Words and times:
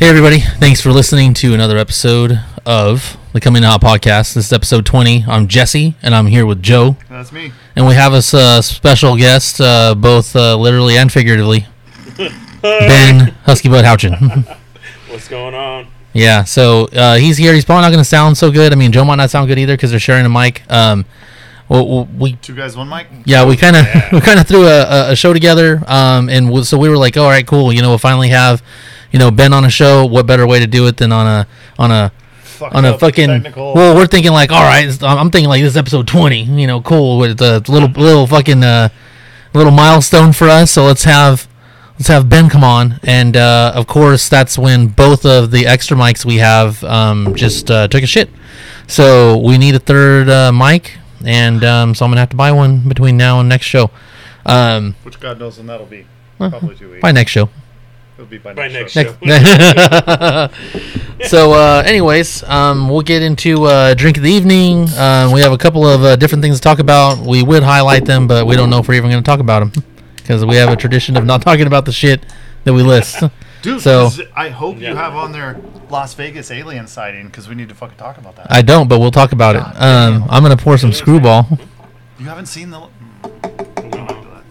Hey, 0.00 0.08
everybody. 0.08 0.40
Thanks 0.40 0.80
for 0.80 0.92
listening 0.92 1.34
to 1.34 1.52
another 1.52 1.76
episode 1.76 2.40
of 2.64 3.18
the 3.34 3.40
Coming 3.40 3.64
Out 3.64 3.82
Podcast. 3.82 4.32
This 4.32 4.46
is 4.46 4.52
episode 4.52 4.86
20. 4.86 5.26
I'm 5.28 5.46
Jesse, 5.46 5.94
and 6.02 6.14
I'm 6.14 6.26
here 6.26 6.46
with 6.46 6.62
Joe. 6.62 6.96
That's 7.10 7.30
me. 7.32 7.52
And 7.76 7.86
we 7.86 7.92
have 7.94 8.14
us 8.14 8.32
a 8.32 8.62
special 8.62 9.14
guest, 9.18 9.60
uh, 9.60 9.94
both 9.94 10.34
uh, 10.34 10.56
literally 10.56 10.96
and 10.96 11.12
figuratively, 11.12 11.66
Ben 12.62 13.34
Husky 13.44 13.68
Butt 13.68 13.84
Houchin. 13.84 14.14
What's 15.08 15.28
going 15.28 15.54
on? 15.54 15.88
yeah, 16.14 16.44
so 16.44 16.86
uh, 16.94 17.16
he's 17.16 17.36
here. 17.36 17.52
He's 17.52 17.66
probably 17.66 17.82
not 17.82 17.90
going 17.90 18.02
to 18.02 18.08
sound 18.08 18.38
so 18.38 18.50
good. 18.50 18.72
I 18.72 18.76
mean, 18.76 18.92
Joe 18.92 19.04
might 19.04 19.16
not 19.16 19.28
sound 19.28 19.48
good 19.48 19.58
either 19.58 19.74
because 19.74 19.90
they're 19.90 20.00
sharing 20.00 20.24
a 20.24 20.30
mic. 20.30 20.62
Um, 20.72 21.04
well, 21.68 22.06
we 22.06 22.32
Two 22.36 22.56
guys, 22.56 22.74
one 22.76 22.88
mic. 22.88 23.06
yeah, 23.26 23.46
we 23.46 23.56
kind 23.56 23.76
of 23.76 23.84
we 24.12 24.20
kind 24.22 24.40
of 24.40 24.48
threw 24.48 24.66
a, 24.66 24.80
a- 24.82 25.12
a 25.12 25.16
show 25.16 25.32
together, 25.34 25.82
um, 25.86 26.30
and 26.30 26.46
w- 26.46 26.64
so 26.64 26.78
we 26.78 26.88
were 26.88 26.96
like, 26.96 27.16
all 27.18 27.28
right, 27.28 27.46
cool. 27.46 27.70
You 27.72 27.82
know, 27.82 27.90
we'll 27.90 27.98
finally 27.98 28.30
have, 28.30 28.60
you 29.12 29.18
know, 29.18 29.30
Ben 29.30 29.52
on 29.52 29.64
a 29.64 29.70
show. 29.70 30.04
What 30.06 30.26
better 30.26 30.46
way 30.46 30.60
to 30.60 30.66
do 30.66 30.86
it 30.86 30.96
than 30.96 31.12
on 31.12 31.26
a 31.26 31.46
on 31.78 31.90
a 31.90 32.12
on 32.62 32.84
a 32.84 32.98
fucking? 32.98 33.28
technical. 33.28 33.74
Well, 33.74 33.94
we're 33.96 34.06
thinking 34.06 34.32
like, 34.32 34.50
all 34.52 34.62
right, 34.62 34.86
I'm 35.02 35.30
thinking 35.30 35.48
like 35.48 35.62
this 35.62 35.72
is 35.72 35.76
episode 35.76 36.06
20. 36.06 36.42
You 36.42 36.66
know, 36.66 36.80
cool 36.82 37.18
with 37.18 37.38
the 37.38 37.64
little 37.68 37.88
little 37.88 38.26
fucking 38.26 38.62
uh, 38.62 38.88
little 39.54 39.72
milestone 39.72 40.32
for 40.32 40.48
us. 40.48 40.70
So 40.70 40.84
let's 40.84 41.04
have 41.04 41.48
let's 41.94 42.08
have 42.08 42.28
Ben 42.28 42.48
come 42.48 42.64
on, 42.64 43.00
and 43.02 43.36
uh, 43.36 43.72
of 43.74 43.86
course 43.86 44.28
that's 44.28 44.58
when 44.58 44.88
both 44.88 45.24
of 45.26 45.50
the 45.50 45.66
extra 45.66 45.96
mics 45.96 46.24
we 46.24 46.36
have 46.36 46.82
um, 46.84 47.34
just 47.34 47.70
uh, 47.70 47.88
took 47.88 48.02
a 48.02 48.06
shit. 48.06 48.30
So 48.86 49.38
we 49.38 49.58
need 49.58 49.74
a 49.74 49.78
third 49.78 50.28
uh, 50.28 50.52
mic, 50.52 50.98
and 51.24 51.62
um, 51.64 51.94
so 51.94 52.04
I'm 52.04 52.10
gonna 52.10 52.20
have 52.20 52.30
to 52.30 52.36
buy 52.36 52.52
one 52.52 52.88
between 52.88 53.16
now 53.16 53.40
and 53.40 53.48
next 53.48 53.66
show. 53.66 53.90
Um, 54.46 54.94
Which 55.02 55.20
God 55.20 55.38
knows 55.38 55.58
when 55.58 55.66
that'll 55.66 55.86
be. 55.86 56.06
Probably 56.38 56.74
two 56.74 56.90
weeks. 56.90 57.02
by 57.02 57.12
next 57.12 57.32
show. 57.32 57.50
It'll 58.20 58.28
be 58.28 58.36
by 58.36 58.52
By 58.52 58.68
next, 58.68 58.94
next 58.94 59.12
show. 59.12 59.16
show. 61.20 61.26
so, 61.26 61.52
uh, 61.54 61.82
anyways, 61.86 62.42
um, 62.42 62.86
we'll 62.90 63.00
get 63.00 63.22
into 63.22 63.64
uh, 63.64 63.94
drink 63.94 64.18
of 64.18 64.22
the 64.22 64.30
evening. 64.30 64.90
Uh, 64.90 65.30
we 65.32 65.40
have 65.40 65.52
a 65.52 65.56
couple 65.56 65.86
of 65.86 66.02
uh, 66.04 66.16
different 66.16 66.42
things 66.42 66.56
to 66.58 66.62
talk 66.62 66.80
about. 66.80 67.16
We 67.26 67.42
would 67.42 67.62
highlight 67.62 68.04
them, 68.04 68.26
but 68.26 68.46
we 68.46 68.56
don't 68.56 68.68
know 68.68 68.78
if 68.78 68.88
we're 68.88 68.94
even 68.96 69.08
going 69.10 69.22
to 69.22 69.26
talk 69.26 69.40
about 69.40 69.60
them 69.72 69.84
because 70.16 70.44
we 70.44 70.56
have 70.56 70.68
a 70.68 70.76
tradition 70.76 71.16
of 71.16 71.24
not 71.24 71.40
talking 71.40 71.66
about 71.66 71.86
the 71.86 71.92
shit 71.92 72.26
that 72.64 72.74
we 72.74 72.82
list. 72.82 73.24
Dude, 73.62 73.80
So- 73.80 74.10
I 74.36 74.50
hope 74.50 74.78
Yeah. 74.78 74.90
you 74.90 74.96
have 74.96 75.14
on 75.14 75.32
there 75.32 75.58
Las 75.88 76.12
Vegas 76.12 76.50
alien 76.50 76.88
sighting 76.88 77.24
because 77.28 77.48
we 77.48 77.54
need 77.54 77.70
to 77.70 77.74
fucking 77.74 77.96
talk 77.96 78.18
about 78.18 78.36
that. 78.36 78.48
I 78.52 78.60
don't, 78.60 78.86
but 78.86 78.98
we'll 78.98 79.10
talk 79.12 79.32
about 79.32 79.56
it. 79.56 79.62
Um, 79.80 80.26
I'm 80.28 80.42
going 80.44 80.54
to 80.54 80.62
pour 80.62 80.76
some 80.76 80.92
screwball. 80.92 81.46
you 82.18 82.26
haven't 82.26 82.46
seen 82.48 82.68
the. 82.68 82.86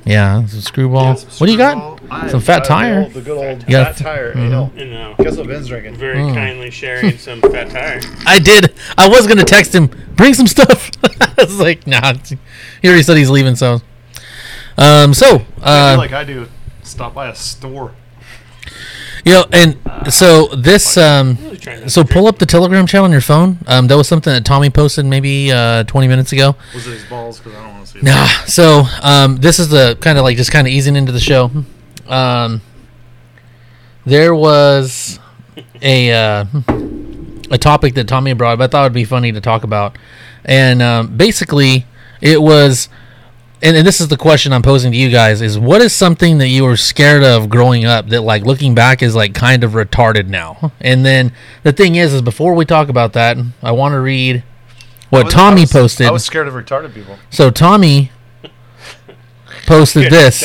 Yeah, 0.10 0.44
some 0.48 0.62
screwball. 0.62 1.04
Yeah, 1.04 1.14
some 1.16 1.30
what 1.38 1.46
do 1.46 1.52
you 1.52 1.58
got? 1.58 1.72
screwball. 1.78 2.00
I- 2.12 2.28
Some 2.30 2.42
fat 2.42 2.64
tire. 2.66 3.02
The, 3.02 3.06
old, 3.06 3.14
the 3.14 3.22
good 3.22 3.38
old 3.38 3.62
You 3.64 3.70
got- 3.70 3.96
fat 3.96 4.04
tire. 4.04 4.34
Mhm. 4.34 4.44
You 4.44 4.50
know, 4.50 4.72
You 4.76 4.86
know, 4.86 5.16
guess 5.20 5.38
what 5.38 5.48
Ben's 5.48 5.68
drinking? 5.68 5.96
very 5.96 6.18
Mm. 6.18 6.34
kindly 6.34 6.72
sharing 6.72 7.18
some 7.20 7.40
fat 7.42 7.70
tire. 7.70 8.02
I 8.26 8.40
did. 8.40 8.74
I 8.98 9.08
was 9.08 9.28
going 9.28 9.38
to 9.38 9.46
text 9.46 9.74
him, 9.76 9.88
bring 10.16 10.34
some 10.34 10.48
stuff. 10.48 10.90
I 11.22 11.34
was 11.44 11.60
like, 11.60 11.86
nah. 11.86 12.14
He 12.82 12.88
already 12.88 13.04
said 13.04 13.18
he's 13.18 13.30
leaving, 13.30 13.56
so. 13.56 13.82
Um, 14.80 15.14
so, 15.14 15.46
I 15.62 15.92
uh, 15.92 15.94
do 15.94 15.98
like 16.00 16.14
I 16.14 16.24
do. 16.24 16.48
Stop 16.82 17.14
by 17.14 17.28
a 17.30 17.36
store. 17.36 17.92
You 19.25 19.34
know, 19.34 19.45
and 19.52 19.78
so 20.14 20.48
this, 20.48 20.98
um, 20.98 21.38
Really 21.42 21.58
trying 21.58 21.81
not 21.81 21.92
so 21.92 22.03
pull 22.03 22.28
up 22.28 22.39
the 22.39 22.45
Telegram 22.45 22.88
channel 22.88 23.06
on 23.06 23.12
your 23.12 23.22
phone. 23.22 23.58
Um, 23.67 23.88
that 23.88 23.98
was 23.98 24.08
something 24.08 24.31
that 24.34 24.46
Tommy 24.46 24.69
posted 24.69 25.06
maybe 25.06 25.52
uh, 25.52 25.84
20 25.84 26.07
minutes 26.07 26.31
ago. 26.31 26.56
Was 26.74 26.88
it 26.88 26.91
his 26.91 27.03
balls? 27.06 27.40
Because 27.40 27.56
I 27.57 27.63
don't 27.63 27.74
want 27.74 27.85
to 27.85 27.91
see. 27.91 28.02
Nah. 28.02 28.25
So 28.46 28.84
um, 29.02 29.38
this 29.38 29.59
is 29.59 29.69
the 29.69 29.97
kind 30.02 30.18
of 30.18 30.24
like 30.24 30.38
just 30.38 30.52
kind 30.52 30.68
of 30.68 30.74
easing 30.74 30.96
into 30.96 31.12
the 31.12 31.19
show. 31.19 31.52
Um, 32.07 32.62
there 34.06 34.34
was 34.34 35.19
a 35.81 36.12
uh, 36.12 36.46
a 37.51 37.57
topic 37.57 37.96
that 37.96 38.07
Tommy 38.07 38.34
brought 38.34 38.53
up. 38.53 38.59
I 38.62 38.68
thought 38.68 38.84
it'd 38.84 38.94
be 38.94 39.06
funny 39.06 39.31
to 39.31 39.41
talk 39.41 39.63
about, 39.63 39.97
and 40.46 40.81
um, 40.81 41.18
basically 41.18 41.86
it 42.22 42.41
was. 42.41 42.90
And, 43.62 43.75
and 43.75 43.86
this 43.86 44.00
is 44.00 44.08
the 44.08 44.18
question 44.18 44.53
I'm 44.53 44.62
posing 44.62 44.92
to 44.92 44.97
you 44.97 45.09
guys: 45.09 45.42
Is 45.42 45.59
what 45.59 45.81
is 45.81 45.94
something 45.94 46.38
that 46.38 46.47
you 46.47 46.64
were 46.64 46.78
scared 46.78 47.24
of 47.24 47.50
growing 47.50 47.86
up 47.86 48.08
that, 48.09 48.22
like, 48.22 48.44
looking 48.44 48.74
back, 48.74 49.02
is 49.03 49.16
like 49.16 49.34
kind 49.34 49.64
of 49.64 49.72
retarded 49.72 50.28
now? 50.28 50.72
And 50.80 51.06
then 51.06 51.34
the 51.64 51.74
thing 51.74 51.96
is, 51.96 52.14
is 52.14 52.22
before 52.22 52.53
we 52.56 52.66
talk 52.66 52.90
about 52.90 53.14
that, 53.14 53.38
I 53.62 53.72
want 53.72 53.94
to 53.94 54.00
read 54.00 54.44
what 55.09 55.25
was- 55.25 55.34
Tommy 55.34 55.62
I 55.62 55.64
was, 55.64 55.72
posted. 55.74 56.08
I 56.08 56.12
was 56.12 56.24
scared 56.24 56.48
of 56.48 56.53
retarded 56.53 56.94
people. 56.94 57.18
So 57.30 57.50
Tommy 57.50 58.12
posted 59.69 60.03
Yeah, 60.03 60.09
this. 60.09 60.44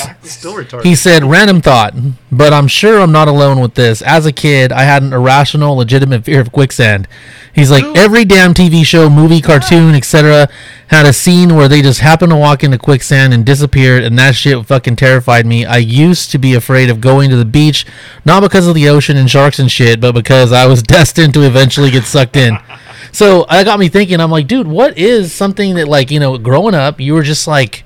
He 0.83 0.95
said, 0.95 1.25
"Random 1.25 1.63
thought, 1.63 1.95
but 2.31 2.53
I'm 2.53 2.69
sure 2.69 3.01
I'm 3.01 3.11
not 3.11 3.27
alone 3.27 3.59
with 3.59 3.75
this. 3.75 4.03
As 4.03 4.27
a 4.27 4.33
kid, 4.33 4.71
I 4.71 4.83
had 4.83 5.03
an 5.03 5.13
irrational, 5.13 5.77
legitimate 5.77 6.25
fear 6.25 6.41
of 6.41 6.53
quicksand." 6.53 7.09
He's 7.55 7.71
like, 7.71 7.85
Dude. 7.85 7.97
every 7.97 8.25
damn 8.25 8.53
TV 8.53 8.85
show, 8.85 9.09
movie, 9.09 9.41
cartoon, 9.41 9.95
etc., 9.95 10.49
had 10.89 11.07
a 11.07 11.13
scene 11.13 11.55
where 11.55 11.69
they 11.69 11.83
just 11.83 12.01
happened 12.01 12.33
to 12.33 12.37
walk 12.37 12.65
into 12.65 12.79
quicksand 12.79 13.33
and 13.33 13.47
disappeared, 13.47 14.03
and 14.03 14.19
that 14.19 14.35
shit 14.35 14.67
fucking 14.67 14.97
terrified 14.97 15.47
me. 15.47 15.65
I 15.65 15.77
used 15.77 16.33
to 16.33 16.39
be 16.39 16.55
afraid 16.55 16.91
of 16.91 17.01
going 17.01 17.31
to 17.31 17.37
the 17.37 17.45
beach, 17.45 17.87
not 18.25 18.43
because 18.43 18.67
of 18.67 18.75
the 18.75 18.89
ocean 18.89 19.17
and 19.17 19.31
sharks 19.31 19.61
and 19.61 19.71
shit, 19.71 20.01
but 20.01 20.13
because 20.13 20.53
I 20.53 20.67
was 20.67 20.83
destined 20.97 21.33
to 21.35 21.43
eventually 21.43 21.91
get 21.91 22.05
sucked 22.05 22.37
in. 22.37 22.59
So 23.13 23.47
that 23.49 23.65
got 23.65 23.79
me 23.79 23.89
thinking. 23.89 24.19
I'm 24.19 24.33
like, 24.33 24.49
dude, 24.49 24.67
what 24.67 24.99
is 24.99 25.33
something 25.33 25.77
that, 25.77 25.87
like, 25.87 26.11
you 26.11 26.19
know, 26.19 26.37
growing 26.37 26.75
up, 26.75 26.99
you 26.99 27.15
were 27.15 27.23
just 27.23 27.47
like, 27.47 27.85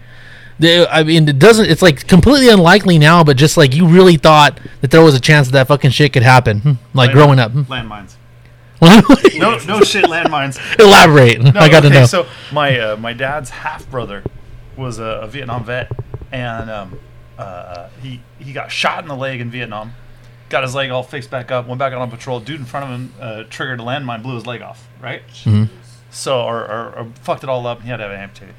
I 0.61 1.03
mean, 1.05 1.29
it 1.29 1.39
doesn't. 1.39 1.67
It's 1.67 1.83
like 1.83 2.07
completely 2.09 2.49
unlikely 2.49 2.99
now, 2.99 3.23
but 3.23 3.37
just 3.37 3.57
like 3.57 3.75
you 3.75 3.87
really 3.87 4.17
thought 4.17 4.59
that 4.81 4.91
there 4.91 5.03
was 5.03 5.15
a 5.15 5.21
chance 5.21 5.47
that 5.49 5.53
that 5.53 5.69
fucking 5.69 5.91
shit 5.93 6.13
could 6.13 6.23
happen, 6.25 6.61
Hmm. 6.61 6.73
like 6.95 7.13
growing 7.13 7.39
up. 7.39 7.53
Hmm. 7.53 7.63
landmines. 7.63 8.15
No, 9.39 9.59
no 9.67 9.81
shit, 9.83 10.05
landmines. 10.05 10.59
Elaborate. 10.81 11.41
No, 11.41 11.51
I 11.61 11.69
got 11.69 11.81
to 11.81 11.89
okay, 11.89 12.01
know. 12.01 12.07
So 12.07 12.27
my 12.53 12.79
uh, 12.79 12.97
my 12.97 13.13
dad's 13.13 13.51
half 13.51 13.89
brother 13.91 14.23
was 14.77 14.99
a, 14.99 15.05
a 15.23 15.27
Vietnam 15.27 15.65
vet, 15.65 15.91
and 16.33 16.71
um, 16.71 16.99
uh, 17.39 17.89
he 18.03 18.21
he 18.39 18.53
got 18.53 18.71
shot 18.71 19.03
in 19.03 19.09
the 19.09 19.17
leg 19.17 19.41
in 19.41 19.51
Vietnam. 19.51 19.95
Got 20.49 20.63
his 20.63 20.75
leg 20.75 20.91
all 20.91 21.03
fixed 21.03 21.31
back 21.31 21.51
up. 21.51 21.67
Went 21.67 21.79
back 21.79 21.93
out 21.93 22.01
on 22.01 22.11
patrol. 22.11 22.41
Dude 22.41 22.59
in 22.61 22.67
front 22.67 22.85
of 22.85 22.91
him 22.91 23.15
uh, 23.21 23.43
triggered 23.51 23.81
a 23.81 23.83
landmine, 23.83 24.23
blew 24.23 24.35
his 24.37 24.47
leg 24.47 24.63
off. 24.63 24.89
Right. 25.01 25.23
Mhm. 25.45 25.69
So 26.11 26.41
or, 26.41 26.61
or, 26.65 26.93
or 26.97 27.07
fucked 27.23 27.43
it 27.45 27.49
all 27.51 27.67
up. 27.67 27.79
And 27.79 27.85
he 27.85 27.91
had 27.91 27.99
to 27.99 28.05
have 28.05 28.13
it 28.13 28.17
amputated. 28.17 28.55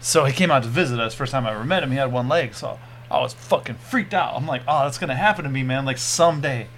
So 0.00 0.24
he 0.24 0.32
came 0.32 0.50
out 0.50 0.62
to 0.62 0.68
visit 0.68 1.00
us. 1.00 1.14
First 1.14 1.32
time 1.32 1.46
I 1.46 1.52
ever 1.52 1.64
met 1.64 1.82
him, 1.82 1.90
he 1.90 1.96
had 1.96 2.12
one 2.12 2.28
leg. 2.28 2.54
So 2.54 2.78
I 3.10 3.20
was 3.20 3.34
fucking 3.34 3.76
freaked 3.76 4.14
out. 4.14 4.34
I'm 4.34 4.46
like, 4.46 4.62
oh, 4.66 4.84
that's 4.84 4.98
gonna 4.98 5.16
happen 5.16 5.44
to 5.44 5.50
me, 5.50 5.62
man. 5.62 5.84
Like 5.84 5.98
someday. 5.98 6.68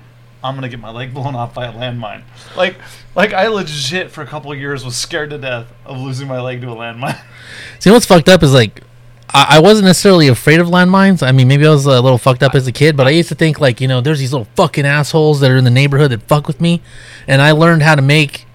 I'm 0.43 0.55
gonna 0.55 0.69
get 0.69 0.79
my 0.79 0.91
leg 0.91 1.13
blown 1.13 1.35
off 1.35 1.53
by 1.53 1.67
a 1.67 1.73
landmine. 1.73 2.23
Like, 2.57 2.77
like 3.17 3.33
I 3.33 3.49
legit 3.49 4.13
for 4.13 4.23
a 4.23 4.27
couple 4.27 4.55
years 4.55 4.85
was 4.85 4.95
scared 4.95 5.31
to 5.31 5.39
death 5.39 5.73
of 5.85 5.99
losing 5.99 6.29
my 6.29 6.41
leg 6.41 6.61
to 6.61 6.71
a 6.71 6.77
landmine. 6.77 7.21
See, 7.81 7.91
what's 7.91 8.07
fucked 8.07 8.29
up 8.29 8.45
is 8.45 8.55
like, 8.55 8.83
I, 9.31 9.57
I 9.57 9.61
wasn't 9.61 9.87
necessarily 9.87 10.29
afraid 10.29 10.61
of 10.61 10.69
landmines. 10.69 11.27
I 11.27 11.33
mean, 11.33 11.49
maybe 11.49 11.67
I 11.67 11.71
was 11.71 11.87
a 11.87 12.01
little 12.01 12.19
fucked 12.19 12.45
up 12.45 12.55
as 12.55 12.69
a 12.69 12.73
kid, 12.73 12.97
but 12.97 13.09
I 13.09 13.11
used 13.11 13.29
to 13.31 13.35
think 13.35 13.61
like, 13.61 13.81
you 13.81 13.89
know, 13.89 14.01
there's 14.01 14.21
these 14.21 14.33
little 14.33 14.49
fucking 14.55 14.87
assholes 14.87 15.41
that 15.41 15.51
are 15.51 15.57
in 15.57 15.65
the 15.65 15.71
neighborhood 15.71 16.13
that 16.13 16.23
fuck 16.23 16.47
with 16.47 16.61
me, 16.61 16.83
and 17.27 17.43
I 17.43 17.51
learned 17.51 17.83
how 17.83 17.97
to 17.97 18.03
make 18.03 18.47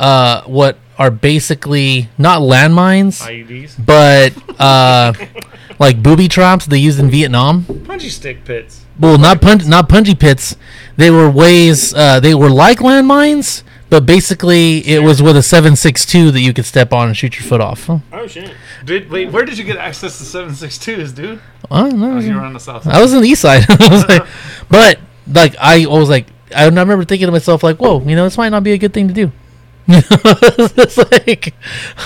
uh, 0.00 0.42
what 0.44 0.78
are 0.98 1.10
basically 1.10 2.08
not 2.18 2.40
landmines, 2.40 3.20
IEDs, 3.22 3.74
but 3.84 4.32
uh, 4.60 5.12
like 5.78 6.02
booby 6.02 6.28
traps 6.28 6.66
they 6.66 6.78
used 6.78 6.98
in 6.98 7.10
Vietnam. 7.10 7.64
punji 7.64 8.10
stick 8.10 8.44
pits. 8.44 8.84
Well, 8.98 9.18
not 9.18 9.42
pun- 9.42 9.68
not 9.68 9.88
punji 9.88 10.18
pits. 10.18 10.56
They 10.96 11.10
were 11.10 11.30
ways. 11.30 11.92
Uh, 11.92 12.18
they 12.20 12.34
were 12.34 12.48
like 12.48 12.78
landmines, 12.78 13.62
but 13.90 14.06
basically 14.06 14.78
it 14.86 15.02
was 15.02 15.22
with 15.22 15.36
a 15.36 15.42
seven 15.42 15.76
six 15.76 16.06
two 16.06 16.30
that 16.30 16.40
you 16.40 16.54
could 16.54 16.64
step 16.64 16.92
on 16.92 17.08
and 17.08 17.16
shoot 17.16 17.38
your 17.38 17.46
foot 17.46 17.60
off. 17.60 17.86
Huh. 17.86 17.98
Oh 18.12 18.26
shit! 18.26 18.52
Did 18.84 19.10
wait? 19.10 19.30
Where 19.30 19.44
did 19.44 19.58
you 19.58 19.64
get 19.64 19.76
access 19.76 20.16
to 20.18 20.24
762s, 20.24 21.14
dude? 21.14 21.40
I 21.70 21.80
don't 21.80 22.00
know. 22.00 22.14
Was 22.14 22.26
you 22.26 22.34
were 22.34 22.40
on 22.40 22.54
the 22.54 22.60
south 22.60 22.86
I 22.86 23.02
was 23.02 23.12
on 23.12 23.22
the 23.22 23.28
east 23.28 23.42
side. 23.42 23.66
I 23.68 23.88
was 23.90 24.08
like, 24.08 24.22
but 24.70 24.98
like 25.26 25.56
I 25.60 25.86
was 25.86 26.08
like, 26.08 26.26
I 26.54 26.64
remember 26.64 27.04
thinking 27.04 27.26
to 27.26 27.32
myself 27.32 27.62
like, 27.62 27.76
whoa, 27.76 28.00
you 28.00 28.16
know, 28.16 28.24
this 28.24 28.38
might 28.38 28.48
not 28.50 28.62
be 28.64 28.72
a 28.72 28.78
good 28.78 28.94
thing 28.94 29.08
to 29.08 29.14
do. 29.14 29.32
it's 29.88 30.96
like, 30.98 31.54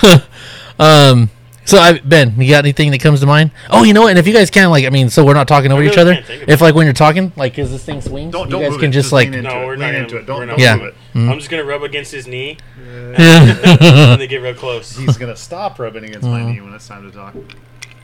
um. 0.79 1.29
So 1.63 1.77
I 1.77 1.99
Ben, 1.99 2.33
you 2.41 2.49
got 2.49 2.65
anything 2.65 2.89
that 2.91 2.99
comes 3.01 3.19
to 3.19 3.27
mind? 3.27 3.51
Oh, 3.69 3.83
you 3.83 3.93
know 3.93 4.01
what? 4.01 4.09
And 4.09 4.17
if 4.19 4.25
you 4.27 4.33
guys 4.33 4.49
can, 4.49 4.71
like, 4.71 4.83
I 4.83 4.89
mean, 4.89 5.09
so 5.11 5.23
we're 5.23 5.35
not 5.35 5.47
talking 5.47 5.71
over 5.71 5.79
really 5.79 5.91
each 5.93 5.97
other. 5.97 6.15
can't 6.15 6.25
think 6.25 6.43
of 6.43 6.49
If 6.49 6.59
like 6.59 6.73
when 6.73 6.85
you're 6.87 6.93
talking, 6.93 7.31
like, 7.35 7.57
is 7.59 7.69
this 7.69 7.83
thing 7.85 8.01
swings? 8.01 8.31
Don't 8.33 8.47
you 8.47 8.51
don't 8.51 8.61
guys 8.63 8.71
move 8.71 8.79
can 8.79 8.89
it. 8.89 8.93
just, 8.93 9.11
like, 9.11 9.29
No, 9.29 9.65
we're 9.67 9.75
not 9.75 9.93
into 9.93 10.17
it. 10.17 10.25
Don't, 10.25 10.39
we're 10.39 10.47
don't 10.47 10.57
not 10.57 10.59
Yeah. 10.59 10.75
move 10.77 10.87
it. 10.87 10.95
I'm 11.15 11.37
just 11.37 11.51
gonna 11.51 11.63
rub 11.63 11.83
against 11.83 12.11
his 12.11 12.25
knee 12.25 12.57
yeah. 13.17 14.09
when 14.09 14.19
they 14.19 14.27
get 14.27 14.41
real 14.41 14.55
close. 14.55 14.97
He's 14.97 15.17
gonna 15.17 15.35
stop 15.35 15.77
rubbing 15.77 16.03
against 16.03 16.27
my 16.27 16.41
Mm. 16.41 16.51
knee 16.55 16.61
when 16.61 16.73
it's 16.73 16.87
time 16.87 17.09
to 17.09 17.15
talk. 17.15 17.35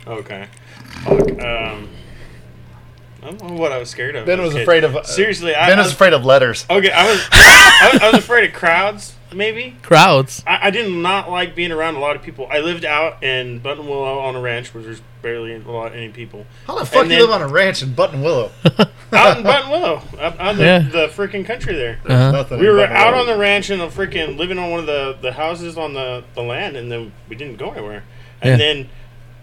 Okay. 0.06 0.46
Fuck. 1.04 1.32
Um. 1.44 1.90
I 3.24 3.32
don't 3.32 3.44
know 3.44 3.54
what 3.56 3.72
I 3.72 3.80
was 3.80 3.90
scared 3.90 4.16
of. 4.16 4.28
Ben 4.28 4.40
was 4.40 4.54
kid. 4.54 4.62
afraid 4.62 4.84
of. 4.84 4.96
uh, 4.96 5.04
Seriously, 5.04 5.56
I, 5.56 5.68
Ben 5.68 5.80
I 5.80 5.82
was 5.82 5.92
afraid 5.92 6.14
of 6.14 6.24
letters. 6.24 6.66
Okay, 6.70 6.92
I 6.92 7.10
was, 7.12 7.28
I 7.32 7.90
was 7.94 8.02
I 8.04 8.12
was 8.12 8.20
afraid 8.24 8.48
of 8.50 8.56
crowds. 8.56 9.16
Maybe 9.34 9.76
Crowds. 9.82 10.44
I, 10.48 10.68
I 10.68 10.70
did 10.70 10.92
not 10.92 11.30
like 11.30 11.56
being 11.56 11.72
around 11.72 11.96
a 11.96 12.00
lot 12.00 12.16
of 12.16 12.22
people. 12.22 12.48
I 12.50 12.60
lived 12.60 12.86
out 12.86 13.22
in 13.24 13.60
Buttonwillow 13.62 14.22
on 14.22 14.36
a 14.36 14.40
ranch, 14.42 14.74
where 14.74 14.82
there's 14.84 15.02
barely 15.22 15.54
a 15.54 15.60
lot 15.60 15.94
any 15.94 16.10
people. 16.10 16.46
How 16.66 16.78
the 16.80 16.86
fuck 16.86 17.02
And 17.02 17.10
do 17.10 17.16
you 17.16 17.22
then- 17.22 17.32
live 17.32 17.42
on 17.42 17.50
a 17.50 17.52
ranch 17.54 17.82
in 17.84 17.90
Buttonwillow? 17.94 18.52
Out 19.14 19.38
in 19.38 19.44
Button 19.44 19.72
Willow, 19.72 20.02
out 20.20 20.38
on 20.38 20.58
the, 20.58 20.64
Yeah. 20.66 20.80
the 20.80 21.08
freaking 21.08 21.46
country 21.46 21.74
there. 21.74 21.98
Uh-huh. 22.06 22.32
Nothing 22.32 22.60
We 22.60 22.68
were 22.68 22.82
out 22.86 23.14
Willow. 23.14 23.22
on 23.22 23.26
the 23.28 23.38
ranch 23.38 23.70
and 23.70 23.80
the 23.80 23.88
freaking 23.88 24.38
living 24.38 24.60
on 24.60 24.70
one 24.70 24.82
of 24.82 24.86
the, 24.86 25.18
the 25.22 25.32
houses 25.32 25.78
on 25.78 25.94
the, 25.94 26.26
the 26.36 26.42
land, 26.44 26.76
and 26.76 26.92
then 26.92 27.14
we 27.30 27.38
didn't 27.38 27.56
go 27.56 27.72
anywhere. 27.72 28.04
And 28.42 28.52
Yeah. 28.60 28.74
then 28.74 28.90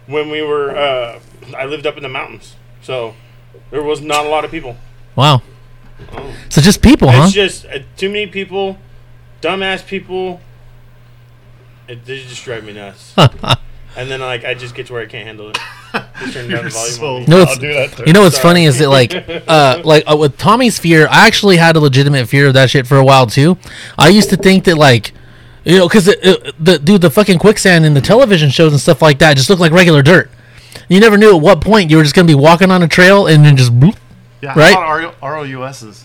when 0.06 0.28
we 0.28 0.42
were, 0.42 0.76
uh, 0.76 1.18
I 1.56 1.64
lived 1.64 1.86
up 1.86 1.96
in 1.96 2.02
the 2.02 2.10
mountains, 2.10 2.56
so 2.82 3.14
there 3.70 3.82
was 3.82 4.02
not 4.02 4.26
a 4.26 4.28
lot 4.28 4.44
of 4.44 4.50
people. 4.50 4.76
Wow. 5.16 5.40
Oh. 6.12 6.34
So 6.50 6.60
just 6.60 6.82
people, 6.82 7.10
huh? 7.10 7.22
It's 7.24 7.32
just 7.32 7.64
uh, 7.64 7.78
too 7.96 8.08
many 8.10 8.26
people, 8.26 8.76
dumbass 9.44 9.86
people. 9.86 10.40
It, 11.88 12.04
they 12.04 12.18
just 12.22 12.44
drive 12.44 12.64
me 12.64 12.72
nuts. 12.72 13.14
and 13.96 14.10
then 14.10 14.20
like 14.20 14.44
I 14.44 14.54
just 14.54 14.74
get 14.74 14.86
to 14.86 14.94
where 14.94 15.02
I 15.02 15.06
can't 15.06 15.26
handle 15.26 15.50
it. 15.50 15.58
Turn 16.32 16.48
down 16.48 16.50
You're 16.50 16.62
the 16.64 16.70
volume. 16.70 16.94
so. 16.94 17.18
No, 17.30 17.40
it's- 17.42 17.58
do 17.58 17.72
that. 17.74 17.92
Too. 17.92 18.04
You 18.06 18.12
know 18.12 18.22
what's 18.22 18.36
Sorry. 18.36 18.42
funny 18.54 18.64
is 18.64 18.78
that 18.78 18.88
like 18.88 19.14
uh 19.46 19.82
like 19.84 20.04
uh, 20.10 20.16
with 20.16 20.38
Tommy's 20.38 20.78
fear, 20.78 21.06
I 21.10 21.26
actually 21.26 21.58
had 21.58 21.76
a 21.76 21.80
legitimate 21.80 22.28
fear 22.28 22.46
of 22.48 22.54
that 22.54 22.70
shit 22.70 22.86
for 22.86 22.96
a 22.96 23.04
while 23.04 23.26
too. 23.26 23.58
I 23.98 24.08
used 24.08 24.30
to 24.30 24.36
think 24.36 24.64
that 24.64 24.78
like 24.78 25.12
you 25.64 25.78
know 25.78 25.88
cuz 25.88 26.06
the 26.06 26.80
dude 26.82 27.02
the 27.02 27.10
fucking 27.10 27.38
quicksand 27.38 27.84
in 27.84 27.94
the 27.94 28.00
television 28.00 28.48
shows 28.50 28.72
and 28.72 28.80
stuff 28.80 29.02
like 29.02 29.18
that 29.18 29.36
just 29.36 29.50
looked 29.50 29.60
like 29.60 29.72
regular 29.72 30.02
dirt. 30.02 30.30
You 30.88 31.00
never 31.00 31.16
knew 31.16 31.36
at 31.36 31.40
what 31.40 31.60
point 31.60 31.90
you 31.90 31.96
were 31.98 32.02
just 32.02 32.14
going 32.14 32.26
to 32.26 32.30
be 32.30 32.38
walking 32.38 32.70
on 32.70 32.82
a 32.82 32.88
trail 32.88 33.26
and 33.26 33.44
then 33.44 33.56
just 33.56 33.72
bloop. 33.78 33.96
yeah, 34.42 34.52
right? 34.58 34.74
How 34.74 34.98
about 34.98 35.14
ROUSs? 35.22 36.04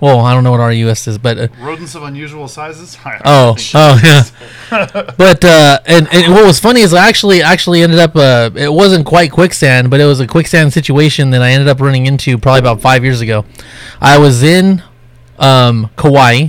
Well, 0.00 0.20
I 0.20 0.32
don't 0.32 0.44
know 0.44 0.52
what 0.52 0.58
RUS 0.58 1.08
is, 1.08 1.18
but 1.18 1.38
uh, 1.38 1.48
Rodents 1.60 1.94
of 1.96 2.04
unusual 2.04 2.46
sizes? 2.46 2.96
Oh, 3.24 3.56
oh 3.74 4.00
yeah. 4.02 4.22
but 5.18 5.44
uh, 5.44 5.80
and 5.86 6.08
and 6.12 6.32
what 6.32 6.44
was 6.46 6.60
funny 6.60 6.82
is 6.82 6.94
I 6.94 7.08
actually 7.08 7.42
actually 7.42 7.82
ended 7.82 7.98
up 7.98 8.14
uh, 8.14 8.50
it 8.54 8.72
wasn't 8.72 9.06
quite 9.06 9.32
quicksand, 9.32 9.90
but 9.90 10.00
it 10.00 10.04
was 10.04 10.20
a 10.20 10.26
quicksand 10.26 10.72
situation 10.72 11.30
that 11.30 11.42
I 11.42 11.50
ended 11.50 11.68
up 11.68 11.80
running 11.80 12.06
into 12.06 12.38
probably 12.38 12.60
about 12.60 12.80
five 12.80 13.02
years 13.02 13.20
ago. 13.20 13.44
I 14.00 14.18
was 14.18 14.42
in 14.42 14.82
um, 15.38 15.90
Kauai. 15.96 16.48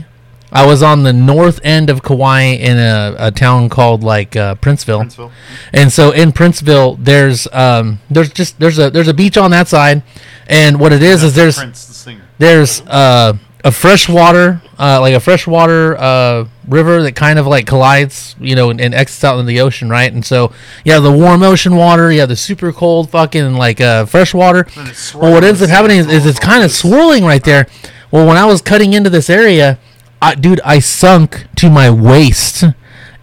I 0.52 0.66
was 0.66 0.82
on 0.82 1.04
the 1.04 1.14
north 1.14 1.60
end 1.64 1.90
of 1.90 2.02
Kauai 2.02 2.42
in 2.42 2.78
a, 2.78 3.16
a 3.18 3.32
town 3.32 3.70
called 3.70 4.04
like 4.04 4.36
uh, 4.36 4.56
Princeville. 4.56 5.04
Princeville. 5.06 5.32
And 5.74 5.92
so 5.92 6.12
in 6.12 6.32
Princeville, 6.32 6.98
there's 7.00 7.48
um, 7.52 8.00
there's 8.10 8.32
just 8.32 8.60
there's 8.60 8.80
a 8.80 8.90
there's 8.90 9.08
a 9.08 9.14
beach 9.14 9.38
on 9.38 9.52
that 9.52 9.68
side, 9.68 10.04
and 10.48 10.80
what 10.80 10.92
it 10.92 11.04
is 11.04 11.24
is 11.24 11.36
there's 11.36 11.58
Prince 11.58 11.86
the 11.86 11.94
singer. 11.94 12.29
There's 12.40 12.82
uh, 12.82 13.34
a 13.64 13.72
freshwater, 13.72 14.62
uh, 14.80 15.00
like 15.02 15.14
a 15.14 15.20
freshwater 15.20 15.96
uh, 15.98 16.48
river 16.68 17.04
that 17.04 17.16
kind 17.16 17.38
of 17.38 17.46
like 17.46 17.68
collides, 17.68 18.36
you 18.40 18.56
know, 18.56 18.70
and, 18.70 18.82
and 18.82 18.94
exits 18.94 19.24
out 19.24 19.38
in 19.40 19.46
the 19.46 19.60
ocean, 19.60 19.90
right? 19.90 20.12
And 20.12 20.26
so 20.26 20.52
you 20.84 20.94
have 20.94 21.04
the 21.04 21.12
warm 21.12 21.44
ocean 21.44 21.76
water, 21.76 22.12
you 22.12 22.22
have 22.22 22.30
the 22.30 22.36
super 22.36 22.72
cold 22.72 23.10
fucking 23.10 23.54
like 23.56 23.82
uh, 23.82 24.06
freshwater. 24.06 24.66
Well, 25.14 25.34
what 25.34 25.44
ends 25.44 25.62
up 25.62 25.70
happening 25.70 25.98
is, 26.00 26.08
is 26.08 26.26
it's 26.26 26.40
kind 26.40 26.64
of 26.64 26.72
swirling 26.72 27.24
right 27.26 27.44
there. 27.44 27.68
Well, 28.12 28.26
when 28.26 28.38
I 28.38 28.46
was 28.46 28.62
cutting 28.62 28.94
into 28.94 29.10
this 29.10 29.30
area, 29.30 29.78
I, 30.22 30.36
dude, 30.36 30.62
I 30.62 30.80
sunk 30.80 31.46
to 31.58 31.70
my 31.70 31.90
waist 31.92 32.64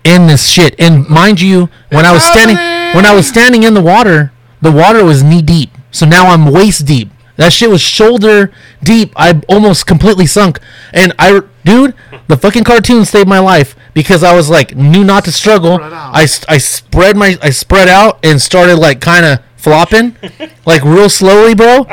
in 0.05 0.27
this 0.27 0.47
shit. 0.49 0.79
And 0.79 1.09
mind 1.09 1.41
you, 1.41 1.69
when 1.91 2.05
I 2.07 2.13
was 2.13 2.23
standing, 2.23 2.57
when 2.95 3.05
I 3.07 3.15
was 3.15 3.27
standing 3.27 3.65
in 3.65 3.75
the 3.75 3.83
water, 3.83 4.33
the 4.61 4.71
water 4.73 5.05
was 5.05 5.23
knee 5.23 5.43
deep. 5.43 5.71
So 5.91 6.07
now 6.07 6.27
I'm 6.27 6.53
waist 6.53 6.87
deep. 6.87 7.11
That 7.37 7.53
shit 7.53 7.69
was 7.71 7.81
shoulder 7.81 8.51
deep. 8.83 9.13
I 9.17 9.41
almost 9.49 9.87
completely 9.87 10.27
sunk. 10.27 10.59
And 10.93 11.13
I, 11.19 11.43
dude, 11.65 11.95
the 12.29 12.37
fucking 12.37 12.65
cartoon 12.65 13.05
saved 13.05 13.29
my 13.29 13.39
life 13.39 13.77
because 13.95 14.23
I 14.23 14.35
was 14.35 14.49
like 14.51 14.75
knew 14.75 15.05
not 15.05 15.25
to 15.27 15.33
struggle. 15.33 15.73
I, 15.81 15.85
out. 15.87 16.15
I, 16.15 16.23
s- 16.25 16.45
I 16.49 16.59
spread 16.59 17.17
my 17.17 17.37
I 17.43 17.51
spread 17.51 17.89
out 17.89 18.19
and 18.25 18.41
started 18.41 18.77
like 18.77 19.01
kind 19.01 19.27
of 19.27 19.41
flopping, 19.57 20.17
like 20.67 20.83
real 20.85 21.09
slowly, 21.09 21.55
bro, 21.55 21.87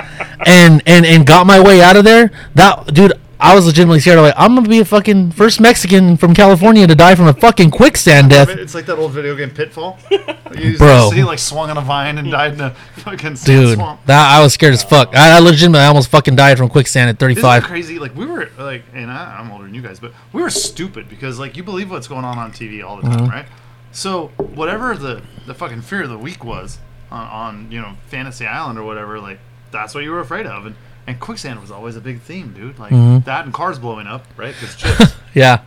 and 0.46 0.82
and 0.86 1.06
and 1.06 1.26
got 1.26 1.46
my 1.48 1.60
way 1.60 1.82
out 1.82 1.96
of 1.98 2.04
there. 2.04 2.32
That 2.56 2.94
dude, 2.94 3.14
I 3.44 3.54
was 3.56 3.66
legitimately 3.66 4.00
scared. 4.00 4.18
I'm 4.18 4.24
like, 4.24 4.34
I'm 4.38 4.56
gonna 4.56 4.70
be 4.70 4.80
a 4.80 4.86
fucking 4.86 5.32
first 5.32 5.60
Mexican 5.60 6.16
from 6.18 6.34
California 6.34 6.88
to 6.88 6.96
die 6.96 7.14
from 7.16 7.28
a 7.28 7.34
fucking 7.34 7.72
quicksand 7.72 8.30
death. 8.30 8.48
It's 8.50 8.74
like 8.74 8.86
that 8.86 8.98
old 8.98 9.12
video 9.12 9.36
game 9.36 9.50
Pitfall. 9.52 10.00
You 10.56 10.78
Bro. 10.78 11.10
to 11.10 11.16
see 11.16 11.24
like 11.24 11.40
swung 11.40 11.72
on 11.72 11.78
a 11.78 11.82
vine 11.82 12.20
and 12.20 12.30
died 12.30 12.54
in 12.54 12.62
a 12.62 12.70
fucking 12.98 13.36
sand 13.36 13.46
Dude, 13.46 13.76
swamp. 13.78 14.06
that 14.06 14.32
I 14.32 14.40
was 14.42 14.54
scared 14.54 14.74
as 14.76 14.84
fuck. 14.84 15.16
I, 15.16 15.36
I 15.36 15.40
legitimately 15.40 15.84
almost 15.84 16.10
fucking 16.12 16.36
died 16.36 16.60
from 16.60 16.70
quicksand 16.70 17.10
at 17.10 17.16
Isn't 17.22 17.32
it 17.32 17.42
35. 17.42 17.64
crazy? 17.64 17.98
Like 17.98 18.16
we 18.16 18.26
were 18.28 18.50
like, 18.60 18.84
and 18.94 19.10
I, 19.12 19.38
I'm 19.40 19.52
older 19.52 19.64
than 19.64 19.74
you 19.74 19.82
guys, 19.82 20.00
but 20.00 20.14
we 20.32 20.42
were 20.44 20.52
stupid 20.52 21.10
because 21.10 21.40
like 21.40 21.58
you 21.58 21.64
believe 21.64 21.90
what's 21.90 22.08
going 22.08 22.24
on 22.24 22.38
on 22.38 22.52
TV 22.52 22.84
all 22.88 22.98
the 22.98 23.02
Mm-hmm. 23.04 23.18
time, 23.18 23.30
right? 23.30 23.46
So 23.92 24.28
whatever 24.38 24.96
the 24.96 25.22
the 25.48 25.56
fucking 25.56 25.82
fear 25.82 26.04
of 26.04 26.10
the 26.10 26.18
week 26.20 26.44
was 26.46 26.78
on, 27.12 27.28
on 27.28 27.72
you 27.72 27.82
know 27.82 27.94
Fantasy 28.08 28.46
Island 28.46 28.78
or 28.80 28.84
whatever, 28.84 29.20
like 29.20 29.40
that's 29.72 29.96
what 29.96 30.04
you 30.04 30.12
were 30.12 30.20
afraid 30.20 30.46
of, 30.46 30.68
and 30.68 30.76
and 31.08 31.20
quicksand 31.20 31.60
was 31.62 31.72
always 31.72 31.96
a 31.96 32.02
big 32.02 32.22
theme, 32.22 32.54
dude. 32.54 32.80
Like 32.80 32.92
Mm-hmm. 32.92 33.26
that 33.26 33.46
and 33.46 33.54
cars 33.54 33.80
blowing 33.80 34.08
up, 34.08 34.26
right? 34.38 34.54
Because 34.60 34.76
chips. 34.76 35.14
Yeah, 35.34 35.62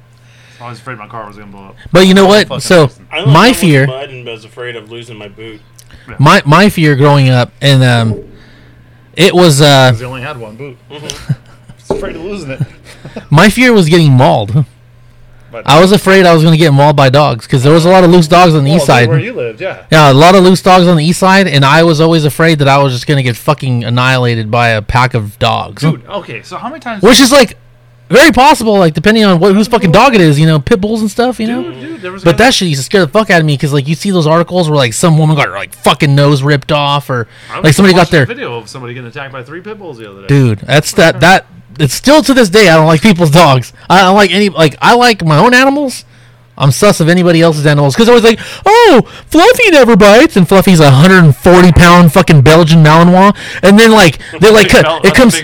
I 0.60 0.68
was 0.70 0.78
afraid 0.78 0.96
my 0.98 1.08
car 1.08 1.26
was 1.26 1.36
gonna 1.36 1.50
blow 1.50 1.64
up. 1.66 1.76
but 1.92 2.06
you 2.06 2.14
know 2.14 2.28
Fucking 2.28 2.48
what? 2.50 2.62
So. 2.62 2.88
I 3.10 3.24
my 3.24 3.52
fear, 3.52 3.86
mud 3.86 4.10
and 4.10 4.24
was 4.26 4.44
afraid 4.44 4.76
of 4.76 4.90
losing 4.90 5.16
my 5.16 5.28
boot. 5.28 5.60
my 6.18 6.40
my 6.46 6.68
fear 6.68 6.94
growing 6.96 7.28
up, 7.30 7.50
and 7.60 7.82
um, 7.82 8.30
it 9.14 9.34
was 9.34 9.60
Uh, 9.60 9.90
they 9.92 10.04
only 10.04 10.22
had 10.22 10.38
one 10.38 10.56
boot. 10.56 10.78
I 10.90 10.94
was 11.00 11.90
afraid 11.90 12.14
of 12.16 12.22
losing 12.22 12.50
it. 12.52 12.60
my 13.30 13.48
fear 13.50 13.72
was 13.72 13.88
getting 13.88 14.12
mauled. 14.12 14.64
But 15.64 15.70
I 15.70 15.80
was 15.80 15.92
afraid 15.92 16.26
I 16.26 16.34
was 16.34 16.42
gonna 16.42 16.56
get 16.56 16.72
mauled 16.72 16.96
by 16.96 17.08
dogs 17.08 17.46
because 17.46 17.62
there 17.62 17.72
was 17.72 17.84
a 17.84 17.88
lot 17.88 18.04
of 18.04 18.10
loose 18.10 18.28
dogs 18.28 18.54
on 18.54 18.64
the 18.64 18.70
Well, 18.70 18.76
east 18.76 18.86
side. 18.86 19.08
where 19.08 19.18
you 19.18 19.32
lived, 19.32 19.60
yeah. 19.60 19.84
Yeah, 19.90 20.12
a 20.12 20.14
lot 20.14 20.34
of 20.34 20.44
loose 20.44 20.60
dogs 20.62 20.86
on 20.86 20.96
the 20.96 21.04
east 21.04 21.18
side, 21.20 21.46
and 21.46 21.64
I 21.64 21.82
was 21.82 22.00
always 22.00 22.24
afraid 22.24 22.58
that 22.58 22.68
I 22.68 22.78
was 22.82 22.92
just 22.92 23.06
gonna 23.06 23.22
get 23.22 23.36
fucking 23.36 23.84
annihilated 23.84 24.50
by 24.50 24.68
a 24.68 24.82
pack 24.82 25.14
of 25.14 25.38
dogs. 25.38 25.82
Dude, 25.82 26.04
okay, 26.06 26.42
so 26.42 26.56
how 26.56 26.68
many 26.68 26.80
times? 26.80 27.02
Which 27.02 27.20
is 27.20 27.32
like 27.32 27.56
very 28.08 28.30
possible, 28.30 28.78
like 28.78 28.94
depending 28.94 29.24
on 29.24 29.40
what 29.40 29.52
whose 29.54 29.66
fucking 29.66 29.90
dog 29.92 30.14
it 30.14 30.20
is, 30.20 30.38
you 30.38 30.46
know, 30.46 30.60
pit 30.60 30.80
bulls 30.80 31.00
and 31.00 31.10
stuff, 31.10 31.40
you 31.40 31.46
know. 31.48 31.62
dude, 31.72 32.00
dude, 32.02 32.22
But 32.24 32.38
that 32.38 32.54
shit 32.54 32.68
used 32.68 32.80
to 32.80 32.84
scare 32.84 33.04
the 33.04 33.10
fuck 33.10 33.30
out 33.30 33.40
of 33.40 33.46
me 33.46 33.54
because 33.54 33.72
like 33.72 33.88
you 33.88 33.94
see 33.96 34.10
those 34.12 34.26
articles 34.26 34.68
where 34.68 34.76
like 34.76 34.92
some 34.92 35.18
woman 35.18 35.34
got 35.36 35.46
her 35.48 35.54
like 35.54 35.74
fucking 35.74 36.14
nose 36.14 36.42
ripped 36.42 36.70
off 36.70 37.10
or 37.10 37.26
like 37.62 37.74
somebody 37.74 37.94
got 37.94 38.10
their 38.10 38.26
video 38.26 38.58
of 38.58 38.68
somebody 38.68 38.94
getting 38.94 39.08
attacked 39.08 39.32
by 39.32 39.42
three 39.42 39.60
pit 39.60 39.78
bulls 39.78 39.98
the 39.98 40.08
other 40.08 40.20
day. 40.22 40.26
dude. 40.28 40.58
That's 40.60 40.92
that 40.92 41.20
that. 41.20 41.46
It's 41.78 41.94
still 41.94 42.22
to 42.22 42.34
this 42.34 42.48
day 42.48 42.68
I 42.68 42.76
don't 42.76 42.86
like 42.86 43.02
people's 43.02 43.30
dogs. 43.30 43.72
I 43.88 44.00
don't 44.02 44.16
like 44.16 44.30
any 44.30 44.48
like 44.48 44.76
I 44.80 44.94
like 44.94 45.24
my 45.24 45.38
own 45.38 45.54
animals. 45.54 46.04
I'm 46.58 46.70
sus 46.70 47.00
of 47.00 47.08
anybody 47.08 47.42
else's 47.42 47.66
animals. 47.66 47.94
Because 47.94 48.08
I 48.08 48.14
was 48.14 48.24
like, 48.24 48.38
oh, 48.64 49.02
Fluffy 49.26 49.70
never 49.70 49.94
bites, 49.94 50.36
and 50.36 50.48
Fluffy's 50.48 50.80
a 50.80 50.84
140 50.84 51.72
pound 51.72 52.12
fucking 52.14 52.40
Belgian 52.42 52.82
Malinois, 52.82 53.36
and 53.62 53.78
then 53.78 53.90
like 53.90 54.18
they're 54.40 54.52
like 54.52 54.72
Mal- 54.72 55.00
it 55.04 55.14
comes 55.14 55.34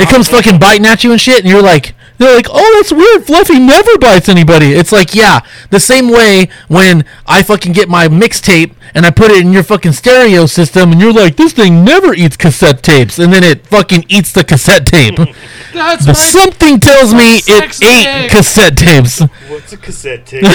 it 0.00 0.08
comes 0.08 0.28
fucking 0.28 0.58
biting 0.58 0.86
at 0.86 1.04
you 1.04 1.12
and 1.12 1.20
shit, 1.20 1.40
and 1.40 1.48
you're 1.48 1.62
like, 1.62 1.94
they're 2.22 2.36
like, 2.36 2.46
oh, 2.50 2.78
that's 2.78 2.92
weird. 2.92 3.24
Fluffy 3.26 3.58
never 3.58 3.98
bites 3.98 4.28
anybody. 4.28 4.72
It's 4.72 4.92
like, 4.92 5.14
yeah, 5.14 5.40
the 5.70 5.80
same 5.80 6.08
way 6.08 6.48
when 6.68 7.04
I 7.26 7.42
fucking 7.42 7.72
get 7.72 7.88
my 7.88 8.08
mixtape 8.08 8.74
and 8.94 9.06
I 9.06 9.10
put 9.10 9.30
it 9.30 9.40
in 9.40 9.52
your 9.52 9.62
fucking 9.62 9.92
stereo 9.92 10.44
system, 10.46 10.92
and 10.92 11.00
you're 11.00 11.12
like, 11.14 11.36
this 11.36 11.54
thing 11.54 11.82
never 11.82 12.12
eats 12.14 12.36
cassette 12.36 12.82
tapes, 12.82 13.18
and 13.18 13.32
then 13.32 13.42
it 13.42 13.66
fucking 13.66 14.04
eats 14.08 14.32
the 14.32 14.44
cassette 14.44 14.86
tape. 14.86 15.16
That's 15.72 16.04
But 16.04 16.08
my 16.08 16.12
something 16.12 16.78
tells 16.78 17.14
me 17.14 17.36
it 17.46 17.82
ate 17.82 18.04
tape. 18.04 18.30
cassette 18.30 18.76
tapes. 18.76 19.20
What's 19.48 19.72
a 19.72 19.78
cassette 19.78 20.26
tape? 20.26 20.42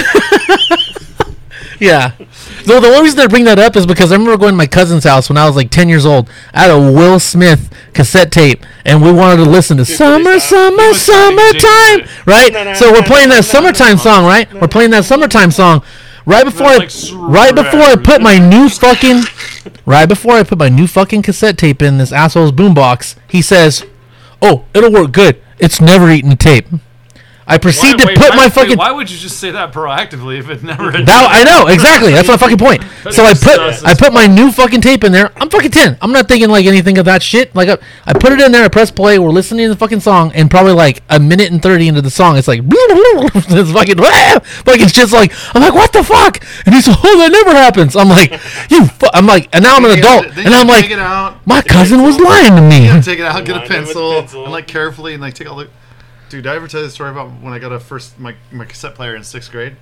Yeah. 1.79 2.11
So 2.63 2.79
the 2.79 2.87
only 2.87 3.03
reason 3.03 3.19
I 3.19 3.27
bring 3.27 3.43
that 3.45 3.59
up 3.59 3.75
is 3.75 3.85
because 3.85 4.11
I 4.11 4.15
remember 4.15 4.37
going 4.37 4.53
to 4.53 4.57
my 4.57 4.67
cousin's 4.67 5.03
house 5.03 5.29
when 5.29 5.37
I 5.37 5.45
was 5.45 5.55
like 5.55 5.69
10 5.69 5.89
years 5.89 6.05
old. 6.05 6.29
I 6.53 6.61
had 6.61 6.71
a 6.71 6.79
Will 6.79 7.19
Smith 7.19 7.71
cassette 7.93 8.31
tape, 8.31 8.65
and 8.85 9.01
we 9.01 9.11
wanted 9.11 9.43
to 9.43 9.49
listen 9.49 9.77
to 9.77 9.85
Summer, 9.85 10.39
Summer, 10.39 10.93
Summertime, 10.93 12.07
right? 12.25 12.75
So 12.77 12.91
we're 12.91 13.03
playing 13.03 13.29
that 13.29 13.45
summertime 13.45 13.97
song, 13.97 14.25
right? 14.25 14.51
We're 14.53 14.67
playing 14.67 14.91
that 14.91 15.05
summertime 15.05 15.51
song. 15.51 15.83
Right 16.25 16.43
before 16.43 16.67
I, 16.67 16.87
right 17.13 17.55
before 17.55 17.79
I 17.81 17.95
put 17.95 18.21
my 18.21 18.37
new 18.37 18.67
fucking, 18.69 19.21
right 19.85 20.07
before 20.07 20.33
I 20.33 20.43
put 20.43 20.57
my 20.57 20.67
new 20.69 20.85
fucking 20.87 21.21
cassette 21.21 21.57
tape 21.57 21.81
in 21.81 21.99
this 21.99 22.11
asshole's 22.11 22.51
boombox, 22.51 23.15
he 23.29 23.41
says, 23.41 23.85
"Oh, 24.41 24.65
it'll 24.73 24.91
work 24.91 25.11
good. 25.13 25.41
It's 25.57 25.79
never 25.79 26.09
eaten 26.09 26.35
tape." 26.35 26.67
I 27.49 27.57
proceed 27.57 27.93
Why- 27.93 27.97
to 27.97 28.05
wait, 28.07 28.17
put 28.17 28.29
why- 28.31 28.35
my 28.35 28.43
wait, 28.43 28.53
fucking 28.53 28.77
Why 28.77 28.91
would 28.91 29.09
you 29.09 29.17
just 29.17 29.39
say 29.39 29.51
that 29.51 29.71
proactively 29.71 30.37
if 30.37 30.49
it 30.49 30.63
never? 30.63 30.91
That 30.91 31.27
I 31.31 31.43
know 31.43 31.67
exactly. 31.67 32.11
That's 32.11 32.27
my 32.27 32.35
fucking 32.43 32.57
point. 32.57 32.83
So 33.11 33.23
I 33.23 33.33
put 33.33 33.57
I 33.85 33.93
put 33.93 34.11
my 34.11 34.27
new 34.27 34.51
fucking 34.51 34.81
tape 34.81 35.05
in 35.05 35.13
there. 35.13 35.31
I'm 35.37 35.49
fucking 35.49 35.71
ten. 35.71 35.97
I'm 36.01 36.11
not 36.11 36.27
thinking 36.27 36.49
like 36.49 36.65
anything 36.65 36.97
of 36.97 37.05
that 37.05 37.23
shit. 37.23 37.55
Like 37.55 37.69
I, 37.69 37.77
I 38.05 38.13
put 38.13 38.33
it 38.33 38.41
in 38.41 38.51
there. 38.51 38.65
I 38.65 38.67
press 38.67 38.91
play. 38.91 39.17
We're 39.17 39.29
listening 39.29 39.63
to 39.65 39.69
the 39.69 39.77
fucking 39.79 40.01
song, 40.01 40.33
and 40.35 40.51
probably 40.51 40.73
like 40.73 41.01
a 41.09 41.19
minute 41.21 41.49
and 41.51 41.61
thirty 41.61 41.87
into 41.87 42.01
the 42.01 42.09
song, 42.11 42.37
it's 42.37 42.49
like 42.49 42.61
it's 42.67 43.71
fucking 43.71 43.97
like 44.67 44.81
it's 44.81 44.91
just 44.91 45.13
like 45.13 45.31
I'm 45.55 45.61
like 45.61 45.73
what 45.73 45.93
the 45.93 46.03
fuck? 46.03 46.43
And 46.65 46.75
he's 46.75 46.87
like, 46.87 46.97
oh 47.01 47.17
that 47.19 47.31
never 47.31 47.51
happens. 47.51 47.95
I'm 47.95 48.09
like 48.09 48.31
you. 48.69 48.85
Fu-. 48.87 49.07
I'm 49.13 49.25
like 49.25 49.47
and 49.55 49.63
now 49.63 49.77
I'm 49.77 49.85
an 49.85 49.97
adult, 49.97 50.35
Then 50.35 50.47
and 50.47 50.53
I'm 50.55 50.67
like 50.67 50.91
out, 50.91 51.47
my 51.47 51.61
cousin 51.61 52.01
was 52.03 52.19
lying 52.19 52.55
to 52.55 52.61
me. 52.61 53.01
take 53.01 53.19
it 53.19 53.25
out, 53.25 53.45
get 53.45 53.55
a 53.55 53.59
Line 53.59 53.65
it 53.65 53.69
pencil, 53.69 54.11
pencil. 54.19 54.43
and 54.43 54.51
like 54.51 54.67
carefully 54.67 55.13
and 55.13 55.21
like 55.21 55.33
take 55.33 55.49
all 55.49 55.55
the. 55.55 55.69
Dude, 56.29 56.43
did 56.43 56.51
I 56.51 56.55
ever 56.55 56.67
tell 56.67 56.81
you 56.81 56.87
the 56.87 56.91
story 56.91 57.09
about 57.11 57.29
when 57.41 57.53
I 57.53 57.59
got 57.59 57.71
a 57.71 57.79
first 57.79 58.19
my 58.19 58.35
my 58.51 58.65
cassette 58.65 58.95
player 58.95 59.15
in 59.15 59.23
sixth 59.23 59.51
grade? 59.51 59.75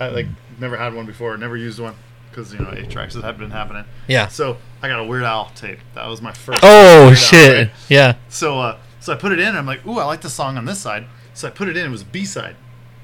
I 0.00 0.08
like 0.08 0.26
never 0.58 0.76
had 0.76 0.94
one 0.94 1.06
before, 1.06 1.36
never 1.36 1.56
used 1.56 1.78
one. 1.80 1.94
because 2.30 2.52
you 2.52 2.58
know 2.60 2.72
eight 2.76 2.90
tracks 2.90 3.14
had 3.14 3.38
been 3.38 3.50
happening. 3.50 3.84
Yeah. 4.08 4.28
So 4.28 4.56
I 4.82 4.88
got 4.88 5.00
a 5.00 5.04
Weird 5.04 5.22
Al 5.24 5.50
tape. 5.54 5.78
That 5.94 6.06
was 6.08 6.20
my 6.22 6.32
first. 6.32 6.60
Oh 6.62 7.06
Weird 7.06 7.08
Al, 7.10 7.14
shit. 7.14 7.58
right? 7.68 7.76
Yeah. 7.88 8.16
So 8.28 8.58
uh, 8.60 8.78
so 9.00 9.12
I 9.12 9.16
put 9.16 9.32
it 9.32 9.38
in. 9.38 9.48
and 9.48 9.58
I'm 9.58 9.66
like, 9.66 9.86
ooh, 9.86 9.98
I 9.98 10.04
like 10.04 10.20
the 10.20 10.30
song 10.30 10.56
on 10.56 10.64
this 10.64 10.78
side. 10.80 11.06
So 11.34 11.48
I 11.48 11.50
put 11.50 11.68
it 11.68 11.76
in. 11.76 11.86
It 11.86 11.90
was 11.90 12.04
B 12.04 12.24
side, 12.24 12.56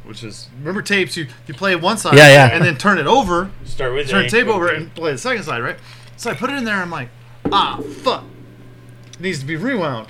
which 0.04 0.22
is 0.24 0.48
remember 0.58 0.82
tapes. 0.82 1.16
You 1.16 1.26
you 1.46 1.54
play 1.54 1.74
one 1.76 1.96
side. 1.98 2.14
Yeah, 2.16 2.28
yeah. 2.28 2.50
And 2.52 2.64
then 2.64 2.76
turn 2.76 2.98
it 2.98 3.06
over. 3.06 3.50
Start 3.64 3.94
with 3.94 4.08
Turn 4.08 4.24
the 4.24 4.28
tape 4.30 4.46
over 4.46 4.68
and 4.68 4.94
play 4.94 5.12
the 5.12 5.18
second 5.18 5.42
side, 5.44 5.62
right? 5.62 5.78
So 6.16 6.30
I 6.30 6.34
put 6.34 6.50
it 6.50 6.56
in 6.56 6.64
there. 6.64 6.74
And 6.74 6.82
I'm 6.82 6.90
like, 6.90 7.08
ah, 7.50 7.80
fuck. 8.02 8.24
It 9.14 9.20
needs 9.20 9.40
to 9.40 9.46
be 9.46 9.56
rewound. 9.56 10.08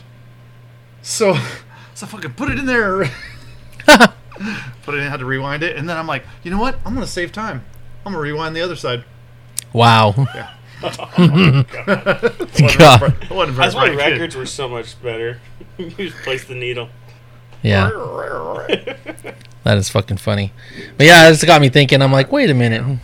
So, 1.03 1.35
so 2.01 2.07
I 2.07 2.09
fucking 2.09 2.33
put 2.33 2.51
it 2.51 2.59
in 2.59 2.65
there. 2.65 3.05
put 4.83 4.95
it 4.95 5.03
in, 5.03 5.11
had 5.11 5.21
to 5.21 5.27
rewind 5.27 5.63
it, 5.63 5.77
and 5.77 5.87
then 5.87 5.99
I'm 5.99 6.07
like, 6.07 6.25
you 6.43 6.51
know 6.51 6.59
what? 6.59 6.77
I'm 6.87 6.95
gonna 6.95 7.07
save 7.07 7.31
time. 7.31 7.63
I'm 8.07 8.13
gonna 8.13 8.23
rewind 8.23 8.57
the 8.57 8.63
other 8.63 8.75
side. 8.75 9.05
Wow. 9.75 10.15
Yeah. 10.35 10.55
God. 10.81 10.97
God. 12.79 13.27
I 13.31 13.35
wasn't 13.35 13.55
very 13.55 13.55
That's 13.55 13.75
why 13.75 13.91
records 13.91 14.35
were 14.35 14.47
so 14.47 14.67
much 14.67 15.01
better. 15.03 15.43
you 15.77 15.91
just 15.91 16.17
place 16.23 16.45
the 16.45 16.55
needle. 16.55 16.89
Yeah. 17.61 17.91
That 19.65 19.77
is 19.77 19.91
fucking 19.91 20.17
funny. 20.17 20.55
But 20.97 21.05
yeah, 21.05 21.29
it's 21.29 21.45
got 21.45 21.61
me 21.61 21.69
thinking. 21.69 22.01
I'm 22.01 22.13
like, 22.13 22.33
wait 22.33 22.49
a 22.49 22.55
minute. 22.55 22.99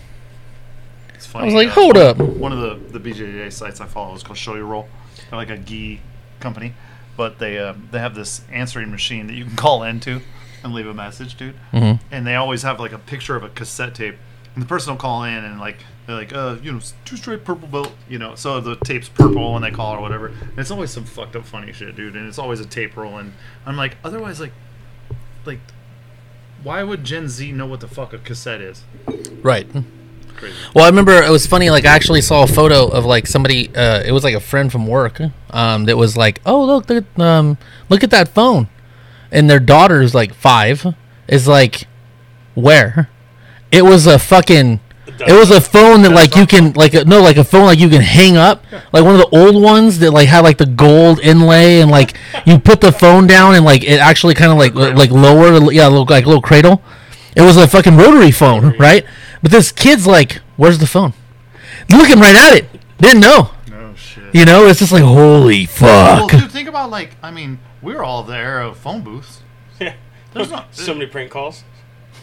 It's 1.15 1.35
I 1.35 1.45
was 1.45 1.53
like, 1.53 1.69
uh, 1.69 1.73
hold 1.73 1.99
up. 1.99 2.17
One 2.17 2.53
of 2.53 2.61
the, 2.61 2.99
the 2.99 3.11
BJJ 3.11 3.53
sites 3.53 3.83
I 3.83 3.87
follow 3.87 4.15
is 4.15 4.23
called 4.23 4.39
Show 4.39 4.55
Your 4.55 4.65
Roll. 4.65 4.89
They're 5.29 5.39
like 5.39 5.51
a 5.51 5.59
gi 5.59 6.01
company, 6.41 6.73
but 7.17 7.39
they 7.39 7.59
uh, 7.59 7.75
they 7.91 7.99
have 7.99 8.15
this 8.15 8.43
answering 8.51 8.91
machine 8.91 9.27
that 9.27 9.35
you 9.35 9.45
can 9.45 9.57
call 9.67 9.83
into 9.83 10.21
and 10.63 10.75
leave 10.75 10.87
a 10.87 10.95
message, 10.95 11.37
dude. 11.37 11.55
Mhm. 11.73 12.01
And 12.11 12.27
they 12.27 12.35
always 12.35 12.63
have 12.63 12.81
like 12.81 12.93
a 12.93 12.99
picture 12.99 13.37
of 13.37 13.43
a 13.45 13.49
cassette 13.49 13.95
tape, 13.95 14.17
and 14.55 14.63
the 14.63 14.67
person 14.69 14.93
will 14.93 14.99
call 14.99 15.25
in 15.25 15.45
and 15.45 15.61
like 15.61 15.79
they're 16.07 16.15
like, 16.17 16.33
uh, 16.33 16.57
you 16.63 16.71
know, 16.73 16.79
two 17.05 17.17
straight 17.17 17.45
purple 17.45 17.67
belt, 17.67 17.93
you 18.09 18.17
know. 18.19 18.37
So 18.37 18.61
the 18.61 18.77
tape's 18.77 19.09
purple 19.09 19.53
when 19.55 19.63
they 19.63 19.73
call 19.73 19.97
or 19.97 20.01
whatever. 20.01 20.29
And 20.29 20.57
it's 20.59 20.71
always 20.71 20.91
some 20.93 21.05
fucked 21.05 21.35
up 21.35 21.45
funny 21.45 21.73
shit, 21.73 21.97
dude. 21.97 22.15
And 22.15 22.29
it's 22.29 22.39
always 22.39 22.61
a 22.61 22.65
tape 22.65 22.97
roll. 22.97 23.19
And 23.19 23.33
I'm 23.67 23.77
like, 23.77 23.97
otherwise, 24.05 24.39
like, 24.41 24.53
like, 25.45 25.59
why 26.63 26.85
would 26.85 27.03
Gen 27.03 27.29
Z 27.29 27.51
know 27.51 27.67
what 27.67 27.81
the 27.81 27.89
fuck 27.89 28.13
a 28.13 28.19
cassette 28.19 28.61
is? 28.61 28.85
Right. 29.43 29.67
Crazy. 30.37 30.55
Well, 30.75 30.85
I 30.85 30.89
remember 30.89 31.13
it 31.23 31.31
was 31.31 31.47
funny. 31.47 31.71
Like, 31.71 31.85
I 31.85 31.95
actually 31.95 32.21
saw 32.21 32.43
a 32.43 32.47
photo 32.47 32.87
of 32.87 33.05
like 33.05 33.27
somebody. 33.27 33.75
Uh, 33.75 34.03
it 34.05 34.13
was 34.13 34.23
like 34.25 34.35
a 34.35 34.41
friend 34.41 34.71
from 34.71 34.87
work. 34.87 35.21
Um, 35.51 35.85
that 35.87 35.97
was 35.97 36.17
like, 36.17 36.41
"Oh, 36.45 36.65
look, 36.65 36.89
look, 36.91 37.05
at- 37.05 37.21
um, 37.23 37.57
look 37.89 38.05
at 38.05 38.11
that 38.11 38.29
phone," 38.29 38.69
and 39.33 39.49
their 39.49 39.61
daughter's 39.61 40.15
like 40.15 40.35
five. 40.35 40.87
Is 41.29 41.49
like, 41.49 41.87
where? 42.55 43.09
It 43.73 43.83
was 43.83 44.07
a 44.07 44.19
fucking. 44.19 44.81
It 45.27 45.33
was 45.33 45.51
a 45.51 45.61
phone 45.63 46.03
that 46.03 46.11
like 46.13 46.37
you 46.37 46.47
can 46.47 46.73
like 46.75 46.93
a, 46.93 47.05
no 47.05 47.23
like 47.23 47.39
a 47.39 47.45
phone 47.45 47.65
like 47.65 47.79
you 47.79 47.89
can 47.89 48.03
hang 48.03 48.37
up 48.37 48.63
like 48.93 49.03
one 49.03 49.15
of 49.15 49.21
the 49.21 49.29
old 49.35 49.63
ones 49.63 50.01
that 50.01 50.11
like 50.11 50.29
had 50.29 50.41
like 50.41 50.59
the 50.59 50.67
gold 50.67 51.21
inlay 51.21 51.81
and 51.81 51.91
like 51.91 52.19
you 52.45 52.59
put 52.59 52.83
the 52.83 52.93
phone 52.93 53.27
down 53.27 53.55
and 53.55 53.65
like 53.65 53.83
it 53.83 53.99
actually 53.99 54.35
kind 54.35 54.53
of 54.53 54.59
like 54.59 54.75
like 54.75 55.11
lower 55.11 55.73
yeah 55.73 55.87
like 55.87 56.25
a 56.25 56.29
little 56.29 56.43
cradle. 56.43 56.83
It 57.37 57.43
was 57.43 57.57
a 57.57 57.69
fucking 57.69 57.97
rotary 57.97 58.31
phone, 58.31 58.77
right? 58.79 59.05
But 59.43 59.51
this 59.53 59.71
kid's 59.71 60.07
like, 60.07 60.41
"Where's 60.57 60.79
the 60.79 60.87
phone?" 60.87 61.13
Looking 61.91 62.19
right 62.19 62.35
at 62.35 62.57
it, 62.57 62.67
didn't 62.99 63.21
know. 63.21 63.51
No 63.71 63.95
shit. 63.95 64.35
You 64.35 64.45
know, 64.47 64.67
it's 64.67 64.79
just 64.81 64.91
like, 64.91 65.03
"Holy 65.05 65.69
Well, 65.81 66.27
fuck!" 66.29 66.31
dude, 66.41 66.51
think 66.51 66.69
about 66.69 66.91
like 66.91 67.11
I 67.23 67.31
mean, 67.31 67.59
we 67.83 67.95
were 67.95 68.03
all 68.03 68.23
there 68.23 68.61
of 68.63 68.77
phone 68.79 69.03
booths. 69.03 69.41
Yeah. 69.81 69.95
There's 70.33 70.51
not 70.51 70.75
so 70.75 70.95
many 70.95 71.07
prank 71.07 71.31
calls. 71.31 71.63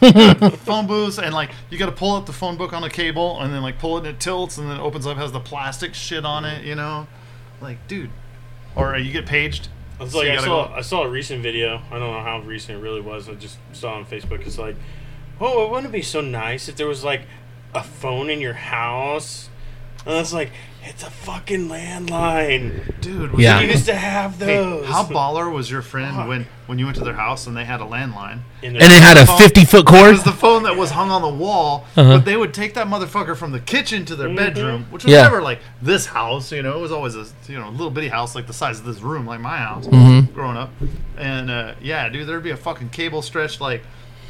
phone 0.00 0.86
booths, 0.88 1.18
and 1.18 1.32
like 1.32 1.50
you 1.70 1.78
got 1.78 1.86
to 1.86 1.92
pull 1.92 2.16
up 2.16 2.26
the 2.26 2.32
phone 2.32 2.56
book 2.56 2.72
on 2.72 2.82
a 2.82 2.90
cable, 2.90 3.40
and 3.40 3.54
then 3.54 3.62
like 3.62 3.78
pull 3.78 3.96
it 3.96 4.00
and 4.00 4.08
it 4.08 4.20
tilts, 4.20 4.58
and 4.58 4.68
then 4.68 4.78
it 4.78 4.82
opens 4.82 5.06
up, 5.06 5.16
has 5.16 5.30
the 5.30 5.38
plastic 5.40 5.94
shit 5.94 6.24
on 6.24 6.44
it, 6.44 6.64
you 6.64 6.74
know, 6.74 7.06
like 7.60 7.86
dude, 7.86 8.10
or 8.74 8.94
uh, 8.94 8.98
you 8.98 9.12
get 9.12 9.26
paged. 9.26 9.68
I 10.00 10.02
was 10.02 10.12
So 10.12 10.18
like, 10.18 10.30
I 10.30 10.36
saw, 10.38 10.66
go- 10.66 10.74
I 10.74 10.80
saw 10.80 11.02
a 11.04 11.08
recent 11.08 11.42
video. 11.44 11.76
I 11.90 11.98
don't 12.00 12.10
know 12.12 12.20
how 12.22 12.40
recent 12.40 12.78
it 12.78 12.82
really 12.82 13.00
was. 13.00 13.28
I 13.28 13.34
just 13.34 13.58
saw 13.72 13.94
on 13.94 14.04
Facebook. 14.04 14.44
It's 14.44 14.58
like, 14.58 14.74
oh, 15.40 15.64
it 15.66 15.70
wouldn't 15.70 15.92
be 15.92 16.02
so 16.02 16.20
nice 16.20 16.68
if 16.68 16.76
there 16.76 16.86
was 16.88 17.04
like 17.04 17.22
a 17.74 17.82
phone 17.82 18.30
in 18.30 18.40
your 18.40 18.54
house? 18.54 19.48
And 20.06 20.16
it's 20.18 20.32
like, 20.34 20.50
it's 20.86 21.02
a 21.02 21.10
fucking 21.10 21.68
landline. 21.68 23.00
dude. 23.00 23.32
was 23.32 23.40
Yeah. 23.42 23.60
You 23.60 23.68
used 23.68 23.86
to 23.86 23.94
have 23.94 24.38
Hey, 24.38 24.56
those. 24.58 24.86
how 24.86 25.04
baller 25.04 25.50
was 25.52 25.70
your 25.70 25.80
friend 25.82 26.14
Fuck. 26.14 26.28
when 26.28 26.46
when 26.66 26.78
you 26.78 26.84
went 26.86 26.96
to 26.98 27.04
their 27.04 27.14
house 27.14 27.46
and 27.46 27.56
they 27.56 27.64
had 27.64 27.80
a 27.80 27.84
landline? 27.84 28.40
In 28.62 28.74
And 28.76 28.92
it 28.92 29.02
had 29.02 29.16
a 29.16 29.24
phone- 29.26 29.38
fifty-foot 29.38 29.86
cord? 29.86 30.08
It 30.08 30.12
was 30.12 30.22
the 30.24 30.32
phone 30.32 30.62
that 30.64 30.76
was 30.76 30.90
hung 30.90 31.10
on 31.10 31.22
the 31.22 31.28
wall, 31.28 31.84
Uh-huh. 31.96 32.16
but 32.18 32.24
they 32.26 32.36
would 32.36 32.52
take 32.54 32.74
that 32.74 32.86
motherfucker 32.86 33.34
from 33.36 33.52
the 33.52 33.60
kitchen 33.60 34.04
to 34.06 34.14
their 34.16 34.28
Mhm. 34.28 34.36
bedroom, 34.36 34.86
which 34.90 35.04
was 35.04 35.12
Yeah. 35.12 35.22
never 35.22 35.40
like 35.42 35.60
this 35.80 36.06
house. 36.06 36.52
You 36.52 36.62
know, 36.62 36.74
it 36.76 36.80
was 36.80 36.92
always 36.92 37.16
a 37.16 37.24
you 37.48 37.58
know 37.58 37.70
little 37.70 37.90
bitty 37.90 38.08
house 38.08 38.34
like 38.34 38.46
the 38.46 38.52
size 38.52 38.78
of 38.78 38.84
this 38.84 39.00
room, 39.00 39.26
like 39.26 39.40
my 39.40 39.56
house, 39.56 39.86
Mhm. 39.86 40.34
growing 40.34 40.56
up. 40.58 40.70
And 41.16 41.50
uh, 41.50 41.72
yeah, 41.82 42.08
dude, 42.10 42.26
there'd 42.28 42.42
be 42.42 42.50
a 42.50 42.56
fucking 42.58 42.90
cable 42.90 43.22
stretched 43.22 43.60
like 43.62 43.82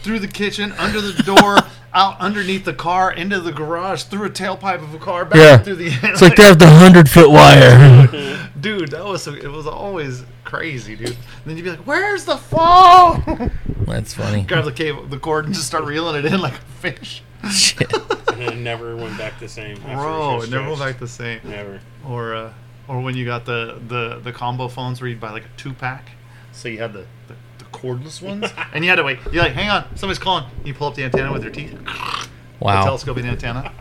through 0.04 0.20
the 0.20 0.28
kitchen, 0.28 0.70
under 0.72 1.00
the 1.00 1.20
door, 1.22 1.58
out 1.94 2.20
underneath 2.20 2.64
the 2.64 2.74
car, 2.74 3.12
into 3.12 3.40
the 3.40 3.50
garage, 3.52 4.04
through 4.04 4.26
a 4.26 4.30
tailpipe 4.30 4.82
of 4.82 4.94
a 4.94 4.98
car, 4.98 5.24
back 5.24 5.36
Yeah. 5.38 5.56
through 5.58 5.76
the. 5.76 5.88
It's 6.04 6.22
like 6.22 6.36
they 6.36 6.44
have 6.44 6.58
the 6.60 6.68
hundred-foot 6.68 7.30
wire. 7.30 8.50
dude, 8.60 8.90
that 8.92 9.04
was 9.04 9.22
so, 9.22 9.32
it 9.34 9.50
was 9.50 9.66
always 9.66 10.22
crazy, 10.44 10.94
dude. 10.94 11.08
And 11.08 11.16
then 11.46 11.56
you'd 11.56 11.64
be 11.64 11.70
like, 11.70 11.86
"Where's 11.86 12.24
the 12.24 12.36
phone?" 12.36 13.50
That's 13.86 14.14
funny. 14.14 14.42
Grab 14.42 14.64
the 14.64 14.72
cable, 14.72 15.04
the 15.06 15.18
cord, 15.18 15.46
and 15.46 15.54
just 15.54 15.66
start 15.66 15.84
reeling 15.84 16.16
it 16.16 16.24
in 16.26 16.40
like 16.40 16.54
a 16.54 16.60
fish. 16.80 17.22
Shit. 17.50 17.92
and 18.32 18.42
it 18.42 18.56
never 18.56 18.96
went 18.96 19.18
back 19.18 19.38
the 19.38 19.48
same. 19.48 19.76
after 19.78 19.94
Bro, 19.96 20.36
was 20.36 20.44
it 20.48 20.50
never 20.50 20.68
went 20.68 20.80
back 20.80 20.98
the 20.98 21.08
same. 21.08 21.40
Never. 21.44 21.80
Or 22.06 22.34
uh, 22.34 22.52
or 22.88 23.00
when 23.00 23.16
you 23.16 23.24
got 23.24 23.44
the, 23.46 23.80
the, 23.88 24.20
the 24.22 24.32
combo 24.32 24.68
phones 24.68 25.00
where 25.00 25.08
you'd 25.08 25.20
buy 25.20 25.30
like 25.30 25.44
a 25.44 25.58
two 25.58 25.72
pack. 25.74 26.10
So 26.52 26.68
you 26.68 26.78
had 26.78 26.92
the, 26.92 27.06
the, 27.28 27.34
the 27.34 27.34
cordless 27.78 28.22
ones, 28.22 28.50
and 28.72 28.84
you 28.84 28.90
had 28.90 28.96
to 28.96 29.02
wait. 29.02 29.18
You're 29.32 29.42
like, 29.42 29.52
hang 29.52 29.68
on, 29.70 29.84
somebody's 29.96 30.18
calling. 30.22 30.44
You 30.64 30.74
pull 30.74 30.88
up 30.88 30.94
the 30.94 31.04
antenna 31.04 31.32
with 31.32 31.42
your 31.42 31.52
teeth. 31.52 31.72
The 31.72 32.28
Wow. 32.60 32.84
telescoping 32.84 33.26
antenna. 33.26 33.72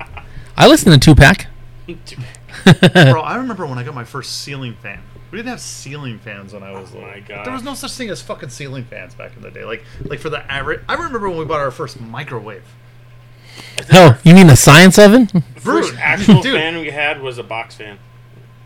I 0.57 0.67
listened 0.67 0.93
to 0.93 0.99
Tupac. 0.99 1.47
Bro, 2.93 3.21
I 3.21 3.35
remember 3.35 3.65
when 3.65 3.77
I 3.77 3.83
got 3.83 3.93
my 3.95 4.03
first 4.03 4.41
ceiling 4.41 4.75
fan. 4.81 5.01
We 5.31 5.37
didn't 5.37 5.49
have 5.49 5.61
ceiling 5.61 6.19
fans 6.19 6.53
when 6.53 6.61
I 6.63 6.71
was 6.71 6.91
Oh 6.91 6.95
little. 6.99 7.09
my 7.09 7.19
God. 7.19 7.45
There 7.45 7.53
was 7.53 7.63
no 7.63 7.73
such 7.73 7.91
thing 7.93 8.09
as 8.09 8.21
fucking 8.21 8.49
ceiling 8.49 8.83
fans 8.85 9.15
back 9.15 9.35
in 9.35 9.41
the 9.41 9.49
day. 9.51 9.63
Like 9.65 9.83
like 10.03 10.19
for 10.19 10.29
the 10.29 10.39
average. 10.51 10.81
I 10.87 10.93
remember 10.93 11.27
when 11.29 11.39
we 11.39 11.45
bought 11.45 11.59
our 11.59 11.71
first 11.71 11.99
microwave. 11.99 12.63
Oh, 13.91 14.19
you 14.23 14.33
mean 14.35 14.47
the 14.47 14.55
science 14.55 14.97
oven? 14.99 15.25
The 15.33 15.41
First 15.59 15.95
actual 15.97 16.41
dude. 16.41 16.53
fan 16.55 16.77
we 16.79 16.89
had 16.91 17.21
was 17.21 17.37
a 17.39 17.43
box 17.43 17.75
fan. 17.75 17.97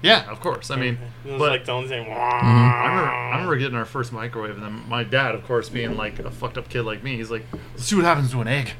Yeah, 0.01 0.29
of 0.29 0.39
course. 0.39 0.69
I 0.69 0.75
mean, 0.75 0.97
it 1.25 1.31
was 1.31 1.39
but 1.39 1.49
like 1.51 1.65
the 1.65 1.71
only 1.71 1.87
thing. 1.87 2.05
Mm-hmm. 2.05 2.13
I 2.13 2.87
remember, 2.87 3.09
I 3.09 3.31
remember 3.31 3.57
getting 3.57 3.75
our 3.77 3.85
first 3.85 4.13
microwave, 4.13 4.55
and 4.55 4.63
then 4.63 4.83
my 4.87 5.03
dad, 5.03 5.33
of 5.33 5.43
course, 5.45 5.69
being 5.69 5.97
like 5.97 6.19
a 6.19 6.29
fucked 6.29 6.57
up 6.57 6.69
kid 6.69 6.83
like 6.83 7.03
me, 7.03 7.17
he's 7.17 7.31
like, 7.31 7.43
"Let's 7.73 7.85
see 7.85 7.95
what 7.95 8.05
happens 8.05 8.31
to 8.31 8.41
an 8.41 8.47
egg." 8.47 8.71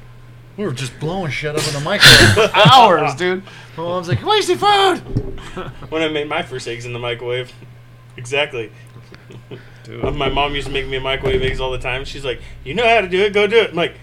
We 0.56 0.64
were 0.64 0.72
just 0.72 0.98
blowing 0.98 1.30
shit 1.30 1.54
up 1.54 1.66
in 1.66 1.74
the 1.74 1.80
microwave 1.80 2.34
for 2.34 2.50
hours, 2.72 3.14
dude. 3.14 3.42
My 3.76 3.82
mom's 3.82 4.08
like, 4.08 4.24
"Wasting 4.24 4.58
food." 4.58 4.98
when 5.90 6.02
I 6.02 6.08
made 6.08 6.28
my 6.28 6.42
first 6.42 6.68
eggs 6.68 6.84
in 6.86 6.92
the 6.92 6.98
microwave. 6.98 7.52
exactly. 8.16 8.70
Dude. 9.84 10.14
My 10.14 10.28
mom 10.28 10.54
used 10.54 10.66
to 10.66 10.72
make 10.72 10.86
me 10.86 10.98
microwave 10.98 11.42
eggs 11.42 11.60
all 11.60 11.70
the 11.72 11.78
time. 11.78 12.04
She's 12.04 12.24
like, 12.24 12.40
"You 12.64 12.74
know 12.74 12.86
how 12.86 13.00
to 13.00 13.08
do 13.08 13.22
it. 13.22 13.32
Go 13.32 13.46
do 13.46 13.56
it." 13.56 13.70
I'm 13.70 13.76
like, 13.76 13.94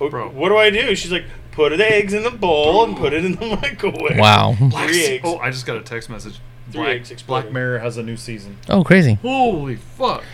"Oh, 0.00 0.08
Bro. 0.08 0.30
"What 0.30 0.48
do 0.48 0.56
I 0.56 0.70
do?" 0.70 0.94
She's 0.94 1.12
like, 1.12 1.24
"Put 1.52 1.76
the 1.76 1.90
eggs 1.90 2.12
in 2.14 2.22
the 2.22 2.30
bowl 2.30 2.84
and 2.84 2.96
put 2.96 3.12
it 3.12 3.24
in 3.24 3.32
the 3.36 3.56
microwave." 3.62 4.18
Wow. 4.18 4.54
Three 4.56 5.04
eggs. 5.04 5.22
Oh, 5.24 5.38
I 5.38 5.50
just 5.50 5.66
got 5.66 5.76
a 5.76 5.82
text 5.82 6.10
message. 6.10 6.40
Three 6.70 6.82
Black, 6.82 6.96
eggs 6.96 7.10
exploded. 7.10 7.44
Black 7.44 7.54
Mirror 7.54 7.78
has 7.80 7.96
a 7.98 8.02
new 8.02 8.16
season. 8.16 8.56
Oh, 8.68 8.82
crazy. 8.82 9.14
Holy 9.22 9.76
fuck! 9.76 10.24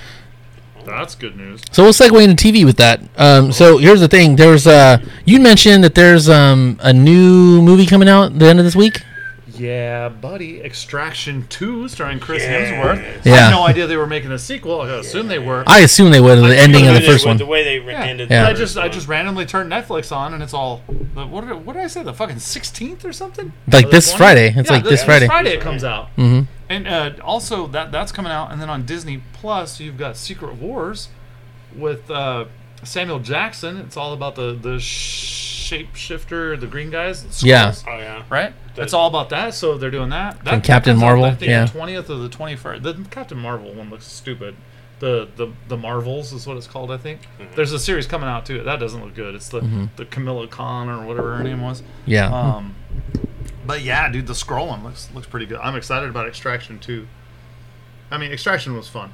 That's 0.84 1.14
good 1.14 1.36
news. 1.36 1.60
So 1.72 1.82
we'll 1.82 1.92
segue 1.92 2.22
into 2.22 2.42
TV 2.42 2.64
with 2.64 2.76
that. 2.78 3.00
Um, 3.16 3.52
so 3.52 3.78
here's 3.78 4.00
the 4.00 4.08
thing. 4.08 4.36
There's 4.36 4.66
uh, 4.66 4.98
you 5.24 5.40
mentioned 5.40 5.84
that 5.84 5.94
there's 5.94 6.28
um 6.28 6.78
a 6.82 6.92
new 6.92 7.60
movie 7.62 7.86
coming 7.86 8.08
out 8.08 8.32
at 8.32 8.38
the 8.38 8.46
end 8.46 8.58
of 8.58 8.64
this 8.64 8.76
week. 8.76 9.02
Yeah, 9.58 10.08
buddy. 10.08 10.60
Extraction 10.60 11.46
2 11.48 11.88
starring 11.88 12.20
Chris 12.20 12.42
Yes. 12.42 12.70
Hemsworth. 12.70 13.26
I 13.26 13.28
Yeah. 13.28 13.36
had 13.44 13.50
no 13.50 13.66
idea 13.66 13.86
they 13.86 13.96
were 13.96 14.06
making 14.06 14.30
a 14.32 14.38
sequel. 14.38 14.80
I 14.82 14.90
assume 14.96 15.28
they 15.28 15.38
were. 15.38 15.64
I 15.66 15.80
assume 15.80 16.10
they 16.10 16.20
would 16.20 16.38
at 16.38 16.48
the 16.48 16.58
ending 16.58 16.86
of 16.86 16.94
the 16.94 17.00
first 17.00 17.26
one. 17.26 17.36
The 17.36 17.46
way 17.46 17.64
they 17.64 17.78
Yeah. 17.84 18.04
ended. 18.04 18.30
Yeah. 18.30 18.42
The 18.44 18.48
I 18.48 18.52
just 18.52 18.74
first 18.74 18.84
I 18.84 18.88
just 18.88 19.08
randomly 19.08 19.46
turned 19.46 19.70
Netflix 19.72 20.14
on 20.14 20.34
and 20.34 20.42
it's 20.42 20.54
all 20.54 20.82
the, 21.14 21.26
what 21.26 21.46
did, 21.46 21.66
what 21.66 21.74
did 21.74 21.82
I 21.82 21.88
say 21.88 22.02
the 22.02 22.14
fucking 22.14 22.36
16th 22.36 23.04
or 23.04 23.12
something? 23.12 23.52
Like 23.70 23.86
Or 23.86 23.90
this 23.90 24.12
20th? 24.12 24.16
Friday. 24.16 24.54
It's 24.56 24.68
Yeah, 24.70 24.76
like 24.76 24.84
the- 24.84 24.90
this 24.90 25.04
Friday. 25.04 25.26
Friday 25.26 25.50
it 25.54 25.60
comes 25.60 25.84
out. 25.84 26.08
Mm-hmm. 26.16 26.42
And 26.70 26.86
uh, 26.86 27.10
also 27.22 27.66
that 27.68 27.90
that's 27.92 28.12
coming 28.12 28.30
out 28.32 28.52
and 28.52 28.60
then 28.60 28.68
on 28.70 28.84
Disney 28.84 29.22
Plus 29.32 29.80
you've 29.80 29.96
got 29.98 30.16
Secret 30.16 30.54
Wars 30.56 31.08
with 31.74 32.10
uh, 32.10 32.44
Samuel 32.84 33.18
Jackson. 33.20 33.78
It's 33.78 33.96
all 33.96 34.12
about 34.12 34.34
the 34.36 34.52
the 34.60 34.78
shapeshifter, 35.70 36.58
the 36.58 36.66
green 36.66 36.90
guys. 36.90 37.22
the 37.40 37.46
Yeah. 37.46 37.74
Oh 37.86 37.98
yeah. 37.98 38.22
Right? 38.30 38.52
That- 38.74 38.82
It's 38.82 38.92
all 38.94 39.08
about 39.08 39.28
that, 39.30 39.54
so 39.54 39.76
they're 39.78 39.90
doing 39.90 40.10
that. 40.10 40.44
that 40.44 40.50
From 40.50 40.60
Captain 40.62 40.92
comes 40.94 41.02
out, 41.02 41.06
Marvel, 41.06 41.24
I 41.24 41.34
think 41.34 41.50
yeah. 41.50 41.66
twentieth 41.66 42.08
of 42.10 42.20
the 42.20 42.28
twenty 42.28 42.56
first. 42.56 42.82
The 42.82 42.94
Captain 43.10 43.38
Marvel 43.38 43.72
one 43.74 43.90
looks 43.90 44.06
stupid. 44.06 44.56
The, 45.00 45.28
the 45.36 45.52
the 45.68 45.76
Marvels 45.76 46.32
is 46.32 46.44
what 46.46 46.56
it's 46.56 46.66
called, 46.66 46.90
I 46.90 46.96
think. 46.96 47.22
Mm-hmm. 47.40 47.54
There's 47.54 47.72
a 47.72 47.78
series 47.78 48.06
coming 48.06 48.28
out 48.28 48.44
too. 48.46 48.62
That 48.64 48.80
doesn't 48.80 49.00
look 49.02 49.14
good. 49.14 49.34
It's 49.36 49.48
the 49.48 49.60
Mhm. 49.60 49.90
the 49.96 50.04
Camilla 50.06 50.48
Khan 50.48 50.88
or 50.88 51.06
whatever 51.06 51.36
her 51.36 51.44
name 51.44 51.60
was. 51.60 51.82
Yeah. 52.06 52.26
Um, 52.34 52.74
But 53.66 53.82
yeah, 53.82 54.10
dude, 54.10 54.26
the 54.26 54.32
Skrull 54.32 54.66
one 54.68 54.82
looks 54.82 55.08
looks 55.14 55.26
pretty 55.28 55.46
good. 55.46 55.58
I'm 55.62 55.76
excited 55.76 56.08
about 56.08 56.26
Extraction 56.26 56.78
too. 56.78 57.06
I 58.10 58.16
mean, 58.18 58.32
Extraction 58.32 58.74
was 58.76 58.88
fun. 58.88 59.12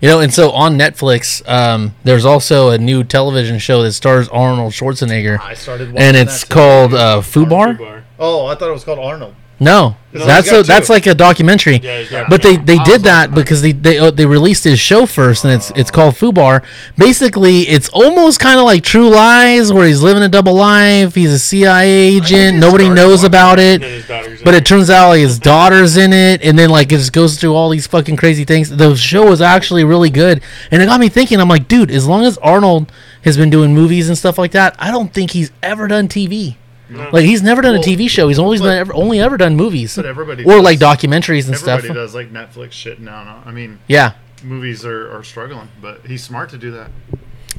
You 0.00 0.08
know, 0.08 0.20
and 0.20 0.32
so 0.32 0.50
on 0.50 0.78
Netflix, 0.78 1.46
um, 1.48 1.94
there's 2.04 2.24
also 2.24 2.70
a 2.70 2.78
new 2.78 3.04
television 3.04 3.58
show 3.58 3.82
that 3.82 3.92
stars 3.92 4.28
Arnold 4.28 4.72
Schwarzenegger, 4.72 5.40
I 5.40 5.54
started, 5.54 5.94
and 5.96 6.16
it's 6.16 6.44
called 6.44 6.94
uh, 6.94 7.20
Fubar. 7.20 7.76
Fubar. 7.76 8.02
Oh, 8.18 8.46
I 8.46 8.54
thought 8.54 8.68
it 8.68 8.72
was 8.72 8.84
called 8.84 8.98
Arnold. 8.98 9.34
No, 9.62 9.96
No, 10.12 10.26
that's 10.26 10.50
a, 10.50 10.62
that's 10.62 10.88
like 10.90 11.06
a 11.06 11.14
documentary. 11.14 11.76
Yeah, 11.76 12.26
But 12.28 12.42
they, 12.42 12.56
they 12.56 12.78
did 12.78 13.02
that 13.02 13.34
because 13.34 13.62
they 13.62 13.72
they 13.72 13.98
uh, 13.98 14.10
they 14.10 14.26
released 14.26 14.64
his 14.64 14.78
show 14.80 15.06
first, 15.06 15.44
and 15.44 15.52
it's 15.52 15.70
it's 15.76 15.90
called 15.90 16.14
Fubar. 16.14 16.64
Basically, 16.98 17.60
it's 17.68 17.88
almost 17.90 18.40
kind 18.40 18.58
of 18.58 18.64
like 18.64 18.82
True 18.82 19.08
Lies, 19.08 19.72
where 19.72 19.86
he's 19.86 20.02
living 20.02 20.22
a 20.22 20.28
double 20.28 20.54
life. 20.54 21.14
He's 21.14 21.32
a 21.32 21.38
CIA 21.38 21.88
agent. 22.16 22.58
Nobody 22.58 22.88
knows 22.88 23.24
about 23.24 23.58
it. 23.58 23.80
then 23.80 23.90
his 23.90 24.06
daughter's 24.08 24.38
in 24.40 24.44
But 24.44 24.54
it. 24.54 24.56
it 24.58 24.66
turns 24.66 24.90
out 24.90 25.08
like, 25.10 25.20
his 25.20 25.38
daughter's 25.38 25.96
in 25.96 26.12
it, 26.12 26.42
and 26.42 26.58
then 26.58 26.70
like 26.70 26.88
it 26.92 26.98
just 26.98 27.12
goes 27.12 27.38
through 27.38 27.54
all 27.54 27.70
these 27.70 27.86
fucking 27.86 28.16
crazy 28.16 28.44
things. 28.44 28.68
The 28.68 28.94
show 28.96 29.28
was 29.28 29.40
actually 29.40 29.84
really 29.84 30.10
good, 30.10 30.42
and 30.70 30.82
it 30.82 30.86
got 30.86 31.00
me 31.00 31.08
thinking. 31.08 31.40
I'm 31.40 31.48
like, 31.48 31.68
dude, 31.68 31.90
as 31.90 32.06
long 32.06 32.24
as 32.24 32.36
Arnold 32.38 32.92
has 33.24 33.36
been 33.36 33.50
doing 33.50 33.72
movies 33.74 34.08
and 34.08 34.18
stuff 34.18 34.36
like 34.36 34.50
that, 34.52 34.74
I 34.78 34.90
don't 34.90 35.14
think 35.14 35.30
he's 35.30 35.52
ever 35.62 35.86
done 35.88 36.08
TV. 36.08 36.56
Like 36.90 37.24
he's 37.24 37.42
never 37.42 37.62
done 37.62 37.72
Well, 37.74 37.82
a 37.82 37.84
TV 37.84 38.08
show. 38.10 38.28
He's 38.28 38.38
always 38.38 38.60
but- 38.60 38.76
ever, 38.76 38.94
only 38.94 39.18
ever 39.20 39.36
done 39.38 39.56
movies 39.56 39.96
But 39.96 40.04
everybody 40.06 40.44
or 40.44 40.56
does. 40.56 40.62
like 40.64 40.78
documentaries 40.78 41.46
and 41.46 41.54
Everybody 41.54 41.82
stuff. 41.84 41.94
does 41.94 42.14
like 42.14 42.32
Netflix 42.32 42.72
shit 42.72 43.00
now. 43.00 43.24
No? 43.24 43.36
I 43.48 43.50
mean, 43.52 43.78
Yeah. 43.88 44.12
movies 44.44 44.84
are, 44.84 45.10
are 45.16 45.24
struggling, 45.24 45.68
but 45.80 46.02
he's 46.06 46.22
smart 46.22 46.50
to 46.50 46.58
do 46.58 46.70
that. 46.72 46.90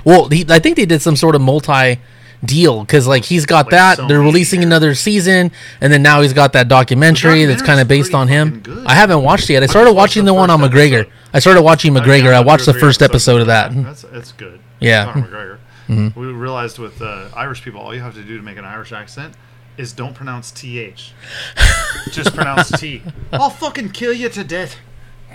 Well, 0.06 0.28
he, 0.30 0.46
I 0.50 0.60
think 0.60 0.76
they 0.76 0.86
did 0.86 1.02
some 1.02 1.16
sort 1.16 1.34
of 1.36 1.42
multi 1.42 2.00
deal 2.46 2.82
because 2.82 3.08
like 3.08 3.24
he's 3.24 3.46
got 3.46 3.68
Like 3.68 3.72
that. 3.72 3.98
Sony 4.00 4.08
They're 4.10 4.20
releasing 4.20 4.62
another 4.64 4.94
season, 4.96 5.52
and 5.82 5.94
then 5.94 6.04
now 6.04 6.22
he's 6.22 6.34
got 6.34 6.54
that 6.54 6.68
documentary 6.68 7.46
that's 7.46 7.62
kind 7.62 7.80
of 7.80 7.88
based 7.88 8.14
on 8.14 8.28
him. 8.28 8.60
good. 8.60 8.86
I 8.86 8.94
haven't 8.96 9.24
watched 9.24 9.50
it 9.50 9.54
yet. 9.54 9.64
I 9.64 9.68
started 9.68 9.92
watched 9.94 10.12
watching 10.12 10.26
the 10.26 10.32
the 10.32 10.38
one 10.38 10.50
on 10.50 10.60
McGregor. 10.60 11.02
episode. 11.06 11.12
I 11.34 11.40
started 11.40 11.62
watching 11.64 11.94
McGregor. 11.94 12.28
I 12.28 12.32
got 12.32 12.46
watched 12.46 12.66
the 12.66 12.74
first 12.74 13.02
episode 13.02 13.40
of 13.42 13.48
that. 13.48 13.72
That's 13.74 14.04
it's 14.12 14.32
good. 14.34 14.60
Yeah. 14.80 15.58
Mm-hmm. 15.88 16.20
We 16.20 16.28
realized 16.28 16.80
with 16.80 17.02
uh, 17.02 17.30
Irish 17.36 17.64
people, 17.64 17.82
all 17.82 17.94
you 17.94 18.02
have 18.02 18.16
to 18.16 18.24
do 18.24 18.38
to 18.38 18.44
make 18.44 18.58
an 18.58 18.66
Irish 18.66 18.92
accent 18.92 19.36
is 19.78 19.92
don't 19.94 20.14
pronounce 20.14 20.52
th. 20.52 21.12
Just 22.12 22.34
pronounce 22.36 22.70
t. 22.72 23.02
I'll 23.32 23.50
fucking 23.50 23.90
kill 23.90 24.14
you 24.14 24.30
to 24.30 24.44
death. 24.44 24.76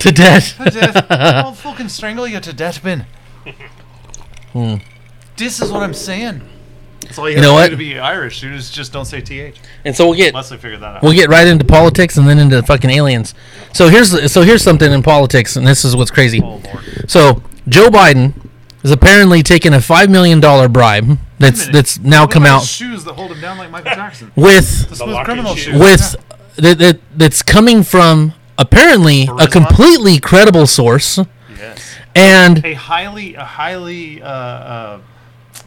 To 0.00 0.12
death. 0.12 0.56
To 0.62 0.70
death. 0.70 1.06
I'll 1.10 1.54
fucking 1.54 1.88
strangle 1.88 2.26
you 2.26 2.38
to 2.40 2.52
death, 2.52 2.82
bin. 2.82 3.04
Hmm. 4.52 4.76
This 5.36 5.60
is 5.60 5.70
what 5.70 5.82
I'm 5.82 5.94
saying. 5.94 6.42
That's 7.00 7.18
all 7.18 7.28
you, 7.28 7.36
You 7.36 7.42
know 7.42 7.54
what? 7.54 7.70
to 7.70 7.76
be 7.76 7.98
Irish, 7.98 8.40
dude. 8.40 8.54
Is 8.54 8.70
just 8.70 8.92
don't 8.92 9.04
say 9.04 9.20
th. 9.20 9.56
And 9.84 9.94
so 9.96 10.06
we'll 10.08 10.16
get 10.16 10.28
Unless 10.28 10.50
they 10.50 10.56
figure 10.56 10.78
that 10.78 10.96
out. 10.96 11.02
we'll 11.02 11.12
get 11.14 11.28
right 11.28 11.46
into 11.46 11.64
politics 11.64 12.16
and 12.16 12.28
then 12.28 12.38
into 12.38 12.62
fucking 12.62 12.90
aliens. 12.90 13.34
So 13.72 13.88
here's 13.88 14.30
so 14.32 14.42
here's 14.42 14.62
something 14.62 14.90
in 14.92 15.02
politics, 15.02 15.56
and 15.56 15.66
this 15.66 15.84
is 15.84 15.94
what's 15.96 16.10
crazy. 16.10 16.40
oh 16.42 16.60
lord. 16.64 17.10
So 17.10 17.42
Joe 17.68 17.88
Biden 17.88 18.34
is 18.88 18.92
apparently 18.92 19.42
taking 19.42 19.74
a 19.74 19.80
five 19.80 20.08
million 20.08 20.40
dollar 20.40 20.68
bribe 20.68 21.18
that's 21.38 21.68
that's 21.68 21.98
now 21.98 22.22
What 22.22 22.30
come 22.32 22.42
about 22.44 22.62
out 22.62 22.66
shoes 22.66 23.04
that 23.04 23.14
hold 23.14 23.30
him 23.32 23.40
down 23.40 23.58
like 23.58 23.70
Michael 23.70 23.92
Jackson. 23.94 24.32
with 24.34 24.88
The 24.88 24.96
smooth 24.96 25.10
locking 25.10 25.24
criminal 25.26 25.54
shoes. 25.54 25.64
shoes. 25.74 25.80
with 25.80 26.16
that, 26.56 26.78
that 26.78 27.00
that's 27.16 27.42
coming 27.42 27.82
from 27.82 28.32
apparently 28.56 29.22
a 29.24 29.26
Burisma? 29.26 29.52
completely 29.52 30.18
credible 30.18 30.66
source 30.66 31.18
yes. 31.58 31.96
and 32.16 32.64
a 32.64 32.72
highly 32.74 33.34
a 33.34 33.44
highly 33.44 34.22
uh, 34.22 34.26
uh, 34.28 35.00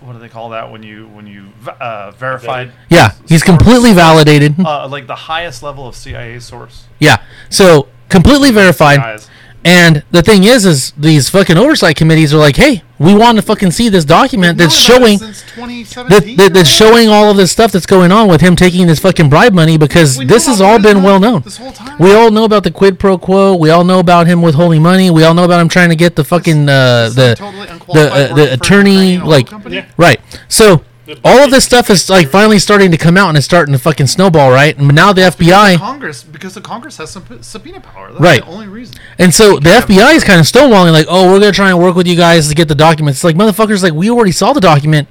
what 0.01 0.13
do 0.13 0.19
they 0.19 0.27
call 0.29 0.49
that 0.49 0.71
when 0.71 0.81
you 0.83 1.07
when 1.09 1.27
you 1.27 1.43
v- 1.59 1.71
uh, 1.79 2.09
verified 2.11 2.71
yeah 2.89 3.11
he's 3.29 3.43
completely 3.43 3.93
validated 3.93 4.59
uh, 4.59 4.87
like 4.87 5.05
the 5.07 5.15
highest 5.15 5.61
level 5.63 5.87
of 5.87 5.95
CIA 5.95 6.39
source 6.39 6.87
yeah 6.99 7.21
so 7.49 7.87
completely 8.09 8.51
verified 8.51 8.97
guys. 8.99 9.29
And 9.63 10.03
the 10.11 10.21
thing 10.23 10.43
is 10.43 10.65
is 10.65 10.91
these 10.97 11.29
fucking 11.29 11.57
oversight 11.57 11.95
committees 11.95 12.33
are 12.33 12.37
like 12.37 12.55
hey 12.55 12.83
we 12.99 13.13
want 13.15 13.35
to 13.37 13.41
fucking 13.41 13.71
see 13.71 13.89
this 13.89 14.05
document 14.05 14.57
that's 14.57 14.87
Known 14.89 14.97
about 15.03 15.09
it 15.09 15.17
showing 15.55 16.07
that, 16.09 16.37
that, 16.37 16.53
that's 16.53 16.69
showing 16.69 17.09
all 17.09 17.31
of 17.31 17.37
this 17.37 17.51
stuff 17.51 17.71
that's 17.71 17.85
going 17.85 18.11
on 18.11 18.27
with 18.27 18.41
him 18.41 18.55
taking 18.55 18.87
this 18.87 18.99
fucking 18.99 19.29
bribe 19.29 19.53
money 19.53 19.77
because 19.77 20.17
We 20.17 20.25
this 20.25 20.47
has 20.47 20.61
all 20.61 20.81
been 20.81 21.03
well 21.03 21.19
known 21.19 21.41
this 21.41 21.57
whole 21.57 21.71
time. 21.71 21.97
we 21.99 22.13
all 22.13 22.31
know 22.31 22.43
about 22.43 22.63
the 22.63 22.71
quid 22.71 22.99
pro 22.99 23.17
quo 23.17 23.55
we 23.55 23.69
all 23.69 23.83
know 23.83 23.99
about 23.99 24.27
him 24.27 24.41
withholding 24.41 24.81
money 24.81 25.09
we 25.11 25.23
all 25.23 25.33
know 25.33 25.43
about 25.43 25.59
him 25.59 25.69
trying 25.69 25.89
to 25.89 25.95
get 25.95 26.15
the 26.15 26.23
fucking 26.23 26.67
uh, 26.69 27.09
the 27.09 27.35
totally 27.37 27.67
the 27.67 28.11
uh, 28.13 28.35
the 28.35 28.53
attorney 28.53 29.17
like. 29.17 29.49
Yeah. 29.69 29.85
right 29.97 30.19
so 30.47 30.77
The 30.77 30.90
all 31.23 31.39
of 31.43 31.51
this 31.51 31.63
stuff 31.65 31.89
is 31.89 32.09
like 32.09 32.29
finally 32.29 32.59
starting 32.59 32.91
to 32.91 32.97
come 32.97 33.17
out 33.17 33.29
and 33.29 33.37
it's 33.37 33.45
starting 33.45 33.73
to 33.73 33.79
fucking 33.79 34.07
snowball 34.07 34.51
right? 34.51 34.77
And 34.77 34.93
now 34.93 35.13
the 35.13 35.21
Because 35.21 35.35
the 35.37 35.45
fbi 35.45 35.77
Congress 35.77 36.23
because 36.23 36.53
the 36.53 36.61
Congress 36.61 36.97
has 36.97 37.11
some 37.11 37.25
subpoena 37.41 37.79
power. 37.81 38.09
That's 38.09 38.21
Right. 38.21 38.41
the 38.45 38.51
only 38.51 38.67
reason. 38.67 38.95
and 39.17 39.33
so 39.33 39.59
the 39.59 39.69
fbi 39.69 40.15
is 40.15 40.23
kind 40.23 40.39
of 40.39 40.45
stonewalling 40.45 40.91
like 40.93 41.05
oh 41.09 41.31
we're 41.31 41.39
gonna 41.39 41.51
try 41.51 41.69
and 41.69 41.79
work 41.79 41.95
with 41.95 42.07
you 42.07 42.15
guys 42.15 42.47
to 42.49 42.55
get 42.55 42.67
the 42.67 42.75
documents. 42.75 43.17
It's 43.19 43.23
like 43.23 43.35
motherfuckers 43.35 43.83
like 43.83 43.93
we 43.93 44.09
already 44.09 44.31
saw 44.31 44.53
the 44.53 44.61
document. 44.61 45.07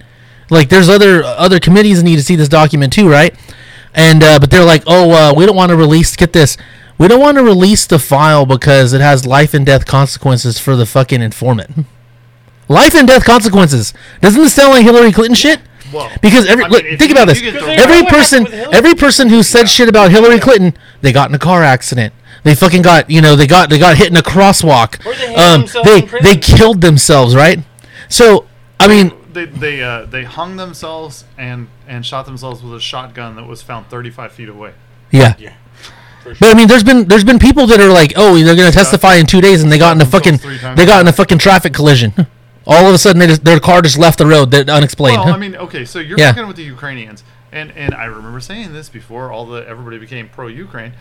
Like 0.50 0.68
there's 0.68 0.88
other 0.88 1.22
other 1.24 1.60
committees 1.60 1.98
that 1.98 2.04
need 2.04 2.16
to 2.16 2.22
see 2.22 2.36
this 2.36 2.48
document 2.48 2.92
too 2.92 3.08
right? 3.08 3.34
And 3.94 4.22
uh, 4.22 4.38
but 4.38 4.50
they're 4.50 4.64
like 4.64 4.82
oh 4.86 5.10
uh, 5.12 5.34
we 5.36 5.46
don't 5.46 5.56
want 5.56 5.70
to 5.70 5.76
release 5.76 6.16
get 6.16 6.32
this. 6.32 6.56
We 6.98 7.08
don't 7.08 7.20
want 7.20 7.38
to 7.38 7.42
release 7.42 7.86
the 7.86 7.98
file 7.98 8.44
because 8.46 8.92
it 8.92 9.00
has 9.00 9.24
life 9.26 9.54
and 9.54 9.64
death 9.64 9.86
consequences 9.86 10.58
for 10.58 10.76
the 10.76 10.84
fucking 10.86 11.22
informant. 11.22 11.86
Life 12.68 12.94
and 12.94 13.08
death 13.08 13.24
consequences. 13.24 13.92
Doesn't 14.20 14.40
this 14.40 14.54
sound 14.54 14.72
like 14.74 14.84
hillary 14.84 15.10
clinton 15.10 15.34
shit 15.34 15.60
Well, 15.92 16.10
because 16.22 16.46
every 16.46 16.64
I 16.64 16.68
mean, 16.68 16.72
look, 16.76 16.84
think 16.98 17.00
you- 17.00 17.12
about 17.12 17.26
this. 17.28 17.40
you 17.40 17.50
get 17.50 17.54
Because 17.54 17.66
thrown- 17.66 17.76
they- 17.76 17.82
Every 17.82 18.06
person, 18.10 18.46
every 18.72 18.94
person 18.94 19.28
who 19.28 19.42
said 19.42 19.68
shit 19.68 19.88
about 19.88 20.10
Hillary 20.10 20.38
Clinton, 20.40 20.76
they 21.02 21.12
got 21.12 21.28
in 21.28 21.34
a 21.34 21.38
car 21.38 21.62
accident. 21.64 22.12
They 22.42 22.54
fucking 22.54 22.82
got, 22.82 23.10
you 23.10 23.20
know, 23.20 23.36
they 23.36 23.46
got 23.46 23.68
they 23.70 23.78
got 23.78 23.96
hit 23.96 24.08
in 24.08 24.16
a 24.16 24.22
crosswalk. 24.22 25.04
Or 25.04 25.14
they 25.14 25.34
Um, 25.34 25.66
they 25.84 26.00
they 26.22 26.36
killed 26.36 26.80
themselves, 26.80 27.34
right? 27.36 27.60
So 28.08 28.46
I 28.78 28.88
mean, 28.88 29.12
they 29.32 29.44
they 29.44 29.82
uh, 29.82 30.06
they 30.06 30.24
hung 30.24 30.56
themselves 30.56 31.24
and 31.36 31.68
and 31.86 32.04
shot 32.06 32.24
themselves 32.26 32.62
with 32.62 32.74
a 32.74 32.80
shotgun 32.80 33.36
that 33.36 33.46
was 33.46 33.60
found 33.62 33.88
35 33.88 34.32
feet 34.32 34.48
away. 34.48 34.72
yeah. 35.10 35.34
Yeah. 35.38 35.52
For 36.22 36.34
But. 36.34 36.50
I 36.50 36.54
mean, 36.54 36.68
there's 36.68 36.84
been 36.84 37.06
there's 37.08 37.24
been 37.24 37.38
people 37.38 37.66
that 37.66 37.80
are 37.80 37.92
like, 37.92 38.12
oh, 38.16 38.38
they're 38.42 38.56
gonna 38.56 38.70
testify 38.72 39.16
in 39.16 39.26
two 39.26 39.40
days, 39.40 39.62
and 39.62 39.70
they 39.72 39.78
got 39.78 39.94
in 39.96 40.00
a 40.00 40.06
fucking 40.06 40.38
they 40.76 40.86
got 40.86 41.00
in 41.02 41.08
a 41.08 41.12
fucking 41.12 41.38
traffic 41.38 41.72
collision. 41.74 42.14
All 42.72 42.86
of 42.86 42.94
a 42.94 42.98
sudden, 42.98 43.18
they 43.18 43.26
just, 43.26 43.44
their 43.44 43.58
car 43.60 43.82
just 43.82 43.98
left 43.98 44.18
the 44.18 44.26
road. 44.26 44.50
That 44.52 44.68
unexplained. 44.70 45.20
Well, 45.24 45.34
I 45.34 45.36
mean, 45.36 45.56
okay, 45.56 45.84
so 45.84 45.98
you're 45.98 46.18
Yeah. 46.18 46.30
working 46.30 46.46
with 46.46 46.56
the 46.56 46.62
Ukrainians, 46.62 47.24
and 47.52 47.72
and 47.72 47.94
I 47.94 48.04
remember 48.04 48.40
saying 48.40 48.72
this 48.72 48.88
before 48.88 49.32
all 49.32 49.44
the 49.44 49.66
everybody 49.68 49.98
became 49.98 50.28
pro-Ukraine. 50.28 50.92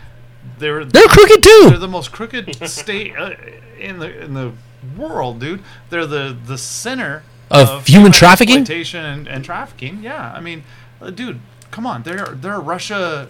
They 0.58 0.70
were 0.70 0.84
they're 0.84 1.06
crooked 1.06 1.42
too. 1.42 1.66
they're 1.68 1.78
the 1.78 1.86
most 1.88 2.10
crooked 2.12 2.44
state 2.68 3.14
uh, 3.16 3.32
in 3.78 3.98
the 4.00 4.24
in 4.24 4.34
the 4.34 4.52
world, 4.96 5.38
dude. 5.40 5.62
They're 5.90 6.06
the 6.06 6.36
the 6.46 6.58
center 6.58 7.22
Of 7.50 7.86
human 7.86 8.10
trafficking? 8.12 8.60
exploitation, 8.60 9.04
and, 9.04 9.28
and 9.28 9.44
trafficking. 9.44 10.02
Yeah, 10.02 10.32
I 10.34 10.40
mean, 10.40 10.64
uh, 11.00 11.10
dude, 11.10 11.40
come 11.70 11.86
on, 11.86 12.02
they're 12.02 12.34
they're 12.42 12.58
Russia. 12.60 13.28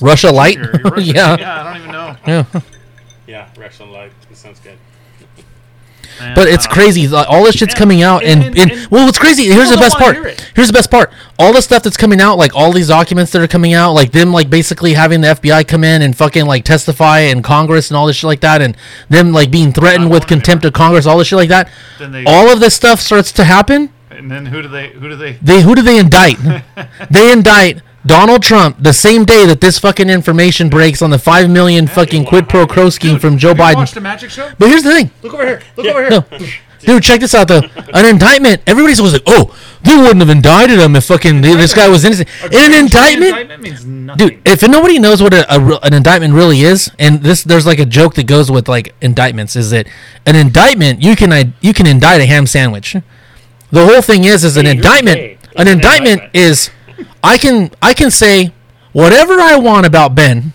Russia 0.00 0.30
light. 0.30 0.54
You're- 0.56 0.70
you're 0.82 0.92
Russia- 0.92 1.12
yeah. 1.12 1.36
yeah, 1.38 1.60
I 1.60 1.64
don't 1.64 1.76
even 1.82 1.92
know. 1.92 2.16
Yeah. 2.26 2.44
Yeah, 3.26 3.48
Russian 3.58 3.90
life. 3.92 4.12
That 4.28 4.36
sounds 4.38 4.60
good. 4.60 4.78
Man, 6.20 6.34
But 6.34 6.48
it's 6.48 6.66
crazy. 6.66 7.06
like, 7.08 7.28
All 7.28 7.44
this 7.44 7.54
shit's 7.56 7.74
And- 7.74 7.78
coming 7.78 8.02
out, 8.02 8.24
and, 8.24 8.42
and- 8.42 8.58
and, 8.58 8.72
and 8.72 8.86
well, 8.90 9.04
what's 9.06 9.18
crazy? 9.18 9.44
Here's 9.44 9.70
the 9.70 9.76
best 9.76 9.96
part. 9.98 10.16
Here's 10.54 10.66
the 10.68 10.72
best 10.72 10.90
part. 10.90 11.12
All 11.38 11.52
the 11.52 11.60
stuff 11.60 11.82
that's 11.82 11.96
coming 11.96 12.20
out, 12.20 12.38
like 12.38 12.54
all 12.54 12.72
these 12.72 12.88
documents 12.88 13.32
that 13.32 13.42
are 13.42 13.46
coming 13.48 13.74
out, 13.74 13.92
like 13.92 14.12
them, 14.12 14.32
like 14.32 14.48
basically 14.48 14.94
having 14.94 15.20
the 15.20 15.28
FBI 15.28 15.64
come 15.66 15.84
in 15.84 16.00
and 16.02 16.16
fucking 16.16 16.46
like 16.46 16.64
testify 16.64 17.20
in 17.20 17.42
Congress 17.42 17.90
and 17.90 17.96
all 17.96 18.06
this 18.06 18.16
shit 18.16 18.28
like 18.28 18.40
that, 18.40 18.62
and 18.62 18.76
them 19.10 19.32
like 19.32 19.50
being 19.50 19.72
threatened 19.72 20.10
with 20.10 20.26
contempt 20.26 20.64
of 20.64 20.72
Congress, 20.72 21.06
all 21.06 21.18
this 21.18 21.28
shit 21.28 21.36
like 21.36 21.50
that. 21.50 21.68
They- 21.98 22.24
all 22.24 22.48
of 22.50 22.60
this 22.60 22.74
stuff 22.74 23.00
starts 23.00 23.30
to 23.32 23.44
happen. 23.44 23.90
And 24.10 24.30
then 24.30 24.46
who 24.46 24.62
do 24.62 24.68
they 24.68 24.88
who 24.88 25.10
do 25.10 25.16
they 25.16 25.32
They 25.42 25.60
who 25.60 25.74
do 25.74 25.82
they 25.82 25.98
indict? 25.98 26.38
they 27.10 27.30
indict 27.30 27.82
Donald 28.06 28.42
Trump 28.42 28.76
the 28.80 28.92
same 28.92 29.24
day 29.24 29.46
that 29.46 29.60
this 29.60 29.78
fucking 29.78 30.08
information 30.08 30.68
breaks 30.68 31.02
on 31.02 31.10
the 31.10 31.18
five 31.18 31.50
million 31.50 31.86
fucking 31.86 32.24
quid 32.24 32.48
pro 32.48 32.66
quo 32.66 32.88
scheme 32.90 33.12
Dude, 33.14 33.20
from 33.20 33.38
Joe 33.38 33.48
have 33.48 33.58
you 33.58 33.64
Biden. 33.64 33.74
watched 33.76 33.96
a 33.96 34.00
magic 34.00 34.30
show? 34.30 34.50
But 34.58 34.68
here's 34.68 34.82
the 34.82 34.92
thing. 34.92 35.10
Look 35.22 35.34
over 35.34 35.44
here. 35.46 35.62
Look 35.76 35.86
Yeah. 35.86 35.92
over 35.92 36.00
here. 36.08 36.10
No. 36.40 36.48
Dude, 36.80 37.02
check 37.02 37.20
this 37.20 37.34
out 37.34 37.48
though. 37.48 37.62
An 37.94 38.04
indictment. 38.04 38.62
Everybody's 38.66 39.00
always 39.00 39.14
like, 39.14 39.22
"Oh, 39.26 39.52
they 39.82 39.96
wouldn't 39.96 40.20
have 40.20 40.28
indicted 40.30 40.78
him 40.78 40.94
if 40.94 41.04
fucking 41.04 41.40
this 41.40 41.74
guy 41.74 41.88
was 41.88 42.04
innocent." 42.04 42.28
In 42.52 42.72
an 42.72 42.86
jury 42.86 43.14
indictment, 43.14 43.62
means 43.62 43.84
nothing. 43.84 44.28
dude. 44.28 44.38
If 44.44 44.62
nobody 44.68 44.98
knows 44.98 45.20
what 45.22 45.32
a, 45.34 45.52
a 45.52 45.78
an 45.82 45.94
indictment 45.94 46.34
really 46.34 46.60
is, 46.60 46.90
and 46.98 47.22
this 47.22 47.42
there's 47.42 47.66
like 47.66 47.78
a 47.80 47.86
joke 47.86 48.14
that 48.14 48.26
goes 48.26 48.50
with 48.52 48.68
like 48.68 48.94
indictments, 49.00 49.56
is 49.56 49.70
that 49.70 49.88
an 50.26 50.36
indictment 50.36 51.02
you 51.02 51.16
can 51.16 51.32
I- 51.32 51.52
you 51.60 51.72
can 51.72 51.86
indict 51.86 52.20
a 52.20 52.26
ham 52.26 52.46
sandwich. 52.46 52.94
The 53.72 53.84
whole 53.86 54.02
thing 54.02 54.24
is 54.24 54.44
is 54.44 54.56
an 54.56 54.66
Hey, 54.66 54.72
indictment. 54.72 55.16
gay. 55.16 55.38
An 55.56 55.66
an 55.66 55.68
indictment 55.68 56.20
indictment. 56.20 56.36
is 56.36 56.70
I 57.26 57.38
can 57.38 57.70
I 57.82 57.92
can 57.92 58.10
say 58.12 58.52
whatever 58.92 59.34
I 59.34 59.56
want 59.56 59.84
about 59.84 60.14
Ben. 60.14 60.52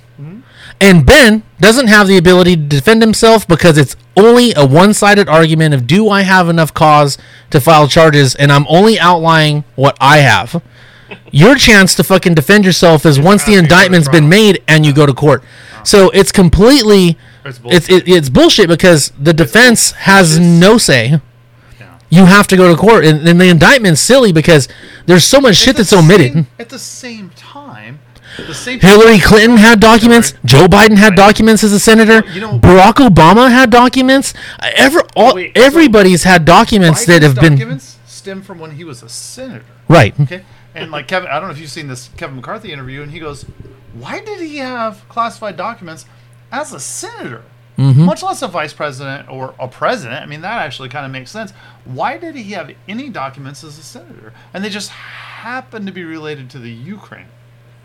And 0.80 1.06
Ben 1.06 1.44
doesn't 1.60 1.88
have 1.88 2.08
the 2.08 2.18
ability 2.18 2.56
to 2.56 2.64
defend 2.64 3.04
himself 3.04 3.48
because 3.48 3.78
it's 3.78 3.96
only 4.18 4.52
a 4.56 4.66
one 4.66 4.96
sided 4.96 5.30
argument 5.30 5.76
of 5.76 5.86
do 5.86 6.10
I 6.10 6.22
have 6.24 6.50
enough 6.50 6.74
cause 6.74 7.20
to 7.52 7.62
file 7.62 7.88
charges, 7.88 8.34
and 8.34 8.52
I'm 8.52 8.66
only 8.68 8.98
outlining 8.98 9.64
what 9.76 9.96
I 10.02 10.20
have. 10.20 10.64
your 11.32 11.54
chance 11.56 11.94
to 11.96 12.04
fucking 12.04 12.34
defend 12.34 12.66
yourself 12.66 13.06
is 13.06 13.20
once 13.20 13.44
the 13.44 13.52
after 13.52 13.52
you 13.52 13.58
go 13.58 13.68
to 13.68 13.74
indictment's 13.76 14.10
been 14.10 14.28
made 14.28 14.64
and 14.68 14.84
you 14.84 14.92
go 14.92 15.06
to 15.06 15.14
court. 15.14 15.44
So 15.84 16.10
it's 16.12 16.32
completely 16.32 17.16
It's 17.46 17.60
it's 17.66 17.90
it, 17.90 18.08
it's 18.08 18.30
bullshit 18.30 18.68
because 18.68 19.12
the 19.20 19.34
defense 19.34 19.92
has 19.92 20.40
no 20.40 20.80
say. 20.80 21.20
You 22.12 22.26
have 22.26 22.46
to 22.48 22.58
go 22.58 22.70
to 22.70 22.76
court, 22.80 23.06
and, 23.06 23.26
and 23.28 23.40
the 23.42 23.48
indictment's 23.48 24.02
silly 24.02 24.32
because 24.34 24.68
there's 25.08 25.24
so 25.24 25.40
much 25.42 25.56
shit 25.56 25.78
that's 25.78 25.94
omitted. 25.94 26.34
same- 26.34 26.48
at 26.60 26.70
the 26.70 26.78
same 26.78 27.30
time, 27.38 28.00
the 28.38 28.54
same 28.54 28.80
Hillary 28.82 29.18
Clinton 29.20 29.58
had 29.58 29.80
documents. 29.80 30.34
Joe 30.46 30.68
Biden 30.68 30.98
had 30.98 31.16
documents 31.16 31.64
as 31.64 31.72
a 31.74 31.80
senator. 31.80 32.22
You 32.34 32.42
know- 32.42 32.60
Barack 32.60 32.96
Obama 33.08 33.50
had 33.50 33.70
documents. 33.70 34.34
Ever, 34.62 35.02
all, 35.16 35.36
Wait, 35.36 35.58
so 35.58 35.64
everybody's 35.64 36.24
had 36.24 36.44
documents 36.46 37.06
that 37.06 37.22
Biden's 37.22 37.26
have 37.28 37.36
been 37.42 37.54
documents 37.54 37.98
stem 38.06 38.42
from 38.42 38.60
when 38.60 38.72
he 38.72 38.84
was 38.84 39.02
a 39.04 39.10
senator. 39.10 39.66
right. 39.88 40.14
Okay, 40.20 40.44
and 40.76 40.92
like 40.92 41.08
Kevin, 41.08 41.30
I 41.30 41.40
don't 41.40 41.46
know 41.48 41.54
if 41.54 41.60
you've 41.60 41.72
seen 41.72 41.88
this 41.88 42.10
Kevin 42.18 42.36
McCarthy 42.36 42.72
interview, 42.74 43.02
and 43.02 43.12
he 43.12 43.20
goes, 43.20 43.46
"Why 43.94 44.20
did 44.20 44.40
he 44.42 44.58
have 44.58 45.08
classified 45.10 45.56
documents 45.58 46.06
as 46.52 46.72
a 46.74 46.80
senator, 46.80 47.44
Mm-hmm. 47.82 48.06
much 48.06 48.24
less 48.24 48.42
a 48.42 48.48
vice 48.48 48.74
president 48.74 49.30
or 49.30 49.54
a 49.60 49.68
president?" 49.68 50.22
I 50.22 50.26
mean, 50.26 50.42
that 50.42 50.62
actually 50.62 50.90
kind 50.90 51.06
of 51.06 51.12
makes 51.12 51.32
sense. 51.32 51.52
Why 51.86 52.18
did 52.18 52.36
he 52.36 52.52
have 52.52 52.72
any 52.88 53.10
documents 53.10 53.64
as 53.64 53.78
a 53.78 53.84
senator? 53.84 54.34
And 54.54 54.64
they 54.64 54.70
just 54.70 54.90
happen 54.90 55.86
to 55.86 55.92
be 55.92 56.04
related 56.04 56.50
to 56.52 56.60
the 56.60 56.72
Ukraine, 56.72 57.28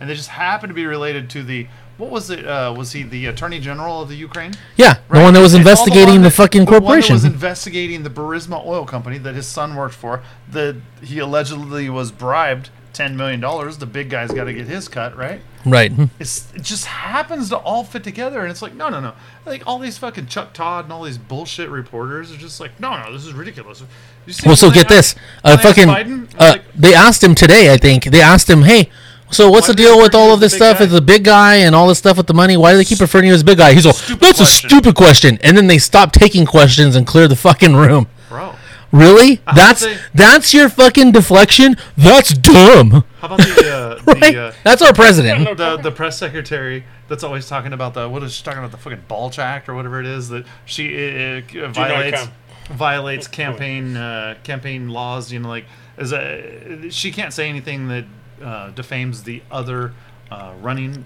and 0.01 0.09
they 0.09 0.15
just 0.15 0.29
happen 0.31 0.69
to 0.69 0.75
be 0.75 0.87
related 0.87 1.31
to 1.31 1.43
the 1.43 1.67
what 1.99 2.11
was 2.11 2.29
it? 2.29 2.47
Uh, 2.47 2.75
was 2.77 2.93
he 2.93 3.03
the 3.03 3.25
attorney 3.27 3.59
general 3.59 4.03
of 4.03 4.11
the 4.11 4.17
Ukraine? 4.17 4.53
Yeah, 4.77 4.99
the 5.11 5.21
one 5.21 5.33
that 5.33 5.41
was 5.41 5.55
investigating 5.55 6.17
the, 6.17 6.29
that- 6.29 6.35
fucking 6.35 6.67
the 6.67 6.71
one 6.73 6.75
that 6.75 6.87
corporation. 6.87 7.15
was 7.15 7.25
investigating 7.37 8.03
the 8.03 8.11
Burisma 8.11 8.63
oil 8.67 8.85
company 8.85 9.17
that 9.19 9.35
his 9.35 9.47
son 9.47 9.75
worked 9.77 9.95
for. 9.95 10.23
That 10.51 10.77
he 11.03 11.19
allegedly 11.19 11.89
was 11.89 12.13
bribed 12.13 12.69
ten 12.97 13.17
million 13.17 13.41
dollars. 13.41 13.79
The 13.79 13.87
big 13.87 14.11
guy's 14.11 14.33
got 14.33 14.45
to 14.45 14.53
get 14.53 14.67
his 14.67 14.89
cut, 14.89 15.17
right? 15.17 15.41
right. 15.65 15.93
It's, 16.19 16.53
it 16.55 16.63
just 16.63 16.87
happens 16.87 17.51
to 17.51 17.57
all 17.59 17.85
fit 17.85 18.03
together, 18.05 18.41
and 18.41 18.51
it's 18.51 18.63
like, 18.63 18.75
no, 18.75 18.89
no, 18.89 19.01
no. 19.01 19.13
Like 19.45 19.63
all 19.67 19.79
these 19.79 19.99
fucking 19.99 20.27
Chuck 20.27 20.53
Todd 20.53 20.85
and 20.87 20.93
all 20.93 21.03
these 21.03 21.19
bullshit 21.19 21.69
reporters 21.69 22.33
are 22.33 22.37
just 22.37 22.59
like, 22.61 22.79
no, 22.81 22.97
no, 22.97 23.13
this 23.13 23.27
is 23.27 23.33
ridiculous. 23.35 23.83
You 24.27 24.33
see 24.33 24.47
Well, 24.47 24.57
so 24.57 24.71
get 24.71 24.89
this. 24.89 25.15
Uh, 25.15 25.19
when 25.19 25.43
they 25.43 25.53
asked 25.53 25.63
fucking. 25.63 25.89
Biden, 25.89 26.35
Uh, 26.41 26.53
like, 26.53 26.73
they 26.75 26.95
asked 26.95 27.23
him 27.23 27.35
today. 27.35 27.73
I 27.73 27.77
think 27.77 28.05
they 28.05 28.21
asked 28.21 28.49
him, 28.49 28.63
"Hey, 28.63 28.91
so 29.31 29.51
what's 29.51 29.67
the 29.67 29.75
deal 29.75 29.99
with 29.99 30.15
all 30.15 30.33
of 30.33 30.41
this 30.41 30.55
stuff? 30.55 30.79
guy?" 30.79 30.87
The 30.87 31.01
big 31.01 31.25
guy 31.25 31.57
and 31.57 31.75
all 31.75 31.87
this 31.89 31.99
stuff 31.99 32.17
with 32.17 32.27
the 32.27 32.35
money. 32.35 32.57
Why 32.57 32.73
do 32.73 32.79
they 32.79 32.85
keep 32.85 33.01
referring 33.01 33.23
to 33.23 33.29
you 33.29 33.35
as 33.35 33.43
big 33.43 33.59
guy?" 33.59 33.73
He's 33.75 33.87
like, 33.87 33.97
"That's 34.19 34.41
a 34.41 34.47
stupid 34.47 34.95
question." 34.95 35.39
And 35.43 35.57
then 35.57 35.67
they 35.67 35.79
stop 35.79 36.13
taking 36.13 36.47
questions 36.47 36.97
and 36.97 37.07
clear 37.07 37.29
the 37.29 37.37
fucking 37.37 37.77
room. 37.77 38.09
bro. 38.29 38.55
Really? 38.93 39.37
How 39.47 39.55
That's 39.55 39.83
about 39.83 39.95
they- 39.95 40.01
that's 40.15 40.55
your 40.55 40.69
fucking 40.69 41.13
deflection. 41.13 41.77
That's 41.97 42.33
dumb. 42.33 43.05
How 43.21 43.27
about 43.27 43.39
the 43.39 43.99
uh, 44.07 44.13
Right? 44.13 44.21
the 44.35 44.39
uh, 44.47 44.53
that's 44.65 44.81
our 44.83 44.95
president. 44.95 45.57
the 45.59 45.77
the 45.77 45.91
press 45.91 46.19
secretary 46.19 46.85
that's 47.09 47.25
always 47.25 47.49
talking 47.49 47.73
about 47.73 47.95
the 47.95 48.09
what 48.09 48.23
is 48.23 48.35
she 48.35 48.43
talking 48.45 48.61
about 48.61 48.71
the 48.71 48.77
fucking 48.79 49.03
Hatch 49.09 49.39
Act 49.39 49.69
or 49.69 49.75
whatever 49.75 50.01
it 50.01 50.07
is 50.07 50.29
that 50.29 50.47
she 50.65 50.97
uh, 51.11 51.43
uh, 51.65 51.69
violates 51.69 52.29
violates 52.71 53.29
campaign 53.29 53.97
uh, 53.97 54.37
campaign 54.45 54.89
laws. 54.89 55.33
You 55.33 55.41
know, 55.41 55.49
like 55.49 55.65
is 55.99 56.13
a, 56.13 56.89
she 56.91 57.11
can't 57.11 57.33
say 57.33 57.49
anything 57.49 57.89
that 57.89 58.05
uh, 58.43 58.71
defames 58.71 59.25
the 59.25 59.43
other 59.51 59.93
uh, 60.31 60.53
running 60.61 61.05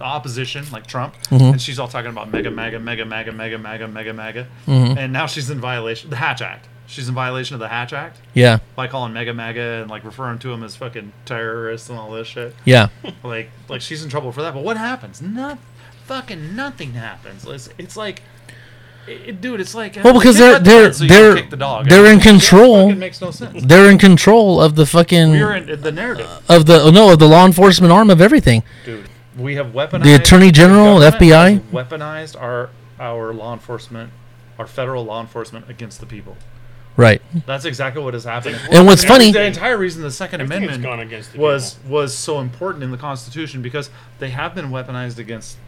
opposition 0.00 0.64
like 0.72 0.86
Trump, 0.86 1.14
Mm-hmm. 1.30 1.44
and 1.44 1.62
she's 1.62 1.78
all 1.78 1.88
talking 1.88 2.10
about 2.10 2.30
MAGA 2.32 2.50
MAGA 2.50 2.80
MAGA 2.80 3.04
MAGA 3.04 3.32
MAGA 3.32 3.58
MAGA 3.58 3.88
MAGA 3.88 4.12
MAGA, 4.12 4.46
Mm-hmm. 4.66 4.98
and 4.98 5.12
now 5.12 5.26
she's 5.26 5.50
in 5.50 5.60
violation 5.60 6.10
the 6.10 6.16
Hatch 6.16 6.42
Act. 6.42 6.68
She's 6.86 7.08
in 7.08 7.14
violation 7.14 7.54
of 7.54 7.60
the 7.60 7.68
Hatch 7.68 7.92
Act 7.92 8.18
Yeah, 8.34 8.58
by 8.76 8.86
calling 8.88 9.12
MAGA 9.12 9.32
MAGA 9.32 9.60
and 9.82 9.90
like 9.90 10.04
referring 10.04 10.38
to 10.40 10.52
him 10.52 10.62
as 10.62 10.76
fucking 10.76 11.12
terrorists 11.24 11.88
and 11.88 11.98
all 11.98 12.10
this 12.10 12.28
shit 12.28 12.54
yeah. 12.64 12.88
like 13.22 13.50
like 13.68 13.80
she's 13.80 14.04
in 14.04 14.10
trouble 14.10 14.32
for 14.32 14.42
that. 14.42 14.54
But 14.54 14.64
what 14.64 14.76
happens? 14.76 15.22
Not 15.22 15.58
fucking 16.04 16.54
nothing 16.54 16.92
happens. 16.92 17.46
It's, 17.46 17.68
it's 17.78 17.96
like, 17.96 18.22
it, 19.06 19.40
dude, 19.40 19.60
it's 19.60 19.74
like 19.74 19.96
uh, 19.96 20.02
Well, 20.04 20.14
because 20.14 20.38
they're 20.38 20.58
they're 20.58 20.90
they're 20.90 21.42
they're 21.42 22.12
in 22.12 22.20
control. 22.20 22.90
It 22.90 22.96
makes 22.96 23.20
no 23.20 23.30
sense. 23.30 23.62
They're 23.64 23.90
in 23.90 23.98
control 23.98 24.60
of 24.60 24.76
the 24.76 24.86
fucking 24.86 25.30
We're 25.30 25.54
in 25.54 25.80
the 25.80 25.92
narrative, 25.92 26.28
of 26.48 26.66
the 26.66 26.82
oh, 26.82 26.90
no 26.90 27.12
of 27.12 27.18
the 27.18 27.28
law 27.28 27.46
enforcement 27.46 27.92
arm 27.92 28.10
of 28.10 28.20
everything. 28.20 28.62
dude. 28.84 29.08
We 29.36 29.56
have 29.56 29.68
weaponized 29.72 30.04
The 30.04 30.14
Attorney 30.14 30.52
General, 30.52 31.00
the 31.00 31.10
FBI? 31.10 31.58
weaponized 31.72 32.40
our 32.40 32.70
our 33.00 33.34
law 33.34 33.52
enforcement, 33.52 34.12
our 34.58 34.66
federal 34.66 35.04
law 35.04 35.20
enforcement 35.20 35.68
against 35.68 35.98
the 35.98 36.06
people. 36.06 36.36
Right. 36.96 37.20
That's 37.46 37.64
exactly 37.64 38.02
what 38.02 38.14
is 38.14 38.24
happening. 38.24 38.60
And 38.70 38.86
what's 38.86 39.04
funny- 39.04 39.32
the 39.32 39.42
entire 39.42 39.76
reason 39.76 40.02
the 40.02 40.10
Second 40.10 40.40
Amendment 40.40 40.82
gone 40.82 41.00
against 41.00 41.32
the 41.32 41.38
was 41.38 41.76
was 41.88 42.16
so 42.16 42.40
important 42.40 42.84
in 42.84 42.90
the 42.90 42.96
Constitution 42.96 43.62
because 43.62 43.90
they 44.18 44.30
have 44.30 44.54
been 44.54 44.70
weaponized 44.70 45.18
against 45.18 45.58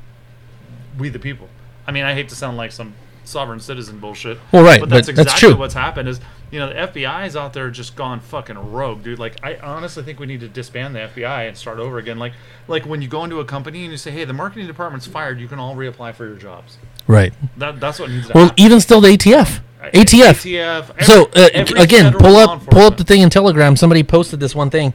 we 0.98 1.08
the 1.08 1.18
people. 1.18 1.48
I 1.86 1.92
mean, 1.92 2.04
I 2.04 2.14
hate 2.14 2.28
to 2.30 2.36
sound 2.36 2.56
like 2.56 2.72
some 2.72 2.94
sovereign 3.24 3.60
citizen 3.60 3.98
bullshit. 3.98 4.38
Well, 4.52 4.62
right, 4.62 4.80
but 4.80 4.88
that's 4.88 5.08
but 5.08 5.16
that's 5.16 5.28
exactly 5.30 5.50
true. 5.50 5.58
what's 5.58 5.74
happened. 5.74 6.08
Is 6.08 6.20
you 6.50 6.58
know 6.58 6.68
the 6.68 6.74
FBI 6.74 7.26
is 7.26 7.36
out 7.36 7.52
there 7.52 7.70
just 7.70 7.96
gone 7.96 8.20
fucking 8.20 8.72
rogue, 8.72 9.02
dude. 9.02 9.18
Like 9.18 9.36
I 9.42 9.56
honestly 9.56 10.02
think 10.02 10.20
we 10.20 10.26
need 10.26 10.40
to 10.40 10.48
disband 10.48 10.94
the 10.94 11.00
FBI 11.00 11.48
and 11.48 11.56
start 11.56 11.78
over 11.78 11.98
again. 11.98 12.18
Like 12.18 12.32
like 12.68 12.86
when 12.86 13.02
you 13.02 13.08
go 13.08 13.24
into 13.24 13.40
a 13.40 13.44
company 13.44 13.82
and 13.82 13.90
you 13.90 13.98
say, 13.98 14.10
hey, 14.10 14.24
the 14.24 14.32
marketing 14.32 14.66
department's 14.66 15.06
fired, 15.06 15.40
you 15.40 15.48
can 15.48 15.58
all 15.58 15.74
reapply 15.74 16.14
for 16.14 16.26
your 16.26 16.36
jobs. 16.36 16.78
Right. 17.07 17.33
That 17.59 17.79
that's 17.81 17.99
what 17.99 18.11
needs 18.11 18.27
to 18.29 18.33
Well, 18.35 18.45
happen. 18.47 18.62
even 18.64 18.81
still, 18.81 19.01
the 19.01 19.09
ATF. 19.09 19.61
ATF. 19.95 20.42
ATF. 20.42 21.05
so 21.05 21.31
uh, 21.37 21.83
again, 21.83 22.12
pull 22.14 22.37
up 22.37 22.66
pull 22.66 22.83
up 22.83 22.97
the 22.97 23.05
thing 23.05 23.21
in 23.21 23.31
Telegram. 23.31 23.77
Somebody 23.77 24.03
posted 24.03 24.40
this 24.40 24.55
one 24.55 24.69
thing. 24.71 24.92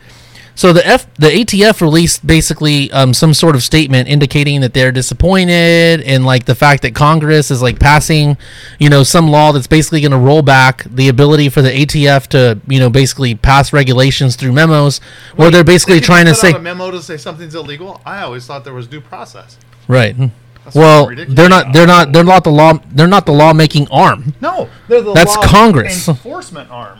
So 0.54 0.74
the 0.74 0.86
F 0.86 1.08
the 1.16 1.28
ATF 1.30 1.80
released 1.80 2.28
basically 2.28 2.92
um, 2.92 3.14
some 3.14 3.34
sort 3.34 3.56
of 3.56 3.64
statement 3.64 4.10
indicating 4.10 4.60
that 4.62 4.74
they're 4.74 4.92
disappointed 4.92 6.02
in 6.02 6.26
like 6.26 6.44
the 6.44 6.56
fact 6.56 6.82
that 6.82 6.94
Congress 6.94 7.52
is 7.52 7.62
like 7.62 7.80
passing, 7.80 8.36
you 8.78 8.90
know, 8.90 9.04
some 9.04 9.30
law 9.30 9.54
that's 9.54 9.68
basically 9.68 10.02
going 10.02 10.12
to 10.12 10.18
roll 10.18 10.42
back 10.42 10.84
the 10.84 11.08
ability 11.08 11.48
for 11.48 11.62
the 11.62 11.72
ATF 11.72 12.28
to 12.28 12.60
you 12.68 12.80
know 12.80 12.90
basically 12.90 13.34
pass 13.34 13.72
regulations 13.72 14.36
through 14.36 14.52
memos 14.52 15.00
where 15.38 15.50
they're 15.52 15.64
basically 15.64 16.00
They 16.00 16.06
trying 16.06 16.26
to 16.26 16.36
say 16.36 16.52
a 16.52 16.60
memo 16.60 16.92
to 16.92 17.02
say 17.02 17.16
something's 17.16 17.56
illegal. 17.56 18.02
I 18.06 18.22
always 18.24 18.46
thought 18.46 18.66
there 18.66 18.74
was 18.74 18.88
due 18.88 19.00
process. 19.02 19.58
right. 19.88 20.18
That's 20.64 20.76
Well, 20.76 21.08
they're 21.28 21.50
not. 21.50 21.74
They're 21.74 21.88
not. 21.88 22.14
They're 22.14 22.24
not 22.24 22.44
the 22.44 22.52
law. 22.52 22.80
They're 22.92 23.08
not 23.08 23.26
the 23.26 23.32
law-making 23.34 23.88
arm. 23.90 24.34
No, 24.42 24.70
they're 24.88 25.02
the 25.02 25.14
That's 25.14 25.36
Congress. 25.38 26.08
enforcement 26.08 26.70
arm, 26.70 27.00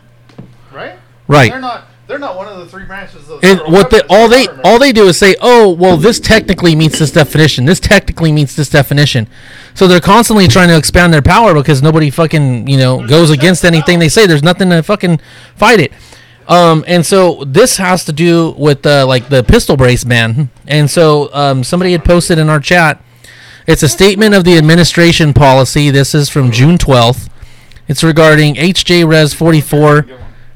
right? 0.72 0.98
Right. 1.28 1.52
They're 1.52 1.62
not. 1.62 1.86
They're 2.08 2.20
not 2.20 2.36
one 2.36 2.48
of 2.48 2.58
the 2.58 2.66
three 2.66 2.84
branches 2.84 3.30
of. 3.30 3.42
And 3.42 3.62
what 3.72 3.90
they 3.90 4.02
all 4.10 4.28
they 4.28 4.46
Government. 4.46 4.68
all 4.68 4.80
they 4.80 4.92
do 4.92 5.08
is 5.08 5.18
say, 5.18 5.36
"Oh, 5.40 5.70
well, 5.72 5.96
this 5.96 6.20
technically 6.20 6.76
meets 6.76 7.00
this 7.00 7.12
definition. 7.12 7.64
This 7.66 7.80
technically 7.80 8.34
meets 8.34 8.54
this 8.56 8.70
definition." 8.70 9.28
So 9.76 9.88
they're 9.88 10.02
constantly 10.02 10.48
trying 10.50 10.68
to 10.70 10.78
expand 10.78 11.14
their 11.14 11.22
power 11.22 11.54
because 11.54 11.82
nobody 11.82 12.10
fucking 12.10 12.68
you 12.68 12.78
know 12.78 13.08
goes 13.08 13.30
no 13.30 13.34
against 13.36 13.64
anything 13.64 14.00
they 14.00 14.10
say. 14.10 14.28
There's 14.28 14.44
nothing 14.44 14.72
to 14.72 14.84
fucking 14.84 15.22
fight 15.56 15.80
it. 15.80 15.94
Um, 16.50 16.84
and 16.86 17.06
so 17.06 17.46
this 17.46 17.78
has 17.78 18.04
to 18.06 18.12
do 18.12 18.56
with 18.58 18.86
uh, 18.86 19.08
like 19.08 19.30
the 19.30 19.42
pistol 19.44 19.78
brace 19.78 20.04
ban. 20.04 20.50
And 20.68 20.90
so 20.92 21.34
um, 21.34 21.64
somebody 21.64 21.94
had 21.94 22.04
posted 22.04 22.38
in 22.40 22.50
our 22.50 22.60
chat. 22.60 23.02
It's 23.68 23.84
a 23.84 23.90
statement 23.90 24.34
of 24.34 24.44
the 24.44 24.58
administration 24.58 25.34
policy. 25.34 25.92
This 25.92 26.16
is 26.16 26.30
from 26.30 26.52
June 26.52 26.80
12th. 26.80 27.30
It's 27.88 28.04
regarding 28.04 28.56
HJ 28.56 29.08
Res 29.08 29.36
44. 29.36 30.08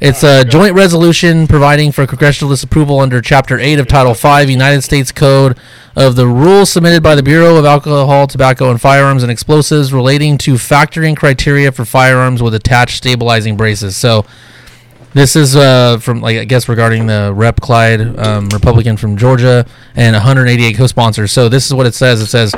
It's 0.02 0.24
a 0.24 0.44
joint 0.44 0.74
resolution 0.74 1.46
providing 1.48 1.91
for 1.91 2.08
congressional 2.08 2.50
disapproval 2.50 3.00
under 3.00 3.22
Chapter 3.22 3.60
8 3.60 3.78
of 3.78 3.88
Title 3.88 4.15
5 4.15 4.50
United 4.50 4.82
States 4.82 5.12
Code 5.12 5.58
of 5.96 6.15
the 6.15 6.26
rules 6.28 6.72
submitted 6.72 7.04
by 7.04 7.13
the 7.13 7.22
Bureau 7.22 7.58
of 7.58 7.65
Alcohol, 7.65 8.26
Tobacco, 8.26 8.72
and 8.72 8.82
Firearms 8.82 9.22
and 9.22 9.32
Explosives 9.32 9.94
relating 9.94 10.39
to 10.39 10.56
factoring 10.56 11.15
criteria 11.15 11.72
for 11.72 11.86
firearms 11.86 12.41
with 12.41 12.56
attached 12.56 12.98
stabilizing 12.98 13.56
braces. 13.56 13.96
So 13.96 14.26
this 15.15 15.38
is 15.38 15.56
uh, 15.56 15.97
from, 15.99 16.19
like, 16.19 16.38
I 16.38 16.43
guess, 16.43 16.67
regarding 16.67 17.08
the 17.08 17.32
Rep. 17.34 17.62
Clyde, 17.62 18.19
um, 18.19 18.49
Republican 18.49 18.97
from 18.97 19.15
Georgia, 19.15 19.65
and 19.95 20.13
188 20.13 20.75
co-sponsors. 20.75 21.32
So 21.32 21.47
this 21.47 21.65
is 21.65 21.73
what 21.73 21.88
it 21.88 21.95
says. 21.95 22.21
It 22.21 22.28
says. 22.28 22.54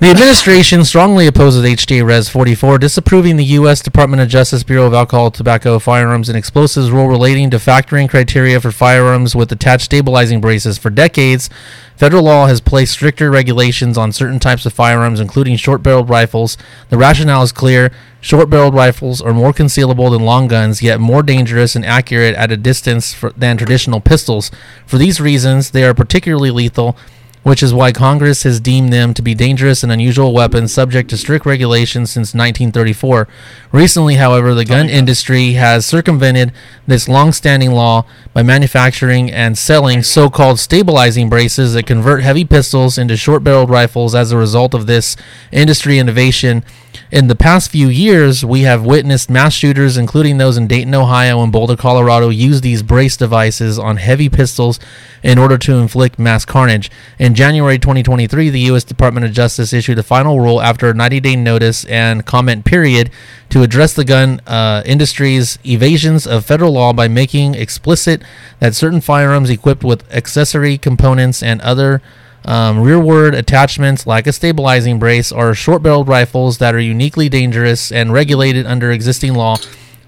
The 0.00 0.10
administration 0.10 0.84
strongly 0.84 1.28
opposes 1.28 1.64
HJ 1.64 2.04
Res 2.04 2.28
44, 2.28 2.78
disapproving 2.78 3.36
the 3.36 3.44
U.S. 3.44 3.80
Department 3.80 4.20
of 4.20 4.28
Justice 4.28 4.64
Bureau 4.64 4.86
of 4.86 4.92
Alcohol, 4.92 5.30
Tobacco, 5.30 5.78
Firearms, 5.78 6.28
and 6.28 6.36
Explosives 6.36 6.90
rule 6.90 7.06
relating 7.06 7.48
to 7.50 7.58
factoring 7.58 8.08
criteria 8.08 8.60
for 8.60 8.72
firearms 8.72 9.36
with 9.36 9.52
attached 9.52 9.84
stabilizing 9.84 10.40
braces. 10.40 10.78
For 10.78 10.90
decades, 10.90 11.48
federal 11.96 12.24
law 12.24 12.48
has 12.48 12.60
placed 12.60 12.92
stricter 12.92 13.30
regulations 13.30 13.96
on 13.96 14.10
certain 14.10 14.40
types 14.40 14.66
of 14.66 14.72
firearms, 14.72 15.20
including 15.20 15.56
short 15.56 15.82
barreled 15.82 16.10
rifles. 16.10 16.58
The 16.90 16.98
rationale 16.98 17.44
is 17.44 17.52
clear. 17.52 17.92
Short 18.20 18.50
barreled 18.50 18.74
rifles 18.74 19.22
are 19.22 19.32
more 19.32 19.52
concealable 19.52 20.10
than 20.10 20.22
long 20.22 20.48
guns, 20.48 20.82
yet 20.82 20.98
more 20.98 21.22
dangerous 21.22 21.76
and 21.76 21.86
accurate 21.86 22.34
at 22.34 22.50
a 22.50 22.56
distance 22.56 23.14
for, 23.14 23.30
than 23.30 23.56
traditional 23.56 24.00
pistols. 24.00 24.50
For 24.86 24.98
these 24.98 25.20
reasons, 25.20 25.70
they 25.70 25.84
are 25.84 25.94
particularly 25.94 26.50
lethal 26.50 26.96
which 27.44 27.62
is 27.62 27.72
why 27.72 27.92
Congress 27.92 28.42
has 28.42 28.58
deemed 28.58 28.92
them 28.92 29.14
to 29.14 29.22
be 29.22 29.34
dangerous 29.34 29.82
and 29.82 29.92
unusual 29.92 30.32
weapons 30.32 30.72
subject 30.72 31.08
to 31.10 31.16
strict 31.16 31.46
regulations 31.46 32.10
since 32.10 32.34
1934. 32.34 33.28
Recently, 33.70 34.16
however, 34.16 34.54
the 34.54 34.64
gun 34.64 34.88
industry 34.88 35.52
has 35.52 35.86
circumvented 35.86 36.52
this 36.86 37.08
long-standing 37.08 37.70
law 37.70 38.04
by 38.32 38.42
manufacturing 38.42 39.30
and 39.30 39.56
selling 39.56 40.02
so-called 40.02 40.58
stabilizing 40.58 41.28
braces 41.28 41.74
that 41.74 41.86
convert 41.86 42.22
heavy 42.22 42.44
pistols 42.44 42.98
into 42.98 43.16
short-barreled 43.16 43.70
rifles 43.70 44.14
as 44.14 44.32
a 44.32 44.38
result 44.38 44.74
of 44.74 44.86
this 44.86 45.16
industry 45.52 45.98
innovation. 45.98 46.64
In 47.10 47.28
the 47.28 47.36
past 47.36 47.70
few 47.70 47.88
years, 47.88 48.44
we 48.44 48.62
have 48.62 48.84
witnessed 48.84 49.28
mass 49.28 49.52
shooters, 49.52 49.96
including 49.96 50.38
those 50.38 50.56
in 50.56 50.66
Dayton, 50.66 50.94
Ohio, 50.94 51.42
and 51.42 51.52
Boulder, 51.52 51.76
Colorado, 51.76 52.28
use 52.28 52.60
these 52.60 52.82
brace 52.82 53.16
devices 53.16 53.78
on 53.78 53.98
heavy 53.98 54.28
pistols 54.28 54.80
in 55.22 55.38
order 55.38 55.58
to 55.58 55.74
inflict 55.74 56.18
mass 56.18 56.44
carnage. 56.44 56.90
In 57.18 57.33
January 57.34 57.78
2023, 57.78 58.50
the 58.50 58.60
U.S. 58.60 58.84
Department 58.84 59.26
of 59.26 59.32
Justice 59.32 59.72
issued 59.72 59.98
a 59.98 60.02
final 60.02 60.40
rule 60.40 60.60
after 60.60 60.90
a 60.90 60.94
90 60.94 61.20
day 61.20 61.36
notice 61.36 61.84
and 61.86 62.24
comment 62.24 62.64
period 62.64 63.10
to 63.50 63.62
address 63.62 63.92
the 63.92 64.04
gun 64.04 64.40
uh, 64.46 64.82
industry's 64.86 65.58
evasions 65.64 66.26
of 66.26 66.44
federal 66.44 66.72
law 66.72 66.92
by 66.92 67.08
making 67.08 67.54
explicit 67.54 68.22
that 68.60 68.74
certain 68.74 69.00
firearms 69.00 69.50
equipped 69.50 69.84
with 69.84 70.10
accessory 70.12 70.78
components 70.78 71.42
and 71.42 71.60
other 71.60 72.02
um, 72.44 72.80
rearward 72.80 73.34
attachments, 73.34 74.06
like 74.06 74.26
a 74.26 74.32
stabilizing 74.32 74.98
brace, 74.98 75.32
are 75.32 75.54
short 75.54 75.82
barreled 75.82 76.08
rifles 76.08 76.58
that 76.58 76.74
are 76.74 76.80
uniquely 76.80 77.28
dangerous 77.28 77.90
and 77.90 78.12
regulated 78.12 78.66
under 78.66 78.92
existing 78.92 79.34
law. 79.34 79.56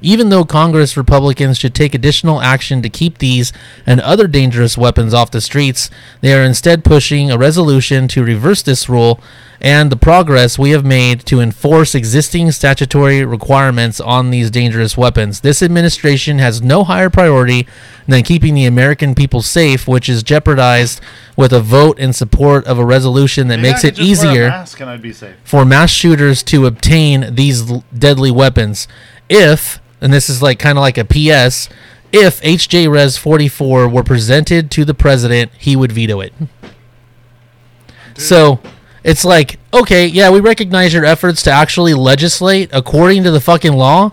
Even 0.03 0.29
though 0.29 0.45
Congress 0.45 0.97
Republicans 0.97 1.59
should 1.59 1.75
take 1.75 1.95
additional 1.95 2.41
action 2.41 2.83
to 2.83 2.89
keep 2.89 3.19
these 3.19 3.53
and 3.87 4.01
other 4.01 4.27
dangerous 4.27 4.77
weapons 4.77 5.15
off 5.15 5.31
the 5.31 5.41
streets, 5.41 5.91
they 6.21 6.35
are 6.35 6.43
instead 6.43 6.85
pushing 6.85 7.31
a 7.31 7.39
resolution 7.39 8.09
to 8.09 8.25
reverse 8.25 8.63
this 8.63 8.89
rule 8.89 9.21
and 9.61 9.91
the 9.91 9.97
progress 9.97 10.59
we 10.59 10.71
have 10.73 10.85
made 10.85 11.21
to 11.25 11.41
enforce 11.41 11.95
existing 11.95 12.53
statutory 12.53 13.25
requirements 13.25 13.99
on 14.01 14.31
these 14.31 14.51
dangerous 14.51 14.99
weapons. 14.99 15.41
This 15.41 15.63
administration 15.63 16.39
has 16.39 16.61
no 16.61 16.85
higher 16.85 17.09
priority 17.09 17.67
than 18.07 18.23
keeping 18.23 18.55
the 18.55 18.67
American 18.67 19.15
people 19.15 19.41
safe, 19.41 19.89
which 19.89 20.11
is 20.11 20.23
jeopardized 20.23 21.01
with 21.37 21.55
a 21.55 21.61
vote 21.61 21.99
in 21.99 22.13
support 22.13 22.67
of 22.67 22.79
a 22.79 22.85
resolution 22.85 23.49
that 23.49 23.57
Maybe 23.57 23.71
makes 23.71 23.85
it 23.85 23.95
could 23.95 24.05
just 24.05 24.23
wear 24.25 24.29
a 24.29 24.33
easier 24.35 24.49
mask 24.49 24.81
and 24.81 24.91
I'd 24.91 25.03
be 25.03 25.15
safe. 25.15 25.37
for 25.43 25.65
mass 25.65 25.91
shooters 25.91 26.43
to 26.45 26.67
obtain 26.67 27.35
these 27.35 27.63
deadly 27.97 28.31
weapons 28.31 28.87
if 29.29 29.81
and 30.01 30.13
this 30.13 30.29
is 30.29 30.43
like 30.43 30.59
kind 30.59 30.79
of 30.79 30.83
like 30.83 30.99
a 30.99 31.05
PS 31.05 31.69
if 32.13 32.41
HJ 32.43 32.91
Res 32.91 33.17
44 33.17 33.89
were 33.89 34.03
presented 34.03 34.71
to 34.73 34.85
the 34.85 34.95
president 34.95 35.51
he 35.59 35.75
would 35.77 35.93
veto 35.93 36.21
it. 36.21 36.33
So 38.17 38.61
it's 39.05 39.25
like 39.25 39.59
okay 39.73 40.07
yeah 40.07 40.31
we 40.31 40.41
recognize 40.41 40.93
your 40.93 41.05
efforts 41.05 41.43
to 41.45 41.51
actually 41.51 41.95
legislate 41.95 42.69
according 42.73 43.23
to 43.23 43.31
the 43.31 43.41
fucking 43.41 43.73
law 43.73 44.11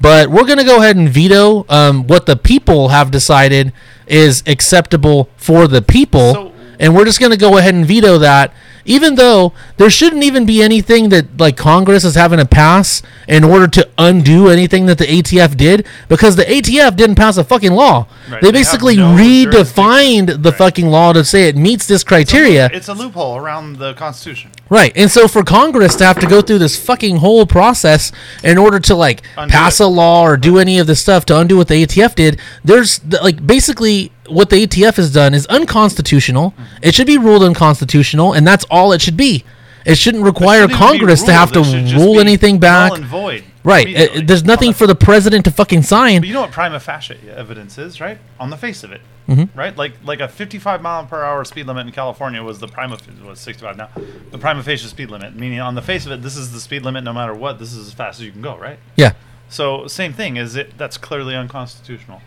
but 0.00 0.28
we're 0.30 0.44
going 0.44 0.58
to 0.58 0.64
go 0.64 0.78
ahead 0.78 0.96
and 0.96 1.08
veto 1.08 1.64
um, 1.68 2.06
what 2.08 2.26
the 2.26 2.34
people 2.34 2.88
have 2.88 3.12
decided 3.12 3.72
is 4.08 4.42
acceptable 4.48 5.28
for 5.36 5.68
the 5.68 5.80
people. 5.80 6.34
So- 6.34 6.51
and 6.82 6.94
we're 6.94 7.06
just 7.06 7.18
going 7.20 7.32
to 7.32 7.38
go 7.38 7.56
ahead 7.56 7.74
and 7.74 7.86
veto 7.86 8.18
that 8.18 8.52
even 8.84 9.14
though 9.14 9.52
there 9.76 9.88
shouldn't 9.88 10.24
even 10.24 10.44
be 10.44 10.60
anything 10.62 11.08
that 11.10 11.38
like 11.38 11.56
congress 11.56 12.04
is 12.04 12.16
having 12.16 12.38
to 12.40 12.44
pass 12.44 13.00
in 13.28 13.44
order 13.44 13.68
to 13.68 13.88
undo 13.96 14.48
anything 14.48 14.86
that 14.86 14.98
the 14.98 15.04
atf 15.06 15.56
did 15.56 15.86
because 16.08 16.34
the 16.36 16.44
atf 16.44 16.96
didn't 16.96 17.14
pass 17.16 17.36
a 17.36 17.44
fucking 17.44 17.72
law 17.72 18.06
Right, 18.28 18.42
they 18.42 18.48
they 18.48 18.58
basically 18.58 18.96
no 18.96 19.14
redefined 19.14 20.42
the 20.42 20.50
Right. 20.50 20.58
fucking 20.58 20.86
law 20.88 21.12
to 21.12 21.24
say 21.24 21.48
it 21.48 21.56
meets 21.56 21.86
this 21.86 22.02
criteria 22.04 22.68
It's 22.72 22.88
a 22.88 22.94
loophole 22.94 23.36
around 23.36 23.76
the 23.78 23.94
Constitution. 23.94 24.50
Right. 24.68 24.92
And 24.96 25.10
so 25.10 25.28
for 25.28 25.42
Congress 25.44 25.94
to 25.96 26.04
have 26.04 26.18
to 26.20 26.26
go 26.26 26.40
through 26.40 26.58
this 26.58 26.76
fucking 26.82 27.16
whole 27.18 27.46
process 27.46 28.10
in 28.42 28.56
order 28.58 28.80
to 28.80 28.94
like 28.94 29.22
Undo 29.36 29.52
pass 29.52 29.80
it. 29.80 29.84
a 29.84 29.86
law 29.86 30.22
or 30.22 30.36
do 30.36 30.58
any 30.58 30.78
of 30.78 30.86
this 30.86 31.00
stuff 31.00 31.24
to 31.26 31.38
undo 31.38 31.56
what 31.58 31.68
the 31.68 31.84
ATF 31.84 32.14
did, 32.14 32.40
there's 32.64 33.00
like 33.22 33.46
basically 33.46 34.12
what 34.32 34.50
the 34.50 34.66
ATF 34.66 34.96
has 34.96 35.12
done 35.12 35.34
is 35.34 35.46
unconstitutional. 35.46 36.54
It 36.82 36.94
should 36.94 37.06
be 37.06 37.18
ruled 37.18 37.42
unconstitutional 37.42 38.32
and 38.32 38.46
that's 38.46 38.64
all 38.70 38.92
it 38.92 39.00
should 39.00 39.16
be. 39.16 39.44
It 39.84 39.96
shouldn't 39.98 40.22
require 40.24 40.62
Shouldn't 40.62 40.78
Congress 40.78 41.22
to 41.24 41.32
have 41.32 41.50
to 41.52 41.60
ruled, 41.60 41.74
it 41.74 41.78
should 41.78 41.86
just 41.86 42.04
rule 42.04 42.20
anything 42.20 42.58
back. 42.60 42.90
Null 42.92 42.96
and 42.98 43.04
void. 43.06 43.44
Right. 43.64 43.96
Uh, 43.96 44.22
there's 44.24 44.44
nothing 44.44 44.70
the- 44.70 44.76
for 44.76 44.86
the 44.86 44.94
president 44.94 45.44
to 45.46 45.50
fucking 45.50 45.82
sign. 45.82 46.20
But 46.20 46.28
you 46.28 46.34
know 46.34 46.42
what 46.42 46.52
prima 46.52 46.78
facie 46.80 47.18
evidence 47.34 47.78
is, 47.78 48.00
right? 48.00 48.18
On 48.40 48.50
the 48.50 48.56
face 48.56 48.84
of 48.84 48.92
it, 48.92 49.00
Mm-hmm. 49.28 49.56
right? 49.56 49.76
Like 49.76 49.92
like 50.04 50.18
a 50.20 50.26
55 50.28 50.82
mile 50.82 51.06
per 51.06 51.22
hour 51.22 51.44
speed 51.44 51.66
limit 51.66 51.86
in 51.86 51.92
California 51.92 52.42
was 52.42 52.58
the 52.58 52.66
prima 52.66 52.98
was 53.24 53.38
65 53.40 53.76
now, 53.76 53.88
the 54.32 54.38
prima 54.38 54.62
facie 54.64 54.88
speed 54.88 55.10
limit. 55.10 55.36
Meaning 55.36 55.60
on 55.60 55.74
the 55.76 55.82
face 55.82 56.06
of 56.06 56.12
it, 56.12 56.22
this 56.22 56.36
is 56.36 56.52
the 56.52 56.60
speed 56.60 56.82
limit 56.82 57.04
no 57.04 57.12
matter 57.12 57.32
what. 57.34 57.58
This 57.60 57.72
is 57.72 57.86
as 57.86 57.92
fast 57.92 58.18
as 58.20 58.26
you 58.26 58.32
can 58.32 58.42
go, 58.42 58.56
right? 58.56 58.78
Yeah. 58.96 59.12
So 59.48 59.86
same 59.86 60.12
thing 60.12 60.36
is 60.36 60.56
it 60.56 60.76
that's 60.76 60.96
clearly 60.96 61.34
unconstitutional. 61.36 62.20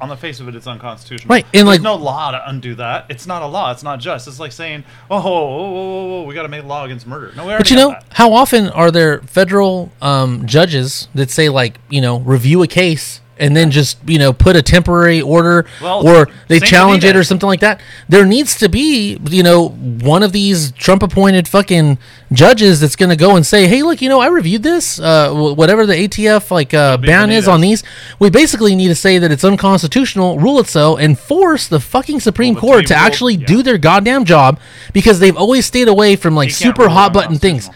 On 0.00 0.08
the 0.08 0.16
face 0.16 0.40
of 0.40 0.48
it, 0.48 0.54
it's 0.54 0.66
unconstitutional. 0.66 1.28
Right, 1.32 1.44
and, 1.54 1.66
There's 1.68 1.78
like- 1.78 1.82
no 1.82 1.94
law 1.94 2.30
to 2.32 2.48
undo 2.48 2.74
that. 2.76 3.06
It's 3.08 3.26
not 3.26 3.42
a 3.42 3.46
law. 3.46 3.70
It's 3.70 3.82
not 3.82 4.00
just. 4.00 4.26
It's 4.26 4.40
like 4.40 4.52
saying, 4.52 4.84
"Oh, 5.10 5.20
whoa, 5.20 5.30
whoa, 5.30 5.56
whoa, 5.56 5.72
whoa, 5.72 6.06
whoa, 6.08 6.22
we 6.24 6.34
got 6.34 6.42
to 6.42 6.48
make 6.48 6.64
a 6.64 6.66
law 6.66 6.84
against 6.84 7.06
murder." 7.06 7.32
No, 7.36 7.42
we 7.44 7.50
already 7.50 7.60
But 7.62 7.70
you 7.70 7.76
know, 7.76 7.90
that. 7.90 8.04
how 8.10 8.32
often 8.32 8.68
are 8.70 8.90
there 8.90 9.20
federal 9.22 9.92
um, 10.02 10.46
judges 10.46 11.08
that 11.14 11.30
say 11.30 11.48
like, 11.48 11.78
you 11.88 12.00
know, 12.00 12.18
review 12.20 12.62
a 12.62 12.66
case 12.66 13.20
and 13.40 13.56
then 13.56 13.70
just 13.70 13.98
you 14.06 14.18
know 14.18 14.32
put 14.32 14.56
a 14.56 14.62
temporary 14.62 15.20
order 15.20 15.66
Well, 15.80 16.06
or 16.06 16.28
they 16.48 16.60
challenge 16.60 17.04
it 17.04 17.16
or 17.16 17.24
something 17.24 17.46
like 17.48 17.60
that? 17.60 17.80
There 18.08 18.24
needs 18.26 18.56
to 18.58 18.68
be 18.68 19.18
you 19.30 19.42
know 19.42 19.68
one 19.68 20.22
of 20.22 20.32
these 20.32 20.72
Trump-appointed 20.72 21.48
fucking 21.48 21.98
judges 22.32 22.80
that's 22.80 22.96
going 22.96 23.08
to 23.10 23.16
go 23.16 23.36
and 23.36 23.46
say, 23.46 23.66
hey, 23.66 23.82
look, 23.82 24.02
you 24.02 24.08
know, 24.08 24.20
I 24.20 24.26
reviewed 24.26 24.62
this, 24.62 25.00
uh, 25.00 25.32
whatever 25.32 25.86
the 25.86 25.94
ATF 25.94 26.50
like 26.50 26.74
uh, 26.74 26.98
ban 26.98 27.30
is 27.30 27.48
on 27.48 27.60
these. 27.62 27.82
We 28.18 28.28
basically 28.30 28.74
need 28.76 28.88
to 28.88 28.94
say 28.94 29.18
that 29.18 29.30
it's 29.32 29.44
unconstitutional, 29.44 30.38
rule 30.38 30.58
it 30.58 30.66
so, 30.66 30.96
and 30.98 31.18
force 31.18 31.68
the 31.68 31.80
fucking 31.80 32.20
Supreme 32.20 32.54
Well, 32.54 32.60
Court 32.60 32.86
to 32.88 32.94
ruled- 32.94 33.06
actually 33.06 33.34
yeah. 33.36 33.46
do 33.46 33.62
their 33.62 33.78
goddamn 33.78 34.24
job 34.24 34.60
because 34.92 35.20
they've 35.20 35.36
always 35.36 35.64
stayed 35.66 35.88
away 35.88 36.16
from 36.16 36.34
like 36.34 36.50
super 36.50 36.88
hot 36.88 37.12
button 37.12 37.38
things. 37.38 37.70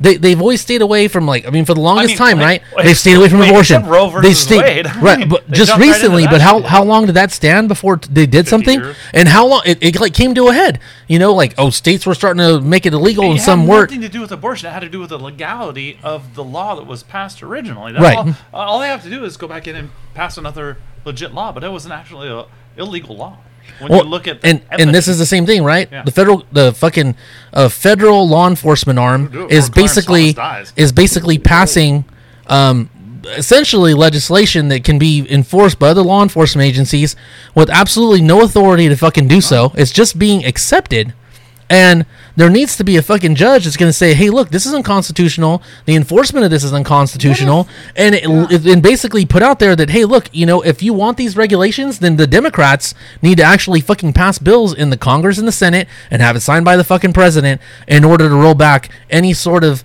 They, 0.00 0.16
they've 0.16 0.40
always 0.40 0.62
stayed 0.62 0.80
away 0.80 1.08
from 1.08 1.26
like 1.26 1.46
I 1.46 1.50
mean 1.50 1.66
for 1.66 1.74
the 1.74 1.80
longest 1.80 2.08
mean, 2.08 2.16
time 2.16 2.38
wait, 2.38 2.44
right 2.44 2.84
they've 2.84 2.96
stayed 2.96 3.16
away 3.16 3.28
from 3.28 3.40
wait, 3.40 3.50
abortion 3.50 3.82
they 4.22 4.32
stayed 4.32 4.62
Wade. 4.62 4.86
Right 5.02 5.28
but 5.28 5.46
they 5.46 5.58
just 5.58 5.72
jumped 5.72 5.84
right 5.84 5.92
recently 5.92 6.26
but 6.26 6.40
how 6.40 6.62
how 6.62 6.82
long 6.84 7.04
did 7.04 7.16
that 7.16 7.30
stand 7.32 7.68
before 7.68 7.98
t- 7.98 8.08
they 8.10 8.24
did 8.24 8.48
something 8.48 8.80
years. 8.80 8.96
and 9.12 9.28
how 9.28 9.46
long 9.46 9.62
it, 9.66 9.78
it 9.82 10.00
like 10.00 10.14
came 10.14 10.34
to 10.34 10.48
a 10.48 10.54
head 10.54 10.80
you 11.06 11.18
know 11.18 11.34
like 11.34 11.54
oh 11.58 11.68
states 11.68 12.06
were 12.06 12.14
starting 12.14 12.40
to 12.40 12.60
make 12.62 12.86
it 12.86 12.94
illegal 12.94 13.24
It 13.24 13.28
and 13.28 13.38
had 13.38 13.44
some 13.44 13.66
weren't 13.66 13.90
nothing 13.90 14.00
to 14.00 14.08
do 14.08 14.20
with 14.20 14.32
abortion. 14.32 14.68
It 14.68 14.72
had 14.72 14.80
to 14.80 14.88
do 14.88 15.00
with 15.00 15.10
the 15.10 15.18
legality 15.18 15.98
of 16.02 16.34
the 16.34 16.44
law 16.44 16.74
that 16.76 16.86
was 16.86 17.02
passed 17.02 17.42
originally. 17.42 17.92
That's 17.92 18.02
Right. 18.02 18.34
All, 18.54 18.62
all 18.62 18.80
they 18.80 18.88
have 18.88 19.02
to 19.02 19.10
do 19.10 19.24
is 19.24 19.36
go 19.36 19.46
back 19.48 19.66
in 19.66 19.76
and 19.76 19.90
pass 20.14 20.38
another 20.38 20.78
legit 21.04 21.34
law, 21.34 21.52
but 21.52 21.62
it 21.62 21.70
wasn't 21.70 21.94
actually 21.94 22.28
a 22.28 22.46
illegal 22.76 23.16
law. 23.16 23.38
When 23.80 23.90
Well, 23.90 24.04
you 24.04 24.10
look 24.10 24.28
at 24.28 24.40
the 24.42 24.48
and 24.48 24.62
and 24.70 24.94
this 24.94 25.08
is 25.08 25.18
the 25.18 25.26
same 25.26 25.46
thing, 25.46 25.64
right? 25.64 25.88
Yeah. 25.90 26.02
The 26.02 26.10
federal, 26.10 26.44
the 26.52 26.72
fucking 26.72 27.16
uh, 27.52 27.68
federal 27.68 28.28
law 28.28 28.46
enforcement 28.48 28.98
arm 28.98 29.28
Do 29.28 29.46
it 29.46 29.52
is 29.52 29.70
basically 29.70 30.36
is 30.76 30.92
basically 30.92 31.38
passing, 31.38 32.04
um, 32.46 32.90
essentially 33.24 33.94
legislation 33.94 34.68
that 34.68 34.84
can 34.84 34.98
be 34.98 35.26
enforced 35.30 35.78
by 35.78 35.88
other 35.88 36.02
law 36.02 36.22
enforcement 36.22 36.68
agencies 36.68 37.16
with 37.54 37.70
absolutely 37.70 38.20
no 38.20 38.42
authority 38.42 38.88
to 38.88 38.96
fucking 38.96 39.28
do 39.28 39.40
so. 39.40 39.72
It's 39.74 39.92
just 39.92 40.18
being 40.18 40.44
accepted. 40.44 41.14
And 41.70 42.04
there 42.34 42.50
needs 42.50 42.76
to 42.78 42.84
be 42.84 42.96
a 42.96 43.02
fucking 43.02 43.36
judge 43.36 43.62
that's 43.62 43.76
going 43.76 43.88
to 43.88 43.92
say, 43.92 44.12
"Hey, 44.12 44.28
look, 44.28 44.50
this 44.50 44.66
is 44.66 44.74
unconstitutional. 44.74 45.62
The 45.84 45.94
enforcement 45.94 46.44
of 46.44 46.50
this 46.50 46.64
is 46.64 46.72
unconstitutional," 46.72 47.68
and 47.94 48.16
it, 48.16 48.24
and 48.66 48.82
basically 48.82 49.24
put 49.24 49.40
out 49.40 49.60
there 49.60 49.76
that, 49.76 49.90
"Hey, 49.90 50.04
look, 50.04 50.28
you 50.32 50.46
know, 50.46 50.62
if 50.62 50.82
you 50.82 50.92
want 50.92 51.16
these 51.16 51.36
regulations, 51.36 52.00
then 52.00 52.16
the 52.16 52.26
Democrats 52.26 52.92
need 53.22 53.36
to 53.38 53.44
actually 53.44 53.80
fucking 53.80 54.12
pass 54.14 54.38
bills 54.38 54.74
in 54.74 54.90
the 54.90 54.96
Congress 54.96 55.38
and 55.38 55.46
the 55.46 55.52
Senate 55.52 55.86
and 56.10 56.20
have 56.20 56.34
it 56.34 56.40
signed 56.40 56.64
by 56.64 56.76
the 56.76 56.84
fucking 56.84 57.12
president 57.12 57.60
in 57.86 58.04
order 58.04 58.28
to 58.28 58.34
roll 58.34 58.54
back 58.54 58.90
any 59.08 59.32
sort 59.32 59.62
of 59.62 59.84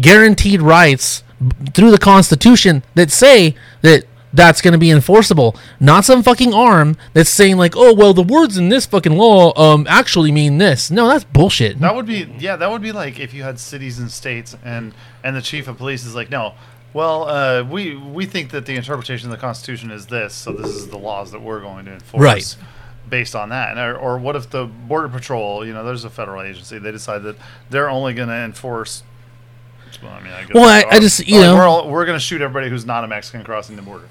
guaranteed 0.00 0.62
rights 0.62 1.22
b- 1.38 1.70
through 1.74 1.90
the 1.90 1.98
Constitution 1.98 2.82
that 2.94 3.10
say 3.10 3.54
that." 3.82 4.04
That's 4.36 4.60
going 4.60 4.72
to 4.72 4.78
be 4.78 4.90
enforceable, 4.90 5.56
not 5.80 6.04
some 6.04 6.22
fucking 6.22 6.52
arm 6.54 6.96
that's 7.14 7.30
saying 7.30 7.56
like, 7.56 7.74
"Oh, 7.76 7.92
well, 7.94 8.12
the 8.14 8.22
words 8.22 8.56
in 8.58 8.68
this 8.68 8.86
fucking 8.86 9.16
law 9.16 9.52
um 9.58 9.86
actually 9.88 10.30
mean 10.30 10.58
this." 10.58 10.90
No, 10.90 11.08
that's 11.08 11.24
bullshit. 11.24 11.80
That 11.80 11.94
would 11.94 12.06
be 12.06 12.32
yeah. 12.38 12.56
That 12.56 12.70
would 12.70 12.82
be 12.82 12.92
like 12.92 13.18
if 13.18 13.32
you 13.34 13.42
had 13.42 13.58
cities 13.58 13.98
and 13.98 14.10
states, 14.10 14.56
and 14.64 14.92
and 15.24 15.34
the 15.34 15.42
chief 15.42 15.66
of 15.68 15.78
police 15.78 16.04
is 16.04 16.14
like, 16.14 16.30
no, 16.30 16.54
well, 16.92 17.28
uh, 17.28 17.62
we 17.62 17.96
we 17.96 18.26
think 18.26 18.50
that 18.50 18.66
the 18.66 18.74
interpretation 18.74 19.30
of 19.30 19.36
the 19.36 19.40
Constitution 19.40 19.90
is 19.90 20.06
this, 20.06 20.34
so 20.34 20.52
this 20.52 20.68
is 20.70 20.88
the 20.88 20.98
laws 20.98 21.32
that 21.32 21.40
we're 21.42 21.60
going 21.60 21.84
to 21.86 21.92
enforce. 21.92 22.22
Right. 22.22 22.56
Based 23.08 23.36
on 23.36 23.50
that, 23.50 23.78
or, 23.78 23.96
or 23.96 24.18
what 24.18 24.34
if 24.34 24.50
the 24.50 24.64
border 24.64 25.08
patrol? 25.08 25.64
You 25.64 25.72
know, 25.72 25.84
there's 25.84 26.04
a 26.04 26.10
federal 26.10 26.42
agency. 26.42 26.78
They 26.78 26.90
decide 26.90 27.22
that 27.22 27.36
they're 27.70 27.88
only 27.88 28.14
going 28.14 28.28
to 28.28 28.34
enforce. 28.34 29.04
Well, 30.02 30.12
I 30.12 30.20
mean, 30.20 30.32
I 30.32 30.40
guess 30.42 30.54
Well, 30.54 30.64
I- 30.68 30.82
they 30.90 30.96
I 30.96 30.98
just, 31.00 31.26
you 31.26 31.40
know- 31.40 31.54
we're 31.54 31.68
all, 31.68 31.88
we're 31.88 32.04
going 32.04 32.16
to 32.18 32.24
shoot 32.24 32.40
everybody 32.42 32.68
who's 32.68 32.84
not 32.84 33.04
a 33.04 33.06
Mexican 33.06 33.44
crossing 33.44 33.76
the 33.76 33.82
border. 33.82 34.08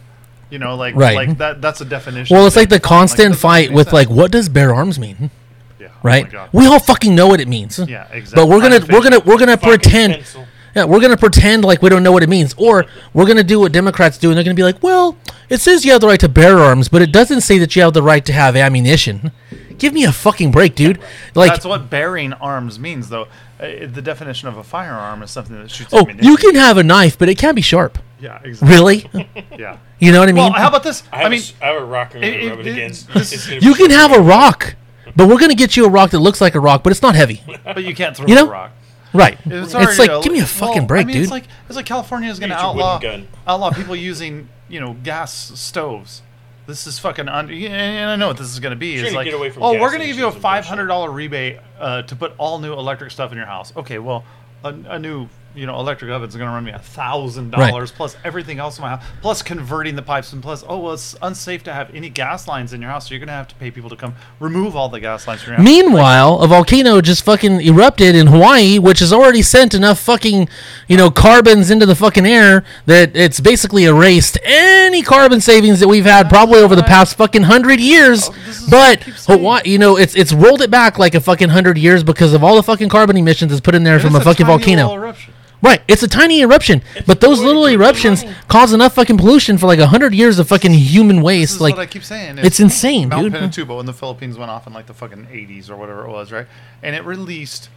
You 0.50 0.60
know, 0.60 0.76
like 0.76 0.96
Right. 0.96 1.16
like 1.16 1.38
that. 1.40 1.62
That's 1.62 1.82
a 1.82 1.86
definition. 1.86 2.36
Well, 2.36 2.46
it's 2.46 2.56
like 2.56 2.70
the 2.70 2.80
constant 2.80 3.30
doesn't 3.30 3.42
fight 3.42 3.72
with 3.72 3.88
sense. 3.88 3.94
like, 3.94 4.10
what 4.10 4.32
does 4.32 4.48
bear 4.50 4.74
arms 4.74 5.00
mean? 5.00 5.32
Yeah. 5.80 5.88
Oh 5.88 6.00
right? 6.04 6.32
God. 6.32 6.50
we 6.54 6.68
all 6.68 6.80
fucking 6.80 7.16
know 7.16 7.28
what 7.28 7.40
it 7.42 7.48
means. 7.48 7.80
Yeah, 7.80 8.08
exactly. 8.12 8.44
But 8.44 8.50
we're 8.50 8.62
gonna 8.62 8.86
we're 8.92 9.02
gonna 9.04 9.20
we're 9.20 9.38
gonna 9.38 9.58
pretend. 9.58 10.14
pencil. 10.14 10.46
Yeah, 10.76 10.84
we're 10.84 11.00
gonna 11.00 11.16
pretend 11.18 11.64
like 11.64 11.82
we 11.82 11.90
don't 11.90 12.04
know 12.04 12.12
what 12.12 12.22
it 12.22 12.30
means, 12.30 12.54
or 12.58 12.86
we're 13.14 13.26
gonna 13.26 13.44
do 13.44 13.60
what 13.62 13.72
Democrats 13.72 14.18
do, 14.18 14.30
and 14.30 14.38
they're 14.38 14.44
gonna 14.44 14.56
be 14.56 14.64
like, 14.64 14.84
"Well, 14.84 15.18
it 15.50 15.62
says 15.62 15.86
you 15.86 15.94
have 15.94 16.02
the 16.02 16.08
right 16.08 16.20
to 16.20 16.28
bear 16.30 16.60
arms, 16.60 16.90
but 16.90 17.02
it 17.02 17.12
doesn't 17.14 17.42
say 17.42 17.58
that 17.60 17.76
you 17.76 17.82
have 17.82 17.94
the 17.94 18.04
right 18.04 18.26
to 18.26 18.34
have 18.34 18.56
ammunition." 18.56 19.32
Give 19.78 19.94
me 19.94 20.04
a 20.04 20.12
fucking 20.12 20.52
break, 20.52 20.76
dude. 20.76 21.00
Like, 21.34 21.52
That's 21.52 21.66
what 21.66 21.90
bearing 21.90 22.34
arms 22.34 22.80
means, 22.80 23.10
though. 23.10 23.28
Uh, 23.60 23.88
the 23.88 24.02
definition 24.02 24.48
of 24.50 24.58
a 24.58 24.64
firearm 24.64 25.24
is 25.24 25.32
something 25.32 25.56
that 25.58 25.72
shoots 25.72 25.94
oh, 25.94 26.00
ammunition. 26.00 26.26
you 26.30 26.38
can 26.38 26.56
have 26.56 26.78
a 26.78 26.84
knife, 26.84 27.18
but 27.18 27.30
it 27.30 27.38
can't 27.38 27.56
be 27.56 27.62
sharp. 27.62 27.98
Yeah, 28.20 28.40
exactly. 28.44 28.76
Really? 29.14 29.28
Yeah. 29.58 29.78
You 30.00 30.12
know 30.12 30.20
what 30.20 30.28
I 30.30 30.34
mean? 30.34 30.44
Well, 30.44 30.52
how 30.54 30.68
about 30.68 30.84
this? 30.84 31.04
I 31.12 31.18
have, 31.18 31.26
I 31.28 31.30
mean, 31.30 31.40
a 31.40 31.42
s 31.44 31.54
I 31.62 31.66
have 31.68 31.82
a 31.82 31.86
rock 31.86 32.12
I'm 32.16 32.22
gonna 32.22 32.34
it- 32.34 32.50
rub 32.50 32.60
it 32.60 32.68
it- 32.68 32.72
against. 32.72 33.14
this- 33.14 33.50
you 33.68 33.74
can 33.74 33.90
have 33.92 34.12
a 34.12 34.20
rock, 34.20 34.76
but 35.16 35.30
we're 35.30 35.38
gonna 35.40 35.56
get 35.56 35.78
you 35.78 35.86
a 35.86 35.90
rock 35.90 36.12
that 36.12 36.20
looks 36.20 36.42
like 36.42 36.56
a 36.56 36.60
rock, 36.60 36.84
but 36.84 36.92
it's 36.92 37.02
not 37.02 37.16
heavy. 37.16 37.42
but 37.64 37.84
you 37.84 37.96
can't 37.96 38.16
throw 38.18 38.28
You 38.28 38.36
know? 38.36 38.48
a 38.48 38.52
rock. 38.52 38.72
Right. 39.14 39.38
It's, 39.46 39.68
It's, 39.68 39.76
already 39.76 39.98
like, 39.98 40.10
a- 40.12 40.22
give 40.22 40.34
me 40.34 40.40
a 40.40 40.46
fucking 40.46 40.80
well, 40.80 40.86
break, 40.88 41.06
I 41.06 41.08
mean, 41.08 41.14
dude. 41.16 41.24
It's 41.24 41.32
like 41.32 41.46
it's 41.68 41.78
like 41.78 41.86
California 41.86 42.30
is 42.30 42.38
going 42.40 42.50
to 42.50 42.56
Get 42.56 42.62
your 42.62 42.76
wooden 42.76 43.28
outlaw 43.46 43.70
outlaw 43.70 43.72
people 43.72 43.96
using 43.96 44.50
you 44.68 44.80
know 44.82 44.94
gas 45.04 45.34
stoves. 45.58 46.22
This 46.68 46.88
is 46.88 46.98
fucking 46.98 47.28
un- 47.28 47.50
and 47.52 48.10
I 48.10 48.16
know 48.16 48.28
what 48.28 48.38
this 48.38 48.52
is 48.52 48.60
going 48.60 48.72
to 48.72 48.76
be. 48.76 48.96
It's 48.96 49.14
like, 49.14 49.26
get 49.26 49.34
away 49.36 49.52
from 49.52 49.64
oh, 49.64 49.74
we're 49.74 49.90
going 49.90 50.02
to 50.02 50.08
give 50.08 50.18
you 50.18 50.28
a 50.28 50.32
stations 50.32 50.36
and 50.36 50.42
bullshit. 50.42 50.42
five 50.42 50.66
hundred 50.66 50.88
dollar 50.88 51.12
rebate 51.12 51.60
uh, 51.80 52.02
to 52.04 52.16
put 52.16 52.34
all 52.38 52.58
new 52.60 52.74
electric 52.74 53.12
stuff 53.12 53.32
in 53.32 53.38
your 53.38 53.46
house. 53.46 53.76
Okay, 53.76 54.00
well, 54.00 54.24
a, 54.64 54.70
a 54.70 55.00
new 55.00 55.28
you 55.56 55.66
know 55.66 55.80
electric 55.80 56.12
oven 56.12 56.28
is 56.30 56.36
going 56.36 56.48
to 56.48 56.54
run 56.54 56.64
me 56.66 56.72
a 56.72 56.80
thousand 56.80 57.52
dollars 57.52 57.92
plus 57.92 58.16
everything 58.24 58.60
else 58.60 58.78
in 58.78 58.82
my 58.84 58.90
house, 58.90 59.04
plus 59.22 59.42
converting 59.42 59.96
the 59.96 60.02
pipes, 60.02 60.34
and 60.34 60.42
plus 60.44 60.64
oh 60.68 60.80
well, 60.80 60.94
it's 60.94 61.16
unsafe 61.22 61.64
to 61.64 61.74
have 61.74 61.94
any 61.96 62.10
gas 62.10 62.48
lines 62.48 62.74
in 62.74 62.82
your 62.82 62.90
house, 62.90 63.08
so 63.08 63.14
you're 63.14 63.20
going 63.20 63.28
to 63.28 63.34
have 63.34 63.48
to 63.48 63.56
pay 63.56 63.72
people 63.72 63.90
to 63.90 63.96
come 63.96 64.14
remove 64.40 64.76
all 64.76 64.90
the 64.90 65.00
gas 65.00 65.28
lines 65.28 65.42
from 65.42 65.52
your 65.52 65.58
house. 65.58 65.66
Meanwhile, 65.66 66.40
a 66.42 66.48
volcano 66.48 67.02
just 67.02 67.24
fucking 67.24 67.62
erupted 67.62 68.16
in 68.16 68.28
Hawaii, 68.28 68.80
which 68.80 69.00
has 69.00 69.12
already 69.14 69.42
sent 69.42 69.74
enough 69.74 70.00
fucking, 70.00 70.50
you 70.88 70.98
know, 70.98 71.10
carbons 71.10 71.72
into 71.72 71.86
the 71.86 71.96
fucking 71.96 72.26
air 72.26 72.64
that 72.86 73.16
it's 73.16 73.40
basically 73.40 73.86
erased 73.86 74.38
any 74.44 75.02
carbon 75.02 75.42
savings 75.42 75.80
that 75.80 75.88
we've 75.88 76.06
had 76.06 76.30
probably 76.30 76.60
over 76.60 76.76
the 76.76 76.84
past 76.84 77.16
fucking 77.18 77.44
hundred 77.44 77.80
years. 77.80 78.30
Oh, 78.30 78.36
this 78.46 78.62
is 78.62 78.70
what 78.70 78.80
I 78.80 78.96
But. 78.96 79.36
Hawaii, 79.36 79.62
you 79.66 79.78
know, 79.78 79.98
it's 79.98 80.16
it's 80.16 80.34
rolled 80.34 80.62
it 80.62 80.70
back 80.72 80.98
like 81.00 81.16
a 81.16 81.22
fucking 81.22 81.50
hundred 81.50 81.78
years 81.78 82.04
because 82.04 82.34
of 82.34 82.44
all 82.44 82.56
the 82.56 82.64
fucking 82.64 82.90
carbon 82.90 83.18
emissions 83.18 83.52
that's 83.52 83.62
put 83.62 83.76
in 83.76 83.84
there 83.84 83.96
And 83.96 84.04
from 84.04 84.16
a 84.16 84.22
fucking 84.22 84.46
volcano. 84.46 84.94
eruption. 84.94 85.34
Right, 85.66 85.82
it's 85.88 86.04
a 86.04 86.08
tiny 86.08 86.42
eruption, 86.42 86.84
but 87.08 87.22
those 87.22 87.42
little 87.42 87.68
eruptions 87.68 88.24
cause 88.48 88.72
enough 88.72 88.94
fucking 88.94 89.18
pollution 89.18 89.58
for 89.58 89.66
like 89.66 89.80
a 89.80 89.88
hundred 89.88 90.14
years 90.14 90.38
of 90.38 90.48
fucking 90.48 90.74
human 90.74 91.24
waste. 91.24 91.60
Like 91.60 91.76
what 91.76 91.82
I 91.82 91.88
keep 91.88 92.04
saying. 92.04 92.38
it's 92.38 92.60
insane, 92.60 93.10
Mount 93.10 93.24
dude. 93.24 93.34
Pinatubo 93.34 93.80
in 93.80 93.88
the 93.88 93.94
Philippines 93.94 94.38
went 94.38 94.52
off 94.52 94.68
in 94.68 94.74
like 94.74 94.86
the 94.86 94.94
fucking 94.94 95.26
80s 95.26 95.72
or 95.72 95.76
whatever 95.76 96.06
it 96.06 96.12
was, 96.12 96.32
right? 96.32 96.46
And 96.84 96.96
it 96.96 97.04
released, 97.04 97.70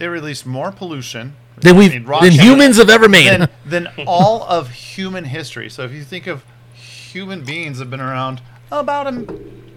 it 0.00 0.06
released 0.06 0.46
more 0.46 0.72
pollution 0.72 1.36
That 1.60 1.76
we've 1.76 1.90
I 1.90 1.98
mean, 1.98 2.06
rock 2.06 2.22
than 2.22 2.32
humans 2.32 2.78
have 2.78 2.88
ever 2.88 3.10
made. 3.10 3.28
than, 3.28 3.48
than 3.66 3.88
all 4.06 4.42
of 4.44 4.70
human 4.70 5.24
history. 5.24 5.68
So 5.68 5.82
if 5.84 5.92
you 5.92 6.02
think 6.02 6.26
of 6.26 6.46
human 6.72 7.44
beings 7.44 7.78
have 7.78 7.90
been 7.90 8.00
around 8.00 8.40
about 8.72 9.06
a, 9.06 9.26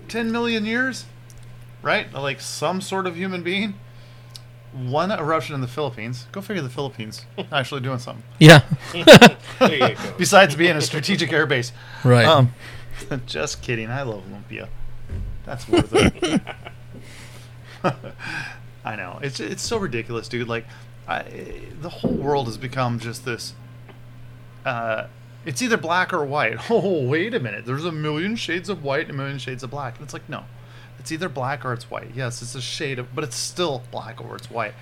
10 0.08 0.32
million 0.32 0.66
years, 0.66 1.06
right? 1.82 2.12
Like 2.14 2.40
some 2.40 2.80
sort 2.80 3.08
of 3.08 3.18
human 3.18 3.44
being. 3.44 3.76
One 4.78 5.12
eruption 5.12 5.56
in 5.56 5.62
the 5.62 5.68
Philippines. 5.68 6.28
Go 6.32 6.42
figure 6.42 6.62
the 6.62 6.70
Philippines 6.70 7.26
actually 7.52 7.82
doing 7.82 8.00
something 8.00 8.24
yeah, 8.40 8.64
There 9.60 9.74
you 9.74 9.80
go. 9.80 9.96
besides 10.18 10.56
being 10.56 10.76
a 10.76 10.82
strategic 10.82 11.32
air 11.34 11.46
base. 11.46 11.72
right. 12.04 12.26
Um, 12.26 12.54
just 13.26 13.62
kidding. 13.62 13.90
I 13.90 14.04
love 14.04 14.24
Olympia. 14.30 14.70
That's 15.46 15.68
worth 15.68 15.94
it. 15.94 16.42
I 18.84 18.96
know 18.96 19.20
it's 19.22 19.40
it's 19.40 19.64
so 19.64 19.78
ridiculous, 19.78 20.28
dude. 20.28 20.48
Like, 20.48 20.66
I, 21.08 21.24
the 21.82 21.90
whole 21.90 22.14
world 22.14 22.48
has 22.48 22.58
become 22.58 23.00
just 23.00 23.26
this. 23.26 23.54
Uh, 24.66 25.08
it's 25.46 25.62
either 25.62 25.78
black 25.78 26.12
or 26.14 26.26
white. 26.26 26.70
Oh, 26.70 27.04
wait 27.06 27.34
a 27.34 27.40
minute. 27.40 27.66
There's 27.66 27.86
a 27.86 27.92
million 27.92 28.36
shades 28.36 28.68
of 28.68 28.84
white 28.84 29.04
and 29.04 29.12
a 29.12 29.14
million 29.14 29.40
shades 29.40 29.64
of 29.64 29.70
black. 29.72 29.96
And 29.96 30.04
it's 30.04 30.14
like, 30.14 30.28
no, 30.28 30.44
it's 31.08 31.14
either 31.14 31.30
black 31.30 31.64
or 31.64 31.72
it's 31.72 31.90
white. 31.90 32.10
Yes, 32.14 32.42
it's 32.42 32.54
a 32.54 32.60
shade 32.60 33.00
of, 33.00 33.16
but 33.16 33.24
it's 33.24 33.38
still 33.38 33.82
black 33.92 34.22
or 34.22 34.36
it's 34.36 34.52
white. 34.52 34.74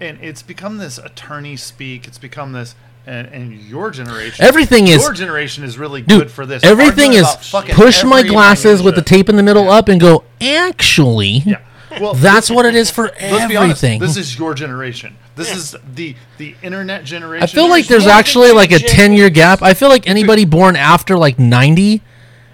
And 0.00 0.18
it's 0.22 0.42
become 0.42 0.78
this 0.78 0.96
attorney 0.96 1.56
speak. 1.56 2.06
It's 2.06 2.16
become 2.16 2.52
this, 2.52 2.74
and, 3.06 3.26
and 3.28 3.52
your 3.52 3.90
generation. 3.90 4.42
Everything 4.42 4.86
is- 4.86 5.02
your 5.02 5.12
generation 5.12 5.62
is 5.62 5.76
really 5.76 6.00
Dude, 6.00 6.20
good 6.22 6.30
for 6.30 6.46
this. 6.46 6.64
everything 6.64 7.12
is 7.12 7.26
push 7.72 8.02
my 8.02 8.22
glasses 8.22 8.80
with 8.82 8.94
the 8.94 9.02
tape 9.02 9.28
in 9.28 9.36
the 9.36 9.42
middle 9.42 9.68
up 9.68 9.88
and 9.88 10.00
go, 10.00 10.24
actually, 10.40 11.42
Yeah. 11.44 11.60
Well, 12.00 12.14
that's 12.14 12.50
what 12.50 12.64
it 12.64 12.74
is 12.74 12.90
for 12.90 13.04
let's 13.20 13.46
be 13.46 13.56
honest. 13.56 13.84
everything. 13.84 14.00
This 14.00 14.16
is 14.16 14.38
your 14.38 14.54
generation. 14.54 15.16
This 15.36 15.54
is 15.54 15.76
the 15.94 16.16
the 16.38 16.56
internet 16.62 17.04
generation. 17.04 17.42
I 17.44 17.46
feel 17.46 17.68
like 17.68 17.86
there's 17.88 18.04
than 18.04 18.12
actually 18.14 18.52
like 18.52 18.72
a 18.72 18.78
10 18.78 19.12
year 19.12 19.28
gap. 19.28 19.60
I 19.62 19.74
feel 19.74 19.90
like 19.90 20.08
anybody 20.08 20.44
born 20.46 20.76
after 20.76 21.16
like 21.18 21.38
90 21.38 22.00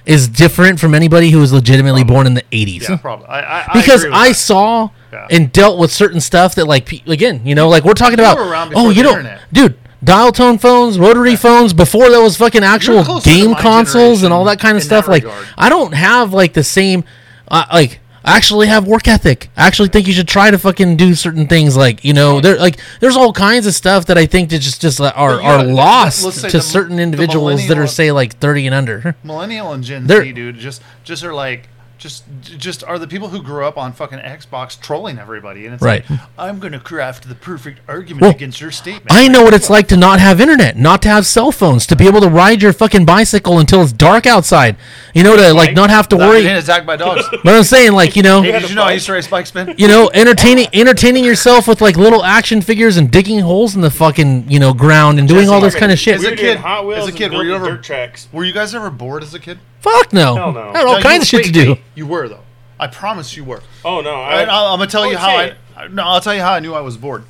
is 0.07 0.29
different 0.29 0.81
from 0.81 0.95
anybody 0.95 1.31
who 1.31 1.39
was 1.39 1.53
legitimately 1.53 2.05
born 2.05 2.27
in 2.27 2.35
the 2.35 2.43
80s. 2.53 2.89
yeah, 2.89 2.97
probably. 2.97 3.27
I, 3.27 3.61
I, 3.61 3.81
because 3.81 4.05
I, 4.05 4.11
I, 4.11 4.33
saw 4.33 4.91
Yeah. 5.13 5.27
and 5.31 5.53
dealt 5.53 5.79
with 5.79 5.93
certain 5.93 6.21
stuff 6.21 6.55
that 6.55 6.67
like 6.67 6.91
again, 7.07 7.45
you 7.45 7.55
know, 7.55 7.69
like 7.69 7.85
we're 7.85 7.95
talking 7.95 8.19
about. 8.19 8.37
oh, 8.75 8.91
you 8.91 9.03
know, 9.03 9.39
dude, 9.53 9.79
dial 10.03 10.33
tone 10.33 10.59
phones, 10.59 10.99
rotary 10.99 11.37
phones 11.37 11.73
before 11.73 12.09
there 12.11 12.23
was 12.23 12.37
fucking 12.37 12.65
actual 12.65 13.21
game 13.21 13.55
consoles 13.55 14.23
and 14.23 14.33
all 14.33 14.45
that 14.45 14.59
kind 14.59 14.77
of 14.77 14.83
stuff. 14.83 15.07
Like 15.09 15.25
regard. 15.25 15.47
I 15.59 15.69
don't 15.69 15.93
have 15.93 16.33
like 16.33 16.53
the 16.55 16.65
same, 16.65 17.05
uh, 17.49 17.67
like. 17.73 18.01
Actually 18.25 18.67
have 18.67 18.87
work 18.87 19.09
ethic. 19.09 19.49
I 19.57 19.67
actually 19.67 19.89
think 19.89 20.07
you 20.07 20.13
should 20.13 20.29
try 20.29 20.51
to 20.51 20.59
fucking 20.59 20.97
do 20.97 21.15
certain 21.15 21.47
things. 21.47 21.77
Like 21.77 22.05
you 22.05 22.13
know, 22.13 22.41
there 22.41 22.57
like 22.59 22.79
there's 23.01 23.17
all 23.17 23.33
kinds 23.33 23.67
of 23.67 23.75
stuff 23.75 24.07
that 24.07 24.19
I 24.19 24.27
think 24.27 24.51
that 24.51 24.59
just 24.59 24.81
just 24.83 25.01
uh, 25.01 25.13
are 25.17 25.37
But 25.39 25.45
are 25.45 25.65
lost 25.65 26.41
to 26.43 26.51
the- 26.51 26.61
certain 26.63 26.99
individuals 26.99 27.67
that 27.69 27.79
are 27.79 27.87
say 27.87 28.13
like 28.13 28.37
30 28.39 28.67
and 28.67 28.75
under. 28.75 29.17
millennial 29.25 29.73
and 29.73 29.83
Gen 29.83 30.07
Z, 30.07 30.33
dude, 30.33 30.57
just 30.59 30.83
just 31.03 31.25
are 31.25 31.33
like 31.35 31.69
just 32.01 32.25
just 32.59 32.83
are 32.83 32.99
the 32.99 33.07
people 33.07 33.29
who 33.29 33.43
grew 33.43 33.65
up 33.65 33.77
on 33.79 33.93
fucking 33.93 34.19
Xbox 34.19 34.81
trolling 34.81 35.19
everybody, 35.19 35.67
and 35.67 35.75
it's 35.75 35.83
Right. 35.83 36.09
like 36.11 36.19
I'm 36.39 36.59
gonna 36.59 36.81
craft 36.81 37.29
the 37.29 37.35
perfect 37.35 37.81
argument 37.87 38.23
Well, 38.23 38.31
against 38.31 38.61
your 38.61 38.71
statement. 38.71 39.07
I 39.11 39.29
know 39.29 39.43
what 39.43 39.53
it's 39.55 39.69
like 39.71 39.87
to 39.89 39.97
not 39.97 40.19
have 40.19 40.41
internet, 40.41 40.77
not 40.79 41.03
to 41.03 41.09
have 41.11 41.27
cell 41.27 41.53
phones, 41.53 41.87
to 41.87 41.95
be 41.97 42.07
able 42.07 42.23
to 42.23 42.29
ride 42.29 42.63
your 42.63 42.73
fucking 42.73 43.05
bicycle 43.05 43.59
until 43.59 43.83
it's 43.83 43.93
dark 43.93 44.27
outside. 44.27 44.77
You 45.15 45.23
know, 45.23 45.37
to 45.37 45.53
like 45.53 45.69
Right. 45.69 45.77
not 45.77 45.91
have 45.91 46.09
to 46.09 46.17
Not 46.17 46.29
worry. 46.31 46.43
getting 46.43 46.57
attacked 46.57 46.87
by 46.87 46.97
dogs. 46.97 47.25
But 47.45 47.55
I'm 47.55 47.63
saying, 47.65 47.93
like, 47.93 48.17
you 48.17 48.23
know, 48.23 48.43
hey, 48.43 48.53
did 48.59 48.71
you 48.71 48.77
know 48.77 48.83
I 48.85 48.93
used 48.93 49.07
to 49.07 49.13
race 49.13 49.27
bike 49.29 49.47
spin? 49.47 49.75
you 49.77 49.87
know, 49.87 50.11
entertaining 50.15 50.69
entertaining 50.73 51.25
yourself 51.25 51.69
with 51.69 51.81
like 51.83 51.97
little 51.97 52.25
action 52.25 52.63
figures 52.63 52.97
and 52.97 53.11
digging 53.11 53.41
holes 53.41 53.75
in 53.75 53.83
the 53.83 53.91
fucking 53.91 54.47
you 54.49 54.59
know 54.59 54.73
ground 54.73 55.19
and 55.19 55.29
doing 55.29 55.43
Jesse, 55.43 55.53
all 55.55 55.61
this 55.61 55.75
I 55.77 55.79
kind 55.81 55.93
of 55.93 55.99
shit. 55.99 56.15
as 56.17 56.23
We 56.23 56.29
a 56.29 56.37
kid- 56.37 56.59
Hot 56.59 56.87
Wheels 56.87 57.01
as 57.01 57.05
a 57.05 57.09
and 57.09 57.17
kid, 57.19 57.33
were 57.35 57.45
you 57.45 57.55
ever- 57.55 57.67
dirt 57.67 57.83
tracks. 57.83 58.29
Were 58.33 58.45
you 58.45 58.53
guys 58.55 58.75
ever 58.75 58.89
bored 58.89 59.23
as 59.23 59.35
a 59.35 59.39
kid? 59.39 59.59
Fuck 59.81 60.13
no. 60.13 60.35
Hell 60.35 60.53
no. 60.53 60.71
I 60.71 60.79
had 60.79 60.87
all 60.87 60.97
No, 60.97 61.01
kinds 61.03 61.33
you- 61.33 61.39
of 61.39 61.45
shit 61.45 61.55
wait, 61.55 61.59
to 61.61 61.65
do. 61.65 61.71
wait, 61.73 61.83
you 61.95 62.07
were 62.07 62.29
though. 62.29 62.43
I 62.79 62.87
promise 62.87 63.37
you 63.37 63.45
were. 63.45 63.63
Oh 63.85 64.01
no! 64.01 64.15
I, 64.15 64.43
I'm 64.43 64.79
gonna 64.79 64.87
tell 64.87 65.07
you 65.11 65.17
how 65.19 65.29
say 65.37 65.55
I. 65.77 65.89
No, 65.89 66.03
I'll 66.05 66.21
tell 66.21 66.35
you 66.35 66.41
how 66.41 66.53
I 66.55 66.61
knew 66.61 66.73
I 66.75 66.81
was 66.81 66.97
bored. 66.97 67.25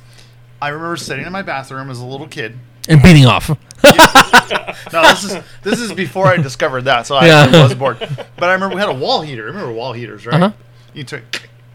I 0.61 0.69
remember 0.69 0.95
sitting 0.97 1.25
in 1.25 1.31
my 1.31 1.41
bathroom 1.41 1.89
as 1.89 1.99
a 1.99 2.05
little 2.05 2.27
kid. 2.27 2.57
And 2.87 3.01
beating 3.03 3.25
off. 3.25 3.49
No, 4.93 5.01
this 5.03 5.23
is 5.23 5.37
this 5.63 5.79
is 5.79 5.93
before 5.93 6.27
I 6.27 6.37
discovered 6.37 6.81
that, 6.83 7.07
so 7.07 7.15
I 7.15 7.27
Yeah. 7.27 7.39
actually 7.43 7.63
was 7.63 7.75
bored. 7.75 7.97
But 7.99 8.49
I 8.49 8.53
remember 8.53 8.75
we 8.75 8.81
had 8.81 8.89
a 8.89 8.93
wall 8.93 9.21
heater. 9.21 9.43
I 9.43 9.47
remember 9.47 9.71
wall 9.71 9.93
heaters, 9.93 10.25
right? 10.25 10.41
Uh-huh. 10.41 10.51
You 10.93 11.03
turn 11.03 11.23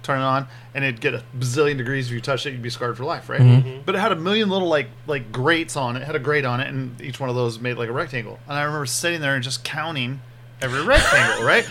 turn 0.03 0.21
it 0.21 0.25
on, 0.25 0.47
and 0.75 0.85
it'd 0.85 1.01
get 1.01 1.15
a 1.15 1.23
bazillion 1.37 1.79
degrees 1.79 2.09
if 2.09 2.13
you 2.13 2.21
touched 2.21 2.47
it. 2.47 2.51
You'd 2.53 2.63
be 2.63 2.71
scarred 2.71 2.97
for 2.97 3.05
life, 3.05 3.29
right? 3.29 3.41
Mm-hmm. 3.41 3.83
But 3.87 3.95
it 3.95 3.99
had 3.99 4.13
a 4.13 4.17
million 4.17 4.51
little 4.51 4.69
like 4.69 4.89
like 5.07 5.33
grates 5.33 5.77
on 5.77 5.97
it. 5.97 6.03
it. 6.03 6.07
Had 6.07 6.17
a 6.17 6.21
grate 6.21 6.45
on 6.45 6.61
it, 6.61 6.69
and 6.69 7.01
each 7.01 7.19
one 7.19 7.31
of 7.31 7.37
those 7.37 7.59
made 7.59 7.79
like 7.79 7.89
a 7.89 7.93
rectangle. 7.93 8.39
And 8.49 8.59
I 8.59 8.63
remember 8.65 8.87
sitting 8.87 9.21
there 9.21 9.35
and 9.35 9.43
just 9.43 9.65
counting 9.65 10.21
every 10.63 10.83
rectangle, 10.85 11.45
right? 11.47 11.67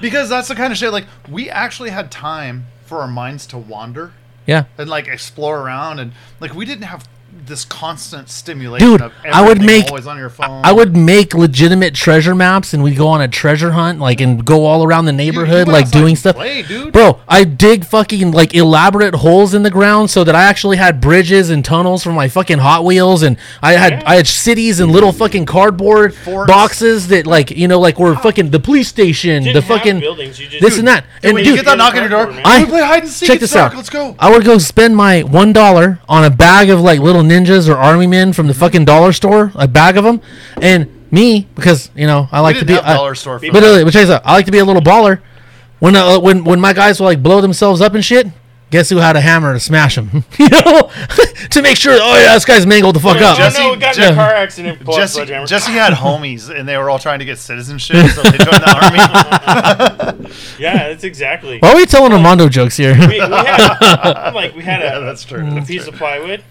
Because 0.00 0.28
that's 0.28 0.48
the 0.48 0.54
kind 0.54 0.72
of 0.72 0.78
shit 0.78 0.92
like 0.92 1.06
we 1.28 1.48
actually 1.50 1.90
had 1.90 2.10
time 2.10 2.66
for 2.84 2.98
our 3.00 3.08
minds 3.08 3.46
to 3.48 3.58
wander 3.58 4.12
Yeah. 4.46 4.64
and 4.76 4.88
like 4.90 5.08
explore 5.08 5.60
around 5.60 5.98
and 6.00 6.12
like 6.40 6.54
we 6.54 6.64
didn't 6.66 6.84
have 6.84 7.08
this 7.46 7.64
constant 7.64 8.28
stimulation 8.28 8.88
Dude, 8.88 9.02
of 9.02 9.12
I 9.24 9.46
would 9.46 9.60
make 9.60 9.88
always 9.88 10.06
on 10.06 10.16
your 10.16 10.30
phone. 10.30 10.64
I 10.64 10.72
would 10.72 10.96
make 10.96 11.34
legitimate 11.34 11.94
treasure 11.94 12.34
maps 12.34 12.72
and 12.72 12.82
we'd 12.82 12.96
go 12.96 13.08
on 13.08 13.20
a 13.20 13.28
treasure 13.28 13.72
hunt 13.72 13.98
like 13.98 14.20
and 14.20 14.44
go 14.44 14.64
all 14.64 14.84
around 14.84 15.04
the 15.04 15.12
neighborhood 15.12 15.66
went 15.66 15.68
like 15.68 15.90
doing 15.90 16.16
stuff. 16.16 16.36
play, 16.36 16.62
dude. 16.62 16.92
Bro, 16.92 17.20
I 17.28 17.44
dig 17.44 17.84
fucking 17.84 18.30
like 18.32 18.54
elaborate 18.54 19.16
holes 19.16 19.54
in 19.54 19.62
the 19.62 19.70
ground 19.70 20.10
so 20.10 20.24
that 20.24 20.34
I 20.34 20.44
actually 20.44 20.76
had 20.76 21.00
bridges 21.00 21.50
and 21.50 21.64
tunnels 21.64 22.02
for 22.02 22.12
my 22.12 22.28
fucking 22.28 22.58
Hot 22.58 22.84
Wheels 22.84 23.22
and 23.22 23.36
I 23.60 23.72
had 23.72 24.04
I 24.04 24.14
had 24.14 24.26
cities 24.26 24.80
and 24.80 24.92
little 24.92 25.12
fucking 25.12 25.46
cardboard 25.46 26.14
Forts. 26.14 26.48
boxes 26.48 27.08
that 27.08 27.26
like 27.26 27.50
you 27.50 27.68
know 27.68 27.80
like 27.80 27.98
were 27.98 28.14
ah. 28.14 28.20
fucking 28.20 28.50
the 28.50 28.60
police 28.60 28.88
station, 28.88 29.44
the 29.44 29.62
fucking 29.62 30.00
buildings, 30.00 30.38
you 30.40 30.48
just- 30.48 30.62
this 30.62 30.78
and 30.78 30.88
that. 30.88 31.04
And 31.22 31.34
when 31.34 31.44
dude, 31.44 31.56
you 31.56 31.56
get 31.56 31.64
that 31.66 31.78
knock 31.78 31.94
on 31.94 32.00
your 32.00 32.08
door, 32.08 32.24
cardboard, 32.26 32.46
I 32.46 32.64
we 32.64 32.70
play 32.70 32.80
hide 32.80 33.02
and 33.02 33.12
seek. 33.12 33.26
check 33.26 33.40
this 33.40 33.52
dark, 33.52 33.72
out. 33.72 33.76
Let's 33.76 33.90
go. 33.90 34.14
I 34.18 34.30
would 34.30 34.44
go 34.44 34.58
spend 34.58 34.96
my 34.96 35.22
one 35.22 35.52
dollar 35.52 36.00
on 36.08 36.24
a 36.24 36.30
bag 36.30 36.70
of 36.70 36.80
like 36.80 37.00
little 37.00 37.23
ninjas 37.28 37.68
or 37.68 37.76
army 37.76 38.06
men 38.06 38.32
from 38.32 38.46
the 38.46 38.54
fucking 38.54 38.84
dollar 38.84 39.12
store, 39.12 39.52
a 39.54 39.66
bag 39.68 39.96
of 39.96 40.04
them, 40.04 40.20
and 40.60 40.88
me 41.10 41.46
because 41.54 41.90
you 41.94 42.06
know 42.06 42.28
I 42.32 42.40
like 42.40 42.54
to 42.56 42.60
didn't 42.64 42.68
be 42.68 42.74
have 42.74 42.84
I- 42.84 42.94
dollar 42.96 43.14
store 43.14 43.38
for 43.38 43.50
But 43.52 43.60
that. 43.60 43.80
uh, 43.80 43.84
but 43.84 43.92
check. 43.92 44.22
I 44.24 44.32
like 44.34 44.46
to 44.46 44.52
be 44.52 44.58
a 44.58 44.64
little 44.64 44.82
baller. 44.82 45.20
When 45.80 45.94
uh, 45.96 46.18
when 46.20 46.44
when 46.44 46.60
my 46.60 46.72
guys 46.72 46.98
will 47.00 47.06
like 47.06 47.22
blow 47.22 47.40
themselves 47.40 47.80
up 47.80 47.94
and 47.94 48.04
shit, 48.04 48.26
guess 48.70 48.88
who 48.88 48.96
had 48.96 49.16
a 49.16 49.20
hammer 49.20 49.52
to 49.52 49.60
smash 49.60 49.98
him? 49.98 50.24
you 50.38 50.48
know, 50.48 50.90
to 51.50 51.60
make 51.62 51.76
sure. 51.76 51.92
Oh 52.00 52.16
yeah, 52.18 52.32
this 52.34 52.44
guy's 52.44 52.64
mangled 52.64 52.96
the 52.96 53.00
fuck 53.00 53.18
No, 53.20 53.28
up. 53.30 53.36
Jesse- 53.36 53.60
no, 53.62 53.76
got 53.76 53.96
in 53.98 54.04
a 54.04 54.14
car 54.14 54.32
accident. 54.32 54.84
Jesse. 54.86 55.24
Jesse 55.26 55.72
had 55.72 55.92
homies, 56.04 56.48
and 56.48 56.66
they 56.68 56.76
were 56.78 56.88
all 56.88 56.98
trying 56.98 57.18
to 57.18 57.24
get 57.24 57.38
citizenship, 57.38 57.96
so 58.12 58.22
they 58.22 58.38
joined 58.38 58.62
the 58.62 58.70
army. 58.82 60.30
Yeah, 60.58 60.88
that's 60.88 61.04
exactly. 61.04 61.58
Why 61.58 61.72
are 61.72 61.76
we 61.76 61.86
telling 61.86 62.12
Armando 62.12 62.48
jokes 62.48 62.76
here? 62.76 62.94
we, 62.98 63.06
we 63.08 63.18
had 63.18 64.30
like 64.34 64.54
we 64.54 64.62
had 64.62 64.80
a, 64.80 64.84
Yeah, 64.84 64.98
that's 65.00 65.24
true. 65.24 65.46
a 65.46 65.50
That's 65.50 65.66
piece 65.66 65.82
true. 65.84 65.92
of 65.92 65.98
plywood. 65.98 66.42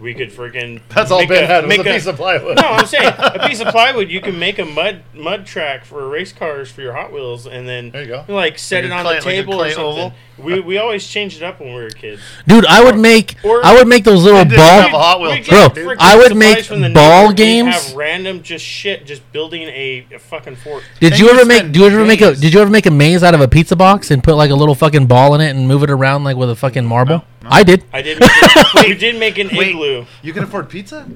We 0.00 0.14
could 0.14 0.30
freaking 0.30 0.80
That's 0.90 1.10
all 1.10 1.18
make 1.20 1.28
Ben 1.28 1.44
a- 1.44 1.46
had 1.46 1.64
was 1.64 1.68
make 1.76 1.80
a 1.86 1.90
piece 1.92 2.06
of 2.06 2.16
plywood. 2.16 2.56
No, 2.56 2.62
I'm 2.68 2.86
saying 2.86 3.12
a 3.18 3.46
piece 3.48 3.60
of 3.60 3.68
plywood. 3.68 4.08
You 4.10 4.20
can 4.20 4.38
make 4.38 4.58
a 4.60 4.64
mud 4.64 5.02
mud 5.12 5.44
track 5.46 5.84
for 5.84 6.08
race 6.08 6.32
cars 6.32 6.70
for 6.70 6.82
your 6.82 6.92
Hot 6.92 7.12
Wheels, 7.12 7.46
and 7.46 7.68
then 7.68 7.90
There 7.90 8.02
you 8.02 8.08
go. 8.08 8.24
like 8.28 8.58
set 8.58 8.84
Like 8.84 8.92
it 8.92 8.94
on 8.94 9.02
clay- 9.02 9.12
the 9.12 9.16
like 9.16 9.18
a 9.18 9.30
table 9.30 9.54
clay 9.54 9.68
or 9.70 9.72
something. 9.72 9.84
oval? 10.04 10.12
We 10.38 10.60
we 10.60 10.78
always 10.78 11.06
changed 11.06 11.38
it 11.38 11.42
up 11.42 11.58
when 11.60 11.70
we 11.74 11.80
were 11.82 11.90
kids. 11.90 12.20
Dude, 12.46 12.64
I 12.66 12.82
would 12.84 12.96
make 12.98 13.34
Or- 13.42 13.64
I 13.64 13.74
would 13.74 13.88
make 13.88 14.04
those 14.04 14.22
little 14.24 14.44
didn't 14.44 14.58
have 14.60 14.88
a 14.88 14.92
ball. 14.92 15.00
Hot 15.02 15.20
Wheel 15.20 15.30
We'd 15.32 15.44
truck, 15.44 15.74
get 15.74 15.84
Bro, 15.84 15.94
freaking 15.94 16.00
I 16.00 16.16
would 16.16 16.36
make 16.36 16.66
the 16.68 16.90
ball 16.94 17.32
games. 17.32 17.74
Have 17.74 17.96
random 17.96 18.42
just 18.42 18.64
shit, 18.64 19.04
just 19.06 19.30
building 19.32 19.62
a, 19.62 20.06
a 20.14 20.18
fucking 20.18 20.56
fort. 20.56 20.84
Did 21.00 21.12
And 21.12 21.20
you 21.20 21.26
you 21.26 21.32
ever 21.32 21.44
make? 21.44 21.58
spend 21.58 21.74
Do 21.74 21.80
you 21.80 21.86
ever 21.86 22.04
make 22.04 22.20
a? 22.20 22.34
Did 22.34 22.54
you 22.54 22.60
ever 22.60 22.70
make 22.70 22.86
a 22.86 22.90
maze 22.90 23.22
out 23.22 23.34
of 23.34 23.40
a 23.40 23.48
pizza 23.48 23.74
box 23.76 24.10
and 24.10 24.22
put 24.22 24.36
like 24.36 24.50
a 24.50 24.54
little 24.56 24.74
fucking 24.74 25.06
ball 25.06 25.34
in 25.34 25.40
it 25.40 25.50
and 25.50 25.66
move 25.66 25.82
it 25.82 25.90
around 25.90 26.24
like 26.24 26.36
with 26.36 26.50
a 26.50 26.56
fucking 26.56 26.86
marble? 26.86 27.24
I 27.44 27.62
did. 27.62 27.84
I 27.92 28.02
did. 28.02 28.20
Make 28.20 28.30
it, 28.32 28.74
we 28.88 28.94
did 28.94 29.18
make 29.18 29.38
an 29.38 29.48
Wait, 29.56 29.70
igloo. 29.70 30.04
you 30.22 30.32
can 30.32 30.42
afford 30.44 30.68
pizza? 30.68 31.06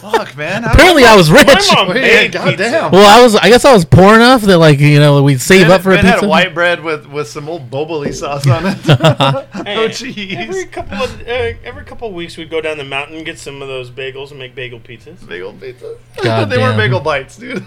Fuck, 0.00 0.36
man. 0.36 0.62
How- 0.62 0.72
Apparently, 0.72 1.04
I 1.04 1.14
was 1.16 1.30
rich. 1.30 1.46
My 1.46 1.74
mom 1.74 1.88
Wait, 1.88 2.02
made 2.02 2.32
goddamn. 2.32 2.56
pizza. 2.56 2.88
Well, 2.92 3.06
I 3.06 3.22
was. 3.22 3.36
I 3.36 3.48
guess 3.48 3.64
I 3.64 3.72
was 3.72 3.84
poor 3.84 4.14
enough 4.14 4.42
that 4.42 4.58
like 4.58 4.78
you 4.80 4.98
know 4.98 5.22
we'd 5.22 5.40
save 5.40 5.62
Ben, 5.66 5.72
up 5.72 5.82
for 5.82 5.92
a 5.92 5.96
pizza. 5.96 6.20
had 6.20 6.26
white 6.28 6.54
bread 6.54 6.82
with, 6.82 7.06
with 7.06 7.28
some 7.28 7.48
old 7.48 7.70
boboli 7.70 8.14
sauce 8.14 8.46
on 8.46 8.66
it. 8.66 8.78
oh, 8.88 9.46
Hey, 9.64 9.88
jeez. 9.88 10.36
Every 10.36 10.64
couple 10.66 10.98
of 10.98 11.20
uh, 11.22 11.52
every 11.64 11.84
couple 11.84 12.08
of 12.08 12.14
weeks, 12.14 12.36
we'd 12.36 12.50
go 12.50 12.60
down 12.60 12.78
the 12.78 12.84
mountain 12.84 13.16
and 13.16 13.26
get 13.26 13.38
some 13.38 13.60
of 13.62 13.68
those 13.68 13.90
bagels 13.90 14.30
and 14.30 14.38
make 14.38 14.54
bagel 14.54 14.80
pizzas. 14.80 15.26
Bagel 15.26 15.52
pizza. 15.54 15.96
God 16.22 16.44
they 16.50 16.58
weren't 16.58 16.76
bagel 16.76 17.00
bites, 17.00 17.36
dude. 17.36 17.64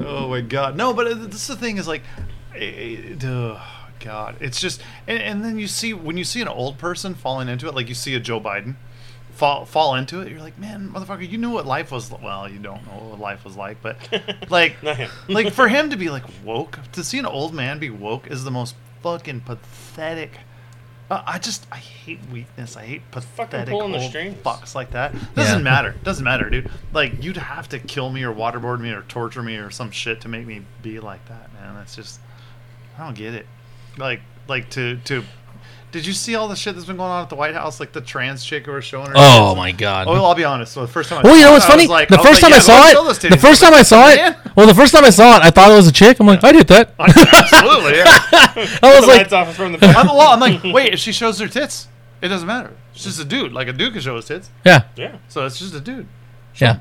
oh 0.00 0.28
my 0.28 0.40
god. 0.40 0.76
No, 0.76 0.92
but 0.92 1.06
uh, 1.06 1.14
this 1.14 1.42
is 1.42 1.46
the 1.48 1.56
thing 1.56 1.76
is 1.78 1.88
like, 1.88 2.02
eh, 2.54 2.60
eh, 2.60 3.16
oh 3.24 3.62
god, 4.00 4.36
it's 4.40 4.60
just, 4.60 4.82
and, 5.06 5.22
and 5.22 5.44
then 5.44 5.58
you 5.58 5.66
see 5.66 5.92
when 5.94 6.16
you 6.16 6.24
see 6.24 6.40
an 6.40 6.48
old 6.48 6.78
person 6.78 7.14
falling 7.14 7.48
into 7.48 7.66
it, 7.68 7.74
like 7.74 7.88
you 7.88 7.94
see 7.94 8.14
a 8.14 8.20
Joe 8.20 8.40
Biden 8.40 8.76
fall 9.40 9.64
fall 9.64 9.94
into 9.94 10.20
it, 10.20 10.30
you're 10.30 10.38
like, 10.40 10.58
man, 10.58 10.90
motherfucker, 10.94 11.28
you 11.28 11.38
knew 11.38 11.50
what 11.50 11.66
life 11.66 11.90
was. 11.90 12.10
Well, 12.12 12.48
you 12.48 12.58
don't 12.58 12.86
know 12.86 13.08
what 13.08 13.18
life 13.18 13.44
was 13.44 13.56
like, 13.56 13.80
but 13.82 13.96
like, 14.50 14.76
like 15.28 15.52
for 15.52 15.66
him 15.66 15.90
to 15.90 15.96
be 15.96 16.10
like 16.10 16.24
woke, 16.44 16.78
to 16.92 17.02
see 17.02 17.18
an 17.18 17.26
old 17.26 17.54
man 17.54 17.78
be 17.78 17.88
woke 17.90 18.26
is 18.30 18.44
the 18.44 18.50
most 18.50 18.74
fucking 19.02 19.40
pathetic. 19.40 20.32
Uh, 21.10 21.22
I 21.26 21.38
just 21.38 21.66
I 21.72 21.78
hate 21.78 22.20
weakness. 22.30 22.76
I 22.76 22.84
hate 22.84 23.10
pathetic 23.10 23.70
pulling 23.70 23.92
the 23.92 23.98
old 23.98 24.08
strings. 24.10 24.36
fucks 24.44 24.74
like 24.76 24.90
that. 24.92 25.12
Doesn't 25.34 25.58
Yeah. 25.58 25.64
matter. 25.64 25.94
Doesn't 26.04 26.22
matter, 26.22 26.48
dude. 26.50 26.70
Like 26.92 27.20
you'd 27.24 27.36
have 27.38 27.68
to 27.70 27.78
kill 27.80 28.10
me 28.10 28.22
or 28.22 28.32
waterboard 28.32 28.78
me 28.80 28.90
or 28.92 29.02
torture 29.02 29.42
me 29.42 29.56
or 29.56 29.70
some 29.70 29.90
shit 29.90 30.20
to 30.20 30.28
make 30.28 30.46
me 30.46 30.62
be 30.82 31.00
like 31.00 31.24
that, 31.26 31.52
man. 31.54 31.74
That's 31.74 31.96
just 31.96 32.20
I 32.98 33.04
don't 33.04 33.14
get 33.16 33.34
it. 33.34 33.46
Like 33.96 34.20
like 34.46 34.70
to 34.70 34.98
to 35.06 35.24
did 35.92 36.06
you 36.06 36.12
see 36.12 36.34
all 36.34 36.46
the 36.48 36.54
shit 36.56 36.74
that's 36.74 36.86
been 36.86 36.96
going 36.96 37.10
on 37.10 37.22
at 37.22 37.28
the 37.30 37.34
White 37.36 37.54
House? 37.54 37.80
Like 37.80 37.92
the 37.92 38.00
trans 38.00 38.44
chick 38.44 38.66
who 38.66 38.72
was 38.72 38.84
showing 38.84 39.08
her. 39.08 39.12
Oh 39.16 39.48
tits? 39.50 39.56
my 39.58 39.72
god. 39.72 40.06
Oh, 40.08 40.12
I'll 40.24 40.34
be 40.34 40.44
honest. 40.44 40.72
So 40.72 40.82
the 40.82 40.88
first 40.88 41.08
time. 41.08 41.20
I 41.20 41.22
Well, 41.28 41.36
you 41.36 41.42
know 41.42 41.50
it, 41.50 41.54
what's 41.54 41.64
I 41.66 41.68
funny? 41.68 41.86
like- 41.86 42.08
the 42.08 42.18
oh, 42.20 42.22
first 42.22 42.42
like, 42.42 42.52
time 42.52 42.58
I 42.58 42.62
saw 42.62 42.82
go 42.86 42.92
show 42.92 43.04
those 43.04 43.24
it, 43.24 43.30
the 43.30 43.36
first 43.38 43.60
time 43.62 43.74
I 43.74 43.82
saw 43.82 44.06
Man. 44.06 44.32
it, 44.32 44.36
well, 44.56 44.66
the 44.66 44.74
first 44.74 44.92
time 44.94 45.04
I 45.04 45.10
saw 45.10 45.36
it, 45.36 45.42
I 45.42 45.50
thought 45.50 45.70
it 45.72 45.76
was 45.76 45.88
a 45.88 45.92
chick. 45.92 46.20
I'm 46.20 46.26
like, 46.26 46.42
I 46.44 46.52
did 46.52 46.66
that. 46.68 46.94
Absolutely. 46.98 47.96
Yeah. 47.98 48.04
I 48.82 48.92
was 48.94 49.00
The 49.02 49.06
like, 49.08 49.18
lights 49.18 49.32
off 49.32 49.54
from 49.56 49.72
the 49.72 49.78
back. 49.78 49.96
I'm, 49.96 50.06
well, 50.06 50.32
I'm 50.32 50.40
like, 50.40 50.62
wait, 50.64 50.92
if 50.94 51.00
she 51.00 51.12
shows 51.12 51.38
her 51.40 51.48
tits, 51.48 51.88
it 52.22 52.28
doesn't 52.28 52.46
matter. 52.46 52.72
It's 52.94 53.04
just 53.04 53.20
a 53.20 53.24
dude. 53.24 53.52
Like 53.52 53.68
a 53.68 53.72
dude 53.72 53.92
can 53.92 54.02
show 54.02 54.16
his 54.16 54.26
tits. 54.26 54.50
yeah, 54.64 54.84
yeah. 54.96 55.16
So 55.28 55.46
it's 55.46 55.58
just 55.58 55.74
a 55.74 55.80
dude. 55.80 56.06
yeah. 56.56 56.80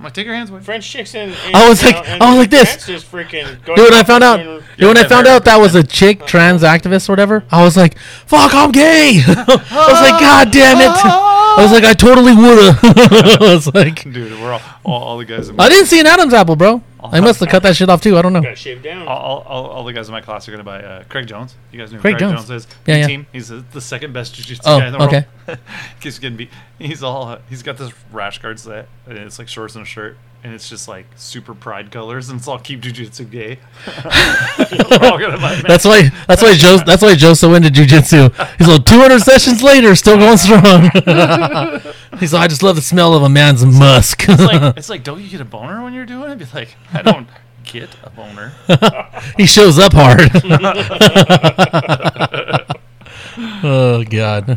I'm 0.00 0.04
like, 0.04 0.14
take 0.14 0.24
your 0.24 0.34
hands 0.34 0.48
away. 0.48 0.60
French 0.60 0.90
chicks 0.90 1.14
and, 1.14 1.30
and 1.44 1.54
I 1.54 1.68
was 1.68 1.82
you 1.82 1.90
like- 1.90 2.06
know, 2.06 2.16
I 2.22 2.30
was 2.30 2.38
like 2.38 2.50
this. 2.50 2.86
France 2.86 3.04
freaking 3.04 3.62
going 3.66 3.76
Dude, 3.76 3.90
when 3.90 3.92
I 3.92 4.02
found 4.02 4.24
out, 4.24 4.38
dude, 4.78 4.88
when 4.88 4.96
I 4.96 5.04
found 5.06 5.26
out 5.26 5.44
that 5.44 5.58
was 5.58 5.74
a 5.74 5.82
chick 5.82 6.24
trans 6.24 6.62
activist 6.62 7.06
or 7.10 7.12
whatever, 7.12 7.44
I 7.50 7.62
was 7.62 7.76
like, 7.76 7.98
"Fuck, 7.98 8.54
I'm 8.54 8.72
gay." 8.72 9.20
I 9.26 9.44
was 9.44 10.00
like, 10.10 10.18
"God 10.18 10.50
damn 10.52 10.78
it!" 10.78 10.88
I 11.04 11.56
was 11.58 11.70
like, 11.70 11.84
"I 11.84 11.92
totally 11.92 12.34
woulda." 12.34 12.78
I 12.82 13.36
was 13.40 13.74
like, 13.74 14.04
Dude, 14.10 14.40
we're 14.40 14.52
all, 14.52 14.62
all, 14.84 15.02
all 15.02 15.18
the 15.18 15.26
guys. 15.26 15.50
In 15.50 15.60
I 15.60 15.68
didn't 15.68 15.84
see 15.88 16.00
an 16.00 16.06
Adam's 16.06 16.32
apple, 16.32 16.56
bro. 16.56 16.82
I 17.02 17.20
must 17.20 17.40
have 17.40 17.48
cut 17.48 17.62
that 17.62 17.76
shit 17.76 17.88
off 17.88 18.00
too. 18.02 18.16
I 18.18 18.22
don't 18.22 18.32
know. 18.32 18.42
Got 18.42 18.58
shaved 18.58 18.82
down. 18.82 19.06
all, 19.08 19.18
all, 19.18 19.42
all, 19.42 19.66
all 19.70 19.84
the 19.84 19.92
guys 19.92 20.08
in 20.08 20.12
my 20.12 20.20
class 20.20 20.48
are 20.48 20.52
gonna 20.52 20.64
buy 20.64 20.82
uh, 20.82 21.04
Craig 21.04 21.26
Jones. 21.26 21.54
You 21.72 21.78
guys 21.78 21.90
know 21.92 21.96
who 21.98 22.02
Craig 22.02 22.14
Craig, 22.16 22.20
Jones. 22.20 22.48
Jones. 22.48 22.66
is? 22.66 22.72
Yeah, 22.86 22.96
yeah. 22.96 23.06
Team. 23.06 23.26
He's 23.32 23.48
the, 23.48 23.64
the 23.72 23.80
second 23.80 24.12
best 24.12 24.34
jiu-jitsu 24.34 24.62
Oh, 24.66 24.78
guy 24.80 24.86
in 24.86 24.92
the 24.92 25.02
okay. 25.04 25.26
world. 25.46 25.60
Keeps 26.00 26.18
getting 26.18 26.36
beat. 26.36 26.50
He's 26.78 27.02
all. 27.02 27.28
Uh, 27.28 27.38
he's 27.48 27.62
got 27.62 27.76
this 27.76 27.92
rash 28.12 28.38
guard 28.38 28.58
set, 28.58 28.88
and 29.06 29.18
it's 29.18 29.38
like 29.38 29.48
shorts 29.48 29.74
and 29.74 29.82
a 29.82 29.86
shirt, 29.86 30.16
and 30.44 30.54
it's 30.54 30.68
just 30.68 30.88
like 30.88 31.06
super 31.16 31.54
pride 31.54 31.90
colors, 31.90 32.28
and 32.28 32.38
it's 32.38 32.48
all 32.48 32.58
keep 32.58 32.80
jiu-jitsu 32.80 33.24
gay. 33.24 33.58
We're 33.86 35.10
all 35.10 35.18
buy 35.38 35.60
That's 35.66 35.84
why. 35.84 36.10
That's 36.28 36.42
why 36.42 36.54
Joe. 36.54 36.78
That's 36.84 37.02
why 37.02 37.14
Joe's 37.14 37.40
so 37.40 37.54
into 37.54 37.68
jujitsu. 37.68 38.32
He's 38.58 38.68
like 38.68 38.84
200 38.84 39.20
sessions 39.20 39.62
later, 39.62 39.94
still 39.94 40.18
going 40.18 40.36
strong. 40.38 40.90
He's 42.18 42.32
like, 42.34 42.42
I 42.42 42.48
just 42.48 42.62
love 42.62 42.76
the 42.76 42.82
smell 42.82 43.14
of 43.14 43.22
a 43.22 43.28
man's 43.28 43.64
musk. 43.64 44.24
It's 44.28 44.40
like 44.52 44.76
it's 44.76 44.88
like, 44.90 45.02
don't 45.04 45.20
you 45.20 45.28
get 45.28 45.40
a 45.40 45.44
boner 45.44 45.82
when 45.82 45.94
you're 45.94 46.06
doing 46.06 46.30
it? 46.30 46.38
Be 46.38 46.44
like, 46.54 46.76
I 46.92 47.02
don't 47.02 47.28
get 47.64 47.90
a 48.02 48.10
boner. 48.10 48.52
he 49.36 49.46
shows 49.46 49.78
up 49.78 49.92
hard. 49.94 50.30
oh 53.64 54.04
god. 54.04 54.50
Uh, 54.50 54.56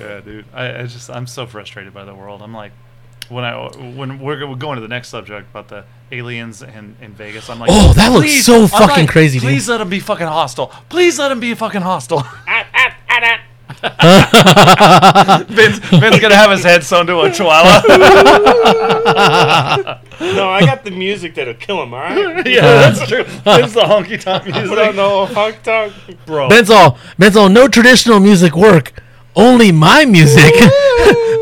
yeah, 0.00 0.20
dude. 0.20 0.44
I, 0.52 0.80
I 0.80 0.86
just 0.86 1.10
I'm 1.10 1.26
so 1.26 1.46
frustrated 1.46 1.92
by 1.92 2.04
the 2.04 2.14
world. 2.14 2.42
I'm 2.42 2.54
like, 2.54 2.72
when 3.28 3.44
I 3.44 3.66
when 3.94 4.20
we're 4.20 4.38
go- 4.38 4.54
going 4.54 4.76
to 4.76 4.82
the 4.82 4.88
next 4.88 5.08
subject 5.08 5.50
about 5.50 5.68
the 5.68 5.84
aliens 6.12 6.62
in, 6.62 6.96
in 7.00 7.12
Vegas, 7.12 7.50
I'm 7.50 7.58
like, 7.58 7.70
Oh, 7.72 7.92
that 7.94 8.12
looks 8.12 8.44
so 8.44 8.66
fucking 8.66 9.04
like, 9.04 9.08
crazy, 9.08 9.38
dude. 9.38 9.48
Please 9.48 9.68
let 9.68 9.78
them 9.78 9.88
be 9.88 10.00
fucking 10.00 10.26
hostile. 10.26 10.68
Please 10.88 11.18
let 11.18 11.28
them 11.28 11.40
be 11.40 11.54
fucking 11.54 11.82
hostile. 11.82 12.20
At, 12.46 12.66
at, 12.72 12.96
at, 13.08 13.40
at. 13.82 15.46
Vince, 15.48 15.78
Vin's 15.78 16.20
gonna 16.20 16.34
have 16.36 16.50
his 16.50 16.62
head 16.64 16.82
sewn 16.84 17.06
to 17.06 17.20
a 17.20 17.30
chihuahua. 17.30 17.82
No, 20.20 20.48
I 20.48 20.60
got 20.64 20.82
the 20.84 20.90
music 20.90 21.34
that'll 21.34 21.54
kill 21.54 21.82
him. 21.82 21.92
All 21.94 22.00
right. 22.00 22.46
yeah, 22.46 22.60
that's 22.62 23.06
true. 23.06 23.24
Vin's 23.24 23.74
the 23.74 23.82
honky 23.82 24.18
tonk 24.20 24.44
Put 24.44 24.54
on 24.56 24.62
music, 24.62 24.96
the 24.96 25.26
honk 25.34 25.62
tonk. 25.62 25.92
bro. 26.26 26.48
Ben's 26.48 26.70
all. 26.70 26.98
Ben's 27.18 27.36
all. 27.36 27.48
No 27.48 27.68
traditional 27.68 28.18
music 28.20 28.56
work. 28.56 29.02
Only 29.36 29.70
my 29.70 30.04
music. 30.06 30.52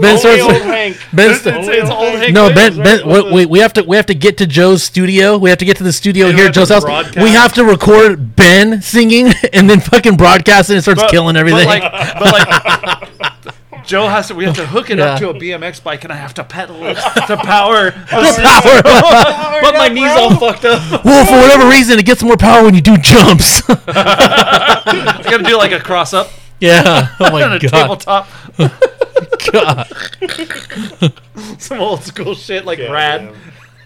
ben 0.00 0.02
Only 0.02 0.18
starts. 0.18 0.42
old 0.42 0.52
Hank. 0.62 0.96
Ben 1.12 1.30
It's, 1.30 1.46
it's, 1.46 1.68
it's 1.68 1.90
old 1.90 2.14
Hank 2.18 2.34
no, 2.34 2.52
Ben. 2.52 2.76
Ben. 2.76 3.06
right? 3.06 3.06
Wait, 3.06 3.32
wait, 3.32 3.48
we 3.48 3.60
have 3.60 3.72
to. 3.74 3.82
We 3.84 3.96
have 3.96 4.06
to 4.06 4.14
get 4.14 4.36
to 4.38 4.46
Joe's 4.46 4.82
studio. 4.82 5.38
We 5.38 5.48
have 5.50 5.58
to 5.60 5.64
get 5.64 5.76
to 5.78 5.84
the 5.84 5.92
studio 5.92 6.26
Yeah, 6.26 6.36
here 6.36 6.46
at 6.48 6.54
Joe's 6.54 6.70
house. 6.70 6.84
broadcast. 6.84 7.16
We 7.18 7.30
have 7.30 7.52
to 7.54 7.64
record 7.64 8.34
Ben 8.36 8.82
singing 8.82 9.32
and 9.52 9.70
then 9.70 9.80
fucking 9.80 10.16
broadcast 10.16 10.70
it 10.70 10.74
and 10.74 10.78
it 10.78 10.82
starts 10.82 11.02
But- 11.02 11.10
killing 11.10 11.36
everything. 11.36 11.66
But 11.68 11.80
like, 11.80 12.18
but 12.18 12.32
like 12.32 13.54
Joe 13.86 14.08
has 14.08 14.28
to. 14.28 14.34
We 14.34 14.44
have 14.46 14.56
to 14.56 14.66
hook 14.66 14.88
it 14.90 14.98
up 14.98 15.18
to 15.20 15.28
a 15.28 15.34
BMX 15.34 15.80
bike, 15.84 16.04
and 16.04 16.12
I 16.12 16.16
have 16.16 16.32
to 16.34 16.42
pedal 16.44 16.76
it 16.86 16.94
to 16.94 17.36
power. 17.36 17.90
Power. 17.92 18.82
but 18.82 19.74
my 19.76 19.88
knees 19.92 20.10
all 20.10 20.34
fucked 20.36 20.64
up. 20.64 21.04
well, 21.04 21.24
for 21.26 21.32
whatever 21.38 21.68
reason, 21.68 21.98
it 21.98 22.06
gets 22.06 22.22
more 22.22 22.38
power 22.38 22.64
when 22.64 22.74
you 22.74 22.80
do 22.80 22.96
jumps. 22.96 23.62
I 23.68 25.20
gotta 25.22 25.44
do 25.44 25.56
like 25.58 25.72
a 25.72 25.80
cross 25.80 26.14
up 26.14 26.30
yeah. 26.60 27.08
Oh 27.20 27.26
on 27.26 27.32
my 27.32 27.40
a 27.56 27.58
god. 27.58 27.70
tabletop. 27.70 28.28
god. 29.52 31.12
Some 31.58 31.80
old 31.80 32.02
school 32.02 32.34
shit 32.34 32.64
like 32.64 32.78
Yeah, 32.78 32.90
rad. 32.92 33.22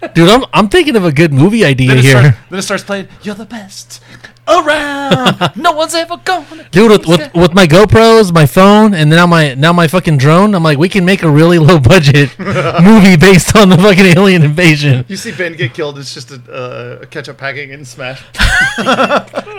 yeah. 0.03 0.09
Dude, 0.15 0.29
I'm 0.29 0.45
I'm 0.53 0.69
thinking 0.69 0.95
of 0.97 1.05
a 1.05 1.11
good 1.13 1.33
movie 1.33 1.65
idea 1.65 1.89
Then 1.89 1.99
it, 1.99 2.05
here. 2.05 2.19
starts, 2.21 2.39
then 2.51 2.59
it 2.59 2.63
starts 2.63 2.85
playing. 2.85 3.09
You're 3.23 3.35
the 3.35 3.45
best 3.47 4.01
around. 4.49 5.53
no 5.57 5.73
one's 5.73 5.95
ever 5.95 6.17
gonna. 6.17 6.69
Dude, 6.71 6.91
with, 6.91 7.07
with 7.07 7.35
with 7.35 7.55
my 7.55 7.67
GoPros, 7.67 8.33
my 8.33 8.47
phone, 8.47 8.95
and 8.95 9.11
now 9.11 9.27
my 9.27 9.55
now 9.55 9.73
my 9.73 9.89
fucking 9.89 10.19
drone, 10.19 10.55
I'm 10.55 10.63
like, 10.63 10.79
we 10.79 10.89
can 10.89 11.05
make 11.05 11.23
a 11.23 11.31
really 11.31 11.59
low 11.69 11.79
budget 11.79 12.39
movie 12.39 13.17
based 13.17 13.57
on 13.57 13.69
the 13.69 13.77
fucking 13.77 14.07
alien 14.07 14.43
invasion. 14.43 15.05
You 15.09 15.17
see 15.17 15.33
Ben 15.33 15.55
get 15.55 15.75
killed. 15.75 15.99
It's 15.99 16.15
just 16.15 16.31
a, 16.31 16.53
uh, 16.53 17.07
ketchup 17.07 17.39
packing 17.39 17.73
and 17.73 17.87
smash. 17.87 18.23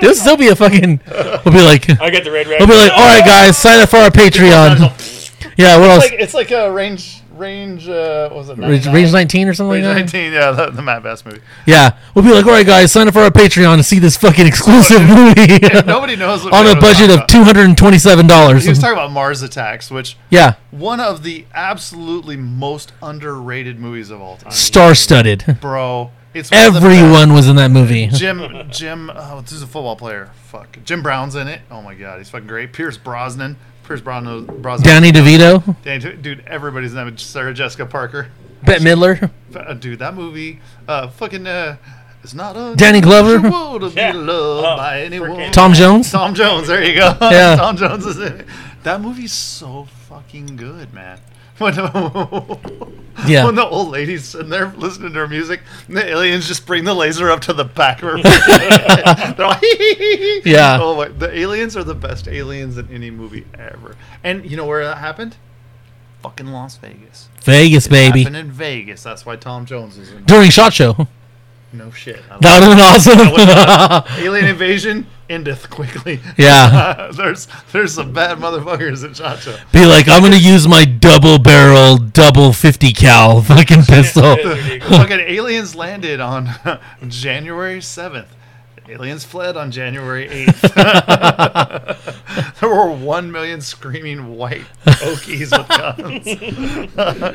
There'll 0.02 0.16
still 0.16 0.38
be 0.38 0.48
a 0.48 0.56
fucking. 0.56 1.02
We'll 1.46 1.54
be 1.54 1.62
like, 1.62 1.90
I 2.02 2.10
got 2.10 2.24
the 2.24 2.32
red 2.32 2.48
rag. 2.48 2.60
we'll 2.60 2.68
be 2.68 2.76
like, 2.76 2.92
all 2.92 3.06
right, 3.06 3.26
guys, 3.26 3.58
sign 3.58 3.80
up 3.80 3.90
for 3.90 3.98
our 3.98 4.10
Patreon. 4.10 5.18
Yeah, 5.58 5.78
what 5.78 5.90
else? 5.90 6.10
Like 6.10 6.20
it's 6.20 6.34
like 6.34 6.52
a 6.52 6.72
range 6.72 7.22
range. 7.40 7.88
Uh, 7.90 8.30
what 8.30 8.38
was 8.38 8.50
it? 8.50 8.58
Range, 8.58 8.86
99? 8.86 8.94
Range 8.94 9.12
19 9.14 9.48
or 9.48 9.54
something 9.54 9.72
Range 9.72 9.86
like 9.86 9.96
that. 10.12 10.14
19. 10.14 10.34
Yeah, 10.34 10.52
the, 10.52 10.72
the 10.72 10.82
Mat 10.82 11.02
Best 11.02 11.26
movie. 11.26 11.42
Yeah, 11.66 11.98
we'll 12.14 12.24
be 12.26 12.32
like, 12.32 12.46
all 12.46 12.52
right, 12.52 12.66
guys, 12.66 12.92
sign 12.92 13.08
up 13.08 13.14
for 13.14 13.22
our 13.22 13.32
Patreon 13.32 13.78
to 13.78 13.84
see 13.84 14.00
this 14.00 14.18
fucking 14.18 14.46
exclusive 14.46 15.02
movie 15.02 15.60
Nobody 15.86 16.16
knows 16.16 16.44
what 16.44 16.54
on 16.54 16.68
a 16.68 16.80
budget 16.80 17.10
of 17.10 17.26
two 17.28 17.44
hundred 17.44 17.66
and 17.66 17.78
twenty-seven 17.78 18.28
dollars. 18.28 18.64
He 18.64 18.70
was 18.70 18.80
talking 18.80 18.94
about 18.98 19.12
Mars 19.12 19.42
Attacks, 19.42 19.90
which 19.90 20.18
Yeah, 20.30 20.56
one 20.72 21.00
of 21.00 21.24
the 21.24 21.46
absolutely 21.54 22.36
most 22.38 22.92
underrated 23.02 23.80
movies 23.80 24.10
of 24.10 24.22
all 24.22 24.38
time. 24.38 24.52
star-studded. 24.52 25.58
Bro, 25.62 26.12
It's 26.34 26.52
one 26.52 26.66
of 26.68 26.74
the 26.74 26.80
Everyone 26.82 27.34
was 27.34 27.48
in 27.48 27.56
that 27.56 27.72
movie. 27.72 28.08
Jim 28.08 28.68
Jim. 28.70 29.10
Oh, 29.14 29.42
this 29.42 29.52
is 29.52 29.62
a 29.62 29.68
football 29.68 29.96
player. 29.96 30.32
Fuck. 30.46 30.78
Jim 30.84 31.02
Brown's 31.02 31.36
in 31.36 31.48
it. 31.48 31.62
Oh 31.72 31.82
my 31.82 31.96
god, 31.96 32.18
he's 32.18 32.30
fucking 32.30 32.48
great. 32.48 32.74
Pierce 32.74 32.98
Brosnan. 32.98 33.58
Pierce 33.90 34.02
Brosnan. 34.02 34.46
Brosnan. 34.62 34.86
Danny 34.88 35.12
DeVito, 35.12 35.76
Danny- 35.84 36.16
dude, 36.18 36.44
everybody's 36.46 36.94
in 36.94 37.08
it. 37.08 37.20
Sarah 37.20 37.56
Jessica 37.56 37.88
Parker. 37.88 38.28
Bette 38.64 38.84
Midler, 38.84 39.32
Uh, 39.56 39.74
dude, 39.74 39.98
that 39.98 40.14
movie. 40.14 40.60
Uh, 40.88 41.08
fucking. 41.08 41.48
Uh, 41.48 41.76
it's 42.24 42.36
not 42.36 42.56
a. 42.56 42.76
Danny 42.76 43.02
Glover? 43.02 43.40
To 43.50 43.92
Yeah. 43.96 44.12
be 44.12 44.18
loved 44.20 44.66
Oh, 44.68 44.78
by 44.78 45.02
anyone. 45.02 45.52
Tom 45.52 45.74
Jones. 45.74 46.12
Tom 46.12 46.36
Jones. 46.36 46.68
There 46.68 46.84
you 46.84 46.94
go. 46.94 47.18
Yeah. 47.20 47.56
Tom 47.58 47.78
Jones 47.78 48.06
is 48.06 48.18
in 48.20 48.42
it. 48.42 48.46
That 48.84 49.02
movie's 49.02 49.34
so 49.34 49.88
fucking 50.08 50.56
good, 50.56 50.94
man. 50.94 51.18
When, 51.60 51.76
Yeah. 53.28 53.44
when 53.46 53.56
the 53.56 53.66
old 53.68 53.90
lady's 53.90 54.24
sitting 54.24 54.48
there 54.50 54.68
listening 54.78 55.12
to 55.14 55.20
her 55.20 55.28
music, 55.28 55.62
and 55.88 55.98
the 55.98 56.08
aliens 56.08 56.48
just 56.48 56.66
bring 56.66 56.86
the 56.86 56.94
laser 56.94 57.30
up 57.30 57.42
to 57.42 57.54
the 57.54 57.66
back 57.66 58.02
of 58.02 58.12
her. 58.12 58.18
They're 59.36 59.46
like, 59.48 59.62
Yeah. 60.46 60.78
Oh 60.80 60.96
my, 60.96 61.10
the 61.10 61.30
aliens 61.38 61.76
are 61.76 61.84
the 61.84 61.94
best 61.96 62.28
aliens 62.30 62.78
in 62.78 62.90
any 62.90 63.12
movie 63.12 63.46
ever. 63.56 63.96
And 64.24 64.50
you 64.50 64.56
know 64.56 64.66
where 64.66 64.86
that 64.86 65.00
happened? 65.00 65.36
Fucking 66.22 66.48
Las 66.48 66.78
Vegas. 66.78 67.28
Vegas, 67.42 67.88
baby. 67.88 68.20
Happened 68.24 68.38
in 68.38 68.52
Vegas. 68.52 69.04
That's 69.04 69.26
why 69.26 69.36
Tom 69.36 69.66
Jones 69.66 69.98
is 69.98 70.12
in. 70.12 70.24
During 70.24 70.50
Shot 70.50 70.74
Show. 70.74 71.08
No 71.74 71.92
shit. 71.92 72.22
That 72.42 72.60
would 72.62 72.64
have 72.64 72.78
been 72.78 74.06
awesome. 74.08 74.24
Alien 74.26 74.46
invasion 74.48 75.06
endeth 75.30 75.70
quickly. 75.70 76.20
Yeah. 76.38 77.12
there's 77.16 77.48
there's 77.72 77.94
some 77.94 78.14
bad 78.14 78.38
motherfuckers 78.38 79.04
at 79.04 79.40
Show. 79.40 79.58
Be 79.72 79.86
like, 79.86 80.08
I'm 80.08 80.22
gonna 80.22 80.38
use 80.38 80.68
my 80.68 80.86
double 80.86 81.38
barrel, 81.38 81.98
double 81.98 82.54
50 82.54 82.94
cal 82.94 83.42
fucking 83.42 83.84
pistol. 83.88 84.38
Fucking 84.38 85.20
aliens 85.20 85.76
landed 85.76 86.20
on 86.20 86.50
January 87.08 87.80
7th. 87.80 88.28
Aliens 88.90 89.24
fled 89.24 89.56
on 89.56 89.70
January 89.70 90.28
8th. 90.28 90.74
there 92.60 92.70
were 92.70 92.90
1 92.92 93.32
million 93.32 93.62
screaming 93.62 94.36
white 94.36 94.66
Okies 94.86 95.56
with 95.56 95.68
guns. 95.68 96.26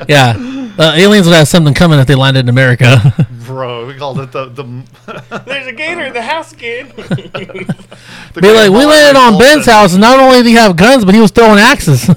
Yeah. 0.09 0.33
Uh, 0.77 0.91
aliens 0.95 1.25
would 1.27 1.35
have 1.35 1.47
something 1.47 1.73
coming 1.73 1.97
if 1.99 2.07
they 2.07 2.15
landed 2.15 2.41
in 2.41 2.49
America. 2.49 2.97
Bro, 3.45 3.87
we 3.87 3.93
called 3.95 4.19
it 4.19 4.33
the. 4.33 4.47
the, 4.49 5.43
There's 5.45 5.67
a 5.67 5.71
gator 5.71 6.03
in 6.05 6.11
the 6.13 6.21
house, 6.21 6.51
kid. 6.53 6.89
the 6.89 8.41
Be 8.41 8.51
like, 8.51 8.69
we 8.71 8.85
landed 8.85 9.17
on 9.17 9.39
Ben's 9.39 9.61
Street. 9.61 9.73
house, 9.73 9.93
and 9.93 10.01
not 10.01 10.19
only 10.19 10.37
did 10.37 10.47
he 10.47 10.55
have 10.55 10.75
guns, 10.75 11.05
but 11.05 11.15
he 11.15 11.21
was 11.21 11.31
throwing 11.31 11.57
axes. 11.59 12.09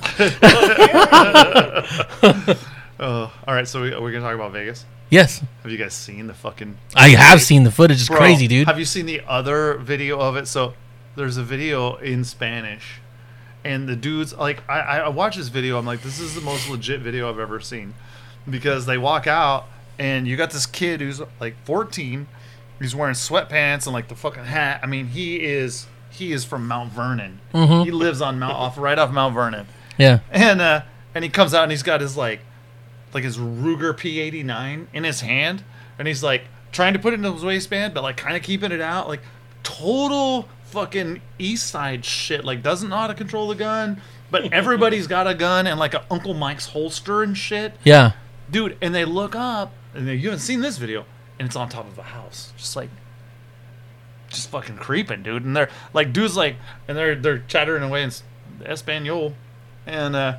Uh, 3.00 3.30
all 3.46 3.54
right, 3.54 3.68
so 3.68 3.82
we, 3.82 3.92
are 3.92 4.00
we 4.02 4.10
going 4.10 4.22
to 4.24 4.28
talk 4.28 4.34
about 4.34 4.50
Vegas? 4.52 4.84
Yes. 5.10 5.42
Have 5.62 5.70
you 5.72 5.78
guys 5.78 5.94
seen 5.94 6.26
the 6.26 6.34
fucking. 6.34 6.76
I 6.94 7.10
have 7.10 7.40
seen 7.42 7.64
the 7.64 7.70
footage. 7.70 8.00
It's 8.00 8.08
Bro, 8.08 8.18
crazy, 8.18 8.46
dude. 8.48 8.66
Have 8.66 8.78
you 8.78 8.84
seen 8.84 9.06
the 9.06 9.22
other 9.26 9.78
video 9.78 10.18
of 10.20 10.36
it? 10.36 10.46
So 10.48 10.74
there's 11.16 11.36
a 11.36 11.42
video 11.42 11.96
in 11.96 12.24
Spanish, 12.24 13.00
and 13.64 13.88
the 13.88 13.96
dudes 13.96 14.34
like 14.34 14.62
I, 14.68 14.80
I 14.80 14.98
I 14.98 15.08
watch 15.08 15.36
this 15.36 15.48
video. 15.48 15.78
I'm 15.78 15.86
like, 15.86 16.02
this 16.02 16.20
is 16.20 16.34
the 16.34 16.40
most 16.40 16.68
legit 16.68 17.00
video 17.00 17.28
I've 17.28 17.38
ever 17.38 17.60
seen, 17.60 17.94
because 18.48 18.86
they 18.86 18.98
walk 18.98 19.26
out 19.26 19.66
and 19.98 20.28
you 20.28 20.36
got 20.36 20.50
this 20.52 20.64
kid 20.66 21.00
who's 21.00 21.20
like 21.40 21.56
14, 21.64 22.28
he's 22.78 22.94
wearing 22.94 23.14
sweatpants 23.14 23.86
and 23.86 23.92
like 23.92 24.06
the 24.06 24.14
fucking 24.14 24.44
hat. 24.44 24.78
I 24.82 24.86
mean, 24.86 25.08
he 25.08 25.40
is 25.44 25.86
he 26.10 26.32
is 26.32 26.44
from 26.44 26.66
Mount 26.68 26.92
Vernon. 26.92 27.40
Mm-hmm. 27.52 27.84
He 27.84 27.90
lives 27.90 28.20
on 28.22 28.38
Mount 28.38 28.54
off 28.54 28.78
right 28.78 28.98
off 28.98 29.10
Mount 29.10 29.34
Vernon, 29.34 29.66
Yeah. 29.98 30.20
and 30.30 30.60
uh 30.60 30.82
and 31.14 31.24
he 31.24 31.30
comes 31.30 31.52
out 31.54 31.64
and 31.64 31.72
he's 31.72 31.82
got 31.82 32.00
his 32.00 32.16
like 32.16 32.40
like 33.14 33.24
his 33.24 33.38
Ruger 33.38 33.92
P89 33.94 34.86
in 34.92 35.04
his 35.04 35.20
hand, 35.20 35.64
and 35.98 36.06
he's 36.08 36.22
like 36.22 36.42
trying 36.72 36.92
to 36.92 36.98
put 36.98 37.12
it 37.14 37.20
in 37.20 37.32
his 37.32 37.44
waistband, 37.44 37.94
but 37.94 38.02
like 38.02 38.16
kind 38.16 38.36
of 38.36 38.42
keeping 38.42 38.72
it 38.72 38.80
out, 38.80 39.08
like 39.08 39.20
total 39.62 40.48
fucking 40.64 41.20
East 41.38 41.66
Side 41.68 42.04
shit. 42.04 42.44
Like 42.44 42.62
doesn't 42.62 42.88
know 42.88 42.96
how 42.96 43.06
to 43.06 43.14
control 43.14 43.48
the 43.48 43.54
gun, 43.54 44.00
but 44.30 44.52
everybody's 44.52 45.06
got 45.06 45.26
a 45.26 45.34
gun 45.34 45.66
and 45.66 45.78
like 45.80 45.94
a 45.94 46.04
Uncle 46.10 46.34
Mike's 46.34 46.66
holster 46.66 47.22
and 47.22 47.36
shit, 47.36 47.74
Yeah. 47.84 48.12
dude. 48.50 48.76
And 48.82 48.94
they 48.94 49.04
look 49.04 49.34
up, 49.34 49.72
and 49.94 50.06
they, 50.06 50.14
you 50.14 50.28
haven't 50.28 50.40
seen 50.40 50.60
this 50.60 50.76
video, 50.78 51.04
and 51.38 51.46
it's 51.46 51.56
on 51.56 51.68
top 51.68 51.86
of 51.86 51.98
a 51.98 52.02
house, 52.02 52.52
just 52.56 52.76
like. 52.76 52.90
Just 54.28 54.50
fucking 54.50 54.76
creeping, 54.76 55.22
dude, 55.22 55.46
and 55.46 55.56
they're 55.56 55.70
like, 55.94 56.12
dudes 56.12 56.36
like, 56.36 56.56
and 56.86 56.98
they're 56.98 57.14
they're 57.14 57.38
chattering 57.48 57.82
away 57.82 58.02
in 58.02 58.08
s- 58.08 58.22
Espanol, 58.62 59.32
and 59.86 60.14
uh, 60.14 60.36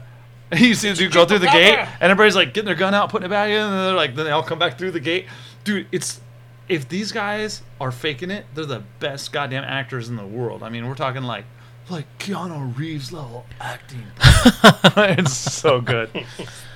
you 0.58 0.74
see 0.74 0.90
the 0.90 0.96
dude 0.96 1.12
go 1.12 1.26
through 1.26 1.40
the 1.40 1.48
gate, 1.48 1.78
and 1.78 2.12
everybody's 2.12 2.36
like 2.36 2.54
getting 2.54 2.66
their 2.66 2.76
gun 2.76 2.94
out, 2.94 3.10
putting 3.10 3.26
it 3.28 3.30
back 3.30 3.50
in, 3.50 3.60
and 3.60 3.74
they're 3.74 3.94
like, 3.94 4.16
then 4.16 4.26
they 4.26 4.32
all 4.32 4.44
come 4.44 4.60
back 4.60 4.78
through 4.78 4.92
the 4.92 5.00
gate. 5.00 5.26
Dude, 5.64 5.88
it's 5.92 6.22
if 6.68 6.88
these 6.88 7.12
guys 7.12 7.62
are 7.82 7.92
faking 7.92 8.32
it, 8.32 8.46
they're 8.54 8.66
the 8.66 8.84
best 9.00 9.32
goddamn 9.32 9.64
actors 9.64 10.10
in 10.10 10.16
the 10.16 10.26
world. 10.26 10.64
I 10.64 10.70
mean, 10.70 10.88
we're 10.88 10.96
talking 10.96 11.24
like 11.24 11.46
like 11.90 12.06
Keanu 12.20 12.78
Reeves 12.78 13.12
level 13.12 13.46
acting. 13.60 14.04
it's 15.18 15.34
so 15.36 15.82
good. 15.82 16.10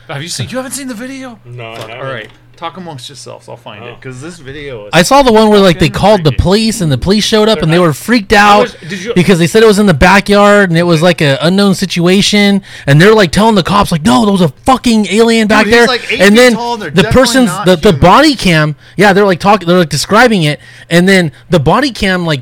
Have 0.07 0.21
you 0.21 0.28
seen? 0.30 0.49
You 0.49 0.57
haven't 0.57 0.71
seen 0.74 0.88
the 0.88 0.93
video? 0.95 1.39
No, 1.45 1.76
Fuck, 1.76 1.89
haven't. 1.89 2.05
all 2.05 2.11
right, 2.13 2.32
talk 2.56 2.78
amongst 2.78 3.10
yourselves. 3.10 3.49
I'll 3.49 3.58
find 3.58 3.84
it 3.84 3.88
Oh. 3.91 3.95
because 3.95 4.22
this 4.22 4.38
video 4.39 4.86
is. 4.86 4.91
I 4.93 5.01
saw 5.04 5.24
the 5.24 5.34
one 5.34 5.49
where 5.49 5.60
like 5.60 5.80
they 5.80 5.88
Fucking 5.88 5.99
called 5.99 6.24
the 6.24 6.32
police 6.32 6.82
and 6.82 6.91
the 6.91 6.97
police 6.97 7.24
showed 7.24 7.49
up 7.49 7.56
They're 7.58 7.64
and 7.64 7.74
they 7.74 7.78
not- 7.78 7.84
were 7.88 7.93
freaked 7.93 8.32
out 8.34 8.64
was- 8.64 8.76
did 8.89 9.04
you- 9.04 9.14
because 9.14 9.39
they 9.39 9.47
said 9.47 9.64
it 9.64 9.66
was 9.68 9.80
in 9.80 9.86
the 9.86 9.93
backyard 9.93 10.70
and 10.70 10.78
it 10.78 10.84
was 10.84 11.01
like 11.01 11.22
an 11.22 11.38
unknown 11.41 11.76
situation 11.76 12.62
and 12.88 13.01
they're 13.01 13.14
like 13.16 13.32
telling 13.32 13.56
the 13.56 13.64
cops 13.64 13.91
like 13.91 14.04
no 14.04 14.24
there 14.26 14.32
was 14.32 14.41
a 14.41 14.49
fucking 14.49 15.08
alien 15.08 15.47
back 15.47 15.66
he's 15.66 15.74
there 15.76 15.88
like 15.88 16.12
eight 16.12 16.22
and 16.22 16.38
then 16.38 16.54
tall 16.54 16.78
the 16.78 16.89
definitely 16.91 17.12
person's 17.12 17.47
not 17.47 17.66
the, 17.66 17.76
the 17.76 17.93
body 17.93 18.36
cam 18.36 18.76
yeah 18.97 19.14
they're 19.14 19.26
like 19.26 19.39
talking 19.39 19.68
they're 19.68 19.80
like 19.80 19.89
describing 19.89 20.43
it 20.43 20.60
and 20.89 21.08
then 21.08 21.32
the 21.49 21.60
body 21.60 21.91
cam 21.91 22.26
like 22.26 22.41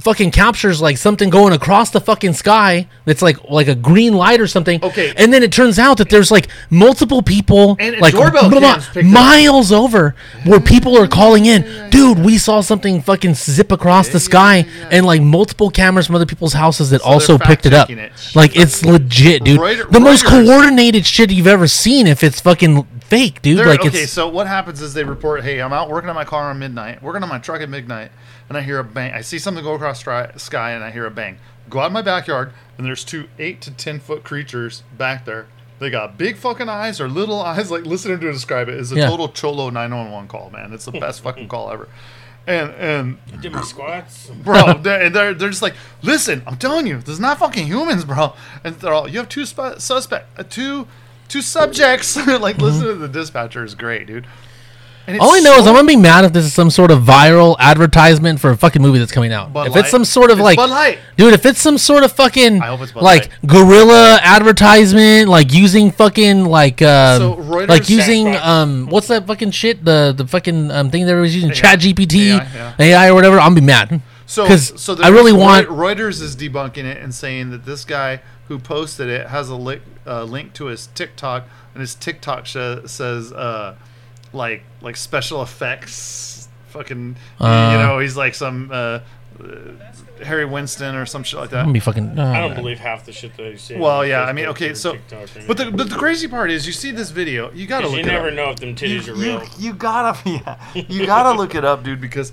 fucking 0.00 0.30
captures 0.30 0.80
like 0.80 0.98
something 0.98 1.30
going 1.30 1.52
across 1.52 1.90
the 1.90 2.00
fucking 2.00 2.32
sky 2.32 2.88
that's 3.04 3.22
like 3.22 3.36
like 3.50 3.68
a 3.68 3.74
green 3.74 4.14
light 4.14 4.40
or 4.40 4.46
something. 4.46 4.82
Okay. 4.84 5.12
and 5.16 5.32
then 5.32 5.42
it 5.42 5.52
turns 5.52 5.78
out 5.78 5.98
that 5.98 6.10
there's 6.10 6.30
like 6.30 6.48
multiple 6.70 7.22
people 7.22 7.76
And 7.78 7.98
like 7.98 8.12
blah, 8.14 8.30
blah, 8.30 8.76
picked 8.80 8.96
up. 8.98 9.04
miles 9.04 9.72
over 9.72 10.14
where 10.44 10.60
people 10.60 10.96
are 10.98 11.06
calling 11.08 11.46
in. 11.46 11.90
Dude 11.90 12.18
we 12.18 12.38
saw 12.38 12.60
something 12.60 13.00
fucking 13.02 13.34
zip 13.34 13.70
across 13.72 14.08
the 14.08 14.20
sky 14.20 14.66
and 14.90 15.06
like 15.06 15.22
multiple 15.22 15.70
cameras 15.70 16.06
from 16.06 16.16
other 16.16 16.26
people's 16.26 16.52
houses 16.54 16.90
that 16.90 17.00
also 17.02 17.38
picked 17.38 17.66
it 17.66 17.72
up. 17.74 17.88
it. 17.90 18.12
like 18.34 18.56
it's 18.56 18.84
legit 18.84 19.44
dude. 19.44 19.60
The 19.90 20.00
most 20.00 20.24
coordinated 20.26 21.06
shit 21.06 21.30
you've 21.30 21.46
ever 21.46 21.66
seen 21.66 22.06
if 22.06 22.22
it's 22.24 22.40
fucking 22.40 22.84
fake 23.00 23.42
dude. 23.42 23.58
They're- 23.58 23.66
like 23.66 23.84
okay, 23.84 24.06
so 24.06 24.28
what 24.28 24.46
happens 24.46 24.80
is 24.80 24.94
they 24.94 25.04
report, 25.04 25.42
"Hey, 25.44 25.60
I'm 25.60 25.72
out 25.72 25.88
working 25.90 26.08
on 26.10 26.14
my 26.16 26.24
car 26.24 26.50
on 26.50 26.58
midnight, 26.58 27.02
working 27.02 27.22
on 27.22 27.28
my 27.28 27.38
truck 27.38 27.60
at 27.60 27.68
midnight, 27.68 28.10
and 28.48 28.58
I 28.58 28.62
hear 28.62 28.78
a 28.78 28.84
bang. 28.84 29.12
I 29.12 29.20
see 29.22 29.38
something 29.38 29.62
go 29.64 29.74
across 29.74 30.02
the 30.02 30.32
sky, 30.36 30.72
and 30.72 30.82
I 30.84 30.90
hear 30.90 31.06
a 31.06 31.10
bang. 31.10 31.38
Go 31.70 31.80
out 31.80 31.86
in 31.86 31.92
my 31.92 32.02
backyard, 32.02 32.52
and 32.76 32.86
there's 32.86 33.04
two 33.04 33.28
eight 33.38 33.60
to 33.62 33.70
ten 33.70 34.00
foot 34.00 34.22
creatures 34.24 34.82
back 34.96 35.24
there. 35.24 35.46
They 35.80 35.90
got 35.90 36.16
big 36.16 36.36
fucking 36.36 36.68
eyes 36.68 37.00
or 37.00 37.08
little 37.08 37.40
eyes. 37.42 37.70
Like 37.70 37.84
listening 37.86 38.20
to 38.20 38.32
describe 38.32 38.68
it 38.68 38.74
is 38.74 38.92
a 38.92 38.96
Yeah. 38.96 39.08
total 39.08 39.28
cholo 39.28 39.70
911 39.70 40.28
call, 40.28 40.50
man. 40.50 40.72
It's 40.72 40.84
the 40.84 40.92
best 40.92 41.20
fucking 41.22 41.48
call 41.48 41.70
ever. 41.70 41.88
And 42.46 42.70
and 42.74 43.18
Did 43.40 43.52
my 43.52 43.62
squats. 43.62 44.26
bro, 44.28 44.74
they're, 44.74 45.00
and 45.02 45.14
they're 45.14 45.32
they're 45.32 45.48
just 45.48 45.62
like, 45.62 45.74
listen, 46.02 46.42
I'm 46.46 46.56
telling 46.58 46.86
you, 46.86 46.98
this 46.98 47.08
is 47.14 47.20
not 47.20 47.38
fucking 47.38 47.66
humans, 47.66 48.04
bro. 48.04 48.34
And 48.62 48.76
they're 48.76 48.92
all, 48.92 49.08
you 49.08 49.18
have 49.18 49.30
two 49.30 49.46
sp- 49.48 49.78
suspect, 49.80 50.38
uh, 50.38 50.42
two 50.48 50.86
two 51.28 51.40
subjects. 51.40 52.14
like, 52.26 52.58
listen 52.58 52.84
to 52.86 52.94
the 52.96 53.08
dispatcher 53.08 53.64
is 53.64 53.74
great, 53.74 54.06
dude. 54.06 54.26
All 55.20 55.34
I 55.34 55.40
know 55.40 55.58
is 55.58 55.66
I'm 55.66 55.74
gonna 55.74 55.86
be 55.86 55.96
mad 55.96 56.24
if 56.24 56.32
this 56.32 56.44
is 56.46 56.54
some 56.54 56.70
sort 56.70 56.90
of 56.90 57.02
viral 57.02 57.56
advertisement 57.58 58.40
for 58.40 58.50
a 58.50 58.56
fucking 58.56 58.80
movie 58.80 58.98
that's 58.98 59.12
coming 59.12 59.32
out. 59.32 59.52
Bud 59.52 59.66
if 59.66 59.74
Light. 59.74 59.80
it's 59.80 59.90
some 59.90 60.04
sort 60.04 60.30
of 60.30 60.38
It's 60.40 60.56
like, 60.56 60.98
dude, 61.16 61.34
if 61.34 61.44
it's 61.44 61.60
some 61.60 61.76
sort 61.76 62.04
of 62.04 62.12
fucking 62.12 62.62
I 62.62 62.66
hope 62.68 62.80
it's 62.80 62.92
Bud 62.92 63.02
like 63.02 63.22
Light. 63.28 63.46
guerrilla 63.46 64.18
advertisement, 64.22 65.28
like 65.28 65.52
using 65.52 65.90
fucking 65.90 66.44
like 66.46 66.80
um, 66.82 67.18
So 67.20 67.32
like 67.66 67.88
using 67.90 68.24
Sandbox. 68.26 68.46
um, 68.46 68.86
what's 68.86 69.08
that 69.08 69.26
fucking 69.26 69.50
shit? 69.50 69.84
The 69.84 70.14
the 70.16 70.26
fucking 70.26 70.70
um 70.70 70.90
thing 70.90 71.06
that 71.06 71.14
was 71.14 71.34
using 71.34 71.50
AI. 71.50 71.54
Chat 71.54 71.80
GPT, 71.80 72.30
AI, 72.38 72.74
AI, 72.78 73.08
or 73.10 73.14
whatever. 73.14 73.36
I'm 73.38 73.50
gonna 73.54 73.60
be 73.60 73.66
mad. 73.66 74.00
So, 74.26 74.46
'Cause 74.46 74.72
so 74.80 74.96
I 75.02 75.08
really 75.08 75.32
want- 75.34 75.68
Reuters 75.68 76.22
is 76.22 76.34
debunking 76.34 76.84
it 76.84 76.96
and 77.02 77.14
saying 77.14 77.50
that 77.50 77.66
this 77.66 77.84
guy 77.84 78.20
who 78.48 78.58
posted 78.58 79.08
it 79.08 79.26
has 79.28 79.50
a 79.50 79.54
li- 79.54 79.80
uh, 80.06 80.24
link 80.24 80.54
to 80.54 80.66
his 80.66 80.88
TikTok, 80.94 81.44
and 81.74 81.82
his 81.82 81.94
TikTok 81.94 82.46
sh- 82.46 82.56
says 82.86 83.32
uh, 83.32 83.74
like 84.34 84.62
like 84.80 84.96
special 84.96 85.42
effects, 85.42 86.48
fucking, 86.68 87.16
Uh. 87.40 87.70
you 87.72 87.78
know, 87.86 87.98
he's 88.00 88.16
like 88.16 88.34
some 88.34 88.70
uh, 88.72 88.74
uh, 88.74 89.00
Harry 90.24 90.44
Winston 90.44 90.94
or 90.94 91.06
some 91.06 91.22
shit 91.22 91.40
like 91.40 91.50
that. 91.50 91.70
be 91.72 91.80
fucking. 91.80 92.18
I 92.18 92.42
oh, 92.42 92.48
don't 92.48 92.56
believe 92.56 92.78
half 92.78 93.04
the 93.04 93.12
shit 93.12 93.36
that 93.36 93.50
you 93.50 93.56
see. 93.56 93.76
Well, 93.76 94.06
yeah, 94.06 94.22
I 94.24 94.32
mean, 94.32 94.46
okay, 94.46 94.74
so, 94.74 94.96
but 95.46 95.56
the 95.56 95.70
but 95.72 95.88
the 95.90 95.96
crazy 95.96 96.28
part 96.28 96.50
is, 96.50 96.66
you 96.66 96.72
see 96.72 96.90
this 96.92 97.10
video, 97.10 97.50
you 97.52 97.66
gotta 97.66 97.84
'Cause 97.84 97.92
look 97.92 98.04
you 98.04 98.08
it 98.10 98.12
never 98.12 98.28
up. 98.28 98.34
know 98.34 98.50
if 98.50 98.56
them 98.60 98.74
titties 98.76 99.08
are 99.08 99.14
you, 99.16 99.38
real. 99.38 99.42
you 99.58 99.72
gotta 99.72 100.18
yeah, 100.30 100.58
you 100.74 101.06
gotta 101.06 101.36
look 101.36 101.54
it 101.54 101.64
up, 101.64 101.82
dude, 101.82 102.00
because 102.00 102.32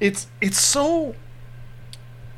it's 0.00 0.26
it's 0.40 0.60
so 0.60 1.14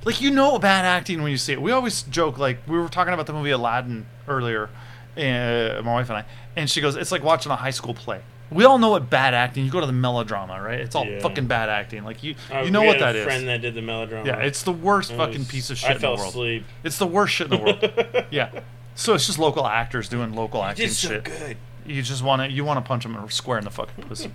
like 0.05 0.21
you 0.21 0.31
know 0.31 0.59
bad 0.59 0.85
acting 0.85 1.23
when 1.23 1.31
you 1.33 1.39
see 1.39 1.53
it. 1.55 1.61
We 1.61 1.73
always 1.73 2.03
joke 2.03 2.39
like 2.39 2.59
we 2.69 2.79
were 2.79 2.89
talking 2.89 3.13
about 3.13 3.27
the 3.27 3.33
movie 3.33 3.51
Aladdin 3.51 4.07
earlier, 4.29 4.69
uh, 5.17 5.83
my 5.85 5.95
wife 5.95 6.09
and 6.11 6.19
I, 6.19 6.25
and 6.55 6.71
she 6.71 6.81
goes, 6.81 6.95
"It's 6.97 7.11
like 7.11 7.25
watching 7.25 7.51
a 7.51 7.57
high 7.57 7.71
school 7.71 7.95
play." 7.95 8.21
We 8.51 8.64
all 8.64 8.78
know 8.78 8.90
what 8.90 9.11
bad 9.11 9.34
acting. 9.34 9.64
You 9.64 9.70
go 9.70 9.80
to 9.80 9.86
the 9.86 9.92
melodrama, 9.92 10.61
right? 10.62 10.78
It's 10.80 10.94
all 10.94 11.05
Yeah. 11.07 11.20
fucking 11.20 11.47
bad 11.47 11.68
acting. 11.68 12.05
Like 12.05 12.22
you, 12.22 12.34
Uh, 12.53 12.61
you 12.61 12.70
know 12.70 12.82
what 12.82 12.99
that 13.01 13.16
is. 13.16 13.24
friend 13.24 13.49
that 13.49 13.61
did 13.62 13.74
the 13.74 13.82
melodrama. 13.82 14.26
Yeah, 14.26 14.36
it's 14.38 14.62
the 14.62 14.72
worst 14.72 15.11
It 15.12 15.16
fucking 15.16 15.47
piece 15.47 15.70
of 15.70 15.78
shit 15.78 15.90
I 15.90 15.94
in 15.94 16.01
the 16.01 16.09
world. 16.09 16.20
asleep. 16.28 16.64
It's 16.84 16.99
the 16.99 17.07
worst 17.07 17.34
shit 17.34 17.51
in 17.53 17.59
the 17.59 17.64
world. 17.64 18.26
yeah. 18.30 18.51
So 18.94 19.14
it's 19.14 19.26
just 19.26 19.38
local 19.38 19.66
actors 19.66 20.09
doing 20.09 20.32
local 20.34 20.62
acting 20.64 20.88
so 20.90 21.09
shit. 21.09 21.24
good. 21.24 21.57
You 21.84 22.03
just 22.03 22.22
want 22.22 22.42
to 22.42 22.51
you 22.51 22.64
want 22.64 22.78
to 22.84 22.86
punch 22.88 23.03
them 23.05 23.16
square 23.30 23.59
in 23.59 23.64
the 23.64 23.70
fucking 23.70 24.05
pussy. 24.05 24.30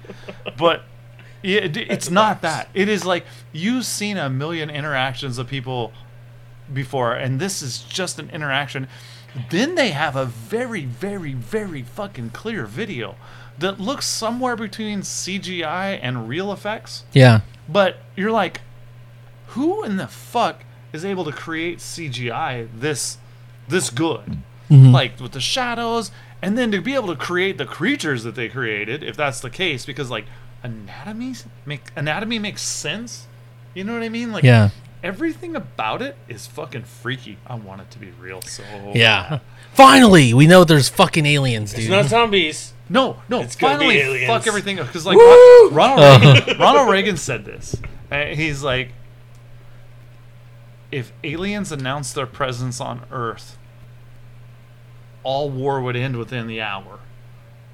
but 0.57 0.83
yeah, 1.41 1.61
it, 1.61 1.75
it's 1.77 2.09
not 2.11 2.41
that. 2.43 2.69
It 2.73 2.87
is 2.89 3.03
like 3.05 3.25
you've 3.51 3.85
seen 3.85 4.17
a 4.17 4.29
million 4.29 4.69
interactions 4.69 5.37
of 5.37 5.47
people 5.47 5.91
before, 6.71 7.13
and 7.13 7.39
this 7.39 7.61
is 7.61 7.79
just 7.79 8.19
an 8.19 8.29
interaction. 8.29 8.87
Then 9.49 9.75
they 9.75 9.91
have 9.91 10.15
a 10.15 10.25
very, 10.25 10.85
very, 10.85 11.33
very 11.33 11.81
fucking 11.83 12.31
clear 12.31 12.65
video 12.65 13.15
that 13.61 13.79
looks 13.79 14.05
somewhere 14.05 14.55
between 14.55 15.01
CGI 15.01 15.97
and 16.01 16.27
real 16.27 16.51
effects. 16.51 17.03
Yeah. 17.13 17.41
But 17.69 17.97
you're 18.15 18.31
like, 18.31 18.61
who 19.47 19.83
in 19.83 19.97
the 19.97 20.07
fuck 20.07 20.63
is 20.93 21.05
able 21.05 21.23
to 21.25 21.31
create 21.31 21.79
CGI 21.79 22.67
this 22.73 23.17
this 23.67 23.89
good? 23.89 24.37
Mm-hmm. 24.69 24.91
Like 24.91 25.19
with 25.19 25.31
the 25.33 25.41
shadows, 25.41 26.11
and 26.41 26.57
then 26.57 26.71
to 26.71 26.81
be 26.81 26.95
able 26.95 27.07
to 27.09 27.15
create 27.15 27.57
the 27.57 27.65
creatures 27.65 28.23
that 28.23 28.35
they 28.35 28.49
created, 28.49 29.03
if 29.03 29.15
that's 29.17 29.39
the 29.39 29.49
case, 29.49 29.85
because 29.85 30.09
like 30.09 30.25
anatomy 30.63 31.35
make 31.65 31.83
anatomy 31.95 32.39
makes 32.39 32.61
sense. 32.61 33.27
You 33.73 33.83
know 33.83 33.93
what 33.93 34.03
I 34.03 34.09
mean? 34.09 34.31
Like 34.31 34.43
Yeah. 34.43 34.69
everything 35.03 35.55
about 35.55 36.01
it 36.01 36.15
is 36.27 36.45
fucking 36.47 36.83
freaky. 36.83 37.37
I 37.47 37.55
want 37.55 37.81
it 37.81 37.91
to 37.91 37.99
be 37.99 38.11
real 38.19 38.41
so 38.41 38.63
Yeah. 38.93 39.27
bad. 39.29 39.41
Finally, 39.73 40.33
we 40.33 40.47
know 40.47 40.63
there's 40.63 40.89
fucking 40.89 41.25
aliens, 41.25 41.71
dude. 41.71 41.81
It's 41.81 41.89
not 41.89 42.05
zombies. 42.05 42.73
No, 42.91 43.21
no. 43.29 43.41
It's 43.41 43.55
gonna 43.55 43.79
be 43.79 43.85
finally, 43.85 43.97
aliens. 44.01 44.27
fuck 44.27 44.47
everything 44.47 44.75
because 44.75 45.05
like 45.05 45.17
Woo! 45.17 45.69
Ronald. 45.69 46.21
Reagan, 46.23 46.57
Ronald 46.59 46.89
Reagan 46.89 47.15
said 47.17 47.45
this. 47.45 47.75
Uh, 48.11 48.25
he's 48.25 48.63
like, 48.63 48.91
if 50.91 51.13
aliens 51.23 51.71
announced 51.71 52.15
their 52.15 52.25
presence 52.27 52.81
on 52.81 53.03
Earth, 53.11 53.57
all 55.23 55.49
war 55.49 55.81
would 55.81 55.95
end 55.95 56.17
within 56.17 56.47
the 56.47 56.61
hour. 56.61 56.99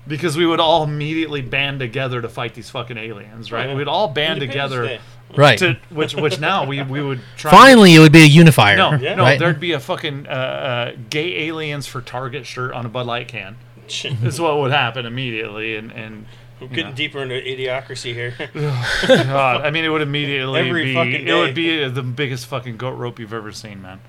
Because 0.07 0.37
we 0.37 0.45
would 0.45 0.59
all 0.59 0.83
immediately 0.83 1.41
band 1.41 1.79
together 1.79 2.21
to 2.21 2.29
fight 2.29 2.53
these 2.53 2.69
fucking 2.69 2.97
aliens, 2.97 3.51
right? 3.51 3.67
Yeah. 3.69 3.75
We'd 3.75 3.87
all 3.89 4.07
band 4.07 4.41
Independence 4.41 4.71
together 4.71 4.87
Day. 4.87 4.99
right. 5.35 5.57
to 5.59 5.77
which 5.89 6.15
which 6.15 6.39
now 6.39 6.65
we 6.65 6.81
we 6.83 7.01
would 7.01 7.19
try. 7.35 7.51
Finally, 7.51 7.95
it 7.95 7.99
would 7.99 8.13
be 8.13 8.21
a 8.21 8.27
unifier. 8.27 8.77
no, 8.77 8.93
Yeah. 8.93 9.15
no, 9.15 9.23
right? 9.23 9.37
there'd 9.39 9.59
be 9.59 9.73
a 9.73 9.79
fucking 9.81 10.27
uh, 10.27 10.29
uh, 10.29 10.91
gay 11.09 11.47
aliens 11.47 11.87
for 11.87 12.01
Target 12.01 12.45
shirt 12.45 12.71
on 12.71 12.85
a 12.85 12.89
Bud 12.89 13.05
Light 13.07 13.27
can. 13.27 13.57
Is 14.23 14.39
what 14.39 14.57
would 14.57 14.71
happen 14.71 15.05
immediately, 15.05 15.75
and 15.75 15.91
and 15.91 16.25
We're 16.59 16.67
getting 16.67 16.87
Yeah. 16.87 16.95
deeper 16.95 17.21
into 17.21 17.35
idiocracy 17.35 18.13
here. 18.13 18.33
God, 19.07 19.61
I 19.61 19.69
mean, 19.69 19.85
it 19.85 19.89
would 19.89 20.01
immediately 20.01 20.59
Every 20.59 20.85
be 20.85 20.93
fucking 20.93 21.27
it 21.27 21.33
would 21.33 21.53
be 21.55 21.87
the 21.87 22.01
biggest 22.03 22.47
fucking 22.47 22.77
goat 22.77 22.93
rope 22.97 23.19
you've 23.19 23.33
ever 23.33 23.51
seen, 23.51 23.81
man. 23.81 23.99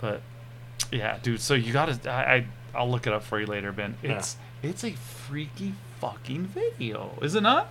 But 0.00 0.22
yeah, 0.92 1.18
dude. 1.22 1.40
So 1.40 1.54
you 1.54 1.72
gotta, 1.72 1.98
I, 2.10 2.34
I 2.34 2.46
I'll 2.74 2.90
look 2.90 3.06
it 3.06 3.12
up 3.12 3.22
for 3.22 3.40
you 3.40 3.46
later, 3.46 3.72
Ben. 3.72 3.96
It's 4.02 4.36
it's 4.62 4.84
a 4.84 4.92
freaky 4.92 5.74
fucking 6.00 6.46
video, 6.46 7.16
is 7.22 7.34
it 7.34 7.42
not? 7.42 7.68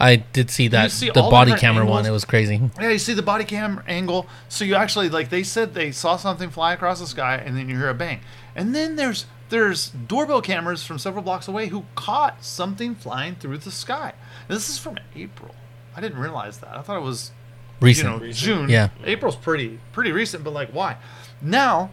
I 0.00 0.16
did 0.16 0.48
see 0.50 0.68
that 0.68 0.92
see 0.92 1.08
the 1.08 1.14
body 1.22 1.50
different 1.50 1.60
camera 1.60 1.86
one. 1.86 2.06
It 2.06 2.10
was 2.10 2.24
crazy. 2.24 2.60
Yeah, 2.80 2.90
you 2.90 2.98
see 2.98 3.14
the 3.14 3.22
body 3.22 3.44
cam 3.44 3.82
angle. 3.88 4.28
So 4.48 4.64
you 4.64 4.76
actually 4.76 5.08
like 5.08 5.30
they 5.30 5.42
said 5.42 5.74
they 5.74 5.90
saw 5.90 6.16
something 6.16 6.50
fly 6.50 6.72
across 6.72 7.00
the 7.00 7.06
sky, 7.06 7.36
and 7.36 7.56
then 7.56 7.68
you 7.68 7.76
hear 7.76 7.88
a 7.88 7.94
bang, 7.94 8.20
and 8.54 8.72
then 8.74 8.94
there's 8.94 9.26
there's 9.48 9.90
doorbell 9.90 10.42
cameras 10.42 10.84
from 10.84 10.98
several 10.98 11.22
blocks 11.22 11.48
away 11.48 11.68
who 11.68 11.84
caught 11.94 12.44
something 12.44 12.94
flying 12.94 13.34
through 13.34 13.58
the 13.58 13.70
sky. 13.70 14.12
This 14.48 14.68
is 14.68 14.78
from 14.78 14.98
April. 15.16 15.54
I 15.96 16.00
didn't 16.00 16.18
realize 16.18 16.58
that. 16.58 16.76
I 16.76 16.82
thought 16.82 16.96
it 16.98 17.02
was 17.04 17.32
Recent. 17.80 18.06
you 18.06 18.12
know 18.12 18.18
Recent. 18.24 18.44
June. 18.44 18.68
Yeah. 18.68 18.88
April's 19.04 19.36
pretty 19.36 19.80
pretty 19.92 20.12
recent, 20.12 20.44
but 20.44 20.52
like 20.52 20.70
why? 20.70 20.96
Now, 21.40 21.90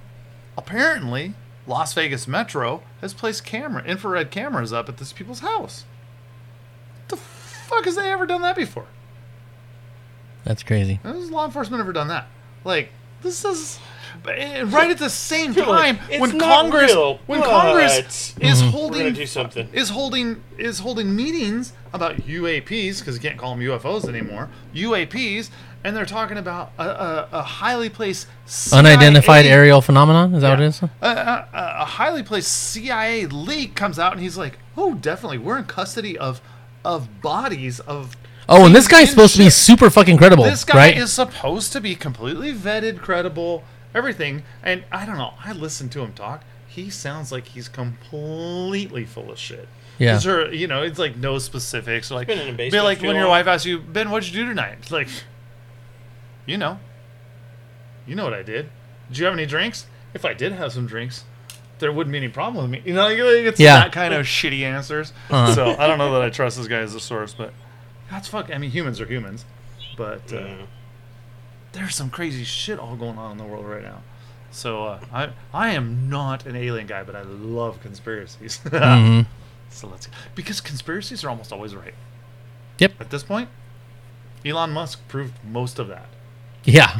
apparently, 0.57 1.33
Las 1.67 1.93
Vegas 1.93 2.27
Metro 2.27 2.83
has 3.01 3.13
placed 3.13 3.45
camera 3.45 3.83
infrared 3.83 4.31
cameras 4.31 4.73
up 4.73 4.89
at 4.89 4.97
this 4.97 5.13
people's 5.13 5.39
house. 5.39 5.85
The 7.07 7.17
fuck 7.17 7.85
has 7.85 7.95
they 7.95 8.11
ever 8.11 8.25
done 8.25 8.41
that 8.41 8.55
before? 8.55 8.87
That's 10.43 10.61
crazy. 10.63 10.99
Has 11.03 11.31
law 11.31 11.45
enforcement 11.45 11.81
ever 11.81 11.93
done 11.93 12.07
that? 12.09 12.27
Like 12.63 12.89
this 13.21 13.43
is 13.45 13.79
but, 14.23 14.35
right 14.71 14.91
at 14.91 14.97
the 14.97 15.09
same 15.09 15.53
time 15.53 15.67
like, 15.67 15.99
"It's 16.09 16.21
when 16.21 16.39
Congress 16.39 16.91
real, 16.91 17.19
when 17.25 17.39
but 17.39 17.49
Congress 17.49 18.35
is 18.39 18.61
holding 18.61 19.13
do 19.13 19.25
something. 19.25 19.69
is 19.73 19.89
holding 19.89 20.43
is 20.57 20.79
holding 20.79 21.15
meetings 21.15 21.73
about 21.93 22.17
UAPs 22.27 22.99
because 22.99 23.15
you 23.15 23.21
can't 23.21 23.37
call 23.37 23.55
them 23.55 23.65
UFOs 23.65 24.07
anymore. 24.07 24.49
UAPs, 24.73 25.49
and 25.83 25.95
they're 25.95 26.05
talking 26.05 26.37
about 26.37 26.71
a, 26.77 26.83
a, 26.83 27.29
a 27.33 27.41
highly 27.43 27.89
placed 27.89 28.27
CIA 28.45 28.79
Unidentified 28.79 29.45
aerial 29.45 29.81
phenomenon. 29.81 30.33
Is 30.33 30.41
that 30.41 30.49
what 30.49 30.59
it 30.59 30.65
is? 30.65 30.81
a, 30.81 30.89
a, 31.01 31.47
a 31.53 31.85
highly 31.85 32.23
placed 32.23 32.51
CIA 32.51 33.27
leak 33.27 33.75
comes 33.75 33.99
out, 33.99 34.13
and 34.13 34.21
he's 34.21 34.37
like, 34.37 34.57
"Oh, 34.75 34.95
definitely, 34.95 35.37
we're 35.37 35.57
in 35.57 35.65
custody 35.65 36.17
of 36.17 36.41
of 36.83 37.21
bodies 37.21 37.79
of." 37.81 38.15
Oh, 38.47 38.65
and 38.65 38.75
this 38.75 38.87
guy's 38.87 39.03
in 39.03 39.07
supposed 39.09 39.33
to 39.33 39.39
be 39.39 39.49
super 39.49 39.89
fucking 39.89 40.17
credible, 40.17 40.43
This 40.43 40.63
guy 40.63 40.77
right? 40.77 40.97
is 40.97 41.11
supposed 41.11 41.73
to 41.73 41.81
be 41.81 41.95
completely 41.95 42.53
vetted, 42.53 42.99
credible, 42.99 43.63
everything. 43.95 44.43
And 44.61 44.83
I 44.91 45.05
don't 45.07 45.17
know. 45.17 45.33
I 45.43 45.53
listened 45.53 45.91
to 45.93 46.01
him 46.01 46.13
talk. 46.13 46.43
He 46.67 46.89
sounds 46.91 47.31
like 47.31 47.47
he's 47.47 47.67
completely 47.69 49.05
full 49.05 49.31
of 49.31 49.39
shit. 49.39 49.67
Yeah. 49.97 50.17
These 50.17 50.59
you 50.59 50.67
know, 50.67 50.83
it's 50.83 50.99
like 50.99 51.15
no 51.15 51.39
specifics. 51.39 52.11
Like, 52.11 52.27
been 52.27 52.37
in 52.39 52.49
a 52.49 52.51
be 52.51 52.57
basement 52.57 52.83
like 52.83 53.01
when 53.01 53.15
your 53.15 53.29
wife 53.29 53.47
asks 53.47 53.65
you, 53.65 53.79
Ben, 53.79 54.11
what'd 54.11 54.27
you 54.31 54.43
do 54.43 54.49
tonight? 54.49 54.75
It's 54.81 54.91
like, 54.91 55.07
you 56.45 56.57
know, 56.57 56.79
you 58.05 58.15
know 58.15 58.25
what 58.25 58.33
I 58.33 58.43
did. 58.43 58.69
Did 59.07 59.17
you 59.17 59.25
have 59.25 59.33
any 59.33 59.45
drinks? 59.45 59.87
If 60.13 60.25
I 60.25 60.33
did 60.33 60.51
have 60.51 60.73
some 60.73 60.85
drinks, 60.85 61.23
there 61.79 61.91
wouldn't 61.91 62.11
be 62.11 62.17
any 62.17 62.27
problem 62.29 62.63
with 62.63 62.71
me. 62.71 62.89
You 62.89 62.93
know, 62.93 63.07
like, 63.07 63.17
it's 63.17 63.59
Yeah. 63.59 63.79
that 63.79 63.91
kind 63.93 64.13
of 64.13 64.25
shitty 64.25 64.61
answers. 64.61 65.13
Uh-huh. 65.29 65.53
So 65.55 65.75
I 65.77 65.87
don't 65.87 65.97
know 65.97 66.11
that 66.13 66.21
I 66.21 66.29
trust 66.29 66.57
this 66.57 66.67
guy 66.67 66.79
as 66.79 66.93
a 66.93 66.99
source, 66.99 67.33
but 67.33 67.53
that's 68.11 68.27
fuck. 68.27 68.49
I 68.53 68.57
mean, 68.57 68.71
humans 68.71 68.99
are 68.99 69.05
humans, 69.05 69.45
but 69.97 70.31
uh, 70.33 70.39
Yeah. 70.39 70.55
There's 71.75 71.95
some 71.95 72.09
crazy 72.09 72.43
shit 72.43 72.79
all 72.79 72.95
going 72.95 73.17
on 73.17 73.33
in 73.33 73.37
the 73.37 73.43
world 73.43 73.65
right 73.65 73.83
now. 73.83 74.01
So 74.51 74.85
uh, 74.85 74.99
I 75.11 75.29
I 75.53 75.71
am 75.71 76.09
not 76.09 76.45
an 76.45 76.55
alien 76.55 76.87
guy, 76.87 77.03
but 77.03 77.15
I 77.15 77.23
love 77.23 77.81
conspiracies. 77.81 78.59
mm-hmm. 78.65 79.29
So 79.69 79.87
let's 79.87 80.07
because 80.33 80.61
conspiracies 80.61 81.23
are 81.23 81.29
almost 81.29 81.51
always 81.51 81.75
right. 81.75 81.93
Yep. 82.79 82.93
At 82.99 83.09
this 83.09 83.23
point, 83.23 83.49
Elon 84.45 84.71
Musk 84.71 85.05
proved 85.07 85.33
most 85.43 85.77
of 85.79 85.87
that. 85.89 86.07
Yeah. 86.63 86.99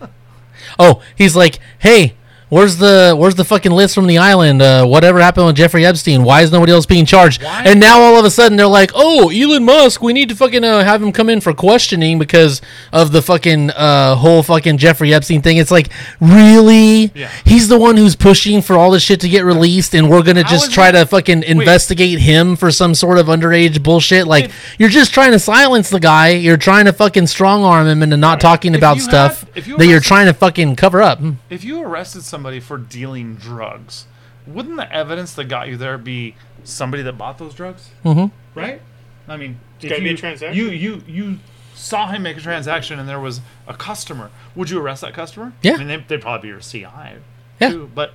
oh, 0.78 1.02
he's 1.16 1.34
like, 1.34 1.58
hey, 1.78 2.14
where's 2.52 2.76
the 2.76 3.14
where's 3.18 3.34
the 3.34 3.44
fucking 3.44 3.72
list 3.72 3.94
from 3.94 4.06
the 4.06 4.18
island? 4.18 4.60
Uh, 4.60 4.84
whatever 4.84 5.20
happened 5.20 5.46
with 5.46 5.56
Jeffrey 5.56 5.86
Epstein? 5.86 6.22
Why 6.22 6.42
is 6.42 6.52
nobody 6.52 6.70
else 6.72 6.84
being 6.84 7.06
charged? 7.06 7.42
Why- 7.42 7.62
And 7.64 7.80
now 7.80 7.98
all 8.00 8.18
of 8.18 8.24
a 8.26 8.30
sudden 8.30 8.56
they're 8.58 8.66
like, 8.66 8.90
oh, 8.94 9.30
Elon 9.30 9.64
Musk, 9.64 10.02
we 10.02 10.12
need 10.12 10.28
to 10.28 10.36
fucking 10.36 10.62
uh, 10.62 10.84
have 10.84 11.02
him 11.02 11.12
come 11.12 11.30
in 11.30 11.40
for 11.40 11.54
questioning 11.54 12.18
because 12.18 12.60
of 12.92 13.10
the 13.12 13.22
fucking 13.22 13.70
uh, 13.70 14.16
whole 14.16 14.42
fucking 14.42 14.76
Jeffrey 14.76 15.14
Epstein 15.14 15.40
thing. 15.40 15.56
It's 15.56 15.70
like, 15.70 15.88
really? 16.20 17.10
Yeah. 17.14 17.30
He's 17.44 17.68
the 17.68 17.78
one 17.78 17.96
who's 17.96 18.16
pushing 18.16 18.62
for 18.62 18.76
all 18.76 18.90
this 18.90 19.02
shit 19.02 19.20
to 19.20 19.28
get 19.28 19.44
released, 19.44 19.94
and 19.94 20.10
we're 20.10 20.22
gonna 20.22 20.44
just 20.44 20.72
try 20.72 20.90
to 20.90 21.06
fucking 21.06 21.42
investigate 21.44 22.18
him 22.18 22.56
for 22.56 22.70
some 22.70 22.94
sort 22.94 23.18
of 23.18 23.26
underage 23.26 23.82
bullshit. 23.82 24.26
Like, 24.26 24.46
If- 24.46 24.74
you're 24.78 24.88
just 24.88 25.12
trying 25.12 25.32
to 25.32 25.38
silence 25.38 25.88
the 25.90 26.00
guy. 26.00 26.30
You're 26.30 26.56
trying 26.56 26.84
to 26.86 26.92
fucking 26.92 27.26
strong 27.28 27.64
arm 27.64 27.86
him 27.86 28.02
into 28.02 28.16
not 28.16 28.40
talking 28.40 28.74
If 28.74 28.78
about 28.80 28.98
stuff 28.98 29.46
had- 29.54 29.66
you 29.66 29.76
that 29.78 29.86
you're 29.86 30.00
trying 30.00 30.26
to 30.26 30.34
fucking 30.34 30.76
cover 30.76 31.00
up. 31.02 31.20
If 31.50 31.64
you 31.64 31.82
arrested 31.82 32.22
somebody 32.42 32.58
for 32.58 32.76
dealing 32.76 33.36
drugs, 33.36 34.06
wouldn't 34.48 34.76
the 34.76 34.92
evidence 34.92 35.32
that 35.34 35.44
got 35.44 35.68
you 35.68 35.76
there 35.76 35.96
be 35.96 36.34
somebody 36.64 37.00
that 37.04 37.16
bought 37.16 37.38
those 37.38 37.54
drugs? 37.54 37.90
Mhm. 38.04 38.32
Right? 38.56 38.82
I 39.28 39.36
mean, 39.36 39.60
if 39.80 39.88
gotta 39.90 40.00
be 40.02 40.08
you, 40.08 40.14
a 40.14 40.16
transaction. 40.16 40.56
You 40.56 40.70
you 40.70 41.02
you 41.06 41.38
saw 41.76 42.08
him 42.08 42.24
make 42.24 42.36
a 42.36 42.40
transaction 42.40 42.98
and 42.98 43.08
there 43.08 43.20
was 43.20 43.40
a 43.68 43.74
customer. 43.74 44.30
Would 44.56 44.70
you 44.70 44.80
arrest 44.80 45.02
that 45.02 45.14
customer? 45.14 45.52
Yeah. 45.62 45.74
I 45.74 45.76
mean, 45.76 45.86
they, 45.86 45.96
they'd 45.98 46.20
probably 46.20 46.48
be 46.48 46.52
your 46.52 46.60
CI. 46.60 47.20
Yeah. 47.60 47.70
Too, 47.70 47.90
but 47.94 48.14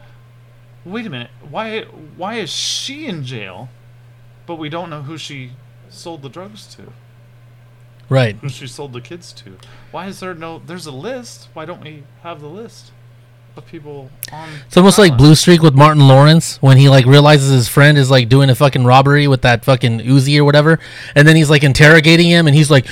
wait 0.84 1.06
a 1.06 1.10
minute. 1.10 1.30
Why 1.50 1.84
why 2.18 2.36
is 2.36 2.50
she 2.50 3.06
in 3.08 3.24
jail, 3.24 3.70
but 4.46 4.56
we 4.56 4.68
don't 4.68 4.90
know 4.90 5.04
who 5.04 5.18
she 5.18 5.52
sold 5.90 6.22
the 6.22 6.30
drugs 6.30 6.68
to? 6.76 6.92
Right. 8.10 8.36
Who 8.36 8.50
she 8.50 8.68
sold 8.68 8.92
the 8.92 9.02
kids 9.02 9.32
to? 9.34 9.58
Why 9.92 10.08
is 10.08 10.20
there 10.20 10.34
no? 10.34 10.60
There's 10.60 10.86
a 10.86 10.92
list. 10.92 11.48
Why 11.54 11.64
don't 11.66 11.82
we 11.82 12.04
have 12.24 12.42
the 12.42 12.48
list 12.50 12.92
of 13.58 13.66
people 13.68 14.10
on? 14.32 14.49
It's 14.68 14.78
almost 14.78 14.97
like? 14.97 15.18
Blue 15.18 15.36
Streak 15.36 15.62
with 15.62 15.74
Martin 15.76 16.08
Lawrence 16.08 16.58
when 16.62 16.78
he 16.78 16.89
like 16.89 17.05
realizes 17.05 17.49
his 17.51 17.68
friend 17.68 17.97
is 17.97 18.12
like 18.12 18.30
doing 18.30 18.49
a 18.49 18.55
fucking 18.55 18.86
robbery 18.86 19.28
with 19.28 19.41
that 19.41 19.66
fucking 19.66 19.99
Uzi 20.01 20.38
or 20.39 20.45
whatever, 20.45 20.80
and 21.16 21.28
then 21.28 21.36
he's 21.36 21.49
like 21.49 21.64
interrogating 21.64 22.28
him, 22.28 22.47
and 22.47 22.55
he's 22.55 22.70
like, 22.72 22.86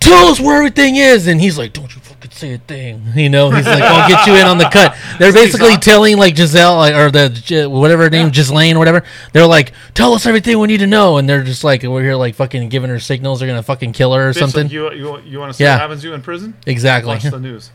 "Tell 0.00 0.28
us 0.28 0.38
where 0.40 0.56
everything 0.58 0.96
is," 0.96 1.26
and 1.26 1.40
he's 1.40 1.58
like, 1.58 1.72
"Don't 1.72 1.94
you 1.94 2.00
fucking 2.00 2.30
say 2.30 2.54
a 2.54 2.58
thing. 2.58 3.02
You 3.14 3.28
know, 3.28 3.50
he's 3.50 3.66
like, 3.66 3.82
I'll 3.82 4.08
get 4.08 4.26
you 4.26 4.34
in 4.34 4.46
on 4.46 4.58
the 4.58 4.68
cut. 4.72 4.96
They're 5.18 5.32
basically 5.32 5.76
telling 5.76 6.16
like 6.18 6.36
Giselle 6.36 6.76
like, 6.76 6.94
or 6.94 7.10
the 7.10 7.68
whatever 7.70 8.04
her 8.04 8.10
name, 8.10 8.30
Ghislaine, 8.30 8.76
or 8.76 8.78
whatever. 8.78 9.02
They're 9.32 9.46
like, 9.46 9.72
tell 9.94 10.14
us 10.14 10.26
everything 10.26 10.58
we 10.58 10.68
need 10.68 10.78
to 10.78 10.86
know, 10.86 11.18
and 11.18 11.28
they're 11.28 11.42
just 11.42 11.64
like, 11.64 11.82
we're 11.82 12.02
here 12.02 12.14
like 12.14 12.34
fucking 12.34 12.68
giving 12.68 12.90
her 12.90 13.00
signals. 13.00 13.40
They're 13.40 13.48
gonna 13.48 13.62
fucking 13.62 13.92
kill 13.92 14.12
her 14.14 14.28
or 14.28 14.32
Bitch, 14.32 14.38
something. 14.38 14.64
like, 14.64 14.72
you 14.72 14.92
you 14.92 15.18
you 15.22 15.38
want 15.38 15.50
to 15.52 15.56
see 15.56 15.64
Yeah. 15.64 15.74
what 15.74 15.80
happens 15.82 16.02
to 16.02 16.08
you 16.08 16.14
in 16.14 16.22
prison? 16.22 16.54
exactly. 16.66 17.08
Watch 17.08 17.22
the 17.24 17.38
news. 17.40 17.70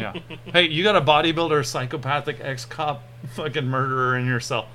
Yeah. 0.00 0.14
hey, 0.52 0.68
you 0.68 0.82
got 0.82 0.96
a 0.96 1.00
bodybuilder, 1.00 1.64
psychopathic 1.64 2.38
ex 2.40 2.64
cop, 2.64 3.02
fucking 3.34 3.66
murderer 3.66 4.16
in 4.16 4.26
your 4.26 4.40
cell. 4.40 4.68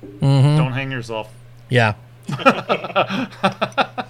hmm 0.00 0.56
Don't 0.56 0.72
hang 0.72 0.90
yourself. 0.90 1.32
Yeah. 1.68 1.94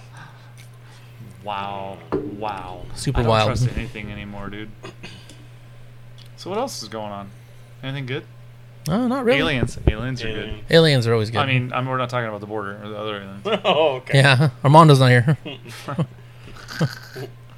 Wow. 1.43 1.97
Wow. 2.11 2.85
Super 2.95 3.17
wild. 3.17 3.17
I 3.17 3.21
don't 3.21 3.29
wild. 3.29 3.47
trust 3.47 3.77
anything 3.77 4.11
anymore, 4.11 4.49
dude. 4.49 4.69
So 6.37 6.49
what 6.49 6.57
else 6.59 6.81
is 6.81 6.89
going 6.89 7.11
on? 7.11 7.29
Anything 7.83 8.05
good? 8.05 8.25
Oh, 8.89 9.07
not 9.07 9.25
really. 9.25 9.39
Aliens. 9.39 9.77
Aliens 9.87 10.23
are 10.23 10.33
good. 10.33 10.59
Aliens 10.69 11.07
are 11.07 11.13
always 11.13 11.29
good. 11.29 11.39
I 11.39 11.45
mean, 11.45 11.71
I'm, 11.73 11.85
we're 11.85 11.97
not 11.97 12.09
talking 12.09 12.27
about 12.27 12.41
the 12.41 12.47
border 12.47 12.81
or 12.83 12.89
the 12.89 12.97
other 12.97 13.15
aliens. 13.17 13.41
oh, 13.65 13.95
okay. 13.97 14.19
yeah. 14.19 14.49
Armando's 14.63 14.99
not 14.99 15.09
here. 15.09 15.37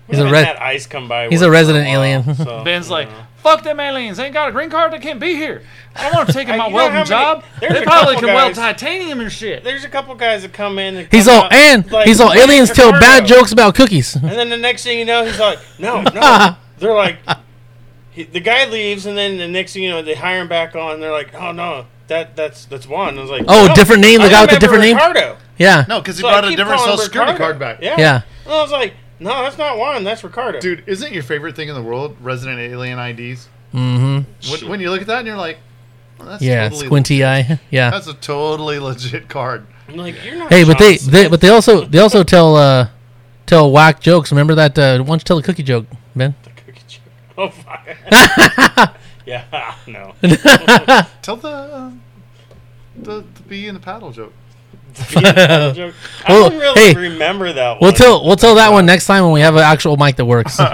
We 0.08 0.16
He's 0.16 0.20
a 0.22 0.26
haven't 0.28 0.34
res- 0.34 0.45
had 0.45 0.56
ice 0.58 0.86
come 0.88 1.08
by. 1.08 1.30
he's 1.30 1.41
a 1.41 1.45
for 1.45 1.51
resident 1.51 1.86
while, 1.88 2.03
alien. 2.03 2.36
so, 2.36 2.64
Ben's 2.64 2.89
like, 2.91 3.10
know. 3.10 3.16
fuck 3.38 3.64
them 3.64 3.80
aliens. 3.80 4.18
They 4.18 4.26
ain't 4.26 4.34
got 4.34 4.49
a 4.49 4.51
green 4.51 4.70
card. 4.70 4.93
They 4.93 4.99
can't 4.99 5.20
be 5.20 5.34
here. 5.36 5.64
I 5.95 6.03
don't 6.03 6.14
want 6.16 6.28
to 6.28 6.34
take 6.34 6.47
my 6.47 6.53
you 6.56 6.60
know 6.60 6.70
welding 6.70 6.93
many- 6.93 7.10
job. 7.10 7.43
They 7.60 7.68
probably 7.84 8.14
couple 8.16 8.28
can 8.28 8.36
weld 8.36 8.53
guys- 8.56 8.58
titanium 8.80 9.20
and 9.22 9.32
shit. 9.32 9.64
There's 9.64 9.84
a 9.84 9.89
couple 9.89 10.14
guys 10.16 10.43
that 10.43 10.53
come 10.53 10.78
in. 10.78 10.95
And 10.97 11.08
He's 11.12 11.26
come 11.26 11.36
all 11.38 11.43
out, 11.45 11.53
and 11.53 11.91
like, 11.91 12.08
he's 12.08 12.22
all 12.22 12.34
aliens 12.34 12.72
tell 12.72 12.91
bad 12.91 13.26
jokes 13.26 13.51
about 13.51 13.74
cookies. 13.74 14.16
And 14.16 14.26
then 14.30 14.49
the 14.49 14.58
next 14.58 14.84
thing 14.84 14.99
you 14.99 15.06
know, 15.06 15.26
he's 15.26 15.39
like, 15.39 15.58
no, 15.80 16.01
no. 16.03 16.56
They're 16.78 16.93
like, 16.93 17.18
he, 18.12 18.24
the 18.24 18.39
guy 18.41 18.66
leaves, 18.70 19.06
and 19.08 19.18
then 19.18 19.38
the 19.38 19.47
next 19.47 19.74
thing 19.74 19.82
you 19.84 19.89
know, 19.89 20.01
they 20.03 20.14
hire 20.16 20.41
him 20.41 20.47
back 20.47 20.76
on. 20.76 20.99
They're 20.99 21.12
like, 21.12 21.34
oh 21.34 21.51
no, 21.51 21.88
that 22.08 22.36
that's 22.36 22.66
that's 22.66 22.88
Juan. 22.88 23.18
I 23.18 23.22
was 23.22 23.32
like, 23.32 23.45
Oh, 23.47 23.68
"No, 23.68 23.74
different 23.74 24.01
name, 24.03 24.20
the 24.20 24.28
I 24.28 24.30
guy 24.30 24.41
with 24.41 24.51
the 24.60 24.68
remember 24.68 24.84
different 24.84 25.26
name? 25.34 25.38
Yeah. 25.58 25.86
No, 25.88 25.99
because 25.99 26.18
he 26.18 26.22
So 26.22 26.28
brought 26.30 26.43
a 26.45 26.49
different 26.56 26.80
calling 26.80 26.91
social 26.91 27.06
security 27.06 27.38
card 27.38 27.58
back. 27.58 27.80
Yeah. 27.82 27.95
Yeah. 27.97 28.22
And 28.43 28.53
I 28.53 28.62
was 28.62 28.72
like, 28.72 28.93
no, 29.20 29.43
that's 29.43 29.57
not 29.57 29.78
Juan. 29.78 30.03
That's 30.03 30.24
Ricardo. 30.24 30.59
Dude, 30.59 30.84
isn't 30.88 31.13
your 31.13 31.24
favorite 31.24 31.55
thing 31.55 31.70
in 31.70 31.76
the 31.76 31.82
world 31.82 32.16
resident 32.22 32.59
alien 32.59 32.99
IDs? 32.99 33.47
Mm-hmm. 33.74 34.51
When, 34.51 34.70
when 34.70 34.80
you 34.80 34.89
look 34.91 35.01
at 35.01 35.07
that 35.07 35.20
and 35.20 35.28
you're 35.28 35.38
like, 35.38 35.57
well, 36.20 36.30
that's 36.30 36.41
Yeah. 36.43 36.70
totally 36.70 36.86
Squinty 36.88 37.26
eye. 37.26 37.59
Yeah. 37.72 37.89
That's 37.89 38.07
a 38.07 38.13
totally 38.13 38.80
legit 38.80 39.28
card. 39.28 39.68
I'm 39.88 39.97
like, 39.97 40.24
you're 40.24 40.36
not. 40.36 40.51
Hey, 40.51 40.63
but 40.63 40.80
they, 40.80 40.97
they 40.97 41.28
but 41.28 41.41
they 41.41 41.49
also 41.49 41.86
they 41.86 41.99
also 41.99 42.24
tell 42.24 42.55
uh 42.55 42.88
tell 43.45 43.72
whack 43.72 43.99
jokes. 43.99 44.32
Remember 44.32 44.55
that? 44.55 44.78
Uh, 44.80 44.99
why 44.99 45.05
don't 45.05 45.22
you 45.22 45.26
tell 45.26 45.38
a 45.38 45.43
cookie 45.43 45.61
joke, 45.63 45.86
Ben? 46.16 46.34
The 46.43 46.49
cookie 46.51 46.82
joke. 46.88 47.01
Oh, 47.38 47.49
fuck. 47.49 47.86
yeah, 49.26 49.76
no. 49.88 50.13
Tell 51.22 51.36
the 51.36 51.49
uh, 51.49 51.91
the, 52.97 53.26
the 53.36 53.41
bee 53.47 53.68
and 53.68 53.76
the 53.76 53.82
paddle 53.82 54.11
joke. 54.11 54.32
Yeah, 55.12 55.72
joke. 55.76 55.96
I 56.26 56.32
Well, 56.34 56.50
don't 56.50 56.60
really 56.60 56.80
hey, 56.80 56.93
remember 56.96 57.52
that 57.54 57.80
We'll 57.82 57.91
tell 57.91 58.24
we'll 58.26 58.36
tell 58.36 58.56
that 58.56 58.72
one 58.72 58.86
next 58.86 59.06
time 59.08 59.24
when 59.24 59.34
we 59.34 59.41
have 59.41 59.56
an 59.56 59.62
actual 59.62 59.98
mic 59.98 60.16
that 60.18 60.26
works. 60.26 60.60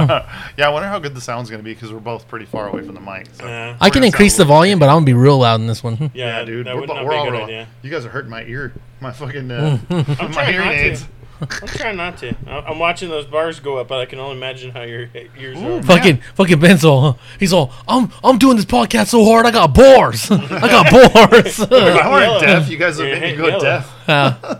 Yeah, 0.57 0.67
I 0.67 0.69
wonder 0.69 0.88
how 0.88 0.99
good 0.99 1.15
the 1.15 1.22
sound's 1.22 1.49
going 1.49 1.59
to 1.59 1.63
be 1.63 1.74
because 1.74 1.91
we're 1.93 1.99
both 1.99 2.28
pretty 2.28 2.45
far 2.45 2.67
away 2.67 2.84
from 2.84 2.93
the 2.93 3.01
mic. 3.01 3.28
So. 3.34 3.45
Yeah. 3.45 3.78
can 3.89 4.03
increase 4.03 4.34
the 4.34 4.43
sound 4.43 4.49
a 4.49 4.49
volume, 4.49 4.80
but 4.80 4.89
I'm 4.89 4.95
gonna 4.97 5.05
be 5.05 5.13
real 5.13 5.39
loud 5.39 5.59
in 5.61 5.67
this 5.67 5.84
one. 5.84 5.97
Yeah, 6.13 6.39
Yeah, 6.39 6.43
dude, 6.45 6.67
That 6.67 6.76
we're, 6.76 6.82
would 6.82 6.88
bo- 6.88 6.95
not 6.95 7.05
we're 7.05 7.11
be 7.11 7.15
all 7.17 7.26
good 7.26 7.32
real. 7.34 7.43
idea. 7.43 7.67
You 7.82 7.89
guys 7.89 8.05
are 8.05 8.09
hurting 8.09 8.30
my 8.30 8.43
ear, 8.43 8.74
my 8.99 9.11
fucking 9.11 9.49
uh, 9.49 9.80
I'm 9.89 9.97
my 9.97 10.28
trying 10.32 10.53
hearing 10.53 10.69
aids. 10.72 11.03
to. 11.03 11.07
I'm 11.41 11.67
trying 11.69 11.97
not 11.97 12.17
to. 12.19 12.35
I- 12.47 12.59
I'm 12.69 12.77
watching 12.79 13.09
those 13.09 13.25
bars 13.25 13.59
go 13.59 13.77
up, 13.79 13.87
but 13.87 13.99
I 13.99 14.05
can 14.05 14.19
only 14.19 14.37
imagine 14.37 14.71
how 14.71 14.83
your 14.83 15.09
ears 15.37 15.57
Ooh, 15.59 15.77
are. 15.77 15.83
Fucking 15.83 16.21
fucking 16.35 16.59
Ben's 16.59 16.85
all 16.85 17.17
he's 17.39 17.51
all 17.51 17.71
I'm 17.87 18.11
I'm 18.23 18.37
doing 18.37 18.55
this 18.57 18.65
podcast 18.65 19.07
so 19.07 19.25
hard 19.25 19.45
I 19.45 19.51
got 19.51 19.73
bores. 19.73 20.29
I 20.29 20.37
got 20.67 20.91
bores. 20.91 21.59
If 21.59 21.71
I 21.71 22.09
weren't 22.11 22.41
deaf, 22.41 22.69
you 22.69 22.77
guys 22.77 22.97
would 22.99 23.07
You're 23.09 23.19
make 23.19 23.35
me 23.37 23.41
go 23.41 23.47
yellow. 23.47 23.59
deaf. 23.63 23.91
Uh, 24.07 24.59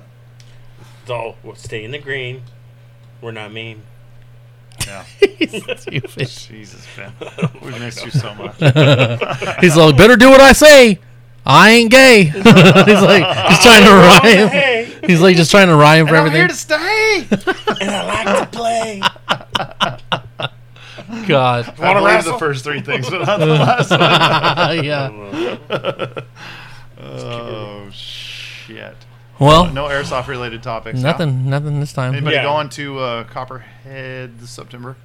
So 1.08 1.36
we'll 1.44 1.56
stay 1.56 1.84
in 1.84 1.92
the 1.92 2.00
green. 2.00 2.44
We're 3.22 3.32
not 3.32 3.52
mean. 3.52 3.84
Yeah. 4.88 5.04
stupid. 5.78 6.28
Jesus, 6.28 6.88
Ben. 6.96 7.12
We've 7.62 7.80
missed 7.80 8.04
you 8.06 8.12
so 8.12 8.34
much. 8.34 8.56
He's 9.60 9.76
like, 9.76 9.96
better 9.98 10.16
do 10.16 10.30
what 10.30 10.42
I 10.42 10.54
say. 10.54 11.00
I 11.46 11.72
ain't 11.72 11.92
gay. 11.92 12.26
he's 12.26 12.46
like, 12.46 13.50
he's 13.50 13.60
trying 13.60 13.84
to 13.84 13.92
rhyme. 13.92 14.48
Hey, 14.50 14.91
He's 15.06 15.22
like 15.22 15.36
just 15.36 15.52
trying 15.52 15.68
to 15.68 15.76
rhyme 15.76 16.08
for 16.08 16.16
And 16.16 16.28
I'm 16.28 16.32
here 16.34 16.48
to 16.48 16.54
stay. 16.54 17.28
and 17.82 17.90
I 17.92 18.06
like 18.26 18.52
to 18.52 18.58
play. 18.58 19.02
God, 21.28 21.74
I 21.80 21.82
Wanna 21.88 22.00
believe 22.00 22.16
wrestle? 22.16 22.34
the 22.34 22.38
first 22.40 22.64
three 22.64 22.82
things, 22.82 23.10
but 23.10 23.26
not 23.26 23.40
the 23.40 23.46
last 23.48 23.92
one. 23.92 24.00
yeah. 24.86 25.10
Oh 27.00 27.90
shit! 27.92 28.96
Well, 29.40 29.72
No 29.74 29.86
airsoft 29.86 30.28
related 30.28 30.62
topics. 30.64 31.02
huh? 31.02 31.08
nothing, 31.12 31.50
nothing 31.50 31.80
this 31.80 31.94
time. 31.94 32.14
Anybody 32.14 32.36
Yeah. 32.38 32.44
going 32.44 32.70
to 32.70 33.00
uh, 33.00 33.24
Copperhead 33.26 34.40
this 34.40 34.52
September? 34.52 34.96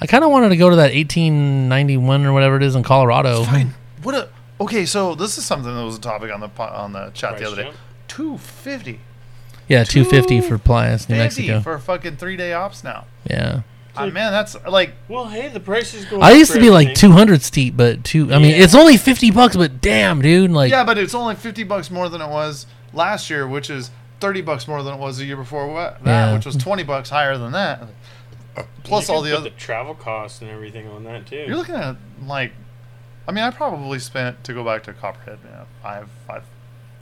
I 0.00 0.06
kind 0.06 0.24
of 0.24 0.30
wanted 0.30 0.48
to 0.48 0.56
go 0.56 0.70
to 0.70 0.76
that 0.76 0.94
1891 0.94 2.24
or 2.26 2.32
whatever 2.32 2.56
it 2.56 2.62
is 2.62 2.74
in 2.74 2.82
Colorado. 2.82 3.44
Fine. 3.44 3.74
What 4.02 4.14
a 4.16 4.28
okay. 4.60 4.84
So 4.86 5.14
this 5.14 5.38
is 5.38 5.44
something 5.44 5.72
that 5.72 5.84
was 5.84 5.96
a 5.98 6.00
topic 6.00 6.32
on 6.32 6.40
the 6.40 6.48
on 6.60 6.92
the 6.92 7.10
chat 7.10 7.38
the 7.38 7.46
other 7.46 7.56
day. 7.64 7.72
Two 8.08 8.38
fifty. 8.38 9.00
Yeah, 9.68 9.84
250 9.84 10.40
for 10.42 10.58
Playas, 10.58 11.08
New 11.08 11.16
Fifty 11.16 11.46
Mexico. 11.48 11.60
for 11.60 11.78
fucking 11.78 12.16
three 12.16 12.36
day 12.36 12.52
ops 12.52 12.82
now. 12.84 13.06
Yeah. 13.28 13.62
Ah, 13.94 14.06
man, 14.06 14.32
that's 14.32 14.56
like 14.66 14.92
Well, 15.08 15.26
hey, 15.28 15.48
the 15.48 15.60
price 15.60 15.92
is 15.94 16.04
going. 16.06 16.22
I 16.22 16.32
up 16.32 16.36
used 16.38 16.50
for 16.52 16.56
to 16.58 16.62
be 16.62 16.70
like 16.70 16.88
everything. 16.88 17.10
200 17.10 17.42
steep, 17.42 17.76
but 17.76 18.04
two. 18.04 18.32
I 18.32 18.38
mean, 18.38 18.52
Yeah. 18.56 18.64
it's 18.64 18.74
only 18.74 18.96
50 18.96 19.30
bucks, 19.30 19.54
but 19.56 19.80
damn, 19.82 20.22
dude, 20.22 20.50
like, 20.50 20.70
yeah, 20.70 20.82
but 20.84 20.96
it's 20.98 21.14
only 21.14 21.34
fifty 21.34 21.62
bucks 21.62 21.90
more 21.90 22.08
than 22.08 22.20
it 22.22 22.28
was 22.28 22.66
last 22.94 23.28
year, 23.30 23.46
which 23.46 23.68
is 23.68 23.90
thirty 24.20 24.40
bucks 24.40 24.66
more 24.66 24.82
than 24.82 24.94
it 24.94 24.98
was 25.00 25.18
the 25.18 25.24
year 25.26 25.36
before 25.36 25.66
wa- 25.68 25.90
that, 25.90 26.06
Yeah. 26.06 26.32
which 26.34 26.46
was 26.46 26.56
twenty 26.56 26.82
bucks 26.84 27.10
higher 27.10 27.36
than 27.36 27.52
that. 27.52 27.82
Plus 28.82 29.08
You 29.08 29.14
all 29.14 29.20
can 29.22 29.30
the 29.30 29.36
put 29.36 29.40
other. 29.42 29.50
the 29.50 29.56
travel 29.56 29.94
costs 29.94 30.40
and 30.42 30.50
everything 30.50 30.88
on 30.88 31.04
that 31.04 31.26
too. 31.26 31.44
You're 31.46 31.56
looking 31.56 31.74
at 31.74 31.96
like, 32.26 32.52
I 33.28 33.32
mean, 33.32 33.44
I 33.44 33.50
probably 33.50 33.98
spent 33.98 34.42
to 34.44 34.52
go 34.54 34.64
back 34.64 34.82
to 34.84 34.92
Copperhead, 34.92 35.38
you 35.44 35.50
know, 35.50 35.64
five, 35.82 36.08
five, 36.26 36.42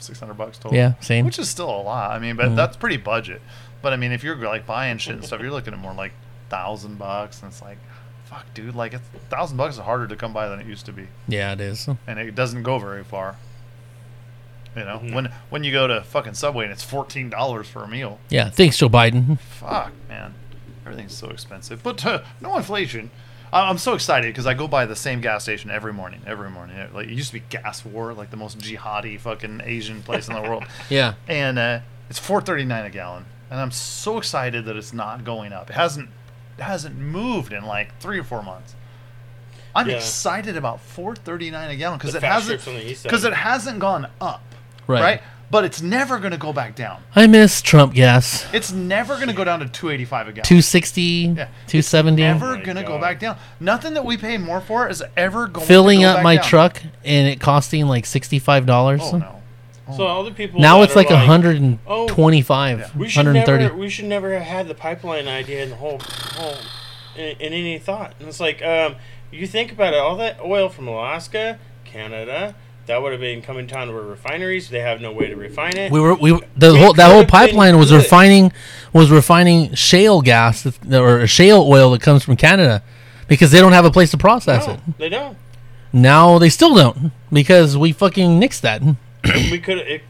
six 0.03 0.19
hundred 0.21 0.35
bucks 0.35 0.59
total. 0.59 0.77
yeah, 0.77 0.95
same. 1.01 1.25
which 1.25 1.39
is 1.39 1.49
still 1.49 1.71
a 1.71 1.83
lot. 1.83 2.11
I 2.11 2.19
mean, 2.19 2.37
but 2.37 2.51
Mhm. 2.51 2.57
that's 2.57 2.77
pretty 2.77 2.97
budget. 2.97 3.41
But 3.83 3.93
I 3.93 3.97
mean, 3.97 4.13
if 4.13 4.23
you're 4.25 4.37
like 4.37 4.67
buying 4.67 4.99
shit 4.99 5.15
and 5.17 5.25
stuff, 5.25 5.41
you're 5.41 5.51
looking 5.51 5.73
at 5.73 5.79
more 5.79 5.95
like 5.95 6.13
thousand 6.49 6.99
bucks, 6.99 7.41
and 7.43 7.51
it's 7.51 7.63
like, 7.63 7.79
fuck, 8.25 8.45
dude, 8.55 8.75
like 8.75 8.93
a 8.95 8.99
thousand 9.31 9.57
bucks 9.57 9.75
is 9.77 9.81
harder 9.81 10.07
to 10.07 10.17
come 10.17 10.33
by 10.33 10.49
than 10.49 10.61
it 10.61 10.67
used 10.67 10.87
to 10.87 10.93
be, 10.93 11.09
yeah, 11.29 11.53
it 11.53 11.61
is. 11.61 11.89
and 12.07 12.19
it 12.19 12.35
doesn't 12.35 12.63
go 12.63 12.79
very 12.79 13.05
far. 13.05 13.37
You 14.77 14.85
know, 14.85 14.99
Mhm. 15.03 15.15
when 15.15 15.33
when 15.49 15.65
you 15.65 15.73
go 15.73 15.87
to 15.89 16.01
fucking 16.03 16.35
Subway 16.35 16.65
and 16.65 16.73
it's 16.73 16.85
fourteen 16.85 17.29
dollars 17.29 17.69
for 17.69 17.83
a 17.83 17.89
meal, 17.89 18.19
Yeah, 18.29 18.51
thanks, 18.51 18.77
Joe 18.79 18.89
Biden. 18.89 19.39
fuck, 19.41 19.91
man, 20.09 20.35
everything's 20.87 21.17
so 21.17 21.29
expensive. 21.31 21.83
But 21.83 22.05
uh, 22.07 22.21
no 22.41 22.57
inflation. 22.57 23.11
I- 23.53 23.69
I'm 23.69 23.79
so 23.79 23.95
excited 23.95 24.29
because 24.29 24.47
I 24.47 24.55
go 24.55 24.69
by 24.69 24.87
the 24.87 24.97
same 24.97 25.21
gas 25.21 25.43
station 25.45 25.71
every 25.71 25.93
morning. 25.93 26.21
Every 26.27 26.51
morning, 26.51 26.77
like 26.95 27.09
it 27.09 27.13
used 27.15 27.29
to 27.29 27.35
be 27.35 27.45
Gas 27.49 27.85
War, 27.85 28.13
like 28.13 28.31
the 28.31 28.37
most 28.37 28.59
jihadi 28.59 29.19
fucking 29.19 29.63
Asian 29.65 30.03
place 30.03 30.29
in 30.29 30.35
the 30.35 30.43
world. 30.43 30.65
Yeah. 30.89 31.15
and 31.29 31.59
uh, 31.59 31.81
it's 32.09 32.19
4.39 32.21 32.87
a 32.87 32.91
gallon 32.91 33.25
and 33.51 33.61
i'm 33.61 33.71
so 33.71 34.19
excited 34.19 34.65
that 34.65 34.77
it's 34.77 34.93
not 34.93 35.23
going 35.25 35.53
up 35.53 35.71
it 35.71 35.75
hasn't 35.75 36.09
it 36.59 36.63
hasn't 36.63 36.97
moved 36.97 37.53
in 37.53 37.65
like 37.65 37.97
three 38.01 38.19
or 38.19 38.25
four 38.25 38.43
months 38.43 38.75
i'm 39.77 39.89
Yeah. 39.89 39.97
excited 39.97 40.57
about 40.57 40.79
4.39 40.79 41.71
a 41.71 41.77
gallon 41.77 41.99
because 41.99 42.15
it 42.17 42.23
hasn't 42.23 42.61
trips 42.63 42.69
on 42.69 42.75
the 42.75 42.91
east 42.91 43.03
side. 43.03 43.09
because 43.09 43.25
it 43.25 43.33
hasn't 43.33 43.79
gone 43.81 44.07
up 44.21 44.43
Right. 44.89 45.01
right 45.03 45.23
but 45.51 45.65
it's 45.65 45.83
never 45.83 46.19
going 46.19 46.31
to 46.33 46.39
go 46.39 46.53
back 46.53 46.75
down 46.77 47.03
I 47.17 47.27
miss 47.27 47.61
Trump 47.61 47.95
gas. 47.95 48.47
it's 48.53 48.71
never 48.73 49.17
going 49.17 49.29
to 49.29 49.35
go 49.35 49.45
down 49.45 49.61
to 49.61 49.67
285 49.69 50.29
a 50.29 50.33
gallon 50.33 50.45
260, 50.45 51.03
Yeah. 51.03 51.49
270. 51.67 52.23
never 52.23 52.47
Oh 52.53 52.57
my 52.57 52.63
going 52.63 52.77
to 52.77 52.83
go 52.85 52.99
back 53.01 53.19
down 53.19 53.37
nothing 53.59 53.95
that 53.95 54.05
we 54.05 54.17
pay 54.17 54.39
more 54.39 54.61
for 54.61 54.89
is 54.89 55.03
ever 55.17 55.47
going 55.49 55.67
filling 55.67 56.01
to 56.01 56.05
go 56.07 56.09
back 56.15 56.15
down. 56.15 56.15
Filling 56.15 56.15
up 56.15 56.17
back 56.19 56.25
my 56.25 56.37
down. 56.37 56.45
truck 56.45 56.83
and 57.05 57.29
it 57.29 57.41
costing 57.41 57.87
like 57.87 58.05
$65. 58.05 59.01
oh 59.13 59.17
no 59.19 59.43
So 59.97 60.07
all 60.07 60.23
the 60.25 60.31
people 60.31 60.61
Now 60.61 60.83
it's 60.83 60.93
are 60.93 60.97
like 60.97 61.11
125, 61.11 62.79
Yeah. 62.79 62.89
We 62.97 63.09
should 63.09 63.19
130. 63.27 63.63
never. 63.65 63.75
We 63.77 63.89
should 63.91 64.05
never 64.07 64.33
have 64.35 64.43
had 64.43 64.69
the 64.69 64.75
pipeline 64.75 65.27
idea 65.29 65.63
in 65.65 65.71
the 65.71 65.77
whole, 65.77 65.99
whole 66.01 66.57
in, 67.17 67.37
in 67.41 67.53
any 67.53 67.79
thought. 67.79 68.15
And 68.19 68.29
it's 68.29 68.41
like, 68.41 68.63
um, 68.63 68.97
you 69.33 69.47
think 69.47 69.73
about 69.73 69.95
it, 69.95 69.99
all 69.99 70.17
that 70.17 70.41
oil 70.41 70.69
from 70.69 70.89
Alaska, 70.89 71.59
Canada, 71.85 72.55
that 72.91 73.01
would 73.01 73.13
have 73.13 73.21
been 73.21 73.41
coming 73.41 73.67
down 73.69 73.87
to 73.87 73.95
our 73.95 74.01
refineries. 74.03 74.69
They 74.69 74.81
have 74.81 75.01
no 75.01 75.13
way 75.13 75.29
to 75.29 75.37
refine 75.37 75.77
it. 75.77 75.93
We 75.93 76.01
were 76.01 76.15
we 76.15 76.33
the 76.57 76.73
We 76.73 76.79
whole 76.81 76.93
that 76.95 77.11
whole 77.13 77.25
pipeline 77.25 77.79
was 77.79 77.91
good. 77.91 77.99
refining 77.99 78.53
was 78.93 79.11
refining 79.13 79.75
shale 79.75 80.21
gas 80.23 80.63
that- 80.65 81.01
or 81.01 81.25
shale 81.29 81.63
oil 81.69 81.93
that 81.93 82.03
comes 82.03 82.25
from 82.25 82.35
Canada 82.37 82.83
because 83.29 83.53
they 83.53 83.61
don't 83.61 83.73
have 83.73 83.85
a 83.85 83.93
place 83.93 84.11
to 84.11 84.19
process 84.19 84.67
no, 84.67 84.73
it. 84.75 84.81
they 84.99 85.09
don't. 85.09 85.37
Now 85.93 86.39
they 86.39 86.49
still 86.49 86.75
don't 86.75 87.13
because 87.33 87.77
we 87.77 87.93
fucking 87.93 88.41
nixed 88.41 88.63
that. 88.63 88.83
we 89.51 89.59
could. 89.61 89.79
It, 89.79 90.03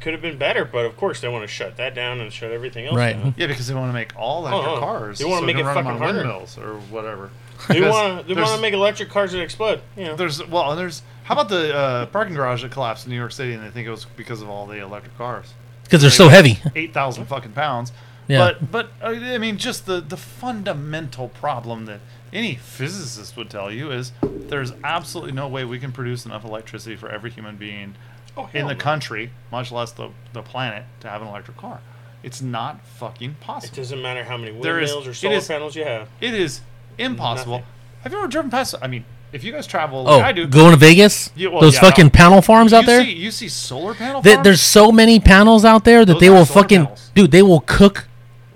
could 0.00 0.14
have 0.14 0.22
been 0.22 0.38
better, 0.38 0.64
but 0.64 0.86
of 0.86 0.96
course 0.96 1.20
they 1.20 1.28
want 1.28 1.42
to 1.42 1.46
shut 1.46 1.76
that 1.76 1.94
down 1.94 2.20
and 2.22 2.32
shut 2.32 2.50
everything 2.50 2.86
else 2.86 2.96
Right. 2.96 3.12
down. 3.22 3.34
Yeah, 3.36 3.48
because 3.48 3.68
they 3.68 3.74
want 3.74 3.90
to 3.90 3.92
make 3.92 4.16
all 4.16 4.46
electric 4.46 4.76
Oh, 4.76 4.78
cars. 4.78 5.18
They 5.18 5.26
wanna 5.26 5.40
so 5.42 5.46
make 5.46 5.58
it 5.58 5.64
fucking 5.64 5.84
harder. 5.84 6.04
windmills 6.20 6.56
or 6.56 6.76
whatever. 6.88 7.28
They 7.68 7.74
Because 7.74 7.92
want 7.92 8.26
they 8.26 8.32
want 8.32 8.54
to 8.56 8.62
make 8.62 8.72
electric 8.72 9.10
cars 9.10 9.32
that 9.32 9.42
explode. 9.42 9.82
You 9.98 10.04
know. 10.06 10.16
There's 10.16 10.42
well, 10.48 10.70
and 10.70 10.80
there's 10.80 11.02
how 11.30 11.34
about 11.34 11.48
the 11.48 11.72
uh, 11.74 12.06
parking 12.06 12.34
garage 12.34 12.62
that 12.62 12.72
collapsed 12.72 13.06
in 13.06 13.10
New 13.12 13.16
York 13.18 13.30
City, 13.30 13.52
and 13.52 13.62
they 13.64 13.70
think 13.70 13.86
it 13.86 13.90
was 13.90 14.04
because 14.16 14.42
of 14.42 14.48
all 14.48 14.66
the 14.66 14.78
electric 14.82 15.16
cars. 15.16 15.54
Because 15.84 16.02
they're 16.02 16.10
so 16.10 16.28
heavy. 16.28 16.58
eight 16.74 16.92
thousand 16.92 17.26
fucking 17.26 17.52
pounds. 17.52 17.92
Yeah. 18.26 18.38
But 18.38 18.70
but 18.72 18.90
uh, 19.02 19.06
I 19.34 19.38
mean, 19.38 19.56
just 19.56 19.86
the 19.86 20.00
the 20.00 20.16
fundamental 20.16 21.28
problem 21.28 21.86
that 21.86 22.00
any 22.32 22.56
physicist 22.56 23.36
would 23.36 23.48
tell 23.48 23.70
you 23.72 23.90
is 23.92 24.10
there's 24.22 24.72
absolutely 24.82 25.32
no 25.32 25.46
way 25.48 25.64
we 25.64 25.78
can 25.78 25.92
produce 25.92 26.26
enough 26.26 26.44
electricity 26.44 26.96
for 26.96 27.08
every 27.08 27.30
human 27.30 27.56
being 27.56 27.94
Oh, 28.36 28.48
in 28.54 28.66
the 28.68 28.74
no. 28.74 28.78
country, 28.80 29.30
much 29.52 29.70
less 29.72 29.92
the 29.92 30.10
the 30.32 30.42
planet, 30.42 30.84
to 31.00 31.08
have 31.08 31.22
an 31.22 31.28
electric 31.28 31.56
car. 31.56 31.80
It's 32.22 32.42
not 32.42 32.84
fucking 32.84 33.36
possible. 33.40 33.72
It 33.72 33.76
doesn't 33.76 34.02
matter 34.02 34.24
how 34.24 34.36
many 34.36 34.52
There 34.60 34.78
is- 34.80 34.90
windmills 34.90 35.06
or 35.08 35.14
solar 35.14 35.36
is- 35.36 35.48
panels 35.48 35.74
you 35.76 35.84
have. 35.84 36.08
It 36.20 36.34
is 36.34 36.60
impossible. 36.98 37.58
Nothing. 37.58 37.66
Have 38.02 38.12
you 38.12 38.18
ever 38.18 38.28
driven 38.28 38.50
past? 38.50 38.74
I 38.82 38.86
mean, 38.88 39.04
if 39.32 39.44
you 39.44 39.52
guys 39.52 39.66
travel 39.66 40.06
Oh, 40.08 40.20
I 40.20 40.32
do, 40.32 40.46
going 40.46 40.70
to 40.72 40.76
Vegas? 40.76 41.30
Yeah, 41.36 41.48
well, 41.48 41.60
Those 41.60 41.74
yeah, 41.74 41.80
fucking 41.80 42.06
no. 42.06 42.10
panel 42.10 42.42
farms 42.42 42.72
out 42.72 42.80
you 42.82 42.86
there? 42.86 43.04
See, 43.04 43.12
you 43.14 43.30
see 43.30 43.48
solar 43.48 43.94
panel. 43.94 44.22
Th- 44.22 44.34
farms? 44.36 44.44
there's 44.44 44.60
so 44.60 44.90
many 44.92 45.20
panels 45.20 45.64
out 45.64 45.84
there 45.84 46.04
that 46.04 46.14
Those 46.14 46.20
they 46.20 46.30
will 46.30 46.44
fucking 46.44 46.82
panels. 46.86 47.10
dude. 47.14 47.30
They 47.30 47.42
will 47.42 47.60
cook 47.60 48.08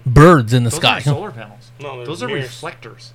birds 0.06 0.52
in 0.52 0.64
the 0.64 0.70
Those 0.70 0.80
sky. 0.80 0.92
aren't 0.94 1.04
solar 1.04 1.30
panels. 1.30 1.70
No, 1.80 2.04
Those 2.04 2.22
are 2.22 2.26
mirrors. 2.28 2.44
reflectors, 2.44 3.12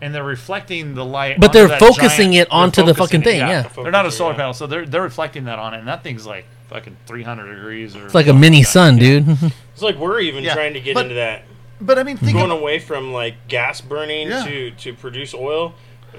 and 0.00 0.14
they're 0.14 0.22
reflecting 0.24 0.94
the 0.94 1.04
light. 1.04 1.40
But 1.40 1.52
they're 1.52 1.68
focusing 1.78 2.32
giant- 2.32 2.48
it 2.48 2.52
onto 2.52 2.82
they're 2.82 2.86
the 2.92 2.94
focusing 2.94 3.20
fucking 3.20 3.34
it, 3.34 3.38
thing, 3.40 3.48
yeah. 3.48 3.68
they're 3.82 3.90
not 3.92 4.06
a 4.06 4.12
solar 4.12 4.32
yeah. 4.32 4.36
panel, 4.36 4.52
so 4.54 4.66
they're 4.66 4.86
they're 4.86 5.02
reflecting 5.02 5.44
that 5.44 5.58
on 5.58 5.74
it, 5.74 5.78
and 5.78 5.88
that 5.88 6.02
thing's 6.02 6.26
like 6.26 6.44
fucking 6.68 6.96
300 7.06 7.54
degrees 7.54 7.96
or. 7.96 8.04
It's 8.06 8.14
like 8.14 8.26
a 8.28 8.34
mini 8.34 8.62
sun, 8.62 8.96
dude. 8.96 9.26
It's 9.72 9.82
like 9.82 9.96
we're 9.96 10.20
even 10.20 10.44
Yeah, 10.44 10.54
trying 10.54 10.74
to 10.74 10.80
get 10.80 10.94
but- 10.94 11.04
into 11.04 11.14
that, 11.14 11.44
But 11.80 11.98
I 11.98 12.02
mean, 12.02 12.16
think 12.18 12.36
going 12.36 12.50
of, 12.50 12.58
away 12.60 12.78
from 12.78 13.12
like 13.12 13.48
gas 13.48 13.80
burning 13.80 14.28
Yeah. 14.28 14.44
to 14.44 14.70
to 14.70 14.92
produce 14.94 15.32
oil, 15.34 15.70
to 15.70 15.74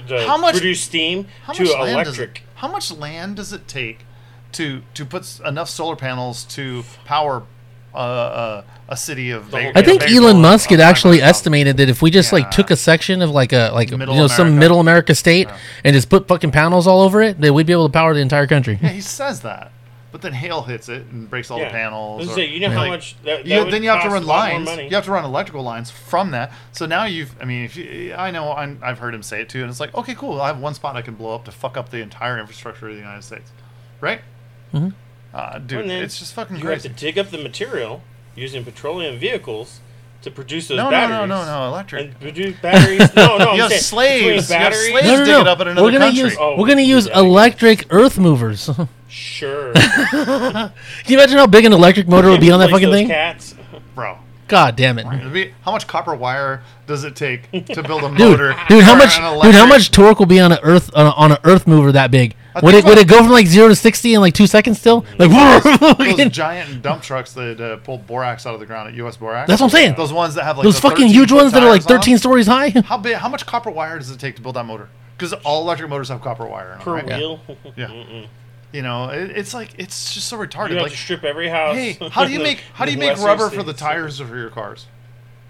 How 0.08 0.38
much- 0.38 0.56
produce 0.56 0.82
steam 0.82 1.28
how 1.46 1.54
to 1.54 1.64
much 1.64 1.72
land 1.74 2.06
does 2.06 2.20
it, 2.20 2.22
electric. 2.22 2.44
how 2.56 2.68
much 2.68 2.92
land 2.92 3.36
does 3.36 3.54
it 3.54 3.68
take 3.68 4.00
to 4.54 4.82
to 4.94 5.06
put 5.06 5.40
enough 5.46 5.70
solar 5.70 5.96
panels 5.96 6.44
to 6.46 6.84
power 7.06 7.44
uh, 7.94 7.98
uh, 7.98 8.64
a 8.90 8.98
city 8.98 9.30
of? 9.32 9.52
The 9.52 9.58
whole 9.58 9.66
Vegas- 9.74 9.82
I 9.82 9.86
think 9.86 10.02
Vegas 10.02 10.18
Elon 10.18 10.42
Musk 10.42 10.70
had 10.72 10.80
actually 10.80 11.18
500,000. 11.20 11.30
estimated 11.30 11.78
that 11.78 11.90
if 11.90 12.02
we 12.02 12.10
just 12.12 12.34
like 12.34 12.50
took 12.52 12.72
a 12.72 12.76
section 12.76 13.22
of 13.22 13.30
like 13.30 13.54
a 13.54 13.70
like 13.74 13.92
Middle 13.92 14.16
you 14.16 14.22
know 14.22 14.28
some 14.28 14.58
middle 14.58 14.80
America 14.80 15.14
state 15.16 15.48
and 15.84 15.94
just 15.94 16.10
put 16.10 16.28
fucking 16.28 16.52
panels 16.52 16.88
all 16.88 17.02
over 17.02 17.22
it, 17.22 17.40
that 17.42 17.54
we'd 17.54 17.68
be 17.68 17.74
able 17.74 17.88
to 17.88 17.92
power 17.94 18.14
the 18.14 18.20
entire 18.20 18.48
country. 18.48 18.80
Yeah, 18.82 18.90
he 18.90 19.02
says 19.02 19.42
that, 19.42 19.72
but 20.14 20.22
then 20.22 20.32
hail 20.32 20.62
hits 20.62 20.88
it 20.90 21.08
and 21.08 21.28
breaks 21.30 21.50
all 21.52 21.58
Yeah. 21.58 21.66
the 21.66 21.72
panels. 21.72 22.30
Or- 22.30 22.36
say, 22.36 22.48
you 22.48 22.60
know 22.62 22.70
how 22.70 22.78
like, 22.82 22.90
much 22.92 23.16
that, 23.24 23.44
that 23.44 23.46
you, 23.48 23.60
would 23.64 23.74
then 23.74 23.82
you 23.84 23.90
have 23.90 24.04
to 24.04 24.10
run 24.10 24.24
a 24.24 24.26
lot 24.26 24.52
more 24.54 24.60
lines. 24.64 24.80
You 24.90 24.96
have 24.96 25.06
to 25.06 25.12
run 25.12 25.26
electrical 25.26 25.64
lines 25.64 25.90
from 25.90 26.30
that. 26.32 26.54
So 26.72 26.86
now 26.86 27.06
you've, 27.06 27.36
I 27.42 27.46
mean, 27.46 27.66
if 27.66 27.76
you, 27.76 28.14
I 28.16 28.30
know 28.32 28.54
I'm, 28.54 28.80
I've 28.84 29.00
heard 29.00 29.14
him 29.16 29.24
say 29.24 29.42
it 29.42 29.50
too, 29.50 29.62
and 29.62 29.70
it's 29.72 29.80
like, 29.80 29.94
okay, 29.96 30.14
cool. 30.16 30.40
I 30.40 30.48
have 30.48 30.60
one 30.60 30.76
spot 30.76 30.96
I 30.96 31.02
can 31.02 31.16
blow 31.16 31.34
up 31.34 31.46
to 31.46 31.52
fuck 31.52 31.76
up 31.78 31.90
the 31.90 31.98
entire 31.98 32.38
infrastructure 32.40 32.88
of 32.88 32.94
the 32.94 33.00
United 33.00 33.24
States, 33.24 33.52
right? 34.00 34.22
Mm-hmm. 34.72 34.90
Uh, 35.34 35.58
dude, 35.58 35.90
then 35.90 36.04
it's 36.04 36.20
just 36.20 36.34
fucking 36.36 36.58
you 36.58 36.62
have 36.68 36.82
crazy. 36.82 36.90
to 36.90 36.94
dig 36.96 37.18
up 37.18 37.32
the 37.32 37.40
material 37.40 38.04
using 38.36 38.64
petroleum 38.64 39.18
vehicles 39.18 39.80
to 40.22 40.30
produce 40.32 40.68
those 40.68 40.78
No, 40.78 40.86
no, 40.86 40.92
batteries. 40.92 41.28
no, 41.30 41.44
no, 41.44 41.46
no, 41.46 41.68
electric. 41.70 42.06
And 42.06 42.20
produce 42.20 42.56
batteries. 42.62 43.16
No, 43.16 43.38
no, 43.38 43.46
I'm 43.50 43.56
You 43.58 43.64
have 43.64 43.72
slaves. 43.74 44.48
between 44.48 44.60
You 44.60 44.66
have 44.66 44.76
slaves. 44.76 45.08
No, 45.08 45.16
no, 45.18 45.26
dig 45.26 45.28
no. 45.34 45.42
it 45.42 45.48
up 45.48 45.60
in 45.62 45.68
another 45.70 45.86
we're 45.86 45.92
gonna 45.92 46.06
country. 46.06 46.24
use 46.24 46.38
Oh, 46.40 46.56
we're 46.60 46.68
gonna 46.68 46.82
use 46.82 47.04
do 47.06 47.10
that, 47.10 47.18
I 47.18 47.22
guess. 47.22 47.30
electric 47.30 47.86
earth 47.90 48.20
movers. 48.20 48.70
Can 49.74 50.72
you 51.08 51.18
imagine 51.18 51.38
how 51.38 51.48
big 51.48 51.66
an 51.66 51.74
electric 51.74 52.08
motor 52.08 52.30
would 52.30 52.42
be 52.42 52.52
on 52.52 52.60
that 52.60 52.70
fucking 52.70 52.90
thing? 52.92 53.08
Cats. 53.08 53.56
Bro, 53.96 54.18
God 54.48 54.76
damn 54.76 54.98
it. 55.00 55.34
be- 55.34 55.54
how 55.62 55.72
much 55.72 55.88
copper 55.88 56.16
wire 56.16 56.64
does 56.88 57.04
it 57.04 57.16
take 57.16 57.52
to 57.52 57.84
build 57.84 58.04
a 58.04 58.10
Dude, 58.16 58.18
motor? 58.20 58.56
dude, 58.68 58.84
how 58.84 58.96
much, 58.96 59.18
an 59.20 59.42
dude, 59.42 59.56
how 59.56 59.66
much 59.68 59.92
torque 59.92 60.20
will 60.20 60.26
be 60.26 60.40
on 60.40 60.52
an 60.52 60.60
earth 60.64 60.90
on 60.96 61.06
a, 61.06 61.12
on 61.12 61.32
an 61.32 61.38
earth 61.44 61.68
mover 61.68 61.92
that 61.92 62.10
big? 62.12 62.36
I 62.56 62.60
Would 62.60 62.72
think 62.74 62.86
it 62.86 62.90
would 62.90 62.98
it 63.00 63.08
go 63.08 63.18
from 63.18 63.30
like 63.32 63.48
zero 63.48 63.68
to 63.68 63.76
sixty 63.76 64.14
in 64.14 64.22
like 64.22 64.34
two 64.36 64.46
seconds 64.48 64.80
still? 64.80 65.06
Like, 65.18 65.32
Those 65.98 66.30
giant 66.32 66.82
dump 66.84 67.02
trucks 67.02 67.34
that 67.34 67.60
uh, 67.60 67.78
pull 67.78 67.98
borax 67.98 68.46
out 68.46 68.54
of 68.54 68.60
the 68.60 68.68
ground 68.68 68.90
at 68.90 68.94
U.S. 68.96 69.18
Borax. 69.18 69.48
that's 69.48 69.60
what 69.60 69.68
I'm 69.68 69.72
saying. 69.72 69.96
Those 69.96 70.14
ones 70.14 70.36
that 70.36 70.44
have 70.44 70.58
like 70.58 70.66
Those 70.66 70.80
fucking 70.80 71.08
huge 71.08 71.32
ones 71.32 71.52
that 71.54 71.64
are 71.64 71.70
like 71.70 71.82
tires 71.82 71.86
on 71.92 71.98
thirteen 71.98 72.18
stories 72.20 72.46
high. 72.48 72.70
How 72.70 72.98
big? 72.98 73.16
How 73.16 73.28
much 73.30 73.46
copper 73.48 73.72
wire 73.72 73.98
does 73.98 74.12
it 74.12 74.20
take 74.20 74.36
to 74.36 74.42
build 74.44 74.56
that 74.56 74.66
motor? 74.66 74.90
Because 75.18 75.34
all 75.34 75.62
electric 75.64 75.90
motors 75.90 76.10
have 76.10 76.22
copper 76.22 76.46
wire 76.46 76.74
in 76.74 76.78
them, 76.78 76.82
Per 76.82 76.94
right? 76.94 77.06
wheel. 77.06 77.40
Yeah. 77.76 77.88
Mm-mm. 77.88 78.28
You 78.74 78.82
know, 78.82 79.10
it, 79.10 79.30
it's 79.38 79.54
like 79.54 79.76
it's 79.78 80.14
just 80.14 80.28
so 80.28 80.38
retarded. 80.38 80.72
You 80.72 80.76
have 80.78 80.84
like, 80.84 80.92
to 80.92 80.98
strip 80.98 81.24
every 81.24 81.48
house. 81.48 81.76
hey, 81.76 81.94
how 82.10 82.26
do 82.26 82.34
you 82.34 82.40
make 82.40 82.64
how 82.74 82.86
do 82.86 82.92
you 82.92 82.98
make 83.00 83.18
rubber 83.20 83.50
for 83.50 83.62
the 83.62 83.74
tires 83.74 84.20
of 84.20 84.30
your 84.32 84.50
cars? 84.50 84.88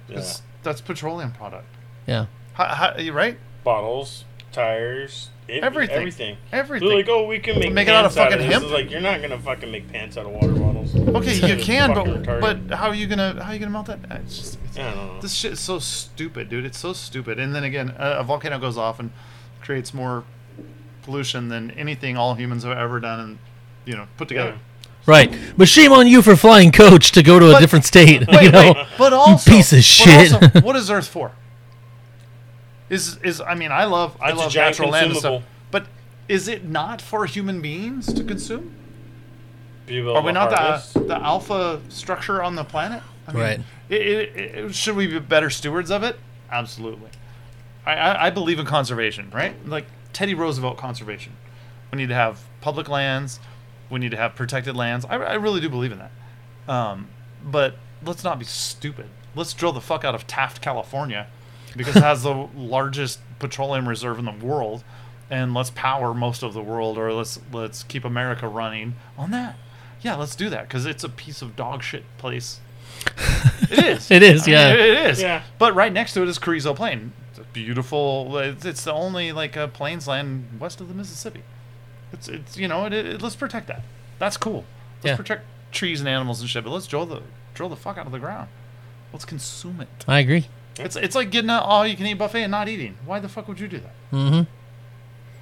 Yeah. 0.10 0.22
That's 0.62 0.82
petroleum 0.82 1.32
product. 1.32 1.68
Yeah. 2.06 2.26
How, 2.54 2.66
how, 2.66 2.98
you 2.98 3.14
right? 3.14 3.38
Bottles, 3.64 4.26
tires, 4.52 5.30
it, 5.48 5.64
Everything. 5.64 5.96
everything. 5.96 6.38
Everything. 6.52 6.88
They're 6.88 6.98
like, 6.98 7.10
oh, 7.10 7.26
we 7.26 7.40
can 7.40 7.60
make, 7.60 7.74
Make 7.74 7.88
it 7.88 7.94
out 7.94 8.06
of 8.06 8.16
pants 8.16 8.34
fucking 8.34 8.46
this. 8.46 8.54
hemp? 8.54 8.64
It's 8.66 8.74
like 8.74 8.92
you're 8.92 9.02
not 9.02 9.22
gonna 9.22 9.40
fucking 9.40 9.72
make 9.72 9.92
pants 9.92 10.18
out 10.18 10.26
of 10.26 10.32
water 10.32 10.54
bottles. 10.54 10.96
Okay, 10.96 11.34
you 11.58 11.62
can, 11.62 11.94
but 11.94 12.06
retarded. 12.06 12.68
but 12.70 12.78
how 12.78 12.90
are 12.90 12.96
you 12.96 13.08
gonna 13.08 13.44
how 13.44 13.52
are 13.52 13.54
you 13.54 13.60
gonna 13.60 13.72
melt 13.72 13.88
that? 13.88 14.00
It's 14.22 14.38
just 14.38 14.60
it's, 14.66 14.78
I 14.78 14.84
don't 14.84 14.96
know. 14.96 15.22
this 15.22 15.34
shit 15.34 15.54
is 15.54 15.60
so 15.60 15.80
stupid, 15.80 16.50
dude. 16.50 16.66
It's 16.66 16.78
so 16.78 16.94
stupid. 16.94 17.40
And 17.40 17.54
then 17.54 17.64
again, 17.64 17.94
a, 17.98 18.20
a 18.20 18.24
volcano 18.24 18.60
goes 18.60 18.78
off 18.78 19.00
and 19.00 19.12
creates 19.62 19.94
more 19.94 20.24
pollution 21.04 21.50
than 21.50 21.72
anything 21.72 22.18
all 22.18 22.36
humans 22.36 22.64
have 22.64 22.78
ever 22.78 23.00
done 23.00 23.20
and 23.20 23.38
you 23.86 23.96
know 23.96 24.08
put 24.18 24.28
together. 24.28 24.58
Right. 25.06 25.38
But 25.58 25.68
shame 25.68 25.92
on 25.92 26.08
you 26.08 26.22
for 26.22 26.36
flying 26.38 26.72
coach 26.72 27.12
to 27.12 27.22
go 27.24 27.38
to 27.38 27.50
a 27.50 27.52
But- 27.54 27.60
different 27.60 27.84
state. 27.86 28.26
Wait, 28.28 28.42
you 28.44 28.52
know? 28.52 28.74
wait, 28.74 28.88
but 28.98 29.12
also 29.14 29.52
piece 29.52 29.74
of 29.74 29.78
but 29.80 29.84
shit. 29.84 30.34
also, 30.34 30.60
what 30.62 30.76
is 30.78 30.90
Earth 30.90 31.08
for? 31.08 31.32
Is 32.90 33.18
is 33.24 33.42
I 33.42 33.56
mean 33.56 33.72
I 33.72 33.86
love 33.86 34.16
I 34.22 34.30
It's 34.30 34.38
a 34.38 34.44
love 34.44 34.52
giant 34.52 34.74
natural 34.78 34.90
land 34.92 35.06
and 35.12 35.16
stuff, 35.18 35.32
consumable. 35.44 35.48
but 35.72 35.86
is 36.30 36.48
it 36.48 36.64
not 36.66 37.02
for 37.02 37.26
human 37.26 37.62
beings 37.62 38.12
to 38.14 38.24
consume? 38.24 38.74
Be 39.86 40.00
Are 40.02 40.22
we 40.22 40.32
not 40.32 40.50
the 40.50 41.00
the 41.02 41.16
alpha 41.22 41.82
structure 41.90 42.42
on 42.44 42.56
the 42.56 42.64
planet? 42.64 43.02
I 43.28 43.32
mean, 43.34 43.42
Right. 43.42 43.60
It, 43.90 44.02
it, 44.02 44.36
it, 44.38 44.76
should 44.76 44.96
we 44.96 45.08
be 45.08 45.20
better 45.20 45.50
stewards 45.50 45.92
of 45.92 46.04
it? 46.04 46.18
Absolutely. 46.52 47.10
I, 47.86 47.94
I, 47.94 48.26
I 48.28 48.30
believe 48.30 48.60
in 48.60 48.66
conservation, 48.66 49.30
right? 49.32 49.54
Like 49.68 49.86
Teddy 50.14 50.34
Roosevelt 50.34 50.78
conservation. 50.78 51.34
We 51.92 51.98
need 51.98 52.10
to 52.10 52.16
have 52.16 52.42
public 52.62 52.88
lands. 52.90 53.40
We 53.90 54.00
need 54.00 54.12
to 54.12 54.18
have 54.18 54.36
protected 54.36 54.76
lands. 54.76 55.06
I, 55.10 55.16
I 55.18 55.34
really 55.34 55.60
do 55.62 55.70
believe 55.70 55.92
in 55.92 56.00
that. 56.00 56.12
Um, 56.72 57.10
but 57.44 57.76
let's 58.06 58.24
not 58.24 58.40
be 58.40 58.46
stupid. 58.46 59.08
Let's 59.36 59.54
drill 59.54 59.74
the 59.74 59.82
fuck 59.82 60.04
out 60.06 60.16
of 60.16 60.26
Taft, 60.28 60.62
California, 60.62 61.28
because 61.76 61.96
it 61.96 62.04
has 62.04 62.24
the 62.24 62.48
largest 62.56 63.20
petroleum 63.40 63.88
reserve 63.90 64.18
in 64.20 64.26
the 64.26 64.32
world, 64.32 64.84
and 65.30 65.54
let's 65.54 65.72
power 65.72 66.14
most 66.14 66.44
of 66.44 66.54
the 66.54 66.62
world, 66.62 66.98
or 66.98 67.12
let's 67.14 67.40
let's 67.52 67.84
keep 67.84 68.06
America 68.06 68.48
running 68.48 68.96
on 69.18 69.32
that. 69.32 69.56
Yeah, 70.02 70.16
let's 70.16 70.36
do 70.36 70.50
that 70.50 70.68
because 70.68 70.86
it's 70.86 71.04
a 71.04 71.10
piece 71.10 71.42
of 71.42 71.56
dog 71.56 71.84
shit 71.84 72.04
place. 72.18 72.60
It 73.72 73.80
is. 73.86 74.12
It 74.12 74.22
is, 74.22 74.48
I 74.48 74.52
yeah. 74.52 74.74
it- 74.74 74.80
it 74.80 75.06
is. 75.12 75.22
Yeah. 75.22 75.42
But 75.58 75.74
right 75.74 75.92
next 75.92 76.14
to 76.14 76.22
it 76.22 76.28
is 76.28 76.38
Carrizo 76.38 76.76
Plain. 76.76 77.12
It's 77.54 77.60
a 77.60 77.66
beautiful. 77.66 78.38
It's, 78.38 78.66
it's 78.66 78.84
the 78.84 78.94
only 78.94 79.32
like 79.32 79.56
uh, 79.58 79.68
plains 79.68 80.08
land 80.08 80.48
west 80.60 80.82
of 80.82 80.88
the 80.88 80.94
Mississippi. 80.94 81.44
It's 82.12 82.28
it's 82.28 82.58
you 82.58 82.68
know 82.68 82.86
it, 82.86 82.94
it, 82.94 83.22
let's 83.22 83.36
protect 83.36 83.68
that. 83.68 83.84
That's 84.20 84.38
cool. 84.38 84.66
Let's 84.98 85.06
Yeah. 85.06 85.16
protect 85.16 85.46
trees 85.72 86.00
and 86.00 86.08
animals 86.10 86.42
and 86.42 86.50
shit. 86.50 86.64
But 86.64 86.72
let's 86.72 86.88
drill 86.88 87.06
the 87.06 87.22
drill 87.54 87.70
the 87.70 87.76
fuck 87.76 87.98
out 87.98 88.06
of 88.06 88.12
the 88.12 88.20
ground. 88.20 88.50
Let's 89.12 89.26
consume 89.26 89.82
it. 89.82 89.88
I 90.08 90.20
agree. 90.20 90.48
It's 90.80 90.96
it's 90.96 91.16
like 91.16 91.30
getting 91.32 91.50
an 91.50 91.60
all 91.60 91.86
you 91.86 91.96
can 91.96 92.06
eat 92.06 92.16
buffet 92.16 92.44
and 92.44 92.52
not 92.52 92.68
eating. 92.68 92.98
Why 93.06 93.20
the 93.20 93.30
fuck 93.30 93.48
would 93.48 93.60
you 93.60 93.68
do 93.68 93.80
that? 93.80 93.94
Mm-hmm. 94.12 94.50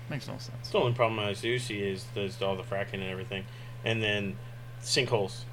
Makes 0.09 0.27
no 0.27 0.37
sense. 0.37 0.69
The 0.69 0.77
only 0.77 0.93
problem 0.93 1.19
I 1.19 1.33
do 1.33 1.57
see 1.57 1.79
is 1.79 2.05
there's 2.13 2.41
all 2.41 2.55
the 2.57 2.63
fracking 2.63 2.95
and 2.95 3.03
everything, 3.05 3.45
and 3.85 4.03
then 4.03 4.37
sinkholes. 4.81 5.43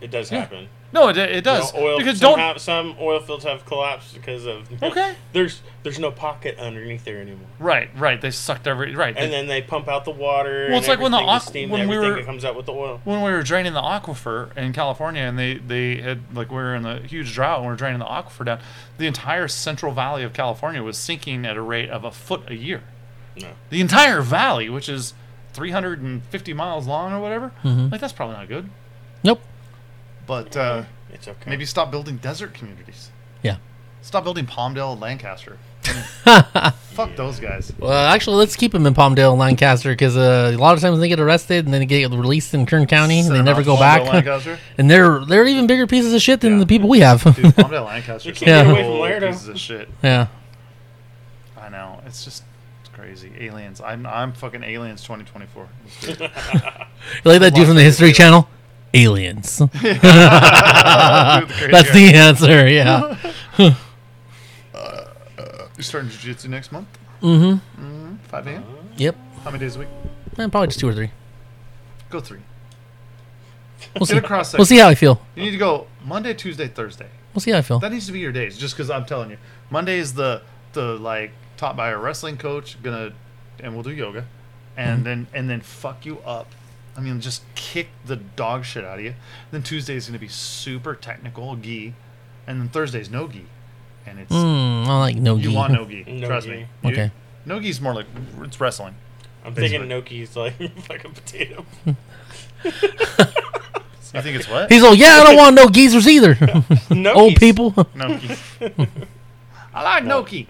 It 0.00 0.10
does 0.10 0.30
Yeah. 0.30 0.40
happen. 0.40 0.68
No, 0.92 1.08
it, 1.08 1.16
it 1.18 1.42
does. 1.44 1.74
You 1.74 1.80
know, 1.80 1.86
oil, 1.88 1.98
because 1.98 2.18
some, 2.20 2.30
don't. 2.30 2.38
have, 2.38 2.60
some 2.60 2.96
oil 3.00 3.18
fields 3.20 3.44
have 3.44 3.66
collapsed 3.66 4.14
because 4.14 4.46
of 4.46 4.70
Okay. 4.82 5.14
there's 5.32 5.60
there's 5.82 5.98
no 5.98 6.10
pocket 6.10 6.58
underneath 6.58 7.04
there 7.04 7.20
anymore, 7.20 7.48
Right, 7.58 7.90
right. 7.98 8.20
They 8.20 8.30
sucked 8.30 8.66
every 8.66 8.94
right. 8.94 9.14
and 9.16 9.26
they- 9.26 9.36
then 9.36 9.46
they 9.46 9.62
pump 9.62 9.88
out 9.88 10.04
the 10.04 10.10
water. 10.12 10.68
Well, 10.70 10.78
it's 10.78 10.86
and 10.88 10.96
like 10.98 11.02
when 11.02 11.12
the 11.12 11.18
aqu- 11.18 11.40
steam, 11.42 11.70
when 11.70 11.88
we 11.88 11.98
were- 11.98 12.22
comes 12.22 12.44
out 12.44 12.54
with 12.56 12.66
the 12.66 12.72
oil. 12.72 13.00
when 13.04 13.20
we 13.22 13.30
were 13.30 13.42
draining 13.42 13.72
the 13.72 13.82
aquifer 13.82 14.56
in 14.56 14.72
California, 14.72 15.22
and 15.22 15.38
they 15.38 15.54
they 15.54 15.96
had 15.96 16.20
like 16.34 16.50
we 16.50 16.56
were 16.56 16.74
in 16.74 16.86
a 16.86 17.00
huge 17.00 17.34
drought, 17.34 17.58
and 17.58 17.66
we 17.66 17.72
are 17.72 17.76
draining 17.76 17.98
the 17.98 18.06
aquifer 18.06 18.44
down. 18.44 18.60
The 18.98 19.06
entire 19.06 19.48
Central 19.48 19.92
Valley 19.92 20.22
of 20.22 20.32
California 20.32 20.82
was 20.82 20.96
sinking 20.96 21.44
at 21.44 21.56
a 21.56 21.62
rate 21.62 21.90
of 21.90 22.04
a 22.04 22.12
foot 22.12 22.42
a 22.48 22.54
year. 22.54 22.82
No, 23.38 23.48
The 23.70 23.80
entire 23.82 24.22
valley, 24.22 24.70
which 24.70 24.88
is 24.88 25.12
350 25.52 26.52
miles 26.54 26.86
long 26.86 27.12
or 27.12 27.20
whatever, 27.20 27.52
mm-hmm. 27.64 27.88
like 27.90 28.00
that's 28.00 28.12
probably 28.12 28.36
not 28.36 28.48
good. 28.48 28.70
Nope. 29.24 29.42
But 30.26 30.56
uh, 30.56 30.84
it's 31.12 31.28
okay. 31.28 31.50
maybe 31.50 31.64
stop 31.64 31.90
building 31.90 32.16
desert 32.16 32.54
communities. 32.54 33.10
Yeah. 33.42 33.56
Stop 34.02 34.24
building 34.24 34.46
Palmdale 34.46 34.92
and 34.92 35.00
Lancaster. 35.00 35.58
Fuck 36.92 37.14
those 37.16 37.38
guys. 37.38 37.72
Well, 37.78 37.92
actually, 37.92 38.36
let's 38.36 38.56
keep 38.56 38.72
them 38.72 38.86
in 38.86 38.94
Palmdale 38.94 39.30
and 39.30 39.38
Lancaster 39.38 39.90
because 39.90 40.16
uh, 40.16 40.52
a 40.54 40.56
lot 40.58 40.74
of 40.74 40.80
times 40.80 40.98
they 40.98 41.08
get 41.08 41.20
arrested 41.20 41.64
and 41.64 41.72
then 41.74 41.80
they 41.80 41.86
get 41.86 42.10
released 42.10 42.54
in 42.54 42.66
Kern 42.66 42.86
County 42.86 43.20
and 43.20 43.34
they 43.34 43.42
never 43.42 43.62
go 43.62 43.76
Palmdale, 43.76 43.80
back. 43.80 44.12
Lancaster. 44.12 44.58
and 44.78 44.90
they're 44.90 45.24
they're 45.24 45.46
even 45.46 45.66
bigger 45.66 45.86
pieces 45.86 46.12
of 46.12 46.20
shit 46.22 46.40
than 46.40 46.54
Yeah. 46.54 46.58
the 46.60 46.66
people 46.66 46.88
we 46.88 47.00
have. 47.00 47.22
Dude, 47.22 47.34
Palmdale, 47.54 47.84
Lancaster. 47.86 48.28
You 48.30 48.34
can't 48.34 48.68
get 48.74 48.84
away 48.90 49.18
from 49.20 49.28
Pieces 49.28 49.48
of 49.48 49.58
shit. 49.60 49.88
yeah. 50.02 50.26
I 51.60 51.68
know. 51.68 52.00
It's 52.06 52.24
just 52.24 52.42
it's 52.80 52.88
crazy. 52.94 53.32
Aliens. 53.38 53.80
I'm 53.80 54.06
I'm 54.06 54.32
fucking 54.32 54.62
aliens 54.64 55.02
2024. 55.02 55.68
Let's 55.84 56.00
do 56.18 56.24
it. 56.24 56.30
You 57.24 57.30
like 57.30 57.40
that 57.40 57.54
dude 57.54 57.66
from 57.66 57.76
the 57.76 57.82
History 57.82 58.12
Channel? 58.12 58.48
Aliens. 58.94 59.58
Dude, 59.58 59.68
the 59.70 61.46
crazy 61.48 61.66
That's 61.70 61.92
the 61.92 62.12
answer. 62.14 62.68
Yeah. 62.68 63.16
You're 65.76 65.82
starting 65.82 66.10
jiu-jitsu 66.10 66.48
next 66.48 66.72
month. 66.72 66.88
mm-hmm. 67.20 67.84
Mm-hmm. 67.84 68.16
5 68.16 68.46
a.m. 68.46 68.64
Yep. 68.96 69.16
How 69.44 69.50
many 69.50 69.60
days 69.64 69.76
a 69.76 69.80
week? 69.80 69.88
Eh, 70.38 70.46
probably 70.48 70.68
just 70.68 70.80
two 70.80 70.88
or 70.88 70.94
three. 70.94 71.10
Go 72.08 72.20
three. 72.20 72.40
We'll 73.94 74.00
Get 74.06 74.08
see. 74.08 74.16
a 74.16 74.22
cross. 74.22 74.56
We'll 74.56 74.64
see 74.64 74.78
how 74.78 74.88
I 74.88 74.94
feel. 74.94 75.20
You 75.34 75.42
need 75.44 75.50
to 75.50 75.58
go 75.58 75.86
Monday, 76.04 76.32
Tuesday, 76.32 76.68
Thursday. 76.68 77.08
We'll 77.34 77.42
see 77.42 77.50
how 77.50 77.58
I 77.58 77.62
feel. 77.62 77.78
That 77.78 77.92
needs 77.92 78.06
to 78.06 78.12
be 78.12 78.20
your 78.20 78.32
days. 78.32 78.56
Just 78.56 78.74
because 78.74 78.88
I'm 78.90 79.04
telling 79.04 79.30
you, 79.30 79.36
Monday 79.70 79.98
is 79.98 80.14
the 80.14 80.40
the 80.72 80.96
like 80.98 81.32
taught 81.58 81.76
by 81.76 81.90
a 81.90 81.98
wrestling 81.98 82.38
coach. 82.38 82.82
Gonna 82.82 83.12
and 83.60 83.74
we'll 83.74 83.82
do 83.82 83.90
yoga, 83.92 84.24
and 84.78 85.00
Mhm. 85.00 85.04
then 85.04 85.26
and 85.34 85.50
then 85.50 85.60
fuck 85.60 86.06
you 86.06 86.18
up. 86.20 86.46
I 86.96 87.00
mean, 87.00 87.20
just 87.20 87.42
kick 87.54 87.88
the 88.06 88.16
dog 88.16 88.64
shit 88.64 88.84
out 88.84 88.98
of 88.98 89.04
you. 89.04 89.14
Then 89.50 89.62
Tuesday 89.62 89.96
is 89.96 90.06
gonna 90.06 90.18
be 90.18 90.28
super 90.28 90.94
technical 90.94 91.54
gi, 91.56 91.94
and 92.46 92.60
then 92.60 92.68
Thursday's 92.68 93.10
no 93.10 93.28
gi, 93.28 93.44
and 94.06 94.18
it's 94.18 94.32
Mm, 94.32 94.86
I 94.86 94.98
like 94.98 95.16
no 95.16 95.36
gi. 95.38 95.48
you 95.50 95.52
want 95.54 95.72
no 95.72 95.84
gi. 95.84 96.04
No 96.08 96.26
Trust 96.26 96.46
gi. 96.46 96.52
me. 96.52 96.66
You- 96.82 96.90
Okay. 96.90 97.10
No 97.44 97.60
gi's 97.60 97.80
more 97.80 97.94
like 97.94 98.06
it's 98.42 98.58
wrestling. 98.60 98.94
I'm 99.44 99.54
Basically. 99.54 99.86
thinking 99.86 99.88
Noki's 99.88 100.34
like 100.36 100.54
fucking 100.86 101.12
potato. 101.12 101.64
You 104.14 104.22
think 104.22 104.36
it's 104.38 104.48
what? 104.48 104.72
He's 104.72 104.82
all, 104.82 104.94
yeah, 104.94 105.18
I 105.20 105.24
don't 105.24 105.36
want 105.36 105.54
no 105.56 105.68
geezers 105.68 106.08
either. 106.08 106.36
Noki's. 106.90 107.06
Old 107.14 107.36
people. 107.36 107.74
no 107.94 108.16
gi. 108.16 108.34
I 109.74 109.82
like 109.82 110.04
no 110.04 110.24
gi. 110.24 110.46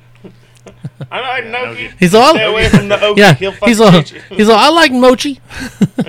I 1.11 1.21
like 1.21 1.45
Yeah, 1.45 1.53
Noki. 1.53 1.89
Noki. 1.91 1.99
He's 1.99 2.15
all, 2.15 2.35
Stay 2.35 2.45
away 2.45 2.69
from 2.69 2.89
the 2.89 3.01
Oki. 3.03 3.21
yeah. 3.21 3.35
He'll 3.35 3.53
He's 3.53 3.81
all, 3.81 3.93
you. 3.93 4.03
he's 4.31 4.49
all, 4.49 4.57
I 4.59 4.69
like 4.71 4.93
mochi. 4.93 5.35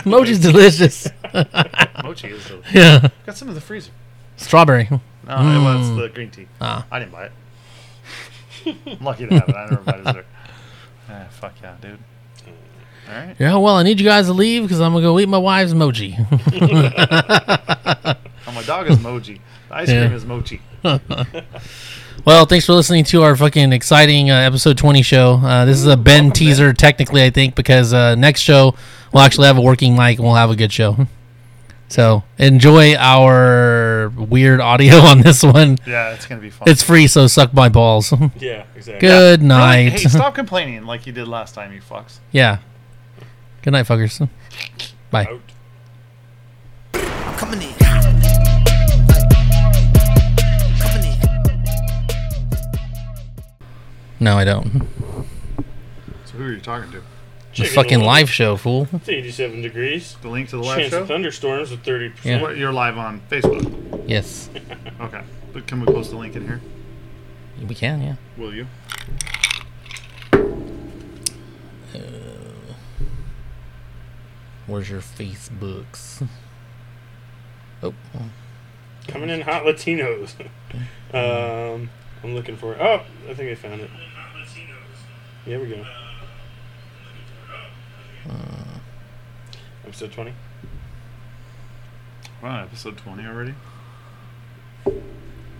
Mochi's 0.06 0.40
delicious. 0.40 1.08
Mochi 2.04 2.28
is 2.30 2.46
delicious. 2.48 2.74
yeah. 2.74 3.08
Got 3.26 3.38
some 3.38 3.50
in 3.50 3.56
the 3.56 3.62
freezer. 3.62 3.92
Strawberry. 4.38 4.88
No, 4.90 5.00
it 5.36 5.64
was 5.64 5.90
Mm. 5.90 6.02
the 6.02 6.10
green 6.10 6.30
tea. 6.32 6.48
Ah. 6.62 6.86
I 6.92 7.00
didn't 7.00 7.12
buy 7.12 7.26
it. 7.26 7.32
I'm 8.86 9.04
lucky 9.06 9.28
to 9.28 9.34
have 9.40 9.50
it. 9.50 9.56
I 9.56 9.66
never 9.70 9.82
buy 9.82 9.98
dessert. 9.98 10.26
Ah, 11.10 11.26
fuck 11.32 11.54
yeah, 11.62 11.76
dude. 11.82 12.00
All 13.10 13.14
right. 13.16 13.36
Yeah, 13.40 13.56
well, 13.58 13.76
I 13.76 13.84
need 13.84 14.00
you 14.00 14.06
guys 14.06 14.26
to 14.28 14.34
leave 14.34 14.64
because 14.64 14.80
I'm 14.82 14.92
gonna 14.94 15.06
go 15.06 15.20
eat 15.20 15.30
my 15.30 15.38
wife's 15.38 15.74
mochi. 15.74 16.16
Oh, 16.20 16.26
my 18.54 18.64
dog 18.66 18.90
is 18.90 19.00
mochi. 19.00 19.42
The 19.70 19.76
ice 19.76 19.90
Yeah. 19.90 20.06
cream 20.08 20.14
is 20.18 20.26
Mochi. 20.26 20.62
Well, 22.26 22.46
thanks 22.46 22.66
for 22.66 22.74
listening 22.74 23.04
to 23.06 23.24
our 23.24 23.36
fucking 23.36 23.72
exciting 23.74 24.30
uh, 24.30 24.36
episode 24.36 24.78
20 24.78 25.02
show. 25.02 25.36
Uh, 25.44 25.66
this 25.66 25.78
is 25.78 25.86
a 25.88 25.96
Ben 25.98 26.26
welcome, 26.26 26.34
teaser, 26.34 26.74
technically, 26.74 27.24
I 27.24 27.30
think, 27.30 27.56
because 27.56 27.94
uh, 27.94 28.16
next 28.16 28.42
show 28.42 28.76
we'll 29.14 29.24
actually 29.24 29.48
have 29.48 29.58
a 29.58 29.62
working 29.62 29.96
mic 29.96 30.18
and 30.18 30.26
we'll 30.26 30.36
have 30.36 30.50
a 30.52 30.56
good 30.56 30.72
show. 30.72 31.08
So 31.90 32.24
enjoy 32.38 32.96
our 32.96 34.10
weird 34.10 34.60
audio 34.60 34.96
on 34.98 35.22
this 35.22 35.42
one. 35.42 35.78
Yeah, 35.88 36.14
it's 36.16 36.26
gonna 36.26 36.42
be 36.42 36.50
fun. 36.50 36.68
It's 36.70 36.84
free, 36.84 37.08
so 37.08 37.28
suck 37.28 37.54
my 37.54 37.70
balls. 37.70 38.12
Yeah, 38.42 38.66
exactly. 38.76 39.08
good 39.08 39.40
Really? 39.40 39.48
night. 39.48 39.92
Hey, 39.94 40.10
stop 40.10 40.36
complaining 40.36 40.84
like 40.86 41.08
you 41.08 41.14
did 41.14 41.30
last 41.30 41.56
time, 41.56 41.72
you 41.72 41.80
fucks. 41.80 42.18
yeah. 42.34 42.58
Good 43.62 43.72
night, 43.72 43.86
fuckers. 43.86 44.28
Bye. 45.12 45.30
Out. 46.92 47.38
Coming 47.38 47.62
in. 47.62 47.87
No, 54.20 54.38
I 54.38 54.44
don't. 54.46 54.88
So 56.26 56.38
who 56.38 56.46
are 56.46 56.52
you 56.52 56.60
talking 56.60 56.92
to? 56.92 56.98
The 57.00 57.64
Chicken 57.64 57.76
fucking 57.76 58.02
oil. 58.02 58.06
live 58.08 58.30
show, 58.30 58.56
fool. 58.58 58.88
It's 58.94 59.10
87 59.10 59.62
degrees. 59.62 60.16
The 60.22 60.30
link 60.30 60.50
to 60.50 60.58
the 60.58 60.64
live 60.64 60.78
Chance 60.80 60.92
show. 60.92 61.02
of 61.02 61.08
thunderstorms 61.08 61.72
with 61.72 61.84
30%. 61.84 62.14
Yeah. 62.24 62.42
What, 62.42 62.58
you're 62.58 62.74
live 62.74 62.98
on 62.98 63.22
Facebook. 63.30 64.04
Yes. 64.08 64.50
Okay, 65.00 65.22
but 65.54 65.68
can 65.68 65.80
we 65.80 65.86
post 65.86 66.10
the 66.10 66.18
link 66.18 66.36
in 66.36 66.44
here? 66.44 66.60
We 67.68 67.76
can, 67.76 68.02
yeah. 68.02 68.16
Will 68.36 68.52
you? 68.52 68.66
Where's 74.66 74.90
your 74.90 75.02
Facebooks? 75.02 76.28
Oh, 77.82 77.94
Coming 79.08 79.30
in 79.30 79.42
hot 79.42 79.64
Latinos. 79.64 80.34
um, 81.14 81.90
I'm 82.24 82.36
looking 82.36 82.58
for 82.58 82.74
it. 82.74 82.80
Oh, 82.82 83.02
I 83.30 83.34
think 83.34 83.52
I 83.52 83.56
found 83.56 83.82
it. 83.82 83.90
Here 85.46 85.60
we 85.60 85.68
go. 85.68 85.86
Uh. 88.30 88.34
Episode 89.86 90.12
20. 90.12 90.34
Wow, 92.44 92.64
episode 92.64 92.98
20 92.98 93.26
already. 93.26 93.54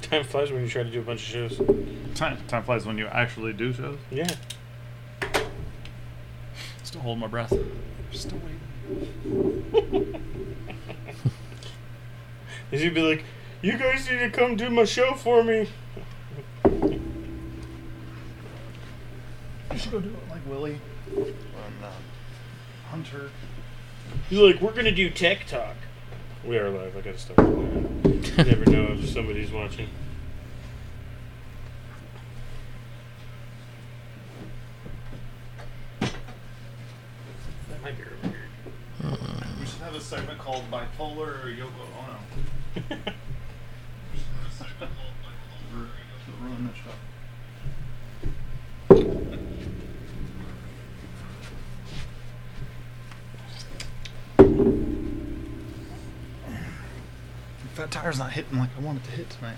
Time 0.02 0.24
flies 0.24 0.52
when 0.52 0.62
you 0.62 0.68
try 0.68 0.84
to 0.84 0.90
do 0.90 1.00
a 1.00 1.04
bunch 1.04 1.22
of 1.22 1.28
shows. 1.28 1.62
Time 2.16 2.38
time 2.48 2.64
flies 2.64 2.86
when 2.86 2.98
you 2.98 3.08
actually 3.08 3.54
do 3.54 3.74
shows. 3.74 3.98
Yeah. 4.12 4.28
Still 6.84 7.02
holding 7.02 7.22
my 7.22 7.28
breath. 7.28 7.54
Still 8.12 8.40
waiting. 8.40 10.24
Is 12.72 12.82
he'd 12.82 12.94
be 12.94 13.02
like, 13.02 13.24
you 13.62 13.78
guys 13.78 14.10
need 14.10 14.20
to 14.20 14.30
come 14.30 14.56
do 14.56 14.70
my 14.70 14.84
show 14.84 15.14
for 15.14 15.44
me. 15.44 15.70
Should 19.90 20.04
go 20.04 20.10
do 20.10 20.16
it 20.16 20.30
like 20.30 20.46
Willie 20.48 20.82
on 21.16 21.34
uh, 21.84 21.92
Hunter. 22.90 23.30
He's 24.30 24.40
like, 24.40 24.62
we're 24.62 24.74
gonna 24.74 24.92
do 24.92 25.10
tech 25.10 25.46
talk. 25.48 25.76
We 26.46 26.58
are 26.58 26.70
live. 26.70 26.98
I 26.98 27.02
gotta 27.02 27.18
stop. 27.18 27.38
You 27.40 28.22
never 28.38 28.70
know 28.70 28.88
if 28.92 29.10
somebody's 29.10 29.52
watching. 29.52 29.88
That 36.02 36.12
might 37.82 37.96
be 37.98 38.04
over 38.04 38.28
here. 38.28 38.50
We 39.60 39.66
should 39.66 39.82
have 39.82 39.96
a 39.96 40.02
segment 40.02 40.40
called 40.40 40.64
Bipolar 40.70 41.46
or 41.46 41.48
Yoko 41.48 41.88
Ono. 42.04 42.20
Ruin 46.42 46.68
the 46.68 46.74
show. 46.74 46.92
fat 57.78 57.92
tire's 57.92 58.18
not 58.18 58.32
hitting 58.32 58.58
like 58.58 58.72
I 58.76 58.82
want 58.82 58.98
it 58.98 59.04
to 59.04 59.12
hit 59.12 59.30
tonight. 59.30 59.58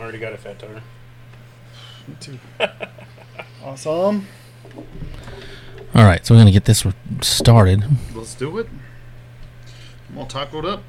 Already 0.00 0.16
got 0.18 0.32
a 0.32 0.38
fat 0.38 0.58
tire. 0.58 0.80
Me 2.08 2.16
too. 2.18 2.38
awesome. 3.62 4.26
All 5.94 6.04
right, 6.04 6.24
so 6.24 6.34
we're 6.34 6.40
gonna 6.40 6.50
get 6.50 6.64
this 6.64 6.86
started. 7.20 7.84
Let's 8.14 8.34
do 8.34 8.56
it. 8.56 8.68
I'm 10.08 10.18
all 10.18 10.26
tacoed 10.26 10.64
up. 10.64 10.82